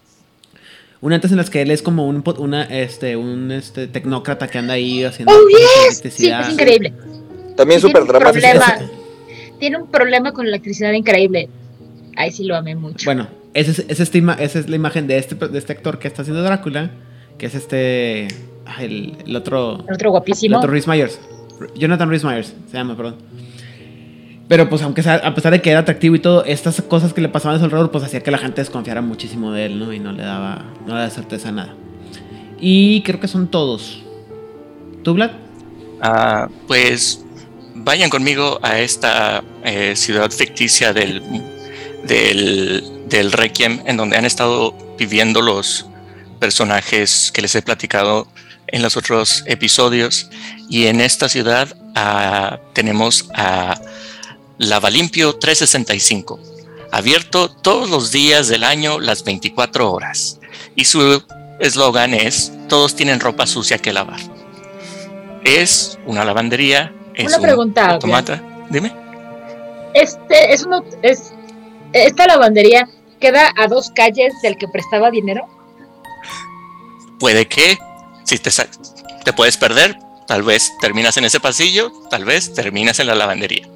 Una 1.00 1.16
antes 1.16 1.30
en 1.30 1.38
las 1.38 1.52
que 1.52 1.62
él 1.62 1.70
es 1.70 1.84
como 1.84 2.08
un, 2.08 2.24
una, 2.40 2.64
este, 2.64 3.16
un 3.16 3.52
este, 3.52 3.88
tecnócrata 3.88 4.48
que 4.48 4.58
anda 4.58 4.74
ahí 4.74 5.04
haciendo. 5.04 5.32
¡Oh, 5.32 5.48
yes! 5.48 6.02
Sí, 6.12 6.30
es 6.30 6.50
increíble. 6.50 6.92
También 7.56 7.80
súper 7.80 8.06
dramático. 8.06 8.48
Tiene 9.60 9.78
un 9.78 9.88
problema 9.90 10.32
con 10.32 10.46
la 10.46 10.50
electricidad 10.50 10.92
increíble. 10.94 11.50
Ahí 12.16 12.32
sí 12.32 12.46
lo 12.46 12.56
amé 12.56 12.76
mucho. 12.76 13.06
Bueno, 13.06 13.28
esa 13.58 13.72
es, 13.72 13.80
esa, 13.90 14.04
esa 14.04 14.60
es 14.60 14.70
la 14.70 14.76
imagen 14.76 15.08
de 15.08 15.18
este, 15.18 15.34
de 15.34 15.58
este 15.58 15.74
actor 15.74 15.98
que 15.98 16.08
está 16.08 16.22
haciendo 16.22 16.44
Drácula, 16.44 16.92
que 17.40 17.48
es 17.48 17.56
este. 17.56 18.28
El, 18.80 19.18
el 19.26 19.36
otro. 19.36 19.84
El 19.88 19.96
otro 19.96 20.12
guapísimo. 20.12 20.58
El 20.58 20.60
otro 20.60 20.72
Rhys 20.72 20.88
Myers. 20.88 21.20
Jonathan 21.76 22.08
Rhys 22.08 22.24
Myers, 22.24 22.54
se 22.70 22.78
llama, 22.78 22.96
perdón. 22.96 23.16
Pero 24.48 24.70
pues 24.70 24.84
aunque 24.84 25.02
sea, 25.02 25.16
a 25.16 25.34
pesar 25.34 25.52
de 25.52 25.62
que 25.62 25.72
era 25.72 25.80
atractivo 25.80 26.16
y 26.16 26.20
todo, 26.20 26.46
estas 26.46 26.82
cosas 26.84 27.14
que 27.14 27.22
le 27.22 27.30
pasaban 27.30 27.56
a 27.56 27.60
su 27.60 27.66
alrededor, 27.66 27.90
pues 27.90 28.04
hacía 28.04 28.22
que 28.22 28.30
la 28.30 28.38
gente 28.38 28.62
desconfiara 28.62 29.02
muchísimo 29.02 29.52
de 29.52 29.66
él, 29.66 29.80
¿no? 29.80 29.92
Y 29.92 30.00
no 30.00 30.12
le 30.12 30.22
daba, 30.22 30.64
no 30.82 30.94
le 30.94 31.00
daba 31.00 31.10
certeza 31.10 31.52
nada. 31.52 31.74
Y 32.60 33.02
creo 33.02 33.20
que 33.20 33.28
son 33.28 33.48
todos. 33.48 34.04
¿Tú, 35.04 35.16
Vlad? 35.16 35.32
Ah, 36.00 36.48
pues 36.68 37.26
vayan 37.74 38.12
conmigo 38.12 38.60
a 38.62 38.80
esta 38.80 39.44
eh, 39.64 39.96
ciudad 39.96 40.30
ficticia 40.30 40.94
del, 40.94 41.24
del 42.08 42.98
del 43.10 43.32
Requiem, 43.32 43.82
en 43.86 43.98
donde 43.98 44.18
han 44.18 44.26
estado 44.26 44.74
viviendo 44.98 45.42
los 45.42 45.86
personajes 46.40 47.32
que 47.34 47.42
les 47.42 47.56
he 47.56 47.62
platicado 47.62 48.28
en 48.68 48.82
los 48.82 48.98
otros 48.98 49.44
episodios. 49.46 50.30
Y 50.70 50.88
en 50.88 51.02
esta 51.02 51.30
ciudad 51.30 51.76
ah, 51.96 52.60
tenemos 52.74 53.30
a 53.34 53.80
Lavalimpio 54.58 55.36
365, 55.36 56.40
abierto 56.92 57.50
todos 57.50 57.90
los 57.90 58.12
días 58.12 58.48
del 58.48 58.64
año, 58.64 59.00
las 59.00 59.24
24 59.24 59.92
horas. 59.92 60.40
Y 60.76 60.86
su 60.86 61.24
eslogan 61.60 62.14
es, 62.14 62.52
todos 62.68 62.96
tienen 62.96 63.20
ropa 63.20 63.48
sucia 63.48 63.78
que 63.78 63.94
lavar. 63.94 64.20
Es 65.44 65.98
una 66.06 66.26
lavandería. 66.26 66.94
Es 67.14 67.28
una 67.28 67.40
pregunta. 67.40 67.92
Automata. 67.92 68.42
Dime. 68.70 68.92
Este 69.94 70.54
es 70.54 70.64
uno, 70.64 70.84
es 71.02 71.32
esta 71.94 72.28
lavandería 72.28 72.88
queda 73.20 73.52
a 73.58 73.68
dos 73.68 73.92
calles 73.92 74.34
del 74.42 74.58
que 74.58 74.68
prestaba 74.68 75.12
dinero. 75.12 75.48
puede 77.20 77.48
que 77.48 77.78
si 78.24 78.38
te, 78.38 78.52
te 79.24 79.34
puedes 79.34 79.58
perder, 79.58 79.98
tal 80.28 80.44
vez 80.44 80.74
terminas 80.82 81.18
en 81.18 81.26
ese 81.26 81.40
pasillo, 81.40 81.92
tal 82.10 82.26
vez 82.26 82.54
terminas 82.54 83.00
en 83.00 83.08
la 83.08 83.16
lavandería. 83.16 83.68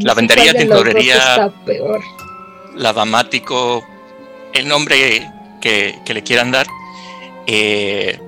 lavandería, 0.00 0.54
tintorería, 0.54 1.52
lavamático, 2.74 3.86
el 4.54 4.66
nombre 4.66 5.30
que, 5.60 6.00
le 6.06 6.22
quieran 6.22 6.50
dar. 6.50 6.66
Eh, 7.46 8.18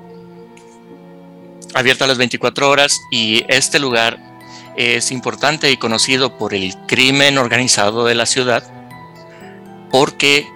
abierta 1.74 2.04
a 2.04 2.08
las 2.08 2.18
24 2.18 2.68
horas 2.70 3.00
y 3.10 3.44
este 3.48 3.78
lugar 3.78 4.27
es 4.78 5.10
importante 5.10 5.72
y 5.72 5.76
conocido 5.76 6.38
por 6.38 6.54
el 6.54 6.72
crimen 6.86 7.36
organizado 7.36 8.04
de 8.04 8.14
la 8.14 8.26
ciudad 8.26 8.62
porque 9.90 10.46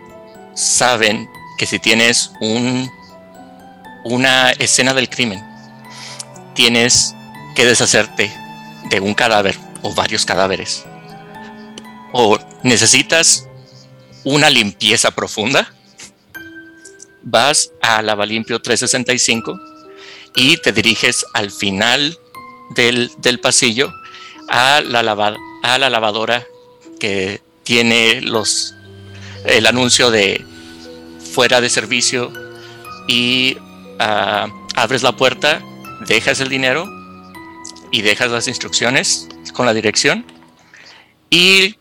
saben 0.54 1.28
que 1.58 1.66
si 1.66 1.80
tienes 1.80 2.30
un, 2.40 2.88
una 4.04 4.52
escena 4.52 4.94
del 4.94 5.08
crimen, 5.08 5.42
tienes 6.54 7.16
que 7.56 7.66
deshacerte 7.66 8.32
de 8.90 9.00
un 9.00 9.12
cadáver 9.12 9.58
o 9.82 9.92
varios 9.92 10.24
cadáveres. 10.24 10.84
O 12.12 12.38
necesitas 12.62 13.48
una 14.22 14.50
limpieza 14.50 15.10
profunda, 15.10 15.74
vas 17.22 17.72
a 17.80 18.02
Lavalimpio 18.02 18.62
365 18.62 19.58
y 20.36 20.58
te 20.58 20.70
diriges 20.70 21.26
al 21.34 21.50
final 21.50 22.16
del, 22.76 23.10
del 23.18 23.40
pasillo 23.40 23.92
a 24.48 24.80
la, 24.80 25.36
a 25.62 25.78
la 25.78 25.90
lavadora 25.90 26.46
que 26.98 27.40
tiene 27.62 28.20
los, 28.20 28.74
el 29.44 29.66
anuncio 29.66 30.10
de 30.10 30.44
fuera 31.32 31.60
de 31.60 31.70
servicio 31.70 32.32
y 33.08 33.56
ah, 33.98 34.48
abres 34.74 35.02
la 35.02 35.16
puerta, 35.16 35.62
dejas 36.06 36.40
el 36.40 36.48
dinero 36.48 36.86
y 37.90 38.02
dejas 38.02 38.30
las 38.30 38.48
instrucciones 38.48 39.28
con 39.52 39.66
la 39.66 39.74
dirección 39.74 40.24
y 41.30 41.76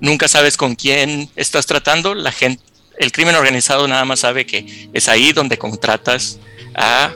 nunca 0.00 0.28
sabes 0.28 0.56
con 0.56 0.74
quién 0.76 1.30
estás 1.36 1.66
tratando. 1.66 2.14
La 2.14 2.32
gente, 2.32 2.62
el 2.98 3.12
crimen 3.12 3.34
organizado 3.34 3.88
nada 3.88 4.04
más 4.04 4.20
sabe 4.20 4.46
que 4.46 4.88
es 4.92 5.08
ahí 5.08 5.32
donde 5.32 5.58
contratas 5.58 6.38
a 6.74 7.12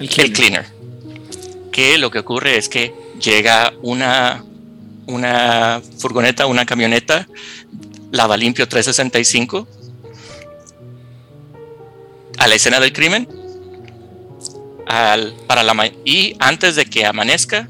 el 0.00 0.32
cleaner 0.32 0.73
que 1.74 1.98
lo 1.98 2.08
que 2.08 2.20
ocurre 2.20 2.56
es 2.56 2.68
que 2.68 2.94
llega 3.20 3.72
una, 3.82 4.44
una 5.06 5.82
furgoneta, 5.98 6.46
una 6.46 6.64
camioneta, 6.64 7.26
lava 8.12 8.36
limpio 8.36 8.68
365, 8.68 9.66
a 12.38 12.46
la 12.46 12.54
escena 12.54 12.78
del 12.78 12.92
crimen, 12.92 13.28
al, 14.86 15.34
para 15.48 15.64
la, 15.64 15.90
y 16.04 16.36
antes 16.38 16.76
de 16.76 16.84
que 16.86 17.04
amanezca, 17.06 17.68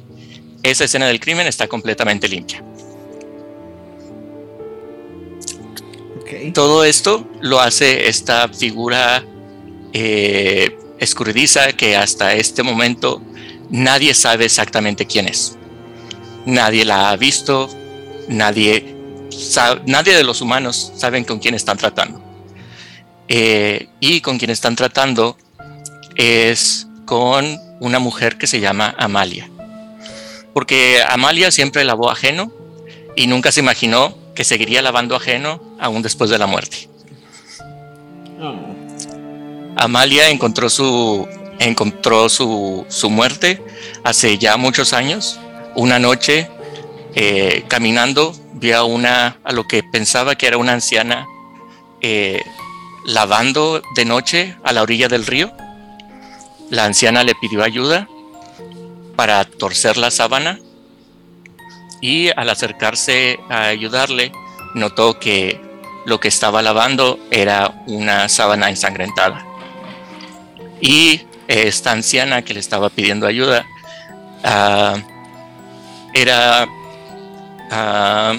esa 0.62 0.84
escena 0.84 1.06
del 1.06 1.18
crimen 1.18 1.46
está 1.46 1.66
completamente 1.66 2.28
limpia. 2.28 2.62
Todo 6.52 6.84
esto 6.84 7.26
lo 7.40 7.58
hace 7.58 8.06
esta 8.06 8.48
figura 8.48 9.24
eh, 9.94 10.76
escurridiza 10.98 11.72
que 11.72 11.96
hasta 11.96 12.34
este 12.34 12.62
momento 12.62 13.22
nadie 13.70 14.14
sabe 14.14 14.44
exactamente 14.44 15.06
quién 15.06 15.28
es. 15.28 15.56
Nadie 16.46 16.84
la 16.84 17.10
ha 17.10 17.16
visto, 17.16 17.68
nadie, 18.28 18.94
nadie 19.86 20.14
de 20.14 20.24
los 20.24 20.40
humanos 20.40 20.92
saben 20.96 21.24
con 21.24 21.38
quién 21.38 21.54
están 21.54 21.78
tratando. 21.78 22.22
Eh, 23.28 23.88
y 24.00 24.20
con 24.20 24.38
quien 24.38 24.50
están 24.50 24.76
tratando 24.76 25.38
es 26.16 26.86
con 27.06 27.58
una 27.80 27.98
mujer 27.98 28.36
que 28.38 28.46
se 28.46 28.60
llama 28.60 28.94
Amalia. 28.98 29.50
Porque 30.52 31.02
Amalia 31.08 31.50
siempre 31.50 31.84
lavó 31.84 32.10
ajeno 32.10 32.52
y 33.16 33.26
nunca 33.26 33.50
se 33.50 33.60
imaginó 33.60 34.16
que 34.34 34.44
seguiría 34.44 34.82
lavando 34.82 35.16
ajeno 35.16 35.60
aún 35.80 36.02
después 36.02 36.30
de 36.30 36.38
la 36.38 36.46
muerte. 36.46 36.88
Oh. 38.40 38.54
Amalia 39.76 40.28
encontró 40.28 40.68
su 40.68 41.26
encontró 41.64 42.28
su, 42.28 42.86
muerte 43.10 43.62
hace 44.04 44.38
ya 44.38 44.56
muchos 44.56 44.92
años. 44.92 45.40
Una 45.74 45.98
noche, 45.98 46.48
eh, 47.14 47.64
caminando, 47.68 48.34
vio 48.54 48.78
a, 48.78 48.84
una, 48.84 49.38
a 49.44 49.52
lo 49.52 49.66
que 49.66 49.82
pensaba 49.82 50.36
que 50.36 50.46
era 50.46 50.58
una 50.58 50.72
anciana 50.72 51.26
eh, 52.00 52.42
lavando 53.06 53.82
de 53.94 54.04
noche 54.04 54.56
a 54.62 54.72
la 54.72 54.82
orilla 54.82 55.08
del 55.08 55.26
río. 55.26 55.52
La 56.70 56.84
anciana 56.84 57.24
le 57.24 57.34
pidió 57.34 57.62
ayuda 57.62 58.08
para 59.16 59.44
torcer 59.44 59.96
la 59.96 60.10
sábana 60.10 60.58
y 62.00 62.30
al 62.36 62.50
acercarse 62.50 63.38
a 63.48 63.64
ayudarle, 63.64 64.32
notó 64.74 65.18
que 65.18 65.60
lo 66.04 66.20
que 66.20 66.28
estaba 66.28 66.60
lavando 66.60 67.18
era 67.30 67.82
una 67.86 68.28
sábana 68.28 68.68
ensangrentada. 68.68 69.44
Y 70.80 71.22
esta 71.48 71.92
anciana 71.92 72.42
que 72.42 72.54
le 72.54 72.60
estaba 72.60 72.90
pidiendo 72.90 73.26
ayuda 73.26 73.66
ah, 74.42 74.96
era 76.12 76.66
ah, 77.70 78.36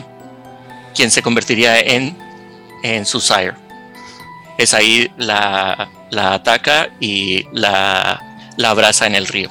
quien 0.96 1.12
se 1.12 1.22
convertiría 1.22 1.80
en, 1.80 2.18
en 2.84 3.06
su 3.06 3.20
sire. 3.20 3.54
Es 4.58 4.74
ahí 4.74 5.12
la, 5.18 5.90
ataca 6.16 6.90
y 7.00 7.46
la, 7.52 8.22
abraza 8.64 9.06
en 9.06 9.16
el 9.16 9.28
río. 9.28 9.50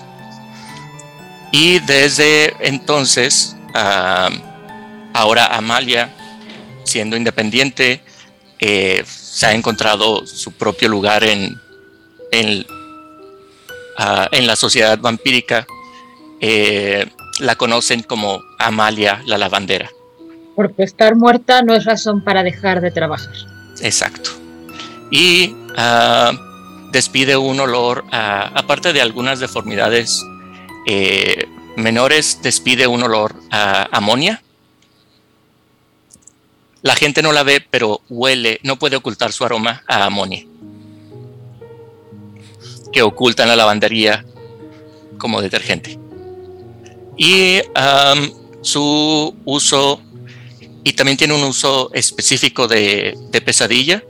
Y 1.52 1.78
desde 1.80 2.54
entonces, 2.60 3.56
ah, 3.74 4.30
ahora 5.12 5.46
Amalia, 5.54 6.10
siendo 6.84 7.16
independiente, 7.16 8.00
eh, 8.58 9.04
se 9.06 9.46
ha 9.46 9.52
encontrado 9.52 10.26
su 10.26 10.52
propio 10.52 10.88
lugar 10.88 11.24
en, 11.24 11.60
en, 12.30 12.64
en 14.30 14.46
la 14.46 14.56
sociedad 14.56 14.98
vampírica 14.98 15.66
eh, 16.40 17.06
la 17.40 17.56
conocen 17.56 18.02
como 18.02 18.42
Amalia 18.58 19.22
la 19.26 19.38
lavandera. 19.38 19.90
Porque 20.54 20.84
estar 20.84 21.16
muerta 21.16 21.62
no 21.62 21.74
es 21.74 21.84
razón 21.84 22.22
para 22.22 22.42
dejar 22.42 22.80
de 22.80 22.90
trabajar. 22.90 23.34
Exacto. 23.80 24.30
Y 25.10 25.54
ah, 25.76 26.32
despide 26.92 27.36
un 27.36 27.58
olor, 27.60 28.04
aparte 28.10 28.92
de 28.92 29.00
algunas 29.00 29.40
deformidades 29.40 30.24
eh, 30.86 31.48
menores, 31.76 32.40
despide 32.42 32.86
un 32.86 33.02
olor 33.02 33.34
a 33.50 33.88
amonia. 33.90 34.42
La 36.82 36.94
gente 36.94 37.22
no 37.22 37.32
la 37.32 37.42
ve, 37.42 37.66
pero 37.68 38.02
huele, 38.08 38.60
no 38.62 38.76
puede 38.76 38.96
ocultar 38.96 39.32
su 39.32 39.44
aroma 39.44 39.82
a 39.88 40.04
amonia 40.04 40.44
que 42.94 43.02
ocultan 43.02 43.48
la 43.48 43.56
lavandería 43.56 44.24
como 45.18 45.42
detergente. 45.42 45.98
Y 47.16 47.60
su 48.62 49.34
uso, 49.44 50.00
y 50.84 50.92
también 50.92 51.18
tiene 51.18 51.34
un 51.34 51.42
uso 51.42 51.90
específico 51.92 52.68
de, 52.68 53.18
pesadilla, 53.44 54.04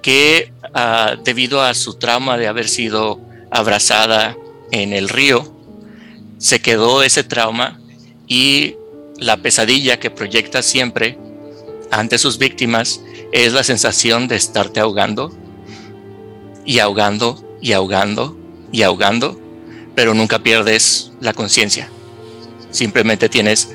que 0.00 0.52
ah, 0.74 1.16
debido 1.24 1.60
a 1.60 1.74
su 1.74 1.94
trauma 1.94 2.38
de 2.38 2.46
haber 2.46 2.68
sido 2.68 3.20
abrazada 3.50 4.36
en 4.70 4.92
el 4.92 5.08
río, 5.08 5.52
se 6.38 6.62
quedó 6.62 7.02
ese 7.02 7.24
trauma 7.24 7.80
y 8.28 8.76
la 9.18 9.38
pesadilla 9.38 9.98
que 9.98 10.10
proyecta 10.10 10.62
siempre 10.62 11.18
ante 11.90 12.16
sus 12.16 12.38
víctimas 12.38 13.00
es 13.32 13.52
la 13.52 13.64
sensación 13.64 14.28
de 14.28 14.36
estarte 14.36 14.78
ahogando 14.78 15.36
y 16.64 16.78
ahogando 16.78 17.42
y 17.60 17.72
ahogando 17.72 18.36
y 18.72 18.82
ahogando, 18.82 19.38
pero 19.94 20.14
nunca 20.14 20.38
pierdes 20.38 21.12
la 21.20 21.32
conciencia. 21.32 21.88
Simplemente 22.70 23.28
tienes 23.28 23.74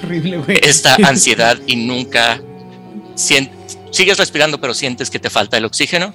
esta 0.62 0.96
ansiedad 1.04 1.58
y 1.66 1.76
nunca 1.76 2.40
sigues 3.14 4.18
respirando, 4.18 4.60
pero 4.60 4.74
sientes 4.74 5.10
que 5.10 5.18
te 5.18 5.30
falta 5.30 5.56
el 5.56 5.64
oxígeno. 5.64 6.14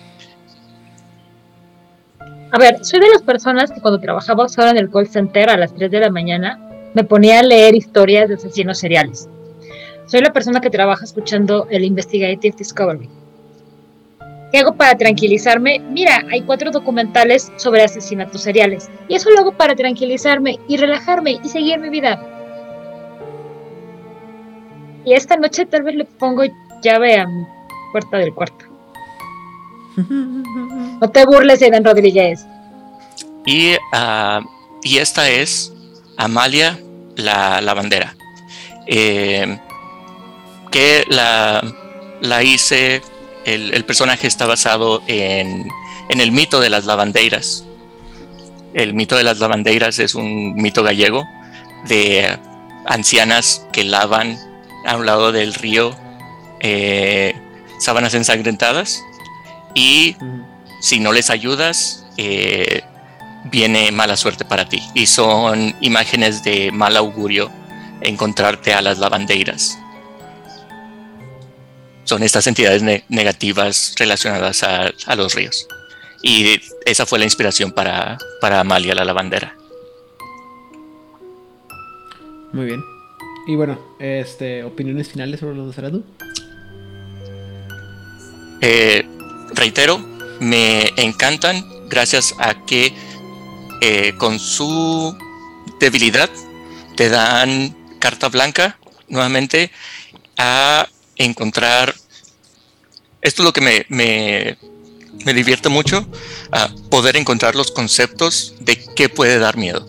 A 2.51 2.59
ver, 2.59 2.85
soy 2.85 2.99
de 2.99 3.09
las 3.09 3.23
personas 3.23 3.71
que 3.71 3.81
cuando 3.81 3.99
trabajaba 3.99 4.45
ahora 4.45 4.71
en 4.71 4.77
el 4.77 4.89
call 4.91 5.07
center 5.07 5.49
a 5.49 5.57
las 5.57 5.73
3 5.73 5.89
de 5.89 5.99
la 5.99 6.11
mañana 6.11 6.59
me 6.93 7.03
ponía 7.03 7.39
a 7.39 7.43
leer 7.43 7.75
historias 7.75 8.29
de 8.29 8.35
asesinos 8.35 8.77
seriales. 8.77 9.27
Soy 10.05 10.21
la 10.21 10.31
persona 10.31 10.61
que 10.61 10.69
trabaja 10.69 11.03
escuchando 11.03 11.67
el 11.71 11.83
Investigative 11.83 12.55
Discovery 12.55 13.09
¿Qué 14.53 14.59
hago 14.59 14.75
para 14.75 14.95
tranquilizarme? 14.95 15.79
Mira, 15.79 16.23
hay 16.31 16.43
cuatro 16.43 16.69
documentales 16.69 17.51
sobre 17.55 17.81
asesinatos 17.81 18.43
seriales. 18.43 18.87
Y 19.07 19.15
eso 19.15 19.31
lo 19.31 19.39
hago 19.39 19.53
para 19.53 19.75
tranquilizarme 19.75 20.59
y 20.67 20.77
relajarme 20.77 21.39
y 21.43 21.49
seguir 21.49 21.79
mi 21.79 21.89
vida. 21.89 22.23
Y 25.05 25.13
esta 25.13 25.37
noche 25.37 25.65
tal 25.65 25.81
vez 25.81 25.95
le 25.95 26.05
pongo 26.05 26.43
llave 26.83 27.17
a 27.17 27.25
mi 27.25 27.43
puerta 27.91 28.17
del 28.17 28.31
cuarto. 28.35 28.65
No 31.01 31.09
te 31.09 31.25
burles, 31.25 31.61
Eden 31.61 31.83
Rodríguez. 31.83 32.45
Y, 33.47 33.73
ah, 33.91 34.39
y 34.83 34.99
esta 34.99 35.27
es 35.29 35.73
Amalia 36.15 36.79
la 37.15 37.59
lavandera. 37.59 38.15
Eh, 38.85 39.57
que 40.69 41.03
la, 41.09 41.63
la 42.21 42.43
hice, 42.43 43.01
el, 43.45 43.85
personaje 43.85 44.27
está 44.27 44.45
basado 44.45 45.03
en, 45.07 45.67
en 46.09 46.21
el 46.21 46.31
mito 46.31 46.59
de 46.59 46.69
las 46.69 46.85
lavandeiras. 46.85 47.65
El 48.73 48.93
mito 48.93 49.15
de 49.15 49.23
las 49.23 49.39
lavandeiras 49.39 49.99
es 49.99 50.15
un 50.15 50.55
mito 50.55 50.83
gallego 50.83 51.25
de 51.87 52.37
ancianas 52.85 53.65
que 53.71 53.83
lavan 53.83 54.37
a 54.85 54.97
un 54.97 55.05
lado 55.05 55.31
del 55.31 55.53
río 55.53 55.95
eh, 56.59 57.35
sábanas 57.79 58.13
ensangrentadas 58.13 59.03
y 59.73 60.15
si 60.81 60.99
no 60.99 61.11
les 61.11 61.29
ayudas 61.29 62.05
eh, 62.17 62.81
viene 63.45 63.91
mala 63.91 64.17
suerte 64.17 64.45
para 64.45 64.67
ti. 64.67 64.81
Y 64.93 65.05
son 65.05 65.75
imágenes 65.81 66.43
de 66.43 66.71
mal 66.71 66.97
augurio 66.97 67.51
encontrarte 68.01 68.73
a 68.73 68.81
las 68.81 68.97
lavandeiras 68.97 69.77
son 72.03 72.23
estas 72.23 72.47
entidades 72.47 72.83
negativas 73.09 73.95
relacionadas 73.97 74.63
a, 74.63 74.91
a, 75.05 75.15
los 75.15 75.33
ríos. 75.35 75.67
Y 76.21 76.59
esa 76.85 77.05
fue 77.05 77.19
la 77.19 77.25
inspiración 77.25 77.71
para, 77.71 78.17
para 78.41 78.59
Amalia 78.59 78.95
la 78.95 79.05
lavandera. 79.05 79.55
Muy 82.53 82.65
bien. 82.65 82.83
Y 83.47 83.55
bueno, 83.55 83.79
este, 83.99 84.63
opiniones 84.63 85.09
finales 85.09 85.39
sobre 85.39 85.55
los 85.55 85.75
de 85.75 86.01
Eh, 88.61 89.05
reitero, 89.53 89.99
me 90.39 90.93
encantan 90.97 91.65
gracias 91.89 92.33
a 92.39 92.65
que 92.65 92.93
eh, 93.81 94.13
con 94.17 94.39
su 94.39 95.17
debilidad 95.79 96.29
te 96.95 97.09
dan 97.09 97.75
carta 97.99 98.29
blanca 98.29 98.77
nuevamente 99.09 99.71
a 100.37 100.87
encontrar. 101.17 101.93
Esto 103.21 103.41
es 103.41 103.45
lo 103.45 103.53
que 103.53 103.61
me, 103.61 103.85
me, 103.89 104.57
me 105.25 105.33
divierte 105.33 105.69
mucho, 105.69 106.07
a 106.51 106.69
poder 106.89 107.15
encontrar 107.15 107.55
los 107.55 107.71
conceptos 107.71 108.55
de 108.59 108.77
qué 108.95 109.09
puede 109.09 109.39
dar 109.39 109.57
miedo 109.57 109.87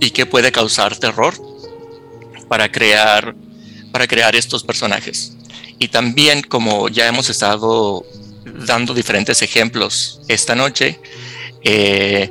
y 0.00 0.10
qué 0.10 0.26
puede 0.26 0.52
causar 0.52 0.96
terror 0.96 1.34
para 2.48 2.70
crear, 2.70 3.34
para 3.92 4.06
crear 4.06 4.34
estos 4.36 4.64
personajes. 4.64 5.32
Y 5.78 5.88
también, 5.88 6.42
como 6.42 6.88
ya 6.88 7.06
hemos 7.06 7.30
estado 7.30 8.04
dando 8.66 8.94
diferentes 8.94 9.42
ejemplos 9.42 10.20
esta 10.28 10.54
noche, 10.54 11.00
eh, 11.62 12.30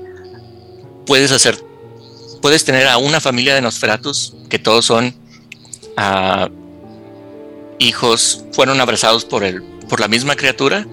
puedes 1.06 1.32
hacer, 1.32 1.58
puedes 2.42 2.64
tener 2.64 2.88
a 2.88 2.98
una 2.98 3.20
familia 3.20 3.56
de 3.56 3.62
Nosferatus 3.62 4.36
que 4.50 4.60
todos 4.60 4.86
son 4.86 5.16
ah, 5.98 6.50
hijos, 7.84 8.46
fueron 8.52 8.82
abrazados 8.82 9.26
por, 9.26 9.44
el, 9.44 9.62
por 9.90 10.00
la 10.00 10.08
misma 10.08 10.36
criatura 10.36 10.86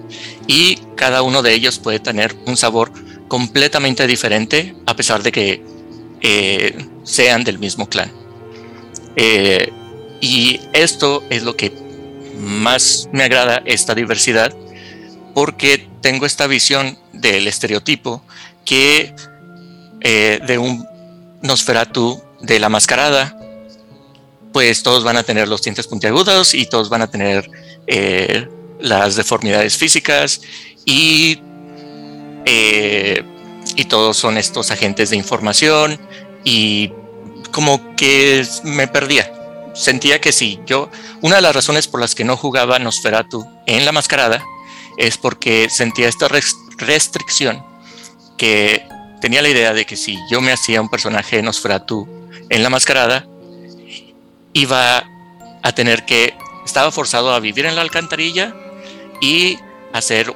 y 0.47 0.77
cada 0.95 1.21
uno 1.21 1.41
de 1.41 1.53
ellos 1.53 1.79
puede 1.79 1.99
tener 1.99 2.35
un 2.45 2.57
sabor 2.57 2.91
completamente 3.27 4.05
diferente 4.07 4.75
a 4.85 4.95
pesar 4.95 5.23
de 5.23 5.31
que 5.31 5.63
eh, 6.21 6.85
sean 7.03 7.43
del 7.43 7.59
mismo 7.59 7.87
clan. 7.87 8.11
Eh, 9.15 9.71
y 10.19 10.59
esto 10.73 11.23
es 11.29 11.43
lo 11.43 11.55
que 11.55 11.71
más 12.37 13.09
me 13.11 13.23
agrada, 13.23 13.61
esta 13.65 13.95
diversidad, 13.95 14.53
porque 15.33 15.87
tengo 16.01 16.25
esta 16.25 16.47
visión 16.47 16.97
del 17.13 17.47
estereotipo 17.47 18.23
que 18.65 19.15
eh, 20.01 20.39
de 20.45 20.57
un 20.57 20.85
Nosferatu 21.41 22.21
de 22.41 22.59
la 22.59 22.69
mascarada, 22.69 23.35
pues 24.53 24.83
todos 24.83 25.03
van 25.03 25.17
a 25.17 25.23
tener 25.23 25.47
los 25.47 25.61
dientes 25.61 25.87
puntiagudos 25.87 26.53
y 26.53 26.65
todos 26.65 26.89
van 26.89 27.01
a 27.01 27.09
tener 27.09 27.49
eh, 27.87 28.47
las 28.79 29.15
deformidades 29.15 29.77
físicas 29.77 30.41
y, 30.85 31.39
y 33.75 33.85
todos 33.85 34.17
son 34.17 34.37
estos 34.37 34.71
agentes 34.71 35.11
de 35.11 35.15
información 35.15 35.99
y 36.43 36.91
como 37.51 37.95
que 37.95 38.45
me 38.63 38.87
perdía. 38.87 39.31
Sentía 39.73 40.19
que 40.19 40.31
si 40.31 40.59
yo, 40.65 40.89
una 41.21 41.37
de 41.37 41.41
las 41.41 41.55
razones 41.55 41.87
por 41.87 42.01
las 42.01 42.15
que 42.15 42.23
no 42.23 42.35
jugaba 42.35 42.79
Nosferatu 42.79 43.45
en 43.67 43.85
la 43.85 43.91
mascarada 43.91 44.43
es 44.97 45.17
porque 45.17 45.69
sentía 45.69 46.09
esta 46.09 46.27
restricción 46.77 47.63
que 48.37 48.85
tenía 49.21 49.41
la 49.41 49.49
idea 49.49 49.73
de 49.73 49.85
que 49.85 49.95
si 49.95 50.17
yo 50.29 50.41
me 50.41 50.51
hacía 50.51 50.81
un 50.81 50.89
personaje 50.89 51.41
Nosferatu 51.41 52.07
en 52.49 52.63
la 52.63 52.69
mascarada, 52.69 53.25
iba 54.53 55.05
a 55.61 55.71
tener 55.73 56.05
que, 56.05 56.33
estaba 56.65 56.91
forzado 56.91 57.33
a 57.33 57.39
vivir 57.39 57.65
en 57.65 57.75
la 57.75 57.81
alcantarilla 57.81 58.53
y 59.19 59.57
hacer, 59.93 60.33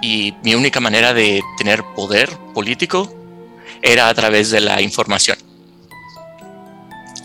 y 0.00 0.34
mi 0.42 0.54
única 0.54 0.80
manera 0.80 1.14
de 1.14 1.40
tener 1.58 1.82
poder 1.94 2.30
político 2.54 3.12
era 3.80 4.08
a 4.08 4.14
través 4.14 4.50
de 4.50 4.60
la 4.60 4.80
información. 4.80 5.38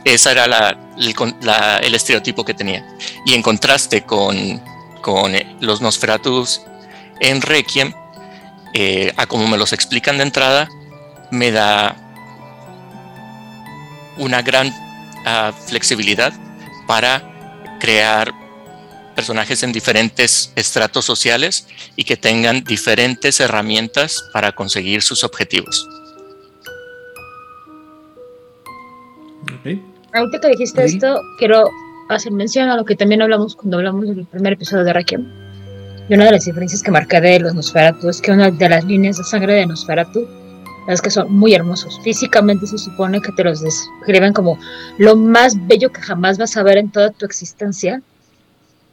Ese 0.03 0.31
era 0.31 0.77
el, 0.95 1.95
estereotipo 1.95 2.45
que 2.45 2.53
tenía. 2.53 2.87
Y 3.25 3.33
en 3.33 3.41
contraste 3.41 4.03
con, 4.03 4.37
eh, 4.37 5.55
los 5.59 5.81
Nosferatus 5.81 6.61
en 7.19 7.41
Requiem, 7.41 7.93
eh, 8.73 9.13
a 9.17 9.25
como 9.25 9.47
me 9.47 9.57
los 9.57 9.73
explican 9.73 10.17
de 10.17 10.23
entrada, 10.23 10.69
me 11.31 11.51
da 11.51 11.95
una 14.17 14.41
gran 14.41 14.73
ah, 15.27 15.51
flexibilidad 15.51 16.33
para 16.87 17.21
crear 17.79 18.33
personajes 19.15 19.63
en 19.63 19.71
diferentes 19.71 20.51
estratos 20.55 21.03
sociales 21.03 21.67
y 21.95 22.03
que 22.03 22.17
tengan 22.17 22.63
diferentes 22.63 23.39
herramientas 23.39 24.23
para 24.31 24.51
conseguir 24.51 25.01
sus 25.01 25.23
objetivos. 25.23 25.87
ahorita 30.13 30.39
que 30.39 30.49
dijiste 30.49 30.83
esto, 30.85 31.19
quiero 31.39 31.69
hacer 32.09 32.31
mención 32.31 32.69
a 32.69 32.75
lo 32.75 32.85
que 32.85 32.95
también 32.95 33.21
hablamos 33.21 33.55
cuando 33.55 33.77
hablamos 33.77 34.07
del 34.07 34.25
primer 34.25 34.53
episodio 34.53 34.83
de 34.83 34.93
Requiem. 34.93 35.25
Y 36.09 36.13
una 36.13 36.25
de 36.25 36.31
las 36.31 36.45
diferencias 36.45 36.81
que 36.81 36.91
marca 36.91 37.19
de 37.19 37.39
los 37.39 37.53
Nosferatu 37.53 38.09
es 38.09 38.21
que 38.21 38.31
una 38.31 38.49
de 38.49 38.69
las 38.69 38.85
líneas 38.85 39.17
de 39.17 39.23
sangre 39.23 39.53
de 39.53 39.65
Nosferatu 39.65 40.27
es 40.87 41.01
que 41.01 41.09
son 41.09 41.33
muy 41.33 41.53
hermosos. 41.53 41.99
Físicamente 42.01 42.65
se 42.65 42.77
supone 42.77 43.21
que 43.21 43.31
te 43.33 43.43
los 43.43 43.61
describen 43.61 44.33
como 44.33 44.57
lo 44.97 45.15
más 45.15 45.55
bello 45.67 45.91
que 45.91 46.01
jamás 46.01 46.37
vas 46.37 46.55
a 46.55 46.63
ver 46.63 46.77
en 46.77 46.91
toda 46.91 47.11
tu 47.11 47.25
existencia. 47.25 48.01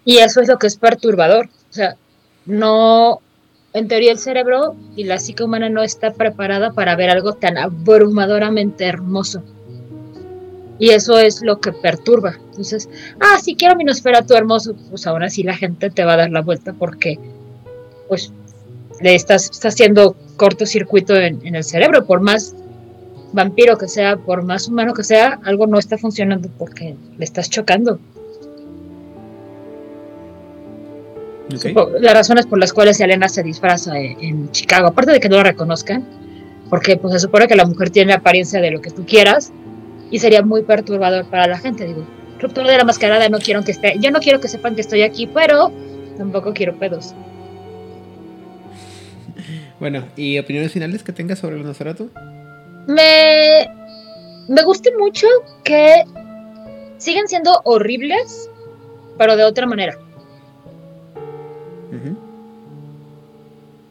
Y 0.05 0.19
eso 0.19 0.41
es 0.41 0.49
lo 0.49 0.59
que 0.59 0.66
es 0.66 0.77
perturbador. 0.77 1.49
O 1.71 1.73
sea, 1.73 1.97
no, 2.47 3.21
en 3.73 3.89
teoría 3.89 4.12
el 4.12 4.19
cerebro 4.19 4.77
y 4.97 5.05
la 5.05 5.19
psique 5.19 5.45
humana 5.45 5.69
no 5.69 5.83
está 5.83 6.12
preparada 6.12 6.73
para 6.73 6.97
ver 6.97 7.11
algo 7.11 7.35
tan 7.35 7.59
abrumadoramente 7.59 8.85
hermoso. 8.87 9.43
Y 10.79 10.91
eso 10.91 11.19
es 11.19 11.43
lo 11.43 11.61
que 11.61 11.73
perturba. 11.73 12.35
Entonces, 12.47 12.89
ah, 13.21 13.39
si 13.41 13.55
quiero 13.55 13.77
mi 13.77 13.85
tu 13.85 14.35
hermoso, 14.35 14.75
pues 14.91 15.07
ahora 15.07 15.31
sí 15.31 15.43
la 15.43 15.57
gente 15.57 15.91
te 15.91 16.05
va 16.05 16.15
a 16.15 16.19
dar 16.19 16.31
la 16.31 16.43
vuelta 16.43 16.73
porque, 16.73 17.19
pues, 18.09 18.33
le 19.05 19.14
estás, 19.14 19.51
haciendo 19.62 20.16
cortocircuito 20.36 21.14
en, 21.14 21.47
en 21.47 21.55
el 21.55 21.62
cerebro. 21.62 22.06
Por 22.06 22.20
más 22.20 22.55
vampiro 23.32 23.76
que 23.76 23.86
sea, 23.86 24.16
por 24.16 24.43
más 24.43 24.66
humano 24.66 24.94
que 24.94 25.05
sea, 25.05 25.39
algo 25.44 25.66
no 25.66 25.78
está 25.78 25.98
funcionando 25.98 26.48
porque 26.59 26.97
le 27.18 27.24
estás 27.24 27.51
chocando. 27.51 27.98
Las 32.01 32.14
razones 32.14 32.47
por 32.47 32.59
las 32.59 32.72
cuales 32.72 32.98
Elena 32.98 33.28
se 33.28 33.43
disfraza 33.43 33.98
en 33.98 34.51
Chicago, 34.52 34.86
aparte 34.86 35.12
de 35.12 35.20
que 35.20 35.28
no 35.28 35.36
la 35.36 35.43
reconozcan, 35.43 36.02
porque 36.70 36.97
pues 36.97 37.12
se 37.12 37.20
supone 37.20 37.47
que 37.47 37.56
la 37.56 37.66
mujer 37.66 37.90
tiene 37.90 38.14
apariencia 38.14 38.59
de 38.62 38.70
lo 38.70 38.81
que 38.81 38.90
tú 38.90 39.05
quieras, 39.05 39.52
y 40.10 40.18
sería 40.18 40.40
muy 40.40 40.62
perturbador 40.62 41.26
para 41.26 41.47
la 41.47 41.59
gente. 41.59 41.85
Digo, 41.86 42.06
ruptura 42.40 42.70
de 42.70 42.78
la 42.78 42.85
mascarada, 42.85 43.28
no 43.28 43.39
quiero 43.39 43.62
que 43.62 43.72
esté, 43.72 43.97
yo 44.01 44.10
no 44.10 44.20
quiero 44.20 44.40
que 44.40 44.48
sepan 44.48 44.74
que 44.74 44.81
estoy 44.81 45.02
aquí, 45.02 45.26
pero 45.26 45.70
tampoco 46.16 46.55
quiero 46.55 46.78
pedos. 46.78 47.14
Bueno, 49.80 50.05
¿y 50.16 50.38
opiniones 50.38 50.72
finales 50.72 51.02
que 51.02 51.12
tengas 51.12 51.38
sobre 51.38 51.56
el 51.56 51.64
Nosferatu? 51.64 52.10
Me, 52.86 53.68
me 54.48 54.62
gusta 54.62 54.90
mucho 54.98 55.26
que 55.64 56.05
siguen 56.98 57.26
siendo 57.28 57.60
horribles, 57.64 58.51
pero 59.18 59.36
de 59.36 59.44
otra 59.44 59.66
manera. 59.66 59.98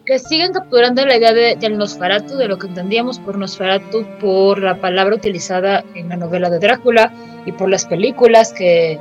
que 0.06 0.20
siguen 0.20 0.52
capturando 0.52 1.06
la 1.06 1.18
idea 1.18 1.34
de, 1.34 1.56
del 1.56 1.78
Nosferatu, 1.78 2.36
de 2.36 2.48
lo 2.48 2.58
que 2.58 2.68
entendíamos 2.68 3.20
por 3.20 3.38
Nosferatu, 3.38 4.06
por 4.20 4.62
la 4.62 4.80
palabra 4.82 5.16
utilizada 5.16 5.84
en 5.96 6.10
la 6.10 6.18
novela 6.18 6.50
de 6.50 6.60
Drácula 6.60 7.12
y 7.46 7.52
por 7.54 7.70
las 7.70 7.86
películas 7.86 8.52
que 8.52 9.00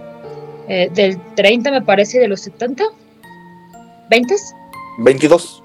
eh, 0.68 0.90
del 0.94 1.20
30 1.34 1.70
me 1.72 1.82
parece 1.82 2.20
de 2.20 2.28
los 2.28 2.40
70, 2.42 2.84
20? 4.10 4.34
22. 4.98 5.61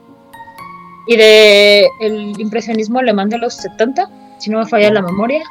Y 1.07 1.15
de 1.15 1.89
el 2.01 2.39
impresionismo 2.39 2.99
alemán 2.99 3.29
de 3.29 3.37
los 3.37 3.55
70, 3.55 4.09
si 4.37 4.49
no 4.49 4.59
me 4.59 4.65
falla 4.65 4.91
la 4.91 5.01
memoria. 5.01 5.41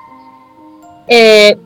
Eh, 1.09 1.57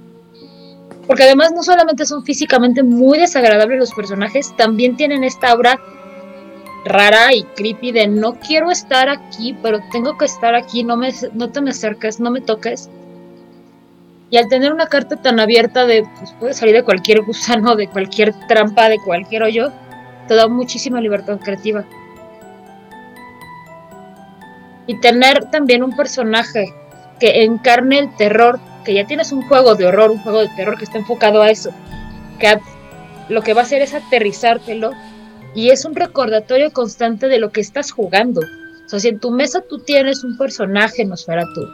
porque 1.06 1.24
además 1.24 1.52
no 1.52 1.62
solamente 1.62 2.06
son 2.06 2.24
físicamente 2.24 2.84
muy 2.84 3.18
desagradables 3.18 3.80
los 3.80 3.92
personajes, 3.92 4.54
también 4.56 4.96
tienen 4.96 5.24
esta 5.24 5.50
aura 5.50 5.80
rara 6.84 7.34
y 7.34 7.42
creepy 7.42 7.92
de 7.92 8.06
no 8.06 8.34
quiero 8.34 8.70
estar 8.70 9.08
aquí, 9.08 9.56
pero 9.60 9.80
tengo 9.90 10.16
que 10.16 10.26
estar 10.26 10.54
aquí, 10.54 10.84
no, 10.84 10.96
me, 10.96 11.12
no 11.32 11.50
te 11.50 11.60
me 11.60 11.70
acerques, 11.70 12.20
no 12.20 12.30
me 12.30 12.40
toques. 12.40 12.88
Y 14.30 14.36
al 14.36 14.48
tener 14.48 14.72
una 14.72 14.86
carta 14.86 15.16
tan 15.16 15.40
abierta 15.40 15.84
de, 15.84 16.06
pues 16.18 16.32
puede 16.38 16.54
salir 16.54 16.76
de 16.76 16.84
cualquier 16.84 17.22
gusano, 17.22 17.74
de 17.74 17.88
cualquier 17.88 18.32
trampa, 18.46 18.88
de 18.88 18.98
cualquier 18.98 19.42
hoyo, 19.42 19.72
te 20.28 20.36
da 20.36 20.46
muchísima 20.46 21.00
libertad 21.00 21.40
creativa. 21.40 21.84
Y 24.86 24.98
tener 25.00 25.50
también 25.50 25.82
un 25.82 25.94
personaje 25.96 26.74
que 27.18 27.44
encarne 27.44 27.98
el 27.98 28.16
terror, 28.16 28.58
que 28.84 28.94
ya 28.94 29.06
tienes 29.06 29.30
un 29.30 29.42
juego 29.42 29.74
de 29.74 29.86
horror, 29.86 30.10
un 30.10 30.22
juego 30.22 30.40
de 30.40 30.48
terror 30.56 30.76
que 30.78 30.84
está 30.84 30.98
enfocado 30.98 31.42
a 31.42 31.50
eso, 31.50 31.70
que 32.38 32.58
lo 33.28 33.42
que 33.42 33.54
va 33.54 33.60
a 33.60 33.64
hacer 33.64 33.82
es 33.82 33.94
aterrizártelo 33.94 34.90
y 35.54 35.70
es 35.70 35.84
un 35.84 35.94
recordatorio 35.94 36.72
constante 36.72 37.28
de 37.28 37.38
lo 37.38 37.50
que 37.50 37.60
estás 37.60 37.92
jugando. 37.92 38.40
O 38.40 38.88
sea, 38.88 38.98
si 38.98 39.08
en 39.08 39.20
tu 39.20 39.30
mesa 39.30 39.60
tú 39.60 39.78
tienes 39.78 40.24
un 40.24 40.36
personaje 40.36 41.04
Nosferatu, 41.04 41.68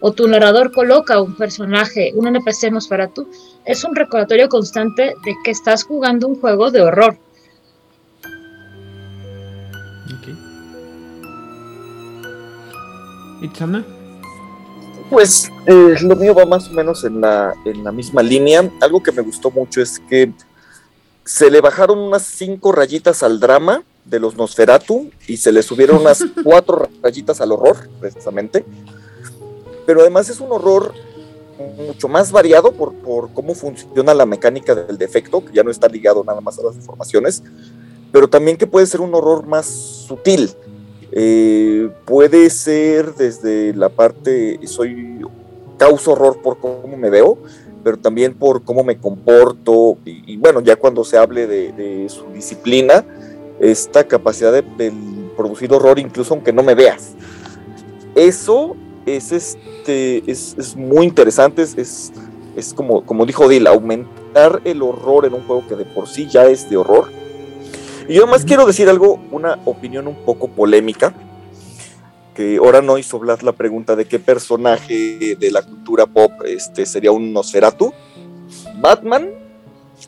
o 0.00 0.12
tu 0.12 0.26
narrador 0.26 0.72
coloca 0.72 1.20
un 1.20 1.36
personaje, 1.36 2.12
un 2.14 2.26
NPC 2.26 2.70
Nosferatu, 2.70 3.28
es 3.64 3.84
un 3.84 3.94
recordatorio 3.94 4.48
constante 4.48 5.14
de 5.24 5.34
que 5.44 5.50
estás 5.50 5.84
jugando 5.84 6.26
un 6.26 6.40
juego 6.40 6.70
de 6.70 6.82
horror. 6.82 7.16
¿Itzana? 13.42 13.84
Pues 15.10 15.50
eh, 15.66 15.96
lo 16.00 16.16
mío 16.16 16.34
va 16.34 16.46
más 16.46 16.68
o 16.68 16.72
menos 16.72 17.04
en 17.04 17.20
la, 17.20 17.52
en 17.64 17.84
la 17.84 17.92
misma 17.92 18.22
línea. 18.22 18.70
Algo 18.80 19.02
que 19.02 19.12
me 19.12 19.20
gustó 19.20 19.50
mucho 19.50 19.82
es 19.82 20.00
que 20.08 20.32
se 21.24 21.50
le 21.50 21.60
bajaron 21.60 21.98
unas 21.98 22.22
cinco 22.22 22.72
rayitas 22.72 23.22
al 23.22 23.38
drama 23.38 23.82
de 24.04 24.18
los 24.18 24.36
Nosferatu 24.36 25.10
y 25.26 25.36
se 25.36 25.52
le 25.52 25.62
subieron 25.62 26.00
unas 26.00 26.24
cuatro 26.44 26.88
rayitas 27.02 27.40
al 27.40 27.52
horror, 27.52 27.88
precisamente. 28.00 28.64
Pero 29.86 30.00
además 30.00 30.28
es 30.28 30.40
un 30.40 30.50
horror 30.50 30.94
mucho 31.86 32.08
más 32.08 32.32
variado 32.32 32.72
por, 32.72 32.94
por, 32.94 33.32
cómo 33.32 33.54
funciona 33.54 34.14
la 34.14 34.26
mecánica 34.26 34.74
del 34.74 34.98
defecto, 34.98 35.44
que 35.44 35.52
ya 35.52 35.62
no 35.62 35.70
está 35.70 35.88
ligado 35.88 36.24
nada 36.24 36.40
más 36.40 36.58
a 36.58 36.62
las 36.62 36.76
deformaciones, 36.76 37.42
pero 38.10 38.28
también 38.28 38.56
que 38.56 38.66
puede 38.66 38.86
ser 38.86 39.00
un 39.00 39.14
horror 39.14 39.46
más 39.46 39.66
sutil. 39.66 40.50
Eh, 41.14 41.90
puede 42.06 42.48
ser 42.48 43.14
desde 43.14 43.74
la 43.74 43.90
parte, 43.90 44.58
soy 44.66 45.20
causa 45.76 46.12
horror 46.12 46.40
por 46.40 46.58
cómo 46.58 46.96
me 46.96 47.10
veo, 47.10 47.36
pero 47.84 47.98
también 47.98 48.32
por 48.32 48.62
cómo 48.62 48.82
me 48.82 48.96
comporto 48.96 49.98
y, 50.06 50.36
bueno, 50.38 50.60
ya 50.60 50.76
cuando 50.76 51.04
se 51.04 51.18
hable 51.18 51.46
de, 51.46 52.08
su 52.08 52.24
disciplina, 52.32 53.04
esta 53.60 54.04
capacidad 54.04 54.52
de, 54.52 54.92
producir 55.36 55.72
horror 55.72 55.98
incluso 55.98 56.34
aunque 56.34 56.52
no 56.52 56.62
me 56.62 56.74
veas. 56.74 57.12
Eso 58.14 58.76
es, 59.04 59.32
este, 59.32 60.22
es, 60.30 60.76
muy 60.76 61.06
interesante, 61.06 61.62
es, 61.62 62.12
es, 62.56 62.74
como, 62.74 63.04
como 63.04 63.26
dijo 63.26 63.48
Dil, 63.48 63.66
aumentar 63.66 64.62
el 64.64 64.82
horror 64.82 65.26
en 65.26 65.34
un 65.34 65.42
juego 65.42 65.66
que 65.68 65.74
de 65.76 65.84
por 65.84 66.08
sí 66.08 66.26
ya 66.26 66.44
es 66.44 66.70
de 66.70 66.78
horror. 66.78 67.21
Y 68.12 68.16
yo 68.16 68.26
más 68.26 68.44
quiero 68.44 68.66
decir 68.66 68.90
algo, 68.90 69.18
una 69.30 69.58
opinión 69.64 70.06
un 70.06 70.16
poco 70.16 70.48
polémica, 70.48 71.14
que 72.34 72.58
ahora 72.58 72.82
no 72.82 72.98
hizo 72.98 73.18
Blas 73.18 73.42
la 73.42 73.52
pregunta 73.52 73.96
de 73.96 74.04
qué 74.04 74.18
personaje 74.18 75.34
de 75.40 75.50
la 75.50 75.62
cultura 75.62 76.04
pop 76.04 76.30
este, 76.44 76.84
sería 76.84 77.10
un 77.10 77.32
Nosferatu. 77.32 77.90
Batman 78.82 79.30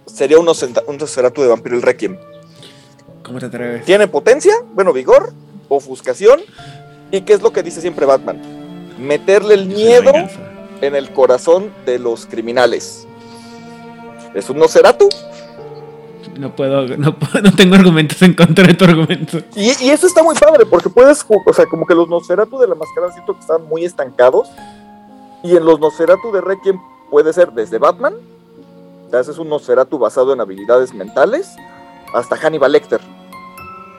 sería 0.05 0.39
un, 0.39 0.45
Nosferatu 0.45 1.41
de 1.41 1.49
Vampiro 1.49 1.77
el 1.77 1.81
Requiem. 1.81 2.19
¿Cómo 3.23 3.39
te 3.39 3.47
atreves? 3.47 3.87
Tiene 3.87 4.07
potencia, 4.07 4.53
bueno, 4.75 4.93
vigor, 4.93 5.33
ofuscación. 5.71 6.43
¿Y 7.11 7.23
qué 7.23 7.33
es 7.33 7.41
lo 7.41 7.55
que 7.55 7.63
dice 7.63 7.81
siempre 7.81 8.05
Batman? 8.05 8.39
Meterle 8.99 9.55
el 9.55 9.65
miedo 9.65 10.13
en 10.83 10.95
el 10.95 11.11
corazón 11.15 11.73
de 11.87 11.99
los 11.99 12.27
criminales. 12.27 13.07
¿Es 14.35 14.51
un 14.51 14.59
Nosferatu? 14.59 15.09
No 16.39 16.55
puedo, 16.55 16.87
no, 16.97 17.17
no 17.43 17.53
tengo 17.57 17.75
argumentos 17.75 18.21
en 18.23 18.35
contra 18.35 18.67
de 18.67 18.75
tu 18.75 18.85
argumento. 18.85 19.39
Y, 19.55 19.69
eso 19.89 20.07
está 20.07 20.23
muy 20.23 20.35
padre, 20.35 20.67
porque 20.67 20.89
puedes, 20.89 21.25
o 21.29 21.53
sea, 21.53 21.67
como 21.67 21.87
que 21.87 21.95
los 21.95 22.09
Nosferatu 22.09 22.59
de 22.59 22.69
la 22.69 22.75
máscara 22.75 23.13
siento 23.13 23.35
que 23.35 23.41
están 23.41 23.67
muy 23.69 23.85
estancados. 23.85 24.49
Y 25.43 25.57
en 25.57 25.65
los 25.65 25.79
Nosferatu 25.79 26.33
de 26.33 26.41
Requiem 26.41 26.79
puede 27.11 27.33
ser 27.33 27.53
desde 27.53 27.79
Batman, 27.79 28.15
te 29.11 29.17
haces 29.19 29.39
un 29.39 29.49
Nosferatu 29.49 29.99
basado 29.99 30.33
en 30.33 30.41
habilidades 30.41 30.95
mentales, 30.95 31.55
hasta 32.15 32.37
Hannibal 32.37 32.73
Lecter, 32.73 33.01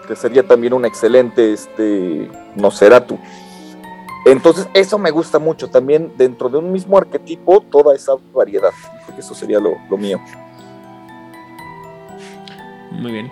que 0.07 0.16
sería 0.16 0.48
también 0.48 0.74
un 0.74 0.86
excelente 0.86 1.53
este, 1.53 2.30
Nosferatu. 2.56 3.20
Entonces, 4.26 4.68
eso 4.74 4.98
me 4.98 5.12
gusta 5.12 5.38
mucho 5.38 5.70
también 5.70 6.12
dentro 6.18 6.49
de 6.49 6.57
un 6.57 6.72
mismo 6.72 6.98
arquetipo, 6.98 7.62
toda 7.62 7.94
esa 7.95 8.14
variedad. 8.34 8.72
eso 9.18 9.36
sería 9.36 9.60
lo 9.60 9.98
mío. 9.98 10.20
Muy 13.00 13.12
bien. 13.12 13.32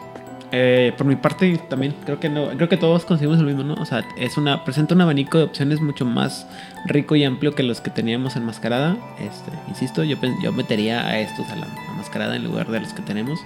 Eh, 0.56 0.94
por 0.96 1.08
mi 1.08 1.16
parte 1.16 1.58
también 1.68 1.96
creo 2.06 2.20
que 2.20 2.30
no, 2.30 2.50
creo 2.50 2.70
que 2.70 2.78
todos 2.78 3.06
conseguimos 3.06 3.40
el 3.40 3.46
mismo, 3.48 3.64
¿no? 3.64 3.74
O 3.74 3.86
sea, 3.86 4.06
es 4.18 4.38
una 4.38 4.64
presenta 4.64 4.94
un 4.94 5.02
abanico 5.02 5.40
de 5.40 5.46
opciones 5.46 5.82
mucho 5.82 6.06
más 6.06 6.46
rico 6.86 7.16
y 7.16 7.24
amplio 7.24 7.56
que 7.56 7.64
los 7.64 7.82
que 7.82 7.90
teníamos 7.90 8.36
en 8.36 8.46
Mascarada. 8.46 8.96
Este, 9.20 9.52
insisto, 9.68 10.04
yo, 10.04 10.16
yo 10.44 10.52
metería 10.52 11.08
a 11.08 11.20
estos 11.20 11.50
a 11.50 11.56
la 11.56 11.68
Mascarada 11.98 12.36
en 12.36 12.44
lugar 12.44 12.70
de 12.70 12.82
los 12.82 12.94
que 12.94 13.02
tenemos, 13.02 13.40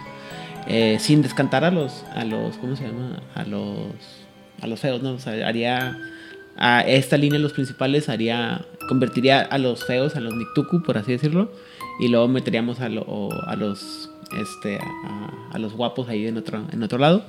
eh, 0.67 0.97
sin 0.99 1.21
descantar 1.21 1.63
a 1.63 1.71
los, 1.71 2.03
a 2.13 2.25
los, 2.25 2.57
¿cómo 2.57 2.75
se 2.75 2.87
llama? 2.87 3.21
A 3.35 3.45
los, 3.45 4.25
a 4.61 4.67
los 4.67 4.81
feos, 4.81 5.01
¿no? 5.01 5.11
O 5.11 5.19
sea, 5.19 5.47
haría 5.47 5.97
a 6.57 6.81
esta 6.81 7.15
línea 7.15 7.39
los 7.39 7.53
principales 7.53 8.09
haría 8.09 8.65
convertiría 8.89 9.41
a 9.41 9.57
los 9.59 9.85
feos 9.85 10.17
a 10.17 10.19
los 10.19 10.35
Niktuku, 10.35 10.81
por 10.81 10.97
así 10.97 11.13
decirlo, 11.13 11.51
y 12.01 12.09
luego 12.09 12.27
meteríamos 12.27 12.81
a, 12.81 12.87
a 12.87 13.55
los 13.55 14.09
este, 14.35 14.79
a, 14.79 15.59
los 15.59 15.73
guapos 15.73 16.09
ahí 16.09 16.27
en 16.27 16.37
otro, 16.37 16.63
en 16.71 16.83
otro 16.83 16.97
lado. 16.97 17.25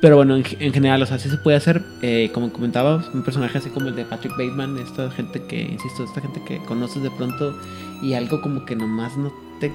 Pero 0.00 0.16
bueno, 0.16 0.36
en, 0.36 0.44
general, 0.44 1.02
o 1.02 1.06
sea, 1.06 1.18
sí 1.18 1.30
se 1.30 1.38
puede 1.38 1.56
hacer, 1.56 1.82
eh, 2.02 2.30
como 2.34 2.52
comentaba, 2.52 3.02
un 3.14 3.22
personaje 3.22 3.58
así 3.58 3.70
como 3.70 3.88
el 3.88 3.96
de 3.96 4.04
Patrick 4.04 4.32
Bateman, 4.32 4.76
esta 4.78 5.10
gente 5.10 5.42
que, 5.46 5.62
insisto, 5.62 6.04
esta 6.04 6.20
gente 6.20 6.42
que 6.46 6.58
conoces 6.64 7.02
de 7.02 7.10
pronto 7.10 7.58
y 8.02 8.12
algo 8.12 8.42
como 8.42 8.66
que 8.66 8.76
nomás 8.76 9.16
no 9.16 9.32
te 9.58 9.72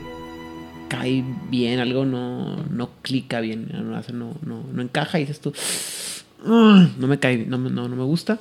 cae 0.89 1.23
bien, 1.49 1.79
algo 1.79 2.05
no, 2.05 2.57
no 2.69 2.89
clica 3.01 3.39
bien, 3.39 3.69
no, 3.73 4.35
no, 4.43 4.63
no, 4.71 4.81
encaja 4.81 5.19
y 5.19 5.21
dices 5.21 5.39
tú, 5.39 5.53
ah, 6.45 6.87
no 6.97 7.07
me 7.07 7.17
cae, 7.17 7.45
no, 7.47 7.57
no, 7.57 7.87
no 7.87 7.95
me 7.95 8.03
gusta. 8.03 8.39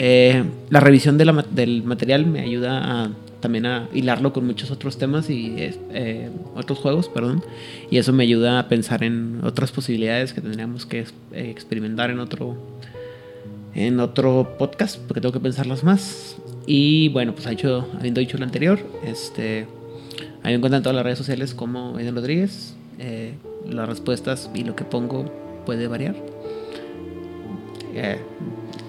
Eh, 0.00 0.44
la 0.70 0.78
revisión 0.78 1.18
del 1.18 1.82
material 1.82 2.24
me 2.24 2.40
ayuda 2.40 3.04
a 3.04 3.10
también 3.40 3.66
a 3.66 3.88
hilarlo 3.92 4.32
con 4.32 4.46
muchos 4.46 4.72
otros 4.72 4.98
temas 4.98 5.30
y 5.30 5.54
eh, 5.58 6.30
otros 6.56 6.78
juegos, 6.78 7.08
perdón. 7.08 7.42
Y 7.90 7.98
eso 7.98 8.12
me 8.12 8.24
ayuda 8.24 8.60
a 8.60 8.68
pensar 8.68 9.04
en 9.04 9.40
otras 9.44 9.70
posibilidades 9.70 10.32
que 10.32 10.40
tendríamos 10.40 10.86
que 10.86 11.00
eh, 11.00 11.50
experimentar 11.50 12.10
en 12.10 12.18
otro, 12.18 12.56
en 13.74 14.00
otro 14.00 14.56
podcast, 14.58 14.98
porque 15.06 15.20
tengo 15.20 15.32
que 15.32 15.40
pensarlas 15.40 15.84
más. 15.84 16.36
Y 16.66 17.08
bueno, 17.10 17.32
pues 17.32 17.46
hecho, 17.46 17.88
habiendo 17.96 18.20
dicho 18.20 18.38
lo 18.38 18.44
anterior, 18.44 18.80
este, 19.04 19.66
ahí 20.42 20.52
me 20.52 20.54
encuentran 20.54 20.80
en 20.80 20.82
todas 20.82 20.96
las 20.96 21.04
redes 21.04 21.18
sociales 21.18 21.54
como 21.54 21.98
Eden 21.98 22.14
Rodríguez. 22.14 22.74
Las 23.68 23.88
respuestas 23.88 24.50
y 24.54 24.64
lo 24.64 24.74
que 24.74 24.84
pongo 24.84 25.26
puede 25.64 25.86
variar. 25.86 26.16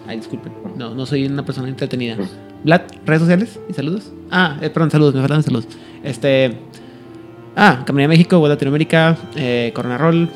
Ay, 0.10 0.18
disculpen, 0.18 0.52
no, 0.76 0.95
no 0.95 1.06
soy 1.06 1.26
una 1.26 1.45
persona 1.45 1.69
entretenida. 1.69 2.18
Vlad, 2.64 2.81
redes 3.06 3.22
sociales 3.22 3.60
y 3.69 3.73
saludos. 3.73 4.11
Ah, 4.31 4.57
eh, 4.60 4.69
perdón, 4.72 4.90
saludos, 4.90 5.14
me 5.14 5.22
faltan 5.22 5.44
saludos. 5.44 5.68
Este. 6.03 6.57
Ah, 7.56 7.84
Caminera 7.86 8.10
México, 8.10 8.40
World 8.40 8.56
Latinoamérica, 8.56 9.18
eh, 9.36 9.72
Corona 9.76 9.98
Roll, 9.98 10.30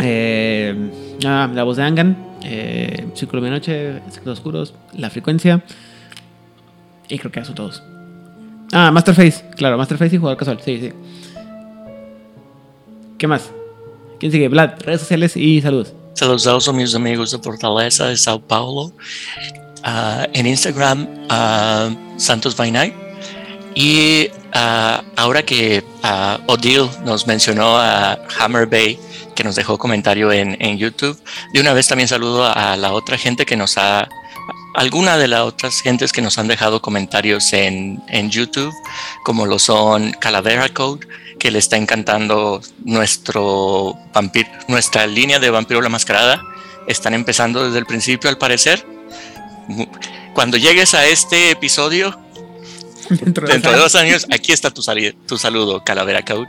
eh, 0.00 0.90
ah, 1.24 1.48
La 1.54 1.62
Voz 1.62 1.76
de 1.76 1.82
Angan, 1.84 2.16
eh, 2.42 3.06
Círculo 3.14 3.42
de 3.42 3.50
Noche, 3.50 4.00
Secretos 4.08 4.38
Oscuros, 4.38 4.74
La 4.94 5.08
Frecuencia. 5.08 5.62
Y 7.08 7.18
creo 7.18 7.30
que 7.30 7.40
eso 7.40 7.54
todos. 7.54 7.82
Ah, 8.72 8.90
Masterface, 8.90 9.44
claro, 9.56 9.78
Masterface 9.78 10.16
y 10.16 10.18
Jugador 10.18 10.38
Casual, 10.38 10.60
sí, 10.64 10.80
sí. 10.80 10.92
¿Qué 13.18 13.26
más? 13.28 13.52
¿Quién 14.18 14.32
sigue? 14.32 14.48
Vlad, 14.48 14.80
redes 14.80 15.00
sociales 15.00 15.36
y 15.36 15.60
saludos. 15.60 15.94
Saludos 16.14 16.68
a 16.68 16.72
mis 16.72 16.94
amigos 16.94 17.30
de 17.30 17.38
Fortaleza 17.38 18.06
de 18.06 18.16
Sao 18.16 18.40
Paulo. 18.40 18.92
Uh, 19.84 20.26
en 20.34 20.46
Instagram, 20.46 21.08
uh, 21.30 22.18
Santos 22.18 22.58
Night. 22.58 22.94
Y 23.74 24.28
ah, 24.52 25.02
ahora 25.16 25.44
que 25.44 25.82
Odile 26.46 26.90
nos 27.04 27.26
mencionó 27.26 27.78
a 27.78 28.18
Hammer 28.38 28.66
Bay, 28.66 28.98
que 29.34 29.44
nos 29.44 29.54
dejó 29.54 29.78
comentario 29.78 30.32
en, 30.32 30.56
en, 30.60 30.76
YouTube, 30.76 31.18
de 31.54 31.60
una 31.60 31.72
vez 31.72 31.86
también 31.86 32.08
saludo 32.08 32.44
a 32.44 32.76
la 32.76 32.92
otra 32.92 33.16
gente 33.16 33.46
que 33.46 33.56
nos 33.56 33.78
ha, 33.78 34.08
alguna 34.74 35.16
de 35.16 35.28
las 35.28 35.42
otras 35.42 35.80
gentes 35.80 36.12
que 36.12 36.20
nos 36.20 36.36
han 36.36 36.48
dejado 36.48 36.82
comentarios 36.82 37.52
en, 37.52 38.02
en 38.08 38.30
YouTube, 38.30 38.74
como 39.24 39.46
lo 39.46 39.58
son 39.58 40.12
Calavera 40.20 40.68
Code, 40.68 41.06
que 41.40 41.50
le 41.50 41.58
está 41.58 41.76
encantando 41.76 42.60
nuestro 42.84 43.96
vampiro, 44.12 44.48
nuestra 44.68 45.06
línea 45.06 45.40
de 45.40 45.50
Vampiro 45.50 45.80
la 45.80 45.88
Mascarada. 45.88 46.40
Están 46.86 47.14
empezando 47.14 47.64
desde 47.64 47.78
el 47.78 47.86
principio, 47.86 48.28
al 48.30 48.38
parecer. 48.38 48.86
Cuando 50.34 50.58
llegues 50.58 50.94
a 50.94 51.06
este 51.06 51.50
episodio, 51.50 52.16
dentro 53.08 53.46
de, 53.48 53.58
dos 53.58 53.94
años, 53.94 54.26
aquí 54.30 54.52
está 54.52 54.70
tu, 54.70 54.82
tu 55.26 55.38
saludo, 55.38 55.82
Calavera 55.82 56.22
Code. 56.22 56.46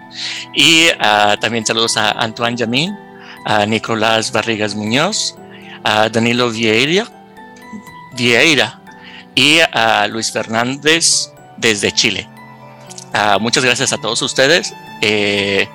Y 0.53 0.87
uh, 0.89 1.39
también 1.39 1.65
saludos 1.65 1.95
a 1.95 2.11
Antoine 2.11 2.57
Yamin, 2.57 2.91
a 3.45 3.65
Nicolás 3.65 4.31
Barrigas 4.31 4.75
Muñoz, 4.75 5.35
a 5.83 6.09
Danilo 6.09 6.51
Vieira, 6.51 7.07
Vieira 8.17 8.81
y 9.35 9.59
a 9.71 10.05
Luis 10.07 10.31
Fernández 10.31 11.29
desde 11.57 11.93
Chile. 11.93 12.30
Uh, 13.13 13.39
muchas 13.39 13.63
gracias 13.63 13.93
a 13.93 13.97
todos 13.97 14.21
ustedes. 14.21 14.73
Eh, 15.01 15.67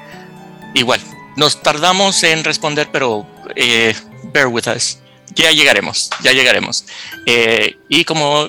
igual, 0.75 1.01
nos 1.37 1.63
tardamos 1.63 2.23
en 2.23 2.45
responder, 2.45 2.89
pero 2.91 3.27
eh, 3.55 3.95
bear 4.33 4.47
with 4.47 4.69
us. 4.75 4.99
Ya 5.35 5.51
llegaremos, 5.51 6.11
ya 6.23 6.33
llegaremos. 6.33 6.85
Eh, 7.27 7.77
y 7.89 8.05
como 8.05 8.49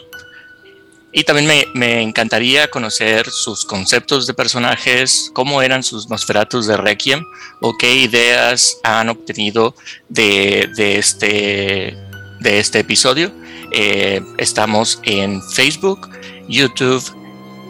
y 1.12 1.24
también 1.24 1.48
me, 1.48 1.66
me, 1.74 2.02
encantaría 2.02 2.70
conocer 2.70 3.30
sus 3.30 3.66
conceptos 3.66 4.28
de 4.28 4.34
personajes, 4.34 5.32
cómo 5.34 5.62
eran 5.62 5.82
sus 5.82 6.10
Nosferatus 6.10 6.68
de 6.68 6.78
Requiem 6.78 7.24
o 7.62 7.76
qué 7.78 7.96
ideas 7.96 8.78
han 8.84 9.10
obtenido 9.10 9.74
de, 10.10 10.70
de 10.76 11.00
este, 11.00 11.98
de 12.40 12.60
este 12.60 12.80
episodio. 12.80 13.32
Eh, 13.72 14.22
estamos 14.38 15.00
en 15.04 15.42
Facebook, 15.42 16.10
YouTube 16.48 17.04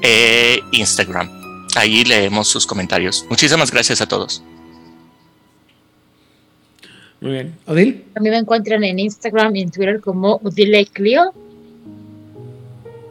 e 0.01 0.61
Instagram. 0.71 1.29
Ahí 1.75 2.03
leemos 2.03 2.47
sus 2.47 2.65
comentarios. 2.65 3.25
Muchísimas 3.29 3.71
gracias 3.71 4.01
a 4.01 4.07
todos. 4.07 4.41
Muy 7.19 7.31
bien. 7.31 7.55
¿Odil? 7.65 8.05
A 8.15 8.19
mí 8.19 8.29
me 8.29 8.37
encuentran 8.37 8.83
en 8.83 8.99
Instagram 8.99 9.55
y 9.55 9.61
en 9.61 9.71
Twitter 9.71 9.99
como 10.01 10.35
Odile 10.43 10.85
Clio. 10.85 11.33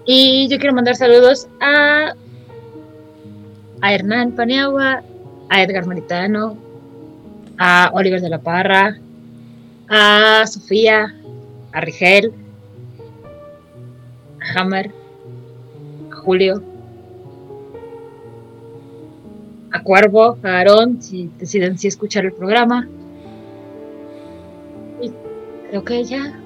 Y 0.04 0.48
yo 0.48 0.58
quiero 0.58 0.74
mandar 0.74 0.94
saludos 0.94 1.48
a, 1.60 2.14
a 3.80 3.94
Hernán 3.94 4.32
Paniagua, 4.32 5.02
a 5.48 5.62
Edgar 5.62 5.86
Maritano, 5.86 6.56
a 7.58 7.90
Oliver 7.92 8.20
de 8.20 8.28
la 8.28 8.38
Parra, 8.38 8.98
a 9.88 10.46
Sofía, 10.46 11.14
a 11.72 11.80
Rigel, 11.80 12.32
a 14.40 14.60
Hammer, 14.60 14.92
a 16.12 16.16
Julio, 16.16 16.62
a 19.76 19.82
Cuervo, 19.82 20.38
a 20.42 20.58
Aarón, 20.58 21.02
si 21.02 21.30
deciden 21.38 21.78
si 21.78 21.88
escuchar 21.88 22.24
el 22.24 22.32
programa. 22.32 22.88
Y 25.00 25.10
creo 25.68 25.84
que 25.84 26.04
ya 26.04 26.40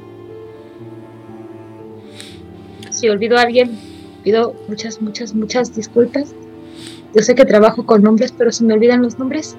si 3.01 3.09
olvido 3.09 3.39
a 3.39 3.43
alguien, 3.43 3.79
pido 4.23 4.55
muchas, 4.69 5.01
muchas, 5.01 5.35
muchas 5.35 5.75
disculpas. 5.75 6.35
Yo 7.15 7.23
sé 7.23 7.35
que 7.35 7.45
trabajo 7.45 7.87
con 7.87 8.03
nombres, 8.03 8.33
pero 8.37 8.53
se 8.53 8.65
me 8.65 8.75
olvidan 8.75 9.03
los 9.03 9.19
nombres. 9.19 9.57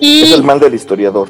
y... 0.00 0.22
Es 0.24 0.32
el 0.32 0.42
mal 0.42 0.58
del 0.58 0.74
historiador. 0.74 1.28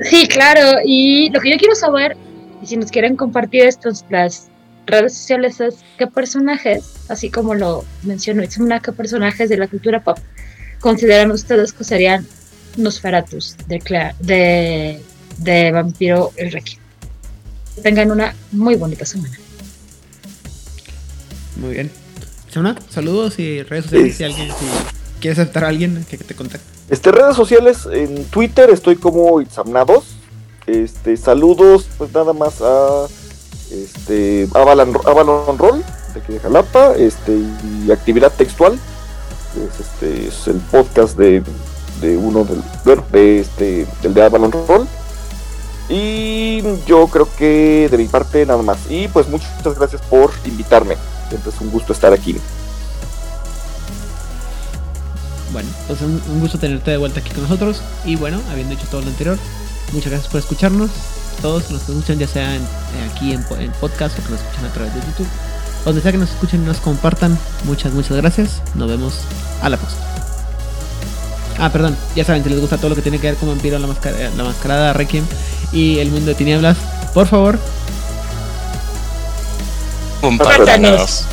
Sí, 0.00 0.26
claro. 0.26 0.80
Y 0.84 1.30
lo 1.30 1.40
que 1.40 1.50
yo 1.52 1.56
quiero 1.58 1.74
saber, 1.74 2.16
y 2.62 2.66
si 2.66 2.76
nos 2.76 2.90
quieren 2.90 3.16
compartir 3.16 3.62
estos, 3.62 4.04
las 4.10 4.48
redes 4.86 5.14
sociales, 5.14 5.60
es 5.60 5.76
qué 5.98 6.06
personajes, 6.06 6.84
así 7.08 7.30
como 7.30 7.54
lo 7.54 7.84
mencionó 8.02 8.42
una 8.60 8.80
qué 8.80 8.92
personajes 8.92 9.48
de 9.48 9.56
la 9.56 9.68
cultura 9.68 10.02
pop 10.02 10.18
consideran 10.80 11.30
ustedes 11.30 11.72
que 11.72 11.84
serían 11.84 12.26
Nosferatus 12.76 13.56
de, 13.68 13.80
de, 14.20 15.00
de 15.38 15.72
Vampiro 15.72 16.32
el 16.36 16.52
Requiem 16.52 16.86
tengan 17.82 18.10
una 18.10 18.34
muy 18.52 18.74
bonita 18.74 19.04
semana. 19.04 19.36
Muy 21.56 21.74
bien. 21.74 21.90
saludos 22.90 23.38
y 23.38 23.62
redes 23.62 23.84
sociales 23.84 24.16
si 24.16 24.24
alguien 24.24 24.48
si 24.48 24.66
quieres 25.20 25.38
aceptar 25.38 25.64
a 25.64 25.68
alguien 25.68 26.04
que 26.08 26.18
te 26.18 26.34
contacte. 26.34 26.66
Este, 26.88 27.10
redes 27.10 27.36
sociales 27.36 27.88
en 27.90 28.24
Twitter 28.26 28.70
estoy 28.70 28.96
como 28.96 29.40
Itzamna2. 29.40 30.02
Este, 30.66 31.16
saludos 31.16 31.86
pues 31.96 32.12
nada 32.12 32.32
más 32.32 32.60
a 32.60 33.06
este 33.70 34.48
Avalon, 34.54 34.96
Avalon 35.04 35.58
Roll 35.58 35.84
de 36.14 36.20
aquí 36.20 36.32
de 36.32 36.40
Jalapa, 36.40 36.94
este 36.94 37.36
y 37.86 37.90
actividad 37.90 38.32
textual. 38.32 38.78
Es 39.56 39.80
este 39.80 40.28
es 40.28 40.46
el 40.48 40.56
podcast 40.56 41.16
de, 41.16 41.42
de 42.00 42.16
uno 42.16 42.44
del 42.44 42.62
bueno, 42.84 43.04
de 43.10 43.40
este 43.40 43.86
del 44.02 44.14
de 44.14 44.22
Avalon 44.22 44.52
Roll 44.52 44.86
y 45.88 46.62
yo 46.84 47.06
creo 47.06 47.28
que 47.36 47.88
de 47.90 47.98
mi 47.98 48.06
parte 48.06 48.44
nada 48.44 48.62
más. 48.62 48.78
Y 48.88 49.08
pues 49.08 49.28
muchas 49.28 49.78
gracias 49.78 50.02
por 50.02 50.32
invitarme. 50.44 50.96
Siempre 51.28 51.50
es 51.50 51.60
un 51.60 51.70
gusto 51.70 51.92
estar 51.92 52.12
aquí. 52.12 52.36
Bueno, 55.52 55.68
pues 55.86 56.00
un, 56.02 56.20
un 56.28 56.40
gusto 56.40 56.58
tenerte 56.58 56.90
de 56.90 56.96
vuelta 56.96 57.20
aquí 57.20 57.30
con 57.30 57.44
nosotros. 57.44 57.82
Y 58.04 58.16
bueno, 58.16 58.40
habiendo 58.50 58.74
hecho 58.74 58.86
todo 58.90 59.00
lo 59.02 59.08
anterior, 59.08 59.38
muchas 59.92 60.10
gracias 60.10 60.30
por 60.30 60.40
escucharnos. 60.40 60.90
Todos 61.42 61.54
los 61.54 61.64
que 61.64 61.72
nos 61.74 61.88
escuchan, 61.88 62.18
ya 62.18 62.26
sea 62.26 62.54
en, 62.54 62.62
aquí 63.10 63.32
en, 63.32 63.44
en, 63.60 63.72
podcast 63.72 64.18
o 64.18 64.22
que 64.22 64.30
nos 64.30 64.40
escuchan 64.40 64.64
a 64.64 64.72
través 64.72 64.94
de 64.94 65.00
YouTube. 65.00 65.28
Donde 65.84 66.00
sea 66.00 66.12
que 66.12 66.18
nos 66.18 66.30
escuchen 66.30 66.62
y 66.62 66.66
nos 66.66 66.78
compartan, 66.78 67.38
muchas, 67.64 67.92
muchas 67.92 68.16
gracias. 68.16 68.62
Nos 68.74 68.88
vemos 68.88 69.20
a 69.62 69.68
la 69.68 69.76
próxima. 69.76 70.02
Ah, 71.58 71.70
perdón, 71.70 71.96
ya 72.14 72.24
saben, 72.24 72.42
si 72.42 72.50
les 72.50 72.60
gusta 72.60 72.76
todo 72.76 72.90
lo 72.90 72.96
que 72.96 73.02
tiene 73.02 73.18
que 73.18 73.28
ver 73.28 73.36
con 73.36 73.48
Vampiro, 73.48 73.78
la, 73.78 73.86
mascarada, 73.86 74.30
la 74.36 74.44
mascarada, 74.44 74.92
Requiem 74.92 75.24
y 75.72 75.98
el 75.98 76.10
mundo 76.10 76.26
de 76.26 76.34
tinieblas, 76.34 76.76
por 77.14 77.26
favor, 77.26 77.58
compártanos. 80.20 81.24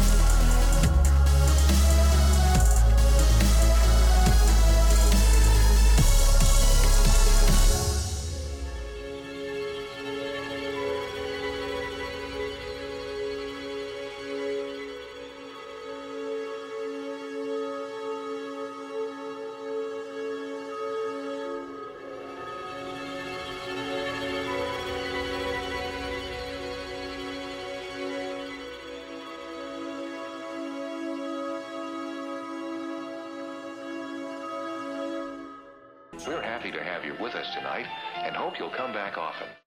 back 39.13 39.17
often. 39.17 39.52